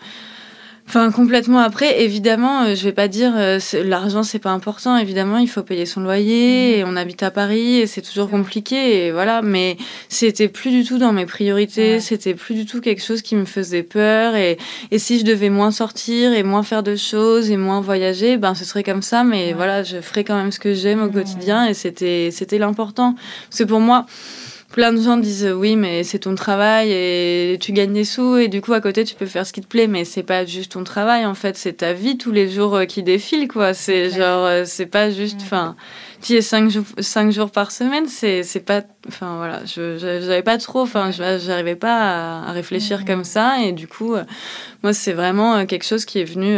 Enfin, 0.88 1.12
complètement. 1.12 1.60
Après, 1.60 2.02
évidemment, 2.04 2.64
euh, 2.64 2.76
je 2.76 2.86
vais 2.86 2.94
pas 2.94 3.10
dire 3.10 3.34
euh, 3.36 3.60
l'argent 3.84 4.24
c'est 4.24 4.40
pas 4.40 4.52
important. 4.52 4.96
Évidemment, 4.96 5.38
il 5.38 5.50
faut 5.50 5.62
payer 5.62 5.86
son 5.86 6.00
loyer 6.00 6.76
mhm. 6.76 6.80
et 6.80 6.84
on 6.86 6.96
habite 6.96 7.24
à 7.24 7.32
Paris 7.32 7.80
et 7.80 7.88
c'est 7.88 8.02
toujours 8.02 8.30
compliqué 8.30 9.06
et 9.06 9.12
voilà. 9.12 9.42
Mais 9.42 9.76
c'était 10.08 10.48
plus 10.48 10.72
du 10.72 10.86
tout 10.86 10.98
dans 10.98 11.12
mes 11.12 11.26
priorités. 11.26 12.00
C'était 12.00 12.34
plus 12.36 12.56
du 12.56 12.66
tout 12.66 12.80
quelque 12.80 13.04
chose 13.04 13.22
qui 13.22 13.36
me 13.36 13.44
faisait 13.44 13.84
peur 13.84 14.36
et, 14.36 14.58
et 14.92 14.98
si 14.98 15.20
je 15.20 15.26
devais 15.26 15.50
moins 15.50 15.72
sortir 15.72 16.32
et 16.32 16.44
moins 16.44 16.64
faire 16.64 16.84
de 16.84 16.96
choses 16.96 17.52
et 17.52 17.58
moins 17.58 17.82
voyager, 17.82 18.38
ben 18.38 18.56
ce 18.56 18.64
serait 18.64 18.84
comme 18.84 19.02
ça. 19.02 19.26
Mais 19.26 19.52
voilà, 19.52 19.84
je 19.84 20.00
ferais 20.00 20.24
quand 20.24 20.38
même 20.38 20.54
ce 20.54 20.60
que 20.60 20.74
j'aime 20.74 21.04
au 21.04 21.10
quotidien 21.10 21.66
et 21.68 21.74
c'était 21.74 22.30
c'était 22.32 22.60
l'important. 22.60 23.16
C'est 23.50 23.66
pour 23.66 23.82
moi 23.82 24.06
plein 24.72 24.92
de 24.92 25.02
gens 25.02 25.18
disent 25.18 25.52
oui, 25.56 25.76
mais 25.76 26.04
c'est 26.04 26.20
ton 26.20 26.36
travail 26.36 26.92
et 26.92 27.58
tu 27.60 27.72
gagnes 27.72 27.94
des 27.94 28.04
sous 28.04 28.38
et 28.38 28.48
du 28.48 28.62
coup 28.62 28.74
à 28.74 28.82
côté 28.82 29.04
tu 29.06 29.16
peux 29.16 29.26
faire 29.26 29.46
ce 29.46 29.54
qui 29.54 29.62
te 29.62 29.68
plaît, 29.68 29.88
mais 29.88 30.04
c'est 30.06 30.24
pas 30.24 30.46
juste 30.46 30.74
ton 30.74 30.84
travail 30.84 31.26
en 31.26 31.34
fait, 31.34 31.58
c'est 31.58 31.74
ta 31.74 31.94
vie 31.94 32.18
tous 32.18 32.32
les 32.32 32.50
jours 32.50 32.76
euh, 32.76 32.86
qui 32.86 33.04
défilent 33.04 33.48
quoi. 33.48 33.74
C'est 33.74 34.10
genre, 34.10 34.46
euh, 34.46 34.64
c'est 34.66 34.86
pas 34.86 35.10
juste, 35.10 35.40
enfin, 35.42 35.76
tu 36.22 36.34
es 36.34 36.42
cinq 36.42 36.70
jours, 36.70 36.84
cinq 37.00 37.32
jours 37.32 37.50
par 37.50 37.72
semaine, 37.72 38.08
c'est 38.08 38.44
c'est 38.44 38.60
pas, 38.60 38.84
enfin 39.08 39.38
voilà, 39.38 39.66
je 39.66 39.98
j'avais 39.98 40.44
pas 40.44 40.58
trop, 40.58 40.82
enfin 40.82 41.12
j'arrivais 41.12 41.76
pas 41.76 42.42
à, 42.48 42.52
réfléchir 42.52 43.06
comme 43.06 43.24
ça. 43.24 43.62
Et 43.64 43.72
du 43.72 43.88
coup, 43.88 44.16
euh, 44.16 44.24
moi 44.84 44.94
c'est 44.94 45.14
vraiment 45.14 45.66
quelque 45.66 45.86
chose 45.86 46.06
qui 46.06 46.20
est 46.20 46.26
venu 46.26 46.58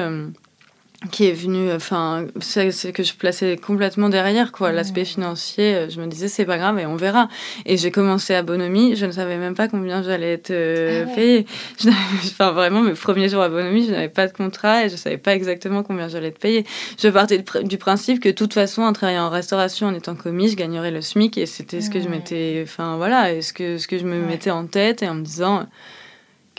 qui 1.11 1.27
est 1.27 1.33
venu, 1.33 1.71
enfin, 1.71 2.25
c'est 2.41 2.91
que 2.91 3.03
je 3.03 3.13
plaçais 3.13 3.55
complètement 3.55 4.09
derrière, 4.09 4.51
quoi. 4.51 4.73
L'aspect 4.73 5.05
financier, 5.05 5.73
euh, 5.73 5.89
je 5.89 6.01
me 6.01 6.07
disais, 6.07 6.27
c'est 6.27 6.43
pas 6.43 6.57
grave 6.57 6.77
et 6.77 6.85
on 6.85 6.97
verra. 6.97 7.29
Et 7.65 7.77
j'ai 7.77 7.89
commencé 7.89 8.33
à 8.35 8.43
Bonomie, 8.43 8.97
je 8.97 9.05
ne 9.05 9.11
savais 9.11 9.37
même 9.37 9.55
pas 9.55 9.69
combien 9.69 10.03
j'allais 10.03 10.33
être 10.33 10.51
euh, 10.51 11.05
ah 11.07 11.15
payée. 11.15 11.45
Enfin, 12.25 12.51
vraiment, 12.51 12.81
mes 12.81 12.93
premiers 12.93 13.29
jours 13.29 13.41
à 13.41 13.47
Bonomie, 13.47 13.85
je 13.85 13.91
n'avais 13.91 14.09
pas 14.09 14.27
de 14.27 14.33
contrat 14.33 14.85
et 14.85 14.89
je 14.89 14.97
savais 14.97 15.17
pas 15.17 15.33
exactement 15.35 15.83
combien 15.83 16.09
j'allais 16.09 16.27
être 16.27 16.39
payée. 16.39 16.65
Je 17.01 17.07
partais 17.07 17.43
du 17.63 17.77
principe 17.77 18.19
que, 18.19 18.29
de 18.29 18.33
toute 18.33 18.53
façon, 18.53 18.81
en 18.81 18.91
travaillant 18.91 19.27
en 19.27 19.29
restauration, 19.29 19.87
en 19.87 19.93
étant 19.93 20.15
commis, 20.15 20.49
je 20.49 20.57
gagnerais 20.57 20.91
le 20.91 21.01
SMIC 21.01 21.37
et 21.37 21.45
c'était 21.45 21.79
ce 21.79 21.89
que 21.89 22.01
je 22.01 22.09
m'étais, 22.09 22.61
enfin, 22.63 22.97
voilà, 22.97 23.31
et 23.31 23.41
ce 23.41 23.53
que, 23.53 23.77
ce 23.77 23.87
que 23.87 23.97
je 23.97 24.03
me 24.03 24.19
mettais 24.19 24.51
en 24.51 24.67
tête 24.67 25.01
et 25.01 25.07
en 25.07 25.15
me 25.15 25.23
disant, 25.23 25.65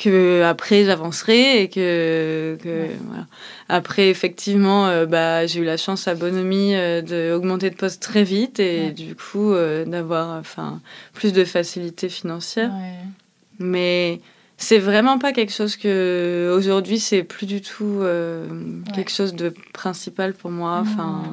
que 0.00 0.42
après 0.42 0.84
j'avancerai 0.84 1.62
et 1.62 1.68
que, 1.68 2.56
que 2.62 2.86
voilà. 3.06 3.26
après 3.68 4.08
effectivement 4.08 4.86
euh, 4.86 5.04
bah 5.04 5.46
j'ai 5.46 5.60
eu 5.60 5.64
la 5.64 5.76
chance 5.76 6.08
à 6.08 6.14
Bonomie 6.14 6.74
euh, 6.74 7.02
d'augmenter 7.02 7.68
de 7.68 7.76
poste 7.76 8.02
très 8.02 8.24
vite 8.24 8.58
et 8.60 8.92
du 8.92 9.14
coup 9.14 9.52
euh, 9.52 9.84
d'avoir 9.84 10.38
enfin 10.38 10.80
plus 11.12 11.32
de 11.32 11.44
facilité 11.44 12.08
financière. 12.08 12.72
Mais 13.58 14.20
c'est 14.56 14.78
vraiment 14.78 15.18
pas 15.18 15.32
quelque 15.32 15.52
chose 15.52 15.76
que 15.76 16.50
aujourd'hui 16.56 16.98
c'est 16.98 17.22
plus 17.22 17.46
du 17.46 17.60
tout 17.60 18.00
quelque 18.94 19.10
chose 19.10 19.34
de 19.34 19.52
principal 19.74 20.32
pour 20.32 20.50
moi. 20.50 20.78
Enfin 20.80 21.24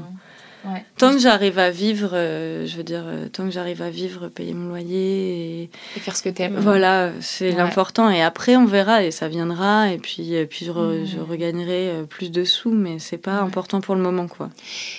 Tant 0.97 1.13
que 1.13 1.19
j'arrive 1.19 1.59
à 1.59 1.69
vivre, 1.69 2.11
euh, 2.13 2.65
je 2.65 2.77
veux 2.77 2.83
dire, 2.83 3.03
euh, 3.05 3.27
tant 3.29 3.45
que 3.45 3.51
j'arrive 3.51 3.81
à 3.81 3.89
vivre, 3.89 4.27
payer 4.29 4.53
mon 4.53 4.69
loyer 4.69 5.63
et, 5.63 5.69
et 5.95 5.99
faire 5.99 6.15
ce 6.15 6.23
que 6.23 6.29
tu 6.29 6.41
aimes. 6.41 6.57
Voilà, 6.59 7.11
c'est 7.21 7.51
l'important. 7.51 8.09
Et 8.09 8.21
après, 8.21 8.55
on 8.55 8.65
verra 8.65 9.03
et 9.03 9.11
ça 9.11 9.27
viendra. 9.27 9.91
Et 9.91 9.97
puis, 9.97 10.33
et 10.33 10.45
puis 10.45 10.65
je, 10.65 10.71
je, 10.71 11.19
regagnerai 11.19 11.89
euh, 11.89 12.03
plus 12.03 12.31
de 12.31 12.43
sous, 12.43 12.71
mais 12.71 12.99
c'est 12.99 13.17
pas 13.17 13.39
important 13.39 13.81
pour 13.81 13.95
le 13.95 14.01
moment, 14.01 14.27
quoi. 14.27 14.49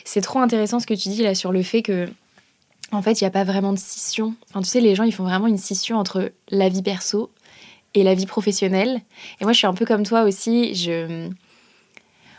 C'est 0.05 0.21
trop 0.21 0.39
intéressant 0.39 0.81
ce 0.81 0.87
que 0.87 0.95
tu 0.95 1.09
dis 1.09 1.23
là 1.23 1.35
sur 1.35 1.53
le 1.53 1.63
fait 1.63 1.83
que, 1.83 2.09
en 2.93 3.03
fait, 3.03 3.21
il 3.21 3.25
n'y 3.25 3.29
a 3.29 3.33
pas 3.33 3.45
vraiment 3.45 3.73
de 3.73 3.79
scission. 3.79 4.35
Enfin, 4.51 4.63
tu 4.63 4.69
sais, 4.69 4.81
les 4.81 4.95
gens, 4.95 5.05
ils 5.05 5.13
font 5.13 5.25
vraiment 5.25 5.47
une 5.47 5.59
scission 5.59 5.99
entre 5.99 6.33
la 6.51 6.69
vie 6.69 6.83
perso 6.83 7.31
et 7.95 8.03
la 8.03 8.15
vie 8.15 8.27
professionnelle. 8.27 9.01
Et 9.41 9.45
moi, 9.45 9.53
je 9.53 9.59
suis 9.59 9.67
un 9.67 9.75
peu 9.75 9.85
comme 9.85 10.05
toi 10.05 10.23
aussi. 10.23 10.75
Je 10.75 11.29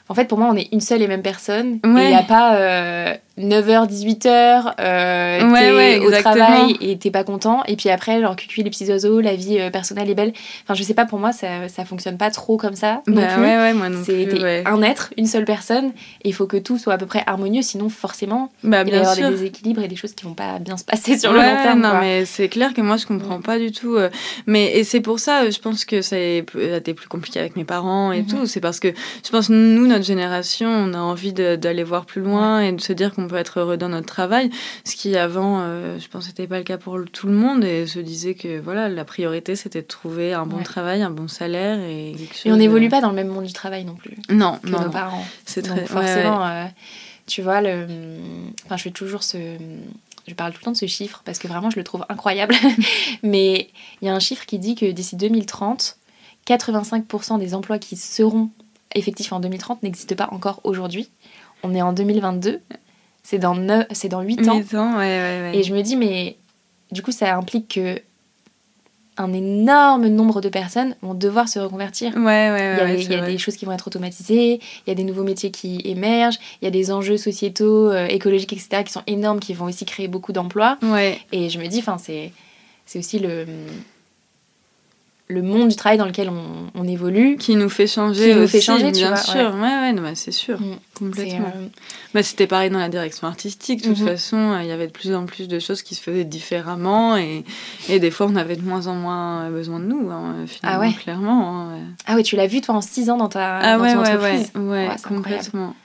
en 0.10 0.16
fait, 0.16 0.26
pour 0.26 0.39
moi, 0.39 0.49
on 0.51 0.55
est 0.55 0.68
une 0.72 0.82
seule 0.82 1.03
et 1.03 1.07
même 1.07 1.22
personne. 1.22 1.80
il 1.84 2.10
n'y 2.10 2.16
a 2.16 2.24
pas 2.24 2.55
euh, 2.55 3.16
9h, 3.40 3.88
18h, 3.88 4.74
euh, 4.80 6.00
t'es 6.00 6.00
au 6.00 6.12
travail 6.12 6.78
et 6.82 6.98
t'es 6.98 7.10
pas 7.10 7.24
content. 7.24 7.64
Et 7.68 7.76
puis 7.76 7.90
après, 7.90 8.22
genre, 8.22 8.36
cucu 8.36 8.62
les 8.62 8.70
petits 8.70 8.90
oiseaux, 8.90 9.22
la 9.22 9.36
vie 9.36 9.60
euh, 9.60 9.70
personnelle 9.70 10.10
est 10.10 10.16
belle. 10.16 10.34
Enfin, 10.64 10.74
je 10.74 10.84
sais 10.84 10.94
pas, 10.94 11.06
pour 11.06 11.20
moi, 11.20 11.32
ça, 11.32 11.68
ça 11.70 11.86
fonctionne 11.86 12.18
pas 12.18 12.32
trop 12.32 12.58
comme 12.58 12.76
ça. 12.76 13.02
Bah, 13.08 13.22
ouais, 13.38 13.58
ouais, 13.58 13.74
moi 13.74 13.90
non 13.90 14.00
C'est 14.06 14.28
un 14.68 14.82
être, 14.82 15.14
une 15.18 15.26
seule 15.26 15.46
personne. 15.46 15.92
Et 16.24 16.30
il 16.30 16.34
faut 16.34 16.48
que 16.48 16.58
tout 16.58 16.78
soit 16.78 16.94
à 16.94 16.98
peu 16.98 17.06
près 17.06 17.24
harmonieux. 17.26 17.62
Sinon, 17.62 17.90
forcément, 17.90 18.52
bah, 18.64 18.84
il 18.86 18.92
va 18.92 18.98
y 18.98 19.00
avoir 19.00 19.16
des 19.16 19.30
déséquilibres 19.38 19.84
et 19.84 19.88
des 19.88 19.96
choses 19.96 20.14
qui 20.14 20.26
vont 20.26 20.34
pas 20.34 20.60
bien 20.60 20.76
se 20.76 20.84
passer 20.84 21.18
sur 21.18 21.32
le 21.32 21.40
long 21.40 21.64
terme. 21.64 21.82
Non, 21.82 22.00
mais 22.00 22.26
c'est 22.26 22.50
clair 22.50 22.74
que 22.74 22.82
moi, 22.82 22.98
je 22.98 23.06
comprends 23.06 23.42
pas 23.42 23.58
du 23.58 23.72
tout. 23.72 23.96
Euh, 23.96 24.10
mais, 24.48 24.78
et 24.78 24.84
c'est 24.84 25.02
pour 25.02 25.20
ça, 25.20 25.50
je 25.50 25.60
pense 25.60 25.86
que 25.86 26.02
ça 26.02 26.18
a 26.18 26.20
été 26.20 26.94
plus 26.94 27.08
compliqué 27.08 27.40
avec 27.40 27.56
mes 27.56 27.64
parents 27.64 28.12
et 28.12 28.22
mhm. 28.22 28.28
tout. 28.28 28.46
C'est 28.46 28.60
parce 28.60 28.80
que 28.80 28.90
je 29.24 29.30
pense, 29.30 29.50
nous, 29.50 29.88
notre 29.88 30.06
génération, 30.06 30.70
on 30.70 30.94
a 30.94 31.00
envie 31.00 31.32
d'aller 31.32 31.84
voir 31.84 32.06
plus 32.06 32.22
loin 32.22 32.60
et 32.62 32.72
de 32.74 32.82
se 32.82 32.92
dire 32.92 33.14
qu'on 33.14 33.28
peut 33.30 33.38
être 33.38 33.59
heureux 33.59 33.77
dans 33.77 33.89
notre 33.89 34.07
travail, 34.07 34.49
ce 34.84 34.95
qui 34.95 35.15
avant, 35.15 35.61
euh, 35.61 35.97
je 35.99 36.07
pense, 36.09 36.27
n'était 36.27 36.47
pas 36.47 36.57
le 36.57 36.63
cas 36.63 36.77
pour 36.77 36.99
tout 37.11 37.27
le 37.27 37.34
monde 37.34 37.63
et 37.63 37.88
se 37.88 37.99
disait 37.99 38.34
que 38.34 38.59
voilà, 38.59 38.89
la 38.89 39.05
priorité 39.05 39.55
c'était 39.55 39.82
de 39.82 39.88
trouver 39.88 40.34
un 40.34 40.45
bon 40.45 40.61
travail, 40.63 41.01
un 41.01 41.09
bon 41.09 41.27
salaire 41.27 41.80
et 41.80 42.15
Et 42.45 42.51
on 42.51 42.57
n'évolue 42.57 42.89
pas 42.89 43.01
dans 43.01 43.09
le 43.09 43.15
même 43.15 43.27
monde 43.27 43.45
du 43.45 43.53
travail 43.53 43.86
non 43.86 43.95
plus. 43.95 44.17
Non, 44.30 44.59
que 44.61 44.69
nos 44.69 44.89
parents. 44.89 45.25
C'est 45.45 45.61
très 45.61 45.86
forcément. 45.86 46.45
Euh, 46.45 46.65
tu 47.27 47.41
vois, 47.41 47.61
le... 47.61 47.88
enfin, 48.65 48.75
je 48.75 48.84
fais 48.84 48.91
toujours 48.91 49.23
ce. 49.23 49.38
Je 50.27 50.34
parle 50.36 50.51
tout 50.51 50.59
le 50.61 50.65
temps 50.65 50.71
de 50.71 50.77
ce 50.77 50.86
chiffre 50.86 51.21
parce 51.25 51.39
que 51.39 51.47
vraiment 51.47 51.69
je 51.69 51.77
le 51.77 51.84
trouve 51.84 52.05
incroyable. 52.09 52.55
Mais 53.23 53.69
il 54.01 54.07
y 54.07 54.09
a 54.09 54.13
un 54.13 54.19
chiffre 54.19 54.45
qui 54.45 54.59
dit 54.59 54.75
que 54.75 54.86
d'ici 54.91 55.15
2030, 55.15 55.97
85% 56.47 57.39
des 57.39 57.55
emplois 57.55 57.80
qui 57.80 57.95
seront 57.95 58.49
effectifs 58.95 59.32
en 59.34 59.39
2030 59.39 59.84
n'existent 59.84 60.15
pas 60.15 60.30
encore 60.32 60.61
aujourd'hui. 60.63 61.09
On 61.63 61.73
est 61.75 61.82
en 61.82 61.93
2022 61.93 62.61
c'est 63.30 63.38
dans, 63.38 63.86
c'est 63.91 64.09
dans 64.09 64.21
8 64.21 64.47
ans. 64.47 64.57
8 64.57 64.73
ans, 64.73 64.97
ouais, 64.97 65.05
ouais, 65.05 65.41
ouais. 65.41 65.51
Et 65.53 65.61
je 65.61 65.71
me 65.71 65.84
dis, 65.84 65.95
mais 65.95 66.38
du 66.91 67.03
coup, 67.03 67.11
ça 67.11 67.36
implique 67.38 67.75
que 67.75 68.01
un 69.17 69.34
énorme 69.34 70.07
nombre 70.07 70.41
de 70.41 70.49
personnes 70.49 70.95
vont 71.03 71.13
devoir 71.13 71.47
se 71.47 71.59
reconvertir. 71.59 72.13
Il 72.15 72.23
y 72.23 72.27
a, 72.27 72.93
il 72.95 73.11
y 73.11 73.13
a 73.13 73.25
des 73.27 73.38
choses 73.38 73.55
qui 73.55 73.65
vont 73.65 73.71
être 73.71 73.86
automatisées, 73.86 74.55
il 74.55 74.89
y 74.89 74.91
a 74.91 74.95
des 74.95 75.03
nouveaux 75.03 75.23
métiers 75.23 75.51
qui 75.51 75.80
émergent, 75.86 76.39
il 76.61 76.65
y 76.65 76.67
a 76.67 76.71
des 76.71 76.91
enjeux 76.91 77.17
sociétaux, 77.17 77.91
euh, 77.91 78.07
écologiques, 78.07 78.53
etc., 78.53 78.84
qui 78.84 78.93
sont 78.93 79.03
énormes, 79.05 79.39
qui 79.39 79.53
vont 79.53 79.65
aussi 79.65 79.86
créer 79.86 80.07
beaucoup 80.07 80.32
d'emplois. 80.32 80.80
Et 81.32 81.49
je 81.49 81.59
me 81.59 81.67
dis, 81.67 81.84
c'est, 81.99 82.32
c'est 82.88 82.97
aussi 82.97 83.19
le 83.19 83.45
le 85.32 85.43
monde 85.43 85.69
du 85.69 85.75
travail 85.75 85.99
dans 85.99 86.07
lequel 86.07 86.30
on, 86.75 86.88
évolue. 86.88 87.38
Qui 87.38 87.55
nous 87.55 87.69
fait 87.69 87.86
changer. 87.86 88.32
Qui 88.32 88.36
nous 88.36 88.47
fait 88.47 88.61
changer, 88.61 88.91
bien 88.91 89.15
sûr. 89.15 89.53
Ouais, 89.55 89.91
ouais, 89.91 90.15
c'est 90.15 90.32
sûr. 90.32 90.59
Mm. 90.59 90.77
Complètement. 90.97 91.53
Euh, 91.55 91.67
bah, 92.15 92.23
c'était 92.23 92.47
pareil 92.47 92.71
dans 92.71 92.80
la 92.80 92.89
direction 92.89 93.27
artistique. 93.27 93.84
De 93.84 93.89
toute 93.89 93.99
mhm. 93.99 94.07
façon, 94.07 94.38
euh, 94.38 94.63
il 94.63 94.67
y 94.67 94.71
avait 94.71 94.88
de 94.88 94.91
plus 94.91 95.13
en 95.13 95.27
plus 95.27 95.47
de 95.47 95.59
choses 95.59 95.84
qui 95.84 95.93
se 95.93 96.01
faisaient 96.01 96.23
différemment. 96.23 97.15
Et, 97.15 97.43
et 97.89 97.99
des 97.99 98.09
fois, 98.09 98.25
on 98.27 98.36
avait 98.36 98.55
de 98.55 98.63
moins 98.63 98.88
en 98.88 98.95
moins 98.95 99.49
besoin 99.51 99.80
de 99.80 99.86
nous, 99.86 100.09
hein, 100.09 100.45
finalement, 100.47 100.80
ah 100.82 100.88
ouais. 100.88 100.93
clairement. 100.93 101.69
Hein, 101.69 101.80
ah 102.07 102.15
ouais, 102.15 102.23
tu 102.23 102.36
l'as 102.36 102.47
vu, 102.47 102.61
toi, 102.61 102.75
en 102.75 102.82
six 102.82 103.11
ans 103.11 103.17
dans 103.17 103.30
ta 103.30 103.57
ah 103.57 103.77
dans 103.77 103.84
ouais, 103.84 103.93
ton 103.93 103.99
entreprise. 103.99 104.51
Ouais, 104.55 104.88
ouais, 104.88 104.95
complètement. 105.07 105.75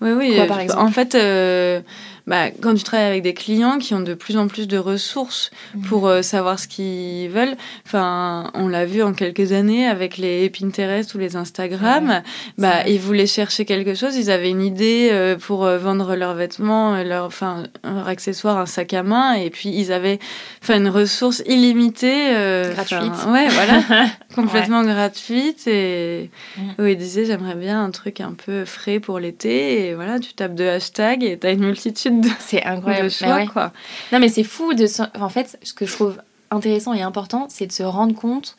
Oui, 0.00 0.12
oui. 0.12 0.34
Quoi, 0.36 0.46
par 0.46 0.60
exemple 0.60 0.82
en 0.82 0.90
fait, 0.90 1.14
euh, 1.14 1.80
bah, 2.26 2.50
quand 2.50 2.74
tu 2.74 2.82
travailles 2.82 3.06
avec 3.06 3.22
des 3.22 3.34
clients 3.34 3.78
qui 3.78 3.94
ont 3.94 4.00
de 4.00 4.14
plus 4.14 4.36
en 4.36 4.48
plus 4.48 4.66
de 4.66 4.78
ressources 4.78 5.50
mhm. 5.74 5.82
pour 5.82 6.08
euh, 6.08 6.22
savoir 6.22 6.58
ce 6.58 6.66
qu'ils 6.66 7.30
veulent, 7.30 7.56
enfin, 7.86 8.50
on 8.54 8.66
l'a 8.66 8.84
vu 8.84 9.02
en 9.02 9.12
quelques 9.12 9.52
années 9.52 9.86
avec 9.86 10.16
les 10.16 10.50
Pinterest 10.50 11.14
ou 11.14 11.18
les 11.18 11.36
Instagram, 11.36 12.22
bah, 12.58 12.86
ils 12.88 12.98
voulaient 12.98 13.28
chercher 13.28 13.64
quelque 13.64 13.94
chose, 13.94 14.16
ils 14.16 14.30
avaient 14.30 14.50
une 14.50 14.62
idée 14.62 15.10
euh, 15.12 15.36
pour 15.36 15.64
euh, 15.64 15.78
vendre 15.78 16.16
leurs 16.16 16.34
vêtements, 16.34 17.00
leur, 17.04 17.26
enfin, 17.26 17.64
leur 17.84 18.08
accessoire, 18.08 18.58
un 18.58 18.66
sac 18.66 18.92
à 18.94 19.04
main, 19.04 19.34
et 19.34 19.50
puis 19.50 19.68
ils 19.68 19.92
avaient, 19.92 20.18
enfin, 20.62 20.78
une 20.78 20.88
ressource 20.88 21.44
illimitée, 21.46 22.32
gratuite, 22.72 23.12
ouais, 23.28 23.48
voilà, 23.48 23.82
complètement 24.34 24.82
gratuite, 24.82 25.68
et 25.68 26.30
mm. 26.56 26.62
où 26.80 26.86
ils 26.86 26.96
disaient 26.96 27.24
j'aimerais 27.24 27.54
bien 27.54 27.84
un 27.84 27.90
truc 27.90 28.20
un 28.20 28.32
peu 28.32 28.64
frais 28.64 28.98
pour 28.98 29.20
l'été, 29.20 29.86
et 29.86 29.94
voilà, 29.94 30.18
tu 30.18 30.34
tapes 30.34 30.54
deux 30.56 30.68
hashtags 30.68 31.22
et 31.22 31.38
t'as 31.38 31.52
une 31.52 31.64
multitude 31.64 32.15
c'est 32.40 32.64
incroyable. 32.64 33.10
Bah 33.20 33.46
quoi. 33.46 33.72
Non, 34.12 34.18
mais 34.18 34.28
c'est 34.28 34.44
fou 34.44 34.74
de. 34.74 34.86
En 35.20 35.28
fait, 35.28 35.58
ce 35.62 35.72
que 35.72 35.86
je 35.86 35.92
trouve 35.92 36.20
intéressant 36.50 36.94
et 36.94 37.02
important, 37.02 37.46
c'est 37.48 37.66
de 37.66 37.72
se 37.72 37.82
rendre 37.82 38.14
compte 38.14 38.56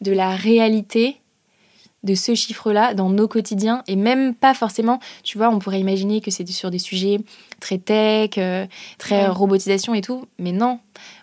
de 0.00 0.12
la 0.12 0.30
réalité 0.30 1.20
de 2.04 2.14
ce 2.14 2.34
chiffre-là 2.34 2.94
dans 2.94 3.10
nos 3.10 3.26
quotidiens 3.26 3.82
et 3.88 3.96
même 3.96 4.34
pas 4.34 4.54
forcément, 4.54 5.00
tu 5.24 5.36
vois, 5.36 5.48
on 5.50 5.58
pourrait 5.58 5.80
imaginer 5.80 6.20
que 6.20 6.30
c'est 6.30 6.46
sur 6.46 6.70
des 6.70 6.78
sujets 6.78 7.18
très 7.60 7.78
tech, 7.78 8.30
euh, 8.38 8.66
très 8.98 9.26
robotisation 9.26 9.94
et 9.94 10.00
tout, 10.00 10.26
mais 10.38 10.52
non. 10.52 10.78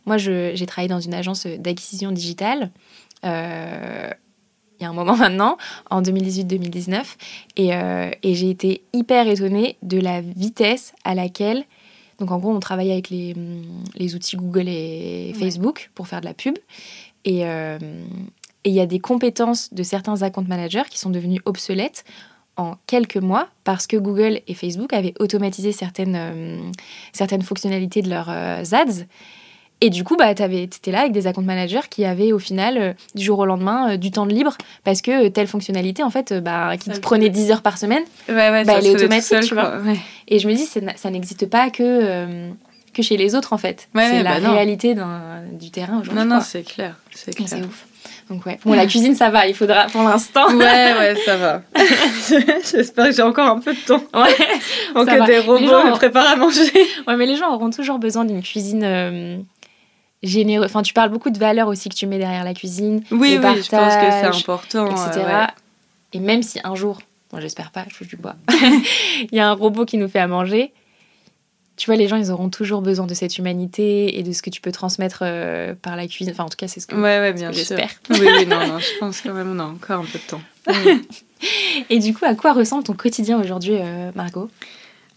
Moi, 0.06 0.18
j'ai 0.18 0.66
travaillé 0.66 0.90
dans 0.90 1.00
une 1.00 1.14
agence 1.14 1.48
d'acquisition 1.48 2.12
digitale. 2.12 2.72
Euh, 3.24 4.10
il 4.80 4.84
y 4.84 4.86
a 4.86 4.90
un 4.90 4.94
moment 4.94 5.16
maintenant, 5.18 5.58
en 5.90 6.02
2018-2019, 6.02 7.04
et, 7.56 7.74
euh, 7.74 8.12
et 8.22 8.36
j'ai 8.36 8.50
été 8.50 8.84
hyper 8.94 9.28
étonnée 9.28 9.78
de 9.82 10.00
la 10.00 10.20
vitesse 10.20 10.94
à 11.06 11.16
laquelle 11.16 11.64
donc 12.20 12.32
en 12.32 12.38
gros, 12.39 12.51
on 12.51 12.59
travaillait 12.59 12.93
avec 12.93 13.09
les, 13.09 13.34
mm, 13.34 13.84
les 13.95 14.16
outils 14.16 14.38
Google 14.38 14.68
et 14.68 15.34
Facebook 15.38 15.91
pour 15.95 16.07
faire 16.07 16.22
de 16.22 16.26
la 16.26 16.34
pub. 16.34 16.57
Et, 17.26 17.45
euh, 17.45 17.78
Et 18.63 18.70
il 18.70 18.74
y 18.74 18.80
a 18.80 18.88
des 18.88 18.99
compétences 18.99 19.72
de 19.74 19.84
certains 19.84 20.24
account 20.24 20.45
managers 20.47 20.89
qui 20.89 20.97
sont 20.97 21.11
devenues 21.11 21.39
obsolètes 21.45 22.03
en 22.57 22.78
quelques 22.88 23.18
mois 23.18 23.47
parce 23.63 23.86
que 23.86 23.95
Google 23.97 24.41
et 24.47 24.53
Facebook 24.55 24.91
avaient 24.91 25.13
automatisé 25.20 25.72
certaines, 25.72 26.16
euh, 26.16 26.72
certaines 27.13 27.43
fonctionnalités 27.43 28.01
de 28.01 28.09
leurs 28.09 28.30
euh, 28.30 28.63
ads. 28.72 29.05
Et 29.82 29.90
du 29.90 30.04
coup, 30.04 30.16
bah, 30.16 30.34
tu 30.34 30.44
étais 30.44 30.92
là 30.92 31.02
avec 31.02 31.12
des 31.12 31.28
account 31.28 31.42
managers 31.42 31.88
qui 31.90 32.06
avaient 32.06 32.32
au 32.32 32.40
final, 32.40 32.78
euh, 32.78 32.94
du 33.14 33.24
jour 33.24 33.40
au 33.40 33.46
lendemain, 33.46 33.98
du 33.98 34.10
temps 34.12 34.26
de 34.26 34.34
libre 34.34 34.58
parce 34.84 35.02
que 35.02 35.28
telle 35.28 35.48
fonctionnalité, 35.48 36.02
en 36.04 36.10
fait, 36.10 36.34
bah, 36.34 36.78
qui 36.78 36.90
te 36.90 37.00
prenait 37.00 37.30
10 37.30 37.52
heures 37.52 37.62
par 37.62 37.78
semaine, 37.78 38.04
bah, 38.28 38.62
elle 38.62 38.86
est 38.86 38.92
automatique, 38.92 39.42
tu 39.42 39.54
vois. 39.54 39.80
Et 40.28 40.40
je 40.40 40.48
me 40.48 40.54
dis, 40.54 40.66
ça 40.66 41.10
n'existe 41.10 41.48
pas 41.48 41.70
que, 41.70 42.50
que 42.94 43.02
chez 43.02 43.18
les 43.18 43.36
autres, 43.36 43.54
en 43.54 43.58
fait. 43.58 43.90
c'est 43.94 44.24
la 44.24 44.40
bah 44.40 44.52
réalité 44.52 44.96
du 45.52 45.72
terrain 45.72 46.00
aujourd'hui. 46.00 46.24
Non, 46.24 46.36
non, 46.36 46.42
c'est 46.42 46.64
clair. 46.64 46.96
C'est 47.14 47.40
ouf. 47.40 47.86
Donc 48.30 48.46
ouais. 48.48 48.60
Bon, 48.66 48.74
la 48.74 48.88
cuisine, 48.88 49.16
ça 49.16 49.30
va. 49.30 49.48
Il 49.48 49.54
faudra 49.54 49.86
pour 49.86 50.02
l'instant. 50.02 50.48
Ouais, 50.50 50.94
ouais, 50.98 51.16
ça 51.26 51.38
va. 51.38 51.62
J'espère 52.72 53.06
que 53.06 53.12
j'ai 53.12 53.22
encore 53.22 53.48
un 53.48 53.60
peu 53.60 53.74
de 53.74 53.80
temps. 53.80 54.02
Ouais. 54.14 54.36
Donc 54.96 55.08
que 55.08 55.26
des 55.28 55.40
robots 55.40 55.60
me 55.60 55.92
préparent 55.92 56.30
à 56.30 56.36
manger. 56.36 56.72
Ouais, 57.08 57.16
mais 57.18 57.28
les 57.28 57.36
gens 57.36 57.54
auront 57.54 57.70
toujours 57.70 58.00
besoin 58.00 58.26
d'une 58.26 58.42
cuisine. 58.42 59.46
Généreuse. 60.24 60.66
Enfin, 60.66 60.82
tu 60.82 60.93
parles 60.93 61.09
beaucoup 61.09 61.30
de 61.30 61.38
valeurs 61.38 61.68
aussi 61.68 61.89
que 61.89 61.95
tu 61.95 62.07
mets 62.07 62.18
derrière 62.18 62.43
la 62.43 62.53
cuisine. 62.53 63.03
Oui, 63.11 63.38
oui, 63.41 63.61
je 63.61 63.70
pense 63.70 63.95
que 63.95 64.11
c'est 64.11 64.26
important. 64.26 64.89
Etc. 64.89 65.22
Et 66.13 66.20
même 66.20 66.41
si 66.41 66.59
un 66.63 66.76
jour, 66.76 66.99
bon, 67.32 67.39
j'espère 67.39 67.72
pas, 67.72 67.86
je 67.89 67.97
touche 67.97 68.07
du 68.07 68.16
bois, 68.16 68.36
il 68.51 69.34
y 69.34 69.39
a 69.39 69.49
un 69.49 69.53
robot 69.53 69.86
qui 69.86 69.97
nous 69.97 70.07
fait 70.07 70.20
à 70.20 70.28
manger, 70.28 70.72
tu 71.78 71.88
vois, 71.88 71.97
les 71.97 72.07
gens, 72.07 72.16
ils 72.16 72.32
auront 72.32 72.49
toujours 72.49 72.82
besoin 72.82 73.05
de 73.05 73.13
cette 73.13 73.38
humanité 73.38 74.18
et 74.18 74.24
de 74.24 74.32
ce 74.32 74.41
que 74.41 74.49
tu 74.49 74.61
peux 74.61 74.72
transmettre 74.72 75.20
euh, 75.24 75.74
par 75.76 75.97
la 75.97 76.07
cuisine. 76.07 76.32
Enfin, 76.32 76.45
en 76.45 76.49
tout 76.49 76.55
cas, 76.57 76.70
c'est 76.70 76.80
ce 76.80 76.88
que, 76.88 76.95
ouais, 76.95 77.20
ouais, 77.20 77.34
bien 77.34 77.51
j'espère. 77.51 77.89
Oui, 78.11 78.20
oui, 78.22 78.45
non, 78.45 78.66
non, 78.66 78.80
je 78.80 78.97
pense 78.99 79.22
quand 79.22 79.34
même 79.34 79.51
on 79.51 79.59
a 79.59 79.66
encore 79.66 80.01
un 80.01 80.05
peu 80.05 80.18
de 80.18 80.24
temps. 80.24 80.41
et 81.89 81.99
du 81.99 82.13
coup, 82.13 82.24
à 82.24 82.34
quoi 82.34 82.53
ressemble 82.53 82.86
ton 82.86 82.93
quotidien 82.93 83.39
aujourd'hui, 83.39 83.76
euh, 83.78 84.11
Margot? 84.16 84.49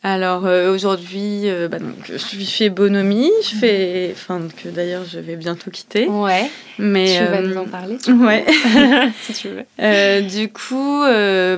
Alors 0.05 0.47
euh, 0.47 0.73
aujourd'hui, 0.73 1.51
euh, 1.51 1.67
bah, 1.67 1.81
donc, 1.81 1.97
je 2.07 2.17
suis 2.17 2.47
fait 2.47 2.71
Bonomie, 2.71 3.33
je 3.43 3.57
fais, 3.57 4.11
enfin 4.13 4.41
que 4.63 4.69
d'ailleurs 4.69 5.05
je 5.05 5.19
vais 5.19 5.35
bientôt 5.35 5.73
quitter. 5.73 6.07
Ouais. 6.07 6.49
Mais 6.79 7.19
tu 7.19 7.25
vas 7.25 7.43
nous 7.43 7.57
en 7.57 7.65
parler. 7.65 7.99
ouais. 8.07 8.45
si 9.23 9.33
tu 9.33 9.49
veux. 9.49 10.23
du 10.23 10.53
coup, 10.53 11.03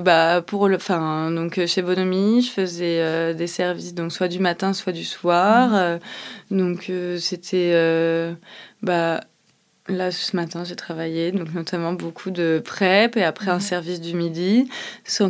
bah 0.02 0.42
pour 0.46 0.68
le, 0.68 0.76
enfin 0.76 1.30
donc 1.30 1.60
chez 1.66 1.82
Bonomie, 1.82 2.40
je 2.40 2.50
faisais 2.50 3.34
des 3.34 3.46
services 3.46 3.92
donc 3.94 4.10
soit 4.10 4.28
du 4.28 4.38
matin, 4.38 4.72
soit 4.72 4.92
du 4.92 5.04
soir. 5.04 5.98
Mhm. 6.50 6.58
donc 6.58 6.90
c'était 7.18 8.34
bah 8.82 9.20
Là, 9.90 10.12
ce 10.12 10.36
matin, 10.36 10.62
j'ai 10.62 10.76
travaillé, 10.76 11.32
donc 11.32 11.52
notamment 11.52 11.92
beaucoup 11.92 12.30
de 12.30 12.62
prep 12.64 13.16
et 13.16 13.24
après 13.24 13.50
un 13.50 13.58
service 13.58 14.00
du 14.00 14.14
midi. 14.14 14.68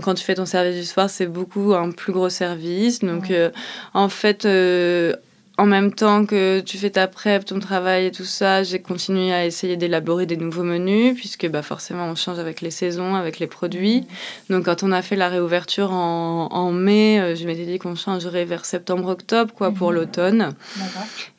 Quand 0.02 0.14
tu 0.14 0.22
fais 0.22 0.34
ton 0.34 0.44
service 0.44 0.76
du 0.76 0.84
soir, 0.84 1.08
c'est 1.08 1.26
beaucoup 1.26 1.72
un 1.72 1.90
plus 1.92 2.12
gros 2.12 2.28
service. 2.28 2.98
Donc, 2.98 3.30
euh, 3.30 3.50
en 3.94 4.10
fait, 4.10 4.44
euh, 4.44 5.16
en 5.60 5.66
même 5.66 5.92
temps 5.92 6.24
que 6.24 6.60
tu 6.60 6.78
fais 6.78 6.88
ta 6.88 7.06
prep, 7.06 7.44
ton 7.44 7.60
travail 7.60 8.06
et 8.06 8.10
tout 8.10 8.24
ça, 8.24 8.62
j'ai 8.62 8.80
continué 8.80 9.30
à 9.30 9.44
essayer 9.44 9.76
d'élaborer 9.76 10.24
des 10.24 10.38
nouveaux 10.38 10.62
menus, 10.62 11.14
puisque 11.14 11.46
bah, 11.48 11.60
forcément 11.60 12.06
on 12.06 12.14
change 12.14 12.38
avec 12.38 12.62
les 12.62 12.70
saisons, 12.70 13.14
avec 13.14 13.38
les 13.38 13.46
produits. 13.46 14.06
Donc 14.48 14.64
quand 14.64 14.82
on 14.82 14.90
a 14.90 15.02
fait 15.02 15.16
la 15.16 15.28
réouverture 15.28 15.92
en, 15.92 16.48
en 16.50 16.72
mai, 16.72 17.20
euh, 17.20 17.36
je 17.36 17.44
m'étais 17.44 17.66
dit 17.66 17.78
qu'on 17.78 17.94
changerait 17.94 18.46
vers 18.46 18.64
septembre-octobre 18.64 19.52
quoi, 19.52 19.70
pour 19.70 19.90
mmh. 19.90 19.94
l'automne. 19.94 20.48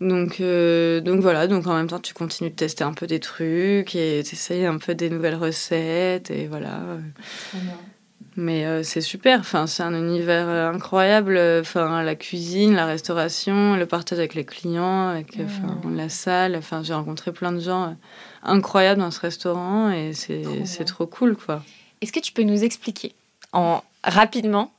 Donc, 0.01 0.39
euh, 0.39 1.01
donc 1.01 1.19
voilà, 1.21 1.47
donc 1.47 1.65
en 1.65 1.73
même 1.73 1.87
temps 1.87 1.99
tu 1.99 2.13
continues 2.13 2.51
de 2.51 2.55
tester 2.55 2.83
un 2.83 2.93
peu 2.93 3.07
des 3.07 3.19
trucs 3.19 3.95
et 3.95 4.21
tu 4.23 4.65
un 4.65 4.77
peu 4.77 4.93
des 4.93 5.09
nouvelles 5.09 5.35
recettes 5.35 6.29
et 6.29 6.45
voilà. 6.45 6.79
Mais 8.37 8.65
euh, 8.65 8.81
c'est 8.81 9.01
super, 9.01 9.41
enfin, 9.41 9.67
c'est 9.67 9.83
un 9.83 9.93
univers 9.93 10.47
euh, 10.47 10.71
incroyable. 10.71 11.37
Enfin, 11.59 12.01
la 12.01 12.15
cuisine, 12.15 12.73
la 12.73 12.85
restauration, 12.85 13.75
le 13.75 13.85
partage 13.85 14.19
avec 14.19 14.35
les 14.35 14.45
clients, 14.45 15.09
avec 15.09 15.37
euh, 15.37 15.43
enfin, 15.45 15.77
la 15.89 16.07
salle. 16.07 16.55
Enfin, 16.55 16.81
j'ai 16.81 16.93
rencontré 16.93 17.33
plein 17.33 17.51
de 17.51 17.59
gens 17.59 17.95
incroyables 18.43 19.01
dans 19.01 19.11
ce 19.11 19.19
restaurant 19.19 19.91
et 19.91 20.13
c'est 20.13 20.85
trop, 20.85 21.07
cool, 21.07 21.35
quoi. 21.35 21.61
Est-ce 21.99 22.13
que 22.13 22.19
tu 22.19 22.31
peux 22.31 22.43
nous 22.43 22.63
expliquer 22.63 23.13
en 23.51 23.83
rapidement 24.03 24.71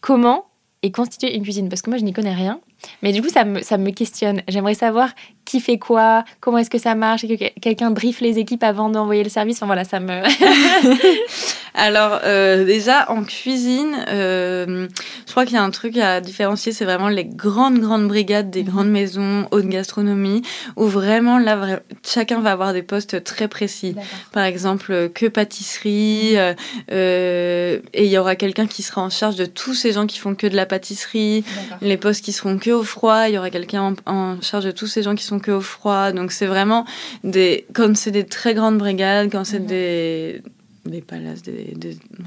comment 0.00 0.46
est 0.82 0.92
constituée 0.92 1.34
une 1.34 1.42
cuisine? 1.42 1.68
Parce 1.68 1.82
que 1.82 1.90
moi, 1.90 1.98
je 1.98 2.04
n'y 2.04 2.12
connais 2.12 2.34
rien. 2.34 2.60
Mais 3.02 3.12
du 3.12 3.20
coup, 3.20 3.28
ça 3.28 3.44
me, 3.44 3.62
ça 3.62 3.78
me 3.78 3.90
questionne. 3.90 4.42
J'aimerais 4.48 4.74
savoir 4.74 5.10
qui 5.44 5.60
fait 5.60 5.78
quoi, 5.78 6.24
comment 6.40 6.58
est-ce 6.58 6.70
que 6.70 6.78
ça 6.78 6.94
marche, 6.94 7.22
que 7.22 7.58
quelqu'un 7.60 7.90
brief 7.90 8.20
les 8.20 8.38
équipes 8.38 8.62
avant 8.62 8.90
d'envoyer 8.90 9.24
le 9.24 9.28
service? 9.28 9.58
Enfin 9.58 9.66
voilà, 9.66 9.84
ça 9.84 9.98
me. 9.98 10.22
Alors 11.74 12.20
euh, 12.24 12.64
déjà 12.64 13.10
en 13.10 13.24
cuisine, 13.24 14.04
euh, 14.08 14.88
je 15.26 15.30
crois 15.30 15.46
qu'il 15.46 15.54
y 15.54 15.58
a 15.58 15.62
un 15.62 15.70
truc 15.70 15.96
à 15.96 16.20
différencier, 16.20 16.72
c'est 16.72 16.84
vraiment 16.84 17.08
les 17.08 17.24
grandes 17.24 17.78
grandes 17.78 18.08
brigades 18.08 18.50
des 18.50 18.62
grandes 18.62 18.86
mhm. 18.86 18.92
maisons 18.92 19.48
haute 19.50 19.66
gastronomie 19.66 20.42
où 20.76 20.84
vraiment 20.84 21.38
là 21.38 21.80
chacun 22.04 22.40
va 22.40 22.52
avoir 22.52 22.74
des 22.74 22.82
postes 22.82 23.24
très 23.24 23.48
précis. 23.48 23.94
Par 24.32 24.44
exemple 24.44 25.08
que 25.14 25.26
pâtisserie 25.26 26.34
mhm. 26.34 26.54
euh, 26.92 27.78
et 27.94 28.04
il 28.04 28.10
y 28.10 28.18
aura 28.18 28.36
quelqu'un 28.36 28.66
qui 28.66 28.82
sera 28.82 29.02
en 29.02 29.10
charge 29.10 29.36
de 29.36 29.46
tous 29.46 29.74
ces 29.74 29.92
gens 29.92 30.06
qui 30.06 30.18
font 30.18 30.34
que 30.34 30.46
de 30.46 30.56
la 30.56 30.66
pâtisserie, 30.66 31.44
les 31.80 31.96
postes 31.96 32.22
qui 32.22 32.32
seront 32.32 32.58
que 32.58 32.70
au 32.70 32.82
froid, 32.82 33.28
il 33.28 33.34
y 33.34 33.38
aura 33.38 33.50
quelqu'un 33.50 33.94
en, 34.06 34.40
charge 34.42 34.64
de 34.64 34.70
tous 34.72 34.86
ces 34.86 35.02
gens 35.02 35.14
qui 35.14 35.24
sont 35.24 35.38
que 35.38 35.50
au 35.50 35.60
froid. 35.60 36.12
Donc 36.12 36.32
c'est 36.32 36.46
vraiment 36.46 36.84
des, 37.24 37.66
comme 37.72 37.94
c'est 37.94 38.10
des 38.10 38.24
très 38.24 38.54
grandes 38.54 38.78
brigades, 38.78 39.30
quand 39.30 39.44
c'est 39.44 39.60
mhm. 39.60 39.66
des 39.66 40.42
des 40.84 41.00
palaces, 41.00 41.42
des, 41.42 41.74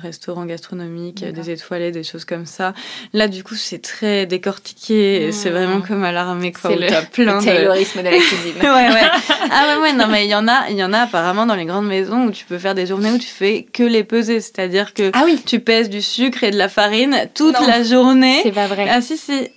restaurants 0.02 0.46
gastronomiques, 0.46 1.24
des 1.26 1.50
étoilés, 1.52 1.92
des 1.92 2.04
choses 2.04 2.24
comme 2.24 2.46
ça. 2.46 2.74
Là, 3.12 3.28
du 3.28 3.44
coup, 3.44 3.56
c'est 3.56 3.82
très 3.82 4.26
décortiqué. 4.26 5.32
C'est 5.32 5.50
mmh. 5.50 5.54
vraiment 5.54 5.82
comme 5.82 6.04
à 6.04 6.12
l'armée, 6.12 6.54
quoi. 6.54 6.72
C'est 6.72 6.78
le, 6.78 7.10
plein 7.12 7.40
de... 7.40 7.44
taylorisme 7.44 8.00
de 8.00 8.06
la 8.06 8.18
cuisine. 8.18 8.56
ouais, 8.62 8.70
ouais. 8.70 9.02
Ah 9.52 9.76
ouais, 9.76 9.82
ouais, 9.82 9.94
non, 9.94 10.08
mais 10.08 10.26
il 10.26 10.30
y 10.30 10.36
en 10.36 10.48
a, 10.48 10.70
il 10.70 10.78
y 10.78 10.84
en 10.84 10.94
a 10.94 11.00
apparemment 11.00 11.46
dans 11.46 11.56
les 11.56 11.66
grandes 11.66 11.88
maisons 11.88 12.26
où 12.28 12.32
tu 12.32 12.46
peux 12.46 12.58
faire 12.58 12.76
des 12.76 12.86
journées 12.86 13.12
où 13.12 13.18
tu 13.18 13.28
fais 13.28 13.64
que 13.64 13.84
les 13.84 14.04
peser. 14.04 14.40
C'est-à-dire 14.40 14.94
que 14.94 15.12
ah 15.14 15.24
oui. 15.26 15.42
tu 15.46 15.60
pèses 15.60 15.90
du 15.90 16.02
sucre 16.02 16.44
et 16.44 16.52
de 16.52 16.58
la 16.58 16.70
farine 16.70 17.28
toute 17.34 17.60
la 17.60 17.84
journée. 17.84 18.40
C'est 18.44 18.52
pas 18.52 18.68
vrai. 18.68 18.88
Ah 18.90 19.02
si, 19.02 19.18
si. 19.18 19.50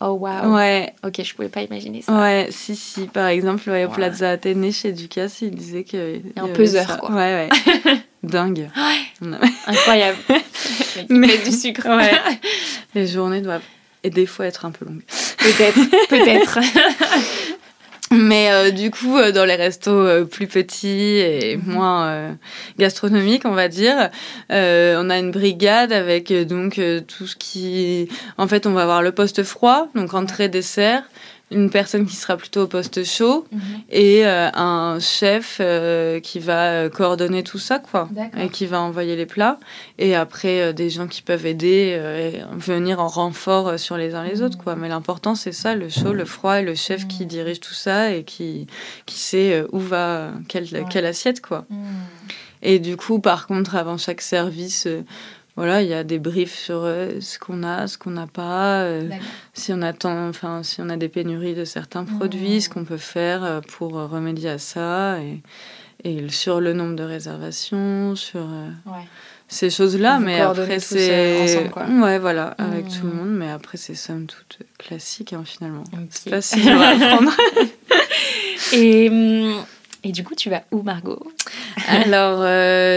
Oh 0.00 0.18
wow. 0.20 0.54
Ouais. 0.54 0.92
Ok, 1.04 1.22
je 1.22 1.34
pouvais 1.34 1.48
pas 1.48 1.62
imaginer 1.62 2.02
ça. 2.02 2.12
Ouais, 2.12 2.48
si, 2.50 2.76
si. 2.76 3.06
Par 3.06 3.28
exemple, 3.28 3.70
au 3.70 3.88
Plaza 3.88 4.30
Athénée 4.30 4.72
chez 4.72 4.92
Ducasse, 4.92 5.40
il 5.42 5.52
disait 5.52 5.84
que. 5.84 6.16
Il 6.16 6.32
y 6.36 6.40
a 6.40 6.44
un 6.44 6.48
peseur, 6.48 6.98
quoi. 6.98 7.10
Ouais, 7.10 7.48
ouais. 7.48 7.98
Dingue. 8.24 8.70
Ouais. 8.76 9.38
Incroyable. 9.66 10.18
Mais 11.08 11.38
du 11.38 11.50
sucre. 11.50 11.88
Ouais. 11.88 12.12
Les 12.94 13.06
journées 13.06 13.40
doivent 13.40 13.62
et 14.02 14.10
des 14.10 14.26
fois 14.26 14.46
être 14.46 14.66
un 14.66 14.70
peu 14.70 14.84
longues. 14.84 15.02
Peut-être, 15.38 16.08
peut-être. 16.08 16.58
Mais 18.14 18.50
euh, 18.52 18.70
du 18.70 18.90
coup, 18.90 19.16
euh, 19.16 19.32
dans 19.32 19.44
les 19.44 19.54
restos 19.54 19.90
euh, 19.90 20.24
plus 20.24 20.46
petits 20.46 21.18
et 21.18 21.56
mhm. 21.56 21.72
moins 21.72 22.36
gastronomiques, 22.78 23.44
on 23.44 23.52
va 23.52 23.68
dire, 23.68 24.10
on 24.50 25.10
a 25.10 25.18
une 25.18 25.30
brigade 25.30 25.92
avec 25.92 26.32
donc 26.32 26.80
tout 27.08 27.26
ce 27.26 27.36
qui... 27.36 28.08
En 28.38 28.46
fait, 28.46 28.66
on 28.66 28.72
va 28.72 28.82
avoir 28.82 29.02
le 29.02 29.12
poste 29.12 29.42
froid, 29.42 29.88
donc 29.94 30.14
entrée, 30.14 30.48
dessert, 30.48 31.02
une 31.50 31.70
personne 31.70 32.06
qui 32.06 32.16
sera 32.16 32.36
plutôt 32.36 32.62
au 32.62 32.66
poste 32.66 33.04
chaud 33.04 33.46
mhm. 33.52 33.60
et 33.90 34.26
euh, 34.26 34.50
un 34.54 34.98
chef 34.98 35.58
euh, 35.60 36.18
qui 36.20 36.38
va 36.38 36.70
euh, 36.70 36.88
coordonner 36.88 37.42
tout 37.42 37.58
ça 37.58 37.78
quoi. 37.78 38.08
Et 38.40 38.48
qui 38.48 38.66
va 38.66 38.80
envoyer 38.80 39.14
les 39.14 39.26
plats. 39.26 39.58
Et 39.98 40.14
après 40.14 40.72
des 40.72 40.90
gens 40.90 41.06
qui 41.06 41.22
peuvent 41.22 41.46
aider 41.46 41.98
et 41.98 42.42
venir 42.56 43.00
en 43.00 43.08
renfort 43.08 43.78
sur 43.78 43.96
les 43.96 44.14
uns 44.14 44.24
les 44.24 44.42
autres 44.42 44.58
quoi. 44.58 44.74
Mais 44.74 44.88
l'important 44.88 45.34
c'est 45.34 45.52
ça 45.52 45.74
le 45.74 45.88
chaud 45.88 46.12
le 46.12 46.24
froid 46.24 46.60
et 46.60 46.64
le 46.64 46.74
chef 46.74 47.06
qui 47.06 47.22
mhm. 47.22 47.28
dirige 47.28 47.60
tout 47.60 47.74
ça 47.74 48.10
et 48.10 48.24
qui 48.24 48.66
qui 49.06 49.18
sait 49.18 49.64
où 49.72 49.78
va 49.78 50.30
quelle, 50.48 50.68
quelle 50.90 51.06
assiette 51.06 51.40
quoi. 51.40 51.66
Mhm. 51.68 51.78
et 52.62 52.78
du 52.78 52.96
coup 52.96 53.20
par 53.20 53.46
contre 53.46 53.76
avant 53.76 53.98
chaque 53.98 54.22
service 54.22 54.88
voilà, 55.56 55.82
il 55.82 55.88
y 55.88 55.94
a 55.94 56.02
des 56.02 56.18
briefs 56.18 56.56
sur 56.56 56.80
euh, 56.82 57.20
ce 57.20 57.38
qu'on 57.38 57.62
a, 57.62 57.86
ce 57.86 57.96
qu'on 57.96 58.10
n'a 58.10 58.26
pas, 58.26 58.82
euh, 58.82 59.08
si 59.52 59.72
on 59.72 59.82
attend, 59.82 60.28
enfin 60.28 60.64
si 60.64 60.80
on 60.80 60.88
a 60.88 60.96
des 60.96 61.08
pénuries 61.08 61.54
de 61.54 61.64
certains 61.64 62.04
produits, 62.04 62.60
ce 62.60 62.68
mmh. 62.68 62.72
qu'on 62.72 62.84
peut 62.84 62.96
faire 62.96 63.44
euh, 63.44 63.60
pour 63.60 63.92
remédier 63.92 64.50
à 64.50 64.58
ça, 64.58 65.20
et, 65.20 65.42
et, 66.02 66.28
sur 66.28 66.60
le 66.60 66.72
nombre 66.72 66.96
de 66.96 67.04
réservations, 67.04 68.16
sur 68.16 68.48
ces 69.46 69.70
choses-là. 69.70 70.18
Mais 70.18 70.40
après 70.40 70.80
c'est 70.80 71.70
ouais 71.88 72.18
voilà 72.18 72.48
avec 72.58 72.88
tout 72.88 73.06
le 73.06 73.12
mmh. 73.12 73.16
monde, 73.16 73.30
mais 73.30 73.50
après 73.50 73.78
c'est 73.78 73.94
somme 73.94 74.26
toute 74.26 74.58
classique 74.76 75.34
hein, 75.34 75.44
finalement. 75.44 75.84
C'est 76.10 76.30
facile 76.30 76.68
à 76.70 76.88
apprendre. 76.88 77.30
et 78.72 79.08
hum, 79.08 79.64
et 80.06 80.12
du 80.12 80.22
coup, 80.22 80.34
tu 80.34 80.50
vas 80.50 80.64
où, 80.70 80.82
Margot? 80.82 81.22
Alors, 81.88 82.40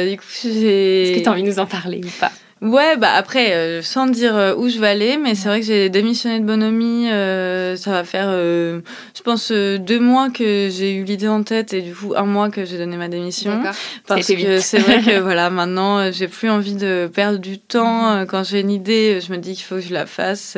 du 0.09 0.17
coup, 0.17 0.25
j'ai. 0.43 1.03
Est-ce 1.03 1.19
que 1.19 1.23
tu 1.23 1.29
as 1.29 1.31
envie 1.31 1.43
de 1.43 1.47
nous 1.47 1.59
en 1.59 1.65
parler 1.65 2.01
ou 2.03 2.09
pas? 2.19 2.31
Ouais, 2.61 2.97
bah 2.97 3.11
après, 3.13 3.53
euh, 3.53 3.81
sans 3.83 4.07
dire 4.07 4.35
euh, 4.35 4.55
où 4.55 4.67
je 4.67 4.79
vais 4.79 4.87
aller, 4.87 5.17
mais 5.17 5.35
c'est 5.35 5.47
vrai 5.47 5.59
que 5.59 5.65
j'ai 5.67 5.89
démissionné 5.89 6.39
de 6.39 6.45
Bonhomie. 6.45 7.07
Euh, 7.11 7.75
ça 7.75 7.91
va 7.91 8.03
faire, 8.03 8.29
je 8.31 9.21
pense, 9.23 9.51
deux 9.51 9.99
mois 9.99 10.29
que 10.29 10.69
j'ai 10.71 10.95
eu 10.95 11.03
l'idée 11.03 11.27
en 11.27 11.43
tête 11.43 11.73
et 11.73 11.81
du 11.81 11.93
coup 11.93 12.13
un 12.15 12.25
mois 12.25 12.49
que 12.49 12.65
j'ai 12.65 12.79
donné 12.79 12.97
ma 12.97 13.09
démission. 13.09 13.61
Parce 14.07 14.27
que 14.27 14.59
c'est 14.59 14.79
vrai 14.79 15.01
que 15.01 15.19
voilà, 15.21 15.51
maintenant, 15.51 16.11
j'ai 16.11 16.27
plus 16.27 16.49
envie 16.49 16.73
de 16.73 17.09
perdre 17.13 17.37
du 17.37 17.59
temps. 17.59 18.17
Mhm. 18.17 18.27
Quand 18.27 18.43
j'ai 18.43 18.61
une 18.61 18.71
idée, 18.71 19.19
je 19.25 19.31
me 19.31 19.37
dis 19.37 19.53
qu'il 19.53 19.63
faut 19.63 19.75
que 19.75 19.81
je 19.81 19.93
la 19.93 20.07
fasse. 20.07 20.57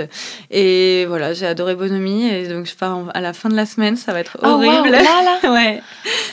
Et 0.52 1.06
voilà, 1.08 1.34
j'ai 1.34 1.48
adoré 1.48 1.76
Bonhomie 1.76 2.30
et 2.30 2.48
donc 2.48 2.66
je 2.66 2.76
pars 2.76 2.98
à 3.14 3.20
la 3.20 3.34
fin 3.34 3.50
de 3.50 3.56
la 3.56 3.66
semaine. 3.66 3.98
Ça 3.98 4.14
va 4.14 4.22
être 4.22 4.38
oh, 4.42 4.48
horrible. 4.48 4.90
là, 4.90 5.02
là. 5.44 5.52
ouais. 5.52 5.82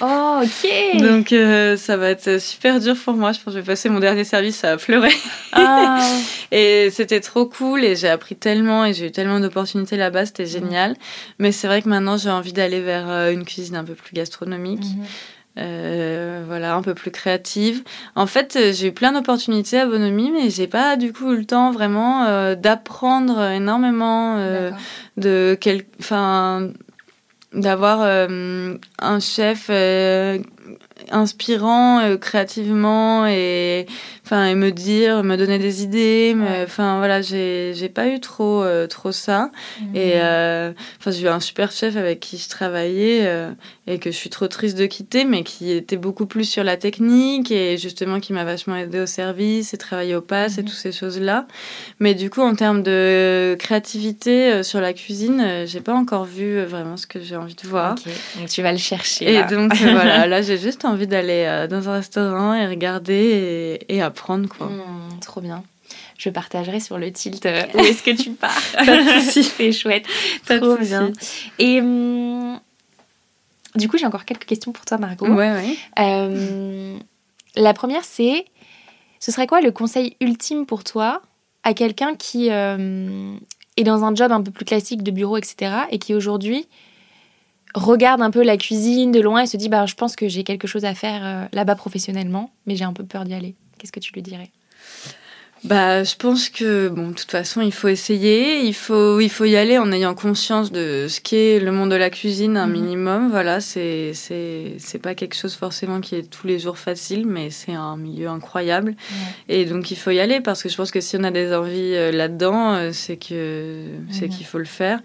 Oh, 0.01 0.43
ok. 0.45 1.01
Donc 1.03 1.35
ça 1.77 1.97
va 1.97 2.11
être 2.11 2.41
super 2.41 2.79
dur 2.79 2.95
pour 3.05 3.15
moi. 3.15 3.33
Je 3.33 3.39
pense 3.39 3.47
que 3.47 3.59
je 3.59 3.65
vais 3.65 3.73
passer 3.73 3.89
mon 3.89 3.99
dernier 3.99 4.25
service 4.25 4.63
à 4.63 4.77
pleurer. 4.77 5.13
Ah. 5.57 6.01
et 6.51 6.91
c'était 6.91 7.21
trop 7.21 7.47
cool 7.47 7.85
et 7.85 7.97
j'ai 7.97 8.09
appris 8.09 8.37
tellement 8.37 8.85
et 8.85 8.93
j'ai 8.93 9.07
eu 9.07 9.11
tellement 9.11 9.41
d'opportunités 9.41 9.97
là-bas, 9.97 10.27
c'était 10.27 10.47
génial. 10.47 10.97
Mais 11.39 11.53
c'est 11.53 11.67
vrai 11.67 11.83
que 11.83 11.89
maintenant 11.89 12.17
j'ai 12.17 12.31
envie 12.31 12.53
d'aller 12.53 12.81
vers 12.81 13.09
euh, 13.09 13.33
une 13.33 13.45
cuisine 13.45 13.77
un 13.77 13.85
peu 13.85 13.95
plus 13.95 14.15
gastronomique. 14.15 14.85
Mhm. 14.85 15.05
Euh, 15.59 16.45
voilà, 16.47 16.75
un 16.75 16.83
peu 16.83 16.93
plus 16.93 17.11
créative. 17.11 17.83
En 18.15 18.27
fait, 18.27 18.57
euh, 18.57 18.73
j'ai 18.75 18.89
eu 18.89 18.93
plein 18.93 19.13
d'opportunités 19.13 19.81
à 19.81 19.87
Bonhomie, 19.87 20.31
mais 20.31 20.51
j'ai 20.51 20.67
pas 20.67 20.97
du 20.97 21.15
coup 21.15 21.33
eu 21.33 21.39
le 21.39 21.47
temps 21.47 21.71
vraiment 21.71 22.55
d'apprendre 22.55 23.43
énormément 23.43 24.37
de 25.17 25.57
quel, 25.59 25.85
enfin, 25.99 26.73
d'avoir 27.55 28.03
un 28.03 29.21
chef 29.21 29.71
inspirant 31.11 32.17
créativement 32.19 33.27
et 33.27 33.87
enfin 34.27 34.47
et 34.47 34.57
me 34.57 34.73
dire 34.73 35.23
me 35.23 35.37
donner 35.37 35.59
des 35.59 35.85
idées 35.85 36.37
enfin 36.65 36.99
voilà 36.99 37.23
j'ai 37.23 37.73
j'ai 37.75 37.89
pas 37.89 38.09
eu 38.09 38.19
trop 38.19 38.63
euh, 38.63 38.87
trop 38.89 39.13
ça. 39.13 39.51
Mhm. 39.81 39.97
et 39.97 40.13
euh, 40.17 40.73
enfin 40.99 41.13
j'ai 41.13 41.23
eu 41.23 41.29
un 41.29 41.41
super 41.41 41.71
chef 41.71 41.97
avec 41.97 42.21
qui 42.21 42.37
je 42.37 42.49
travaillais 42.49 43.31
et 43.87 43.99
que 43.99 44.11
je 44.11 44.17
suis 44.17 44.31
trop 44.31 44.49
triste 44.49 44.77
de 44.77 44.87
quitter 44.87 45.25
mais 45.25 45.45
qui 45.45 45.71
était 45.71 45.97
beaucoup 45.97 46.27
plus 46.27 46.45
sur 46.45 46.65
la 46.65 46.77
technique 46.77 47.51
et 47.51 47.79
justement 47.79 48.19
qui 48.19 48.33
m'a 48.33 48.45
vachement 48.45 48.77
aidé 48.77 49.01
au 49.01 49.07
service 49.07 49.73
et 49.73 49.79
travailler 49.79 50.17
au 50.17 50.21
pass 50.21 50.59
et 50.59 50.63
mhm. 50.63 50.69
toutes 50.69 50.79
ces 50.79 50.93
choses 50.93 51.21
là 51.21 51.47
mais 52.01 52.15
du 52.15 52.29
coup 52.29 52.43
en 52.43 52.55
termes 52.55 52.83
de 52.83 53.57
créativité 53.59 54.63
sur 54.63 54.81
la 54.81 54.93
cuisine 54.93 55.65
j'ai 55.67 55.81
pas 55.81 55.95
encore 55.95 56.25
vu 56.25 56.61
vraiment 56.63 56.97
ce 56.97 57.07
que 57.07 57.21
j'ai 57.21 57.37
envie 57.37 57.55
de 57.55 57.69
voir. 57.69 57.95
Donc 58.39 58.49
tu 58.49 58.63
vas 58.63 58.73
le 58.73 58.79
chercher 58.79 59.35
et 59.35 59.45
donc 59.45 59.75
voilà 59.77 60.27
là 60.27 60.43
j'ai 60.43 60.59
juste 60.59 60.85
envie 60.85 61.07
d'aller 61.07 61.45
euh, 61.47 61.67
dans 61.67 61.89
un 61.89 61.95
restaurant 61.95 62.55
et 62.55 62.67
regarder 62.67 63.79
et, 63.89 64.03
apprendre. 64.17 64.49
quoi. 64.49 64.67
Mmh, 64.67 65.21
trop 65.21 65.41
bien. 65.41 65.63
Je 66.19 66.31
partagerai 66.31 66.81
sur 66.81 66.99
le 66.99 67.13
tilt 67.13 67.47
euh, 67.47 67.63
où 67.75 67.79
est-ce 67.79 68.03
que 68.03 68.11
tu 68.11 68.31
pars. 68.31 68.61
C'est 69.21 69.73
chouette. 69.73 70.07
trop 70.47 70.77
bien. 70.77 71.13
Et 71.59 71.81
hum, 71.81 72.59
du 73.75 73.89
coup, 73.89 73.99
j'ai 73.99 74.07
encore 74.07 74.25
quelques 74.25 74.47
questions 74.47 74.73
pour 74.73 74.85
toi, 74.85 74.99
Margot. 74.99 75.27
Ouais, 75.27 75.53
ouais. 75.53 75.77
Euh, 75.99 76.99
la 77.55 77.75
première, 77.75 78.05
c'est 78.05 78.47
ce 79.21 79.33
serait 79.33 79.47
quoi 79.47 79.61
le 79.61 79.71
conseil 79.71 80.17
ultime 80.21 80.67
pour 80.67 80.85
toi 80.85 81.23
à 81.63 81.75
quelqu'un 81.75 82.15
qui 82.15 82.49
est 82.49 83.85
dans 83.85 84.05
un 84.05 84.15
job 84.15 84.31
un 84.33 84.43
peu 84.43 84.51
plus 84.51 84.65
classique 84.65 85.03
de 85.03 85.11
bureau, 85.11 85.37
etc., 85.37 85.73
et 85.91 85.99
qui 85.99 86.15
aujourd'hui 86.15 86.69
regarde 87.77 88.23
un 88.23 88.31
peu 88.31 88.43
la 88.43 88.57
cuisine 88.57 89.13
de 89.13 89.21
loin 89.21 89.43
et 89.43 89.47
se 89.47 89.57
dit 89.57 89.69
bah 89.69 89.87
je 89.87 89.95
pense 89.95 90.17
que 90.17 90.29
j'ai 90.29 90.45
quelque 90.45 90.67
chose 90.67 90.85
à 90.85 90.95
faire 90.95 91.25
euh, 91.25 91.47
là-bas 91.53 91.77
professionnellement, 91.77 92.51
mais 92.67 92.75
j'ai 92.75 92.85
un 92.85 92.93
peu 92.93 93.05
peur 93.05 93.25
d'y 93.25 93.35
aller? 93.35 93.55
Qu'est-ce 93.79 93.93
que 93.93 94.01
tu 94.01 94.13
lui 94.13 94.23
dirais? 94.23 94.51
Bah, 95.65 96.05
je 96.05 96.15
pense 96.15 96.49
que 96.49 96.89
bon, 96.89 97.09
de 97.09 97.15
toute 97.15 97.31
façon, 97.31 97.61
il 97.61 97.73
faut 97.73 97.89
essayer, 97.89 98.61
il 98.61 98.75
faut, 98.75 99.21
il 99.21 99.31
faut 99.31 99.47
y 99.47 99.57
aller 99.57 99.79
en 99.79 99.91
ayant 99.91 100.15
conscience 100.15 100.71
de 100.71 101.07
ce 101.09 101.21
qu'est 101.21 101.59
le 101.59 101.73
monde 101.73 101.91
de 101.91 101.97
la 101.97 102.11
cuisine, 102.11 102.57
un 102.57 102.67
mhm. 102.67 102.73
minimum. 102.73 103.31
Voilà, 103.31 103.61
c'est, 103.61 104.13
c'est, 104.15 104.75
c'est 104.79 104.99
pas 104.99 105.15
quelque 105.15 105.35
chose 105.35 105.55
forcément 105.55 106.01
qui 106.01 106.15
est 106.15 106.31
tous 106.31 106.47
les 106.47 106.59
jours 106.59 106.79
facile, 106.79 107.27
mais 107.27 107.51
c'est 107.51 107.73
un 107.73 107.97
milieu 107.97 108.29
incroyable. 108.29 108.95
Et 109.49 109.65
donc, 109.65 109.91
il 109.91 109.97
faut 109.97 110.11
y 110.11 110.21
aller 110.21 110.41
parce 110.41 110.63
que 110.63 110.69
je 110.69 110.77
pense 110.77 110.91
que 110.91 111.01
si 111.01 111.17
on 111.17 111.25
a 111.25 111.31
des 111.31 111.53
envies 111.53 111.97
euh, 111.97 112.13
là-dedans, 112.13 112.75
euh, 112.75 112.91
c'est 112.93 113.17
que, 113.17 113.83
c'est 114.11 114.29
qu'il 114.29 114.47
faut 114.47 114.59
le 114.59 114.65
faire 114.65 115.01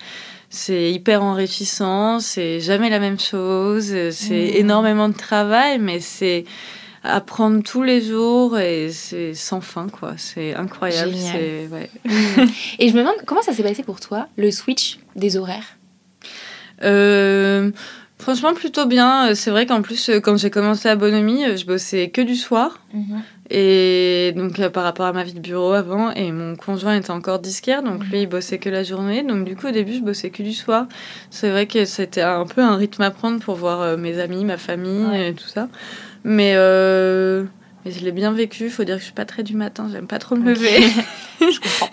c'est 0.53 0.91
hyper 0.91 1.23
enrichissant, 1.23 2.19
c'est 2.19 2.59
jamais 2.59 2.89
la 2.89 2.99
même 2.99 3.17
chose, 3.17 3.95
c'est 4.11 4.51
mmh. 4.51 4.57
énormément 4.57 5.07
de 5.07 5.13
travail, 5.13 5.79
mais 5.79 6.01
c'est 6.01 6.43
apprendre 7.03 7.63
tous 7.63 7.83
les 7.83 8.01
jours 8.01 8.57
et 8.59 8.91
c'est 8.91 9.33
sans 9.33 9.61
fin, 9.61 9.87
quoi. 9.89 10.13
C'est 10.17 10.53
incroyable. 10.53 11.13
Ouais. 11.71 11.89
Et 12.79 12.89
je 12.89 12.93
me 12.93 12.99
demande 12.99 13.15
comment 13.25 13.41
ça 13.41 13.53
s'est 13.53 13.63
passé 13.63 13.83
pour 13.83 13.99
toi, 13.99 14.27
le 14.37 14.51
switch 14.51 14.99
des 15.15 15.37
horaires? 15.37 15.77
Euh, 16.83 17.71
Franchement, 18.21 18.53
plutôt 18.53 18.85
bien. 18.85 19.33
C'est 19.33 19.49
vrai 19.49 19.65
qu'en 19.65 19.81
plus, 19.81 20.11
quand 20.21 20.37
j'ai 20.37 20.51
commencé 20.51 20.87
à 20.87 20.95
Bonhomie, 20.95 21.57
je 21.57 21.65
bossais 21.65 22.09
que 22.09 22.21
du 22.21 22.35
soir. 22.35 22.79
Mmh. 22.93 23.17
Et 23.49 24.31
donc, 24.35 24.59
euh, 24.59 24.69
par 24.69 24.83
rapport 24.83 25.07
à 25.07 25.11
ma 25.11 25.23
vie 25.23 25.33
de 25.33 25.39
bureau 25.39 25.71
avant, 25.71 26.11
et 26.11 26.31
mon 26.31 26.55
conjoint 26.55 26.95
était 26.95 27.09
encore 27.09 27.39
disquaire, 27.39 27.81
donc 27.81 28.05
lui, 28.05 28.21
il 28.21 28.27
bossait 28.27 28.59
que 28.59 28.69
la 28.69 28.83
journée. 28.83 29.23
Donc, 29.23 29.43
du 29.43 29.55
coup, 29.55 29.67
au 29.67 29.71
début, 29.71 29.93
je 29.93 30.01
bossais 30.01 30.29
que 30.29 30.43
du 30.43 30.53
soir. 30.53 30.85
C'est 31.31 31.49
vrai 31.49 31.65
que 31.65 31.83
c'était 31.85 32.21
un 32.21 32.45
peu 32.45 32.61
un 32.61 32.75
rythme 32.75 33.01
à 33.01 33.09
prendre 33.09 33.39
pour 33.39 33.55
voir 33.55 33.81
euh, 33.81 33.97
mes 33.97 34.19
amis, 34.19 34.45
ma 34.45 34.57
famille 34.57 35.07
et 35.19 35.33
tout 35.33 35.47
ça. 35.47 35.67
Mais 36.23 36.53
euh, 36.55 37.45
mais 37.83 37.91
je 37.91 38.03
l'ai 38.03 38.11
bien 38.11 38.31
vécu. 38.31 38.65
Il 38.65 38.69
faut 38.69 38.83
dire 38.83 38.95
que 38.95 38.99
je 38.99 39.05
suis 39.05 39.13
pas 39.13 39.25
très 39.25 39.43
du 39.43 39.55
matin. 39.55 39.87
J'aime 39.91 40.07
pas 40.07 40.19
trop 40.19 40.35
me 40.35 40.51
lever. 40.51 40.81
je 41.39 41.59
comprends. 41.59 41.91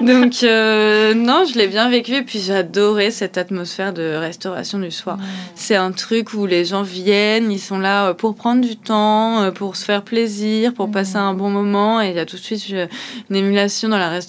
Donc 0.00 0.42
euh, 0.42 1.14
non, 1.14 1.44
je 1.44 1.58
l'ai 1.58 1.68
bien 1.68 1.88
vécu. 1.88 2.14
Et 2.14 2.22
puis 2.22 2.38
j'adorais 2.38 3.10
cette 3.10 3.38
atmosphère 3.38 3.92
de 3.92 4.14
restauration 4.14 4.78
du 4.78 4.90
soir. 4.90 5.18
C'est 5.54 5.76
un 5.76 5.92
truc 5.92 6.34
où 6.34 6.46
les 6.46 6.64
gens 6.64 6.82
viennent, 6.82 7.50
ils 7.50 7.60
sont 7.60 7.78
là 7.78 8.08
euh, 8.08 8.14
pour 8.14 8.34
prendre 8.34 8.60
du 8.60 8.76
temps, 8.76 9.42
euh, 9.42 9.50
pour 9.50 9.76
se 9.76 9.84
faire 9.84 10.02
plaisir, 10.02 10.74
pour 10.74 10.90
passer 10.90 11.16
un 11.16 11.34
bon 11.34 11.50
moment. 11.50 12.00
Et 12.02 12.10
il 12.10 12.16
y 12.16 12.20
a 12.20 12.26
tout 12.26 12.36
de 12.36 12.42
suite 12.42 12.68
une 12.68 13.36
émulation 13.36 13.88
dans, 13.88 13.98
la 13.98 14.20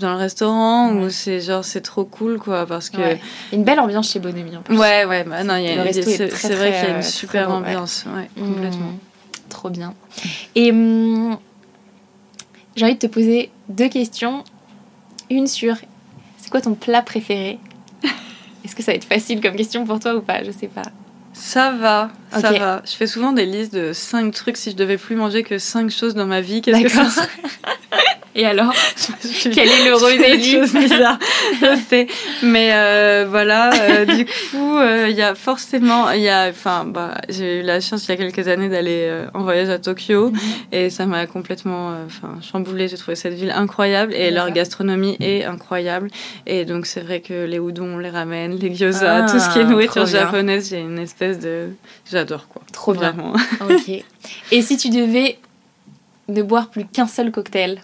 dans 0.00 0.10
le 0.10 0.18
restaurant 0.18 0.92
où 0.92 1.10
c'est 1.10 1.40
genre 1.40 1.64
c'est 1.64 1.82
trop 1.82 2.04
cool 2.04 2.38
quoi 2.38 2.66
parce 2.66 2.90
que 2.90 3.16
une 3.52 3.64
belle 3.64 3.80
ambiance 3.80 4.12
chez 4.12 4.18
Bonhomie 4.18 4.56
en 4.56 4.62
plus. 4.62 4.76
Ouais 4.76 5.04
ouais. 5.04 5.24
Bah, 5.24 5.44
non, 5.44 5.54
c'est 5.92 6.54
vrai 6.54 6.72
qu'il 6.72 6.88
y 6.88 6.92
a 6.92 6.96
une 6.96 7.02
super 7.02 7.50
ambiance. 7.50 8.04
Ouais, 8.14 8.28
complètement. 8.36 8.94
Trop 9.50 9.68
bien. 9.68 9.94
Et 10.54 10.70
hum, 10.70 11.36
j'ai 12.74 12.86
envie 12.86 12.94
de 12.94 12.98
te 12.98 13.06
poser 13.06 13.50
deux 13.68 13.88
questions. 13.88 14.44
Une 15.28 15.46
sur 15.46 15.76
c'est 16.38 16.50
quoi 16.50 16.62
ton 16.62 16.74
plat 16.74 17.02
préféré? 17.02 17.58
Est-ce 18.64 18.74
que 18.74 18.82
ça 18.82 18.92
va 18.92 18.96
être 18.96 19.04
facile 19.04 19.40
comme 19.40 19.54
question 19.54 19.84
pour 19.84 20.00
toi 20.00 20.14
ou 20.14 20.22
pas? 20.22 20.42
Je 20.42 20.50
sais 20.50 20.68
pas. 20.68 20.82
Ça 21.32 21.72
va, 21.72 22.10
ça 22.32 22.52
va. 22.52 22.82
Je 22.84 22.92
fais 22.92 23.06
souvent 23.06 23.32
des 23.32 23.46
listes 23.46 23.74
de 23.74 23.92
5 23.92 24.32
trucs 24.32 24.56
si 24.56 24.70
je 24.70 24.76
devais 24.76 24.96
plus 24.96 25.16
manger 25.16 25.42
que 25.42 25.58
5 25.58 25.90
choses 25.90 26.14
dans 26.14 26.26
ma 26.26 26.40
vie. 26.40 26.62
Qu'est-ce 26.62 26.82
que 26.82 26.88
ça 26.88 27.26
Et 28.36 28.46
alors 28.46 28.72
Quel 29.52 29.68
est 29.68 29.84
l'heureux 29.84 30.12
élu 30.24 30.64
je 30.64 31.80
sais. 31.88 32.06
Mais 32.42 32.70
euh, 32.72 33.26
voilà, 33.28 33.70
euh, 33.74 34.04
du 34.04 34.24
coup, 34.24 34.78
euh, 34.78 35.08
il 35.10 35.16
y 35.16 35.22
a 35.22 35.34
forcément, 35.34 36.10
y 36.12 36.28
a, 36.28 36.52
bah, 36.86 37.14
j'ai 37.28 37.60
eu 37.60 37.62
la 37.62 37.80
chance 37.80 38.06
il 38.06 38.10
y 38.10 38.12
a 38.12 38.16
quelques 38.16 38.46
années 38.46 38.68
d'aller 38.68 39.10
en 39.34 39.42
voyage 39.42 39.68
à 39.68 39.78
Tokyo 39.78 40.30
mhm. 40.30 40.38
et 40.72 40.90
ça 40.90 41.06
m'a 41.06 41.26
complètement, 41.26 41.94
chamboulé. 42.40 42.88
J'ai 42.88 42.96
trouvé 42.96 43.16
cette 43.16 43.34
ville 43.34 43.50
incroyable 43.50 44.14
et 44.14 44.30
leur 44.30 44.50
gastronomie 44.52 45.16
est 45.20 45.44
incroyable. 45.44 46.08
Et 46.46 46.64
donc 46.64 46.86
c'est 46.86 47.00
vrai 47.00 47.20
que 47.20 47.44
les 47.44 47.58
udon, 47.58 47.98
les 47.98 48.10
ramen, 48.10 48.56
les 48.56 48.74
gyoza, 48.74 49.22
tout 49.22 49.40
ce 49.40 49.52
qui 49.52 49.58
est 49.58 49.62
ah, 49.62 49.70
nourriture 49.70 50.06
japonaise, 50.06 50.70
j'ai 50.70 50.80
une 50.80 50.98
espèce 50.98 51.38
de, 51.40 51.70
j'adore 52.20 52.48
quoi. 52.48 52.62
Trop 52.72 52.92
Vraiment. 52.92 53.32
bien. 53.32 53.76
ok. 53.76 54.04
Et 54.52 54.62
si 54.62 54.76
tu 54.76 54.90
devais 54.90 55.38
ne 56.28 56.42
boire 56.42 56.68
plus 56.68 56.84
qu'un 56.84 57.06
seul 57.06 57.32
cocktail 57.32 57.80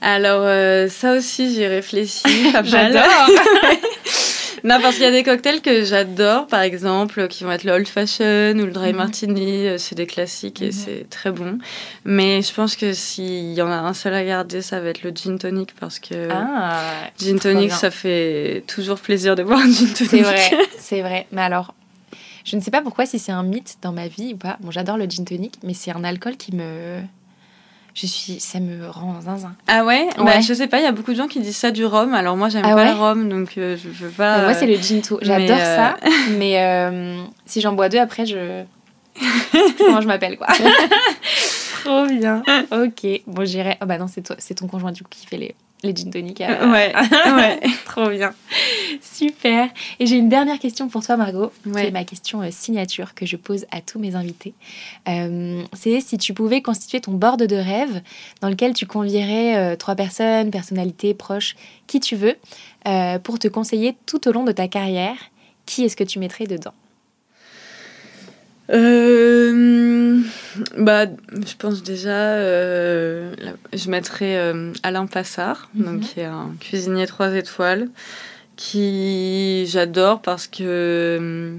Alors, 0.00 0.42
euh, 0.44 0.88
ça 0.88 1.14
aussi, 1.14 1.52
j'y 1.52 1.66
réfléchi. 1.66 2.22
j'adore 2.64 3.02
Non, 4.64 4.78
parce 4.80 4.94
qu'il 4.94 5.02
y 5.02 5.08
a 5.08 5.10
des 5.10 5.24
cocktails 5.24 5.60
que 5.60 5.82
j'adore, 5.82 6.46
par 6.46 6.60
exemple, 6.60 7.26
qui 7.26 7.42
vont 7.42 7.50
être 7.50 7.64
le 7.64 7.72
Old 7.72 7.88
Fashion 7.88 8.52
ou 8.52 8.66
le 8.66 8.70
Dry 8.70 8.92
mhm. 8.92 8.96
Martini. 8.96 9.66
Euh, 9.66 9.76
c'est 9.76 9.96
des 9.96 10.06
classiques 10.06 10.62
et 10.62 10.66
mhm. 10.66 10.72
c'est 10.72 11.10
très 11.10 11.32
bon. 11.32 11.58
Mais 12.04 12.42
je 12.42 12.54
pense 12.54 12.76
que 12.76 12.92
s'il 12.92 13.52
y 13.54 13.60
en 13.60 13.70
a 13.72 13.74
un 13.74 13.92
seul 13.92 14.14
à 14.14 14.24
garder, 14.24 14.62
ça 14.62 14.78
va 14.78 14.90
être 14.90 15.02
le 15.02 15.10
Gin 15.10 15.36
Tonic 15.36 15.74
parce 15.80 15.98
que 15.98 16.28
ah, 16.30 16.78
Gin 17.18 17.40
Tonic, 17.40 17.72
ça 17.72 17.90
fait 17.90 18.62
toujours 18.68 19.00
plaisir 19.00 19.34
de 19.34 19.42
boire 19.42 19.58
un 19.58 19.70
Gin 19.70 19.92
Tonic. 19.92 20.10
C'est 20.10 20.22
vrai, 20.22 20.50
c'est 20.78 21.00
vrai. 21.00 21.26
Mais 21.32 21.42
alors, 21.42 21.74
je 22.44 22.56
ne 22.56 22.60
sais 22.60 22.70
pas 22.70 22.82
pourquoi 22.82 23.06
si 23.06 23.18
c'est 23.18 23.32
un 23.32 23.42
mythe 23.42 23.78
dans 23.82 23.92
ma 23.92 24.08
vie 24.08 24.34
ou 24.34 24.36
pas. 24.36 24.56
Bon, 24.60 24.70
j'adore 24.70 24.96
le 24.96 25.06
Gin 25.06 25.24
Tonic, 25.24 25.58
mais 25.62 25.74
c'est 25.74 25.92
un 25.92 26.04
alcool 26.04 26.36
qui 26.36 26.54
me 26.54 27.00
je 27.94 28.06
suis, 28.06 28.40
ça 28.40 28.58
me 28.58 28.88
rend 28.88 29.20
zinzin. 29.20 29.54
Ah 29.66 29.84
ouais, 29.84 30.08
bah, 30.16 30.24
ouais. 30.24 30.42
Je 30.42 30.54
sais 30.54 30.66
pas, 30.66 30.78
il 30.78 30.84
y 30.84 30.86
a 30.86 30.92
beaucoup 30.92 31.12
de 31.12 31.16
gens 31.16 31.28
qui 31.28 31.40
disent 31.40 31.56
ça 31.56 31.70
du 31.70 31.84
rhum. 31.84 32.14
Alors 32.14 32.36
moi, 32.36 32.48
j'aime 32.48 32.64
ah 32.64 32.74
pas 32.74 32.86
le 32.86 32.98
rhum, 32.98 33.28
donc 33.28 33.58
euh, 33.58 33.76
je 33.76 33.88
veux 33.88 34.10
pas. 34.10 34.38
Bah, 34.38 34.44
moi, 34.44 34.54
c'est 34.54 34.66
le 34.66 34.76
ginto. 34.76 35.18
J'adore 35.20 35.58
ça, 35.58 35.96
euh, 36.02 36.08
mais 36.38 36.58
euh, 36.58 37.22
si 37.44 37.60
j'en 37.60 37.72
bois 37.74 37.88
deux 37.88 37.98
après, 37.98 38.24
je. 38.24 38.64
comment 39.78 40.00
je 40.00 40.06
m'appelle 40.06 40.38
quoi. 40.38 40.46
Trop 41.84 42.06
bien. 42.06 42.42
bien. 42.46 42.64
Ok. 42.70 43.06
Bon, 43.26 43.44
j'irai. 43.44 43.76
Oh 43.82 43.86
bah 43.86 43.98
non, 43.98 44.06
c'est 44.06 44.22
toi, 44.22 44.36
c'est 44.38 44.54
ton 44.54 44.68
conjoint 44.68 44.92
du 44.92 45.02
coup 45.02 45.10
qui 45.10 45.26
fait 45.26 45.36
les, 45.36 45.54
les 45.82 45.94
gin 45.94 46.10
tonic. 46.10 46.40
euh. 46.40 46.70
Ouais, 46.70 46.92
ouais. 47.36 47.60
Trop 47.86 48.08
bien. 48.08 48.32
Super. 49.00 49.68
Et 49.98 50.06
j'ai 50.06 50.16
une 50.16 50.28
dernière 50.28 50.58
question 50.58 50.88
pour 50.88 51.04
toi, 51.04 51.16
Margot, 51.16 51.52
qui 51.64 51.70
Ouais. 51.70 51.88
est 51.88 51.90
ma 51.90 52.04
question 52.04 52.42
euh, 52.42 52.48
signature 52.50 53.14
que 53.14 53.26
je 53.26 53.36
pose 53.36 53.66
à 53.70 53.80
tous 53.80 53.98
mes 53.98 54.14
invités. 54.14 54.54
Euh, 55.08 55.62
c'est 55.72 56.00
si 56.00 56.18
tu 56.18 56.34
pouvais 56.34 56.62
constituer 56.62 57.00
ton 57.00 57.12
board 57.12 57.42
de 57.42 57.56
rêve 57.56 58.00
dans 58.40 58.48
lequel 58.48 58.74
tu 58.74 58.86
convierais 58.86 59.56
euh, 59.56 59.76
trois 59.76 59.94
personnes, 59.94 60.50
personnalités, 60.50 61.14
proches, 61.14 61.56
qui 61.86 62.00
tu 62.00 62.16
veux, 62.16 62.36
pour 63.22 63.38
te 63.38 63.48
conseiller 63.48 63.96
tout 64.06 64.26
au 64.28 64.32
long 64.32 64.44
de 64.44 64.52
ta 64.52 64.66
carrière, 64.68 65.16
qui 65.66 65.84
est-ce 65.84 65.96
que 65.96 66.04
tu 66.04 66.18
mettrais 66.18 66.46
dedans? 66.46 66.72
Euh, 68.70 70.20
bah, 70.78 71.06
je 71.06 71.54
pense 71.58 71.82
déjà, 71.82 72.10
euh, 72.36 73.34
je 73.72 73.90
mettrais 73.90 74.36
euh, 74.36 74.72
Alain 74.82 75.06
Passard, 75.06 75.68
donc 75.74 75.94
Mhm. 75.94 76.00
qui 76.00 76.20
est 76.20 76.24
un 76.24 76.54
cuisinier 76.60 77.06
trois 77.06 77.34
étoiles, 77.34 77.88
qui 78.56 79.66
j'adore 79.66 80.22
parce 80.22 80.46
que 80.46 81.58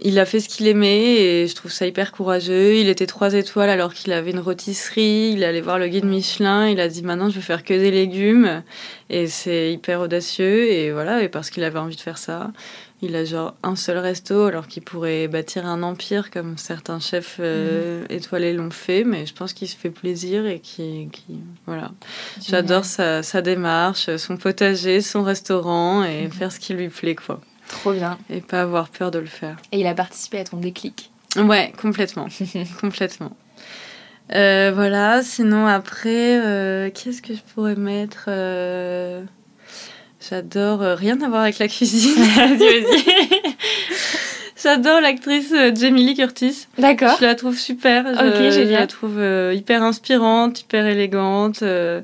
il 0.00 0.18
a 0.18 0.26
fait 0.26 0.40
ce 0.40 0.48
qu'il 0.48 0.66
aimait 0.66 1.14
et 1.14 1.46
je 1.46 1.54
trouve 1.54 1.70
ça 1.70 1.86
hyper 1.86 2.12
courageux. 2.12 2.74
Il 2.76 2.88
était 2.88 3.06
trois 3.06 3.32
étoiles 3.32 3.70
alors 3.70 3.94
qu'il 3.94 4.12
avait 4.12 4.32
une 4.32 4.40
rôtisserie. 4.40 5.30
Il 5.34 5.44
allait 5.44 5.60
voir 5.60 5.78
le 5.78 5.86
guide 5.88 6.04
Michelin. 6.04 6.68
Il 6.68 6.80
a 6.80 6.88
dit 6.88 7.02
maintenant 7.02 7.30
je 7.30 7.36
vais 7.36 7.40
faire 7.40 7.62
que 7.64 7.72
des 7.72 7.90
légumes 7.92 8.62
et 9.08 9.28
c'est 9.28 9.72
hyper 9.72 10.00
audacieux 10.00 10.64
et 10.70 10.90
voilà 10.92 11.22
et 11.22 11.28
parce 11.28 11.48
qu'il 11.48 11.62
avait 11.64 11.78
envie 11.78 11.96
de 11.96 12.00
faire 12.00 12.18
ça. 12.18 12.50
Il 13.02 13.16
a 13.16 13.24
genre 13.24 13.54
un 13.62 13.76
seul 13.76 13.98
resto 13.98 14.44
alors 14.44 14.66
qu'il 14.66 14.82
pourrait 14.82 15.28
bâtir 15.28 15.66
un 15.66 15.82
empire 15.82 16.30
comme 16.30 16.56
certains 16.56 17.00
chefs 17.00 17.36
euh, 17.40 18.06
étoilés 18.08 18.54
l'ont 18.54 18.70
fait, 18.70 19.04
mais 19.04 19.26
je 19.26 19.34
pense 19.34 19.52
qu'il 19.52 19.68
se 19.68 19.76
fait 19.76 19.90
plaisir 19.90 20.46
et 20.46 20.60
qui, 20.60 21.08
voilà. 21.66 21.90
J'adore 22.48 22.84
sa, 22.86 23.22
sa 23.22 23.42
démarche, 23.42 24.14
son 24.16 24.36
potager, 24.38 25.00
son 25.02 25.22
restaurant 25.22 26.02
et 26.04 26.24
Mhm. 26.26 26.32
faire 26.32 26.52
ce 26.52 26.58
qui 26.60 26.72
lui 26.72 26.88
plaît 26.88 27.14
quoi, 27.14 27.40
Trop 27.68 27.92
bien. 27.92 28.16
et 28.30 28.40
pas 28.40 28.62
avoir 28.62 28.88
peur 28.88 29.10
de 29.10 29.18
le 29.18 29.26
faire. 29.26 29.56
Et 29.72 29.80
il 29.80 29.86
a 29.86 29.94
participé 29.94 30.38
à 30.38 30.44
ton 30.44 30.56
déclic. 30.56 31.10
Ouais, 31.36 31.72
complètement, 31.80 32.28
complètement. 32.80 33.36
Euh, 34.34 34.72
voilà. 34.74 35.22
Sinon 35.22 35.66
après, 35.66 36.40
euh, 36.42 36.88
qu'est-ce 36.90 37.20
que 37.20 37.34
je 37.34 37.40
pourrais 37.54 37.76
mettre 37.76 38.24
J'adore 40.30 40.82
euh, 40.82 40.94
rien 40.94 41.20
à 41.22 41.28
voir 41.28 41.42
avec 41.42 41.58
la 41.58 41.68
cuisine. 41.68 42.14
vas-y, 42.36 42.58
vas-y. 42.58 43.04
J'adore 44.62 45.00
l'actrice 45.00 45.52
euh, 45.52 45.72
Jamie 45.74 46.04
Lee 46.06 46.14
Curtis. 46.14 46.66
D'accord. 46.78 47.16
Je 47.20 47.24
la 47.26 47.34
trouve 47.34 47.58
super. 47.58 48.04
Je, 48.14 48.28
Ok, 48.28 48.34
je 48.44 48.50
génial. 48.50 48.80
la 48.80 48.86
trouve 48.86 49.18
euh, 49.18 49.52
hyper 49.54 49.82
inspirante, 49.82 50.60
hyper 50.60 50.86
élégante. 50.86 51.62
euh, 51.62 52.00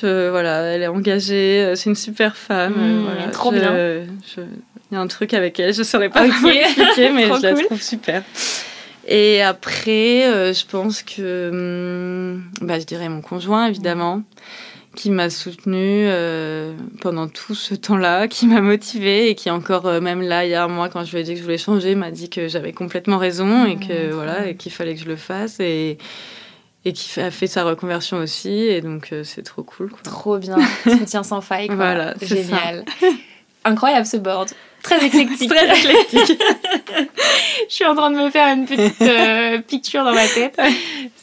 je, 0.00 0.28
voilà, 0.30 0.60
elle 0.62 0.82
est 0.82 0.86
engagée. 0.88 1.72
C'est 1.74 1.90
une 1.90 1.96
super 1.96 2.36
femme. 2.36 2.74
Mmh, 2.74 3.04
voilà. 3.04 3.30
trop 3.32 3.52
Je- 3.52 3.58
bien. 3.58 3.72
je- 3.74 4.42
Il 4.90 4.94
y 4.94 4.96
a 4.96 5.00
un 5.00 5.06
truc 5.06 5.34
avec 5.34 5.58
elle. 5.58 5.74
Je 5.74 5.82
saurais 5.82 6.08
pas 6.10 6.24
Ok. 6.26 6.30
comment 6.40 6.52
expliquer, 6.52 7.10
mais 7.14 7.26
je 7.26 7.42
la 7.42 7.54
trouve 7.54 7.82
super. 7.82 8.22
Et 9.08 9.42
après, 9.42 10.52
je 10.52 10.66
pense 10.66 11.02
que, 11.02 11.48
hum, 11.50 12.42
bah, 12.60 12.78
je 12.78 12.84
dirais 12.84 13.08
mon 13.08 13.22
conjoint 13.22 13.66
évidemment, 13.66 14.22
qui 14.98 15.10
m'a 15.12 15.30
soutenue 15.30 16.06
euh, 16.08 16.74
pendant 17.00 17.28
tout 17.28 17.54
ce 17.54 17.76
temps-là, 17.76 18.26
qui 18.26 18.48
m'a 18.48 18.60
motivée 18.60 19.30
et 19.30 19.36
qui 19.36 19.48
encore 19.48 19.86
euh, 19.86 20.00
même 20.00 20.22
là 20.22 20.44
hier 20.44 20.68
moi 20.68 20.88
quand 20.88 21.04
je 21.04 21.12
lui 21.12 21.20
ai 21.20 21.22
dit 21.22 21.34
que 21.34 21.38
je 21.38 21.44
voulais 21.44 21.56
changer, 21.56 21.94
m'a 21.94 22.10
dit 22.10 22.28
que 22.28 22.48
j'avais 22.48 22.72
complètement 22.72 23.16
raison 23.16 23.64
et 23.64 23.76
que 23.76 24.08
Mmh, 24.08 24.12
voilà 24.12 24.48
et 24.48 24.56
qu'il 24.56 24.72
fallait 24.72 24.96
que 24.96 25.00
je 25.00 25.06
le 25.06 25.14
fasse 25.14 25.60
et 25.60 25.98
et 26.84 26.92
qui 26.92 27.20
a 27.20 27.30
fait 27.30 27.46
sa 27.46 27.62
reconversion 27.62 28.16
aussi 28.18 28.50
et 28.50 28.80
donc 28.80 29.10
euh, 29.12 29.22
c'est 29.22 29.42
trop 29.42 29.62
cool 29.62 29.90
quoi. 29.90 30.00
Trop 30.02 30.38
bien. 30.38 30.56
Soutien 30.82 31.22
sans 31.22 31.42
faille. 31.42 31.68
Quoi. 31.68 31.76
Voilà, 31.76 32.14
Génial. 32.20 32.84
Incroyable 33.64 34.06
ce 34.06 34.16
board. 34.16 34.50
Très 34.82 35.04
éclectique. 35.04 35.50
Très 35.54 35.78
éclectique. 35.78 36.42
Je 37.68 37.74
suis 37.74 37.84
en 37.84 37.94
train 37.94 38.10
de 38.10 38.16
me 38.16 38.30
faire 38.30 38.48
une 38.54 38.66
petite 38.66 39.02
euh, 39.02 39.58
picture 39.60 40.04
dans 40.04 40.14
ma 40.14 40.26
tête. 40.26 40.58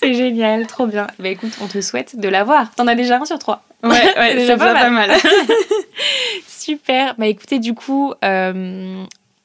C'est 0.02 0.14
génial, 0.14 0.68
trop 0.68 0.86
bien. 0.88 1.08
Bah 1.20 1.30
écoute, 1.30 1.54
on 1.62 1.68
te 1.68 1.82
souhaite 1.82 2.20
de 2.20 2.28
l'avoir. 2.30 2.74
T'en 2.76 2.88
as 2.88 2.96
déjà 2.96 3.18
un 3.18 3.26
sur 3.26 3.40
trois. 3.40 3.64
Ouais, 3.84 3.90
ouais, 3.92 4.14
C'est 4.18 4.36
déjà 4.36 4.58
pas 4.58 4.74
pas 4.74 4.90
mal. 4.90 5.12
Super. 6.48 7.16
Bah 7.18 7.28
écoutez, 7.28 7.60
du 7.60 7.74
coup, 7.74 8.14
euh, 8.24 9.04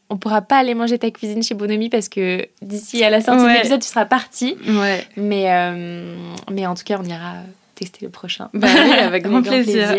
on 0.09 0.17
pourra 0.17 0.43
pas 0.43 0.57
aller 0.59 0.75
manger 0.75 0.99
ta 0.99 1.11
cuisine 1.11 1.43
chez 1.43 1.55
Bonomi 1.55 1.89
parce 1.89 2.09
que 2.09 2.47
d'ici 2.63 3.03
à 3.05 3.11
la 3.11 3.21
sortie 3.21 3.45
de 3.45 3.49
l'épisode, 3.49 3.81
tu 3.81 3.89
seras 3.89 4.07
partie. 4.07 4.57
ouais. 4.67 5.07
Mais, 5.17 5.45
euh, 5.53 6.17
mais 6.51 6.67
en 6.67 6.75
tout 6.75 6.85
cas, 6.85 6.99
on 7.01 7.05
ira 7.05 7.35
tester 7.75 8.05
le 8.05 8.11
prochain. 8.11 8.49
Bah 8.53 8.69
oui, 8.75 8.93
avec 8.99 9.23
grand 9.25 9.43
plaisir. 9.43 9.95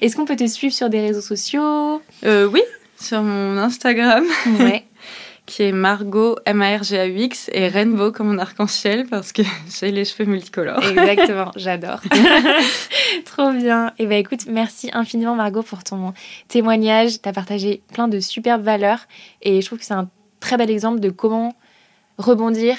Est-ce 0.00 0.16
qu'on 0.16 0.24
peut 0.24 0.36
te 0.36 0.46
suivre 0.46 0.74
sur 0.74 0.90
des 0.90 1.00
réseaux 1.00 1.20
sociaux? 1.22 2.02
Euh, 2.24 2.46
oui, 2.46 2.60
sur 3.02 3.22
mon 3.22 3.58
Instagram. 3.58 4.24
Ouais. 4.58 4.84
qui 5.46 5.64
est 5.64 5.72
Margot, 5.72 6.36
M-A-R-G-A-U-X, 6.46 7.50
et 7.52 7.68
Rainbow 7.68 8.12
comme 8.12 8.28
mon 8.28 8.38
arc-en-ciel, 8.38 9.06
parce 9.06 9.32
que 9.32 9.42
j'ai 9.80 9.90
les 9.90 10.04
cheveux 10.04 10.28
multicolores. 10.28 10.82
Exactement, 10.82 11.50
j'adore. 11.56 12.00
Trop 13.24 13.52
bien. 13.52 13.92
Et 13.98 14.06
ben 14.06 14.18
écoute, 14.18 14.46
merci 14.48 14.90
infiniment 14.92 15.34
Margot 15.34 15.62
pour 15.62 15.82
ton 15.84 16.14
témoignage. 16.48 17.20
Tu 17.20 17.28
as 17.28 17.32
partagé 17.32 17.82
plein 17.92 18.08
de 18.08 18.20
superbes 18.20 18.62
valeurs 18.62 19.00
et 19.42 19.60
je 19.60 19.66
trouve 19.66 19.78
que 19.78 19.84
c'est 19.84 19.94
un 19.94 20.08
très 20.40 20.56
bel 20.56 20.70
exemple 20.70 21.00
de 21.00 21.10
comment 21.10 21.54
rebondir 22.18 22.76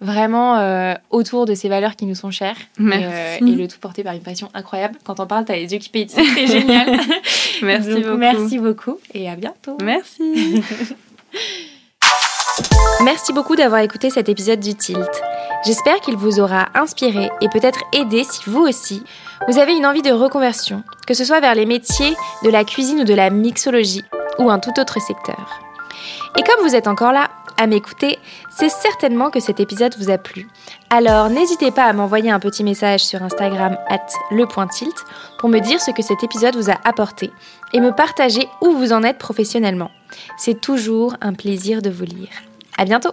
vraiment 0.00 0.56
euh, 0.58 0.94
autour 1.10 1.44
de 1.46 1.54
ces 1.54 1.68
valeurs 1.68 1.96
qui 1.96 2.06
nous 2.06 2.14
sont 2.14 2.30
chères. 2.30 2.56
Merci. 2.78 3.04
Et, 3.04 3.46
euh, 3.48 3.52
et 3.52 3.56
le 3.56 3.68
tout 3.68 3.78
porté 3.80 4.04
par 4.04 4.14
une 4.14 4.22
passion 4.22 4.48
incroyable. 4.54 4.96
Quand 5.04 5.20
on 5.20 5.26
parle, 5.26 5.44
tu 5.44 5.52
as 5.52 5.56
les 5.56 5.72
yeux 5.72 5.78
qui 5.78 5.88
pétillent, 5.88 6.24
c'est 6.34 6.46
génial. 6.60 6.98
Merci 7.62 7.88
Donc, 7.90 8.04
beaucoup. 8.04 8.16
Merci 8.16 8.58
beaucoup 8.58 8.98
et 9.14 9.28
à 9.28 9.36
bientôt. 9.36 9.76
Merci. 9.82 10.62
Merci 13.04 13.32
beaucoup 13.32 13.54
d'avoir 13.54 13.80
écouté 13.80 14.10
cet 14.10 14.28
épisode 14.28 14.60
du 14.60 14.74
Tilt. 14.74 15.22
J'espère 15.64 16.00
qu'il 16.00 16.16
vous 16.16 16.40
aura 16.40 16.66
inspiré 16.74 17.30
et 17.40 17.48
peut-être 17.48 17.80
aidé 17.92 18.24
si 18.24 18.40
vous 18.46 18.60
aussi, 18.60 19.02
vous 19.48 19.58
avez 19.58 19.76
une 19.76 19.86
envie 19.86 20.02
de 20.02 20.10
reconversion, 20.10 20.82
que 21.06 21.14
ce 21.14 21.24
soit 21.24 21.40
vers 21.40 21.54
les 21.54 21.66
métiers 21.66 22.14
de 22.42 22.50
la 22.50 22.64
cuisine 22.64 23.00
ou 23.00 23.04
de 23.04 23.14
la 23.14 23.30
mixologie 23.30 24.04
ou 24.38 24.50
un 24.50 24.58
tout 24.58 24.78
autre 24.80 25.00
secteur. 25.00 25.60
Et 26.36 26.42
comme 26.42 26.66
vous 26.66 26.74
êtes 26.74 26.86
encore 26.86 27.12
là 27.12 27.28
à 27.58 27.66
m'écouter, 27.66 28.18
c'est 28.50 28.70
certainement 28.70 29.30
que 29.30 29.40
cet 29.40 29.60
épisode 29.60 29.94
vous 29.98 30.10
a 30.10 30.18
plu. 30.18 30.48
Alors 30.90 31.28
n'hésitez 31.28 31.70
pas 31.70 31.84
à 31.84 31.92
m'envoyer 31.92 32.30
un 32.30 32.40
petit 32.40 32.64
message 32.64 33.04
sur 33.04 33.22
Instagram 33.22 33.76
at 33.88 34.06
lepointilt 34.30 34.96
pour 35.38 35.48
me 35.48 35.58
dire 35.58 35.80
ce 35.80 35.90
que 35.90 36.02
cet 36.02 36.24
épisode 36.24 36.56
vous 36.56 36.70
a 36.70 36.78
apporté 36.84 37.30
et 37.72 37.80
me 37.80 37.92
partager 37.92 38.48
où 38.62 38.72
vous 38.72 38.92
en 38.92 39.02
êtes 39.02 39.18
professionnellement. 39.18 39.90
C'est 40.38 40.60
toujours 40.60 41.16
un 41.20 41.34
plaisir 41.34 41.82
de 41.82 41.90
vous 41.90 42.04
lire. 42.04 42.30
À 42.78 42.84
bientôt 42.84 43.12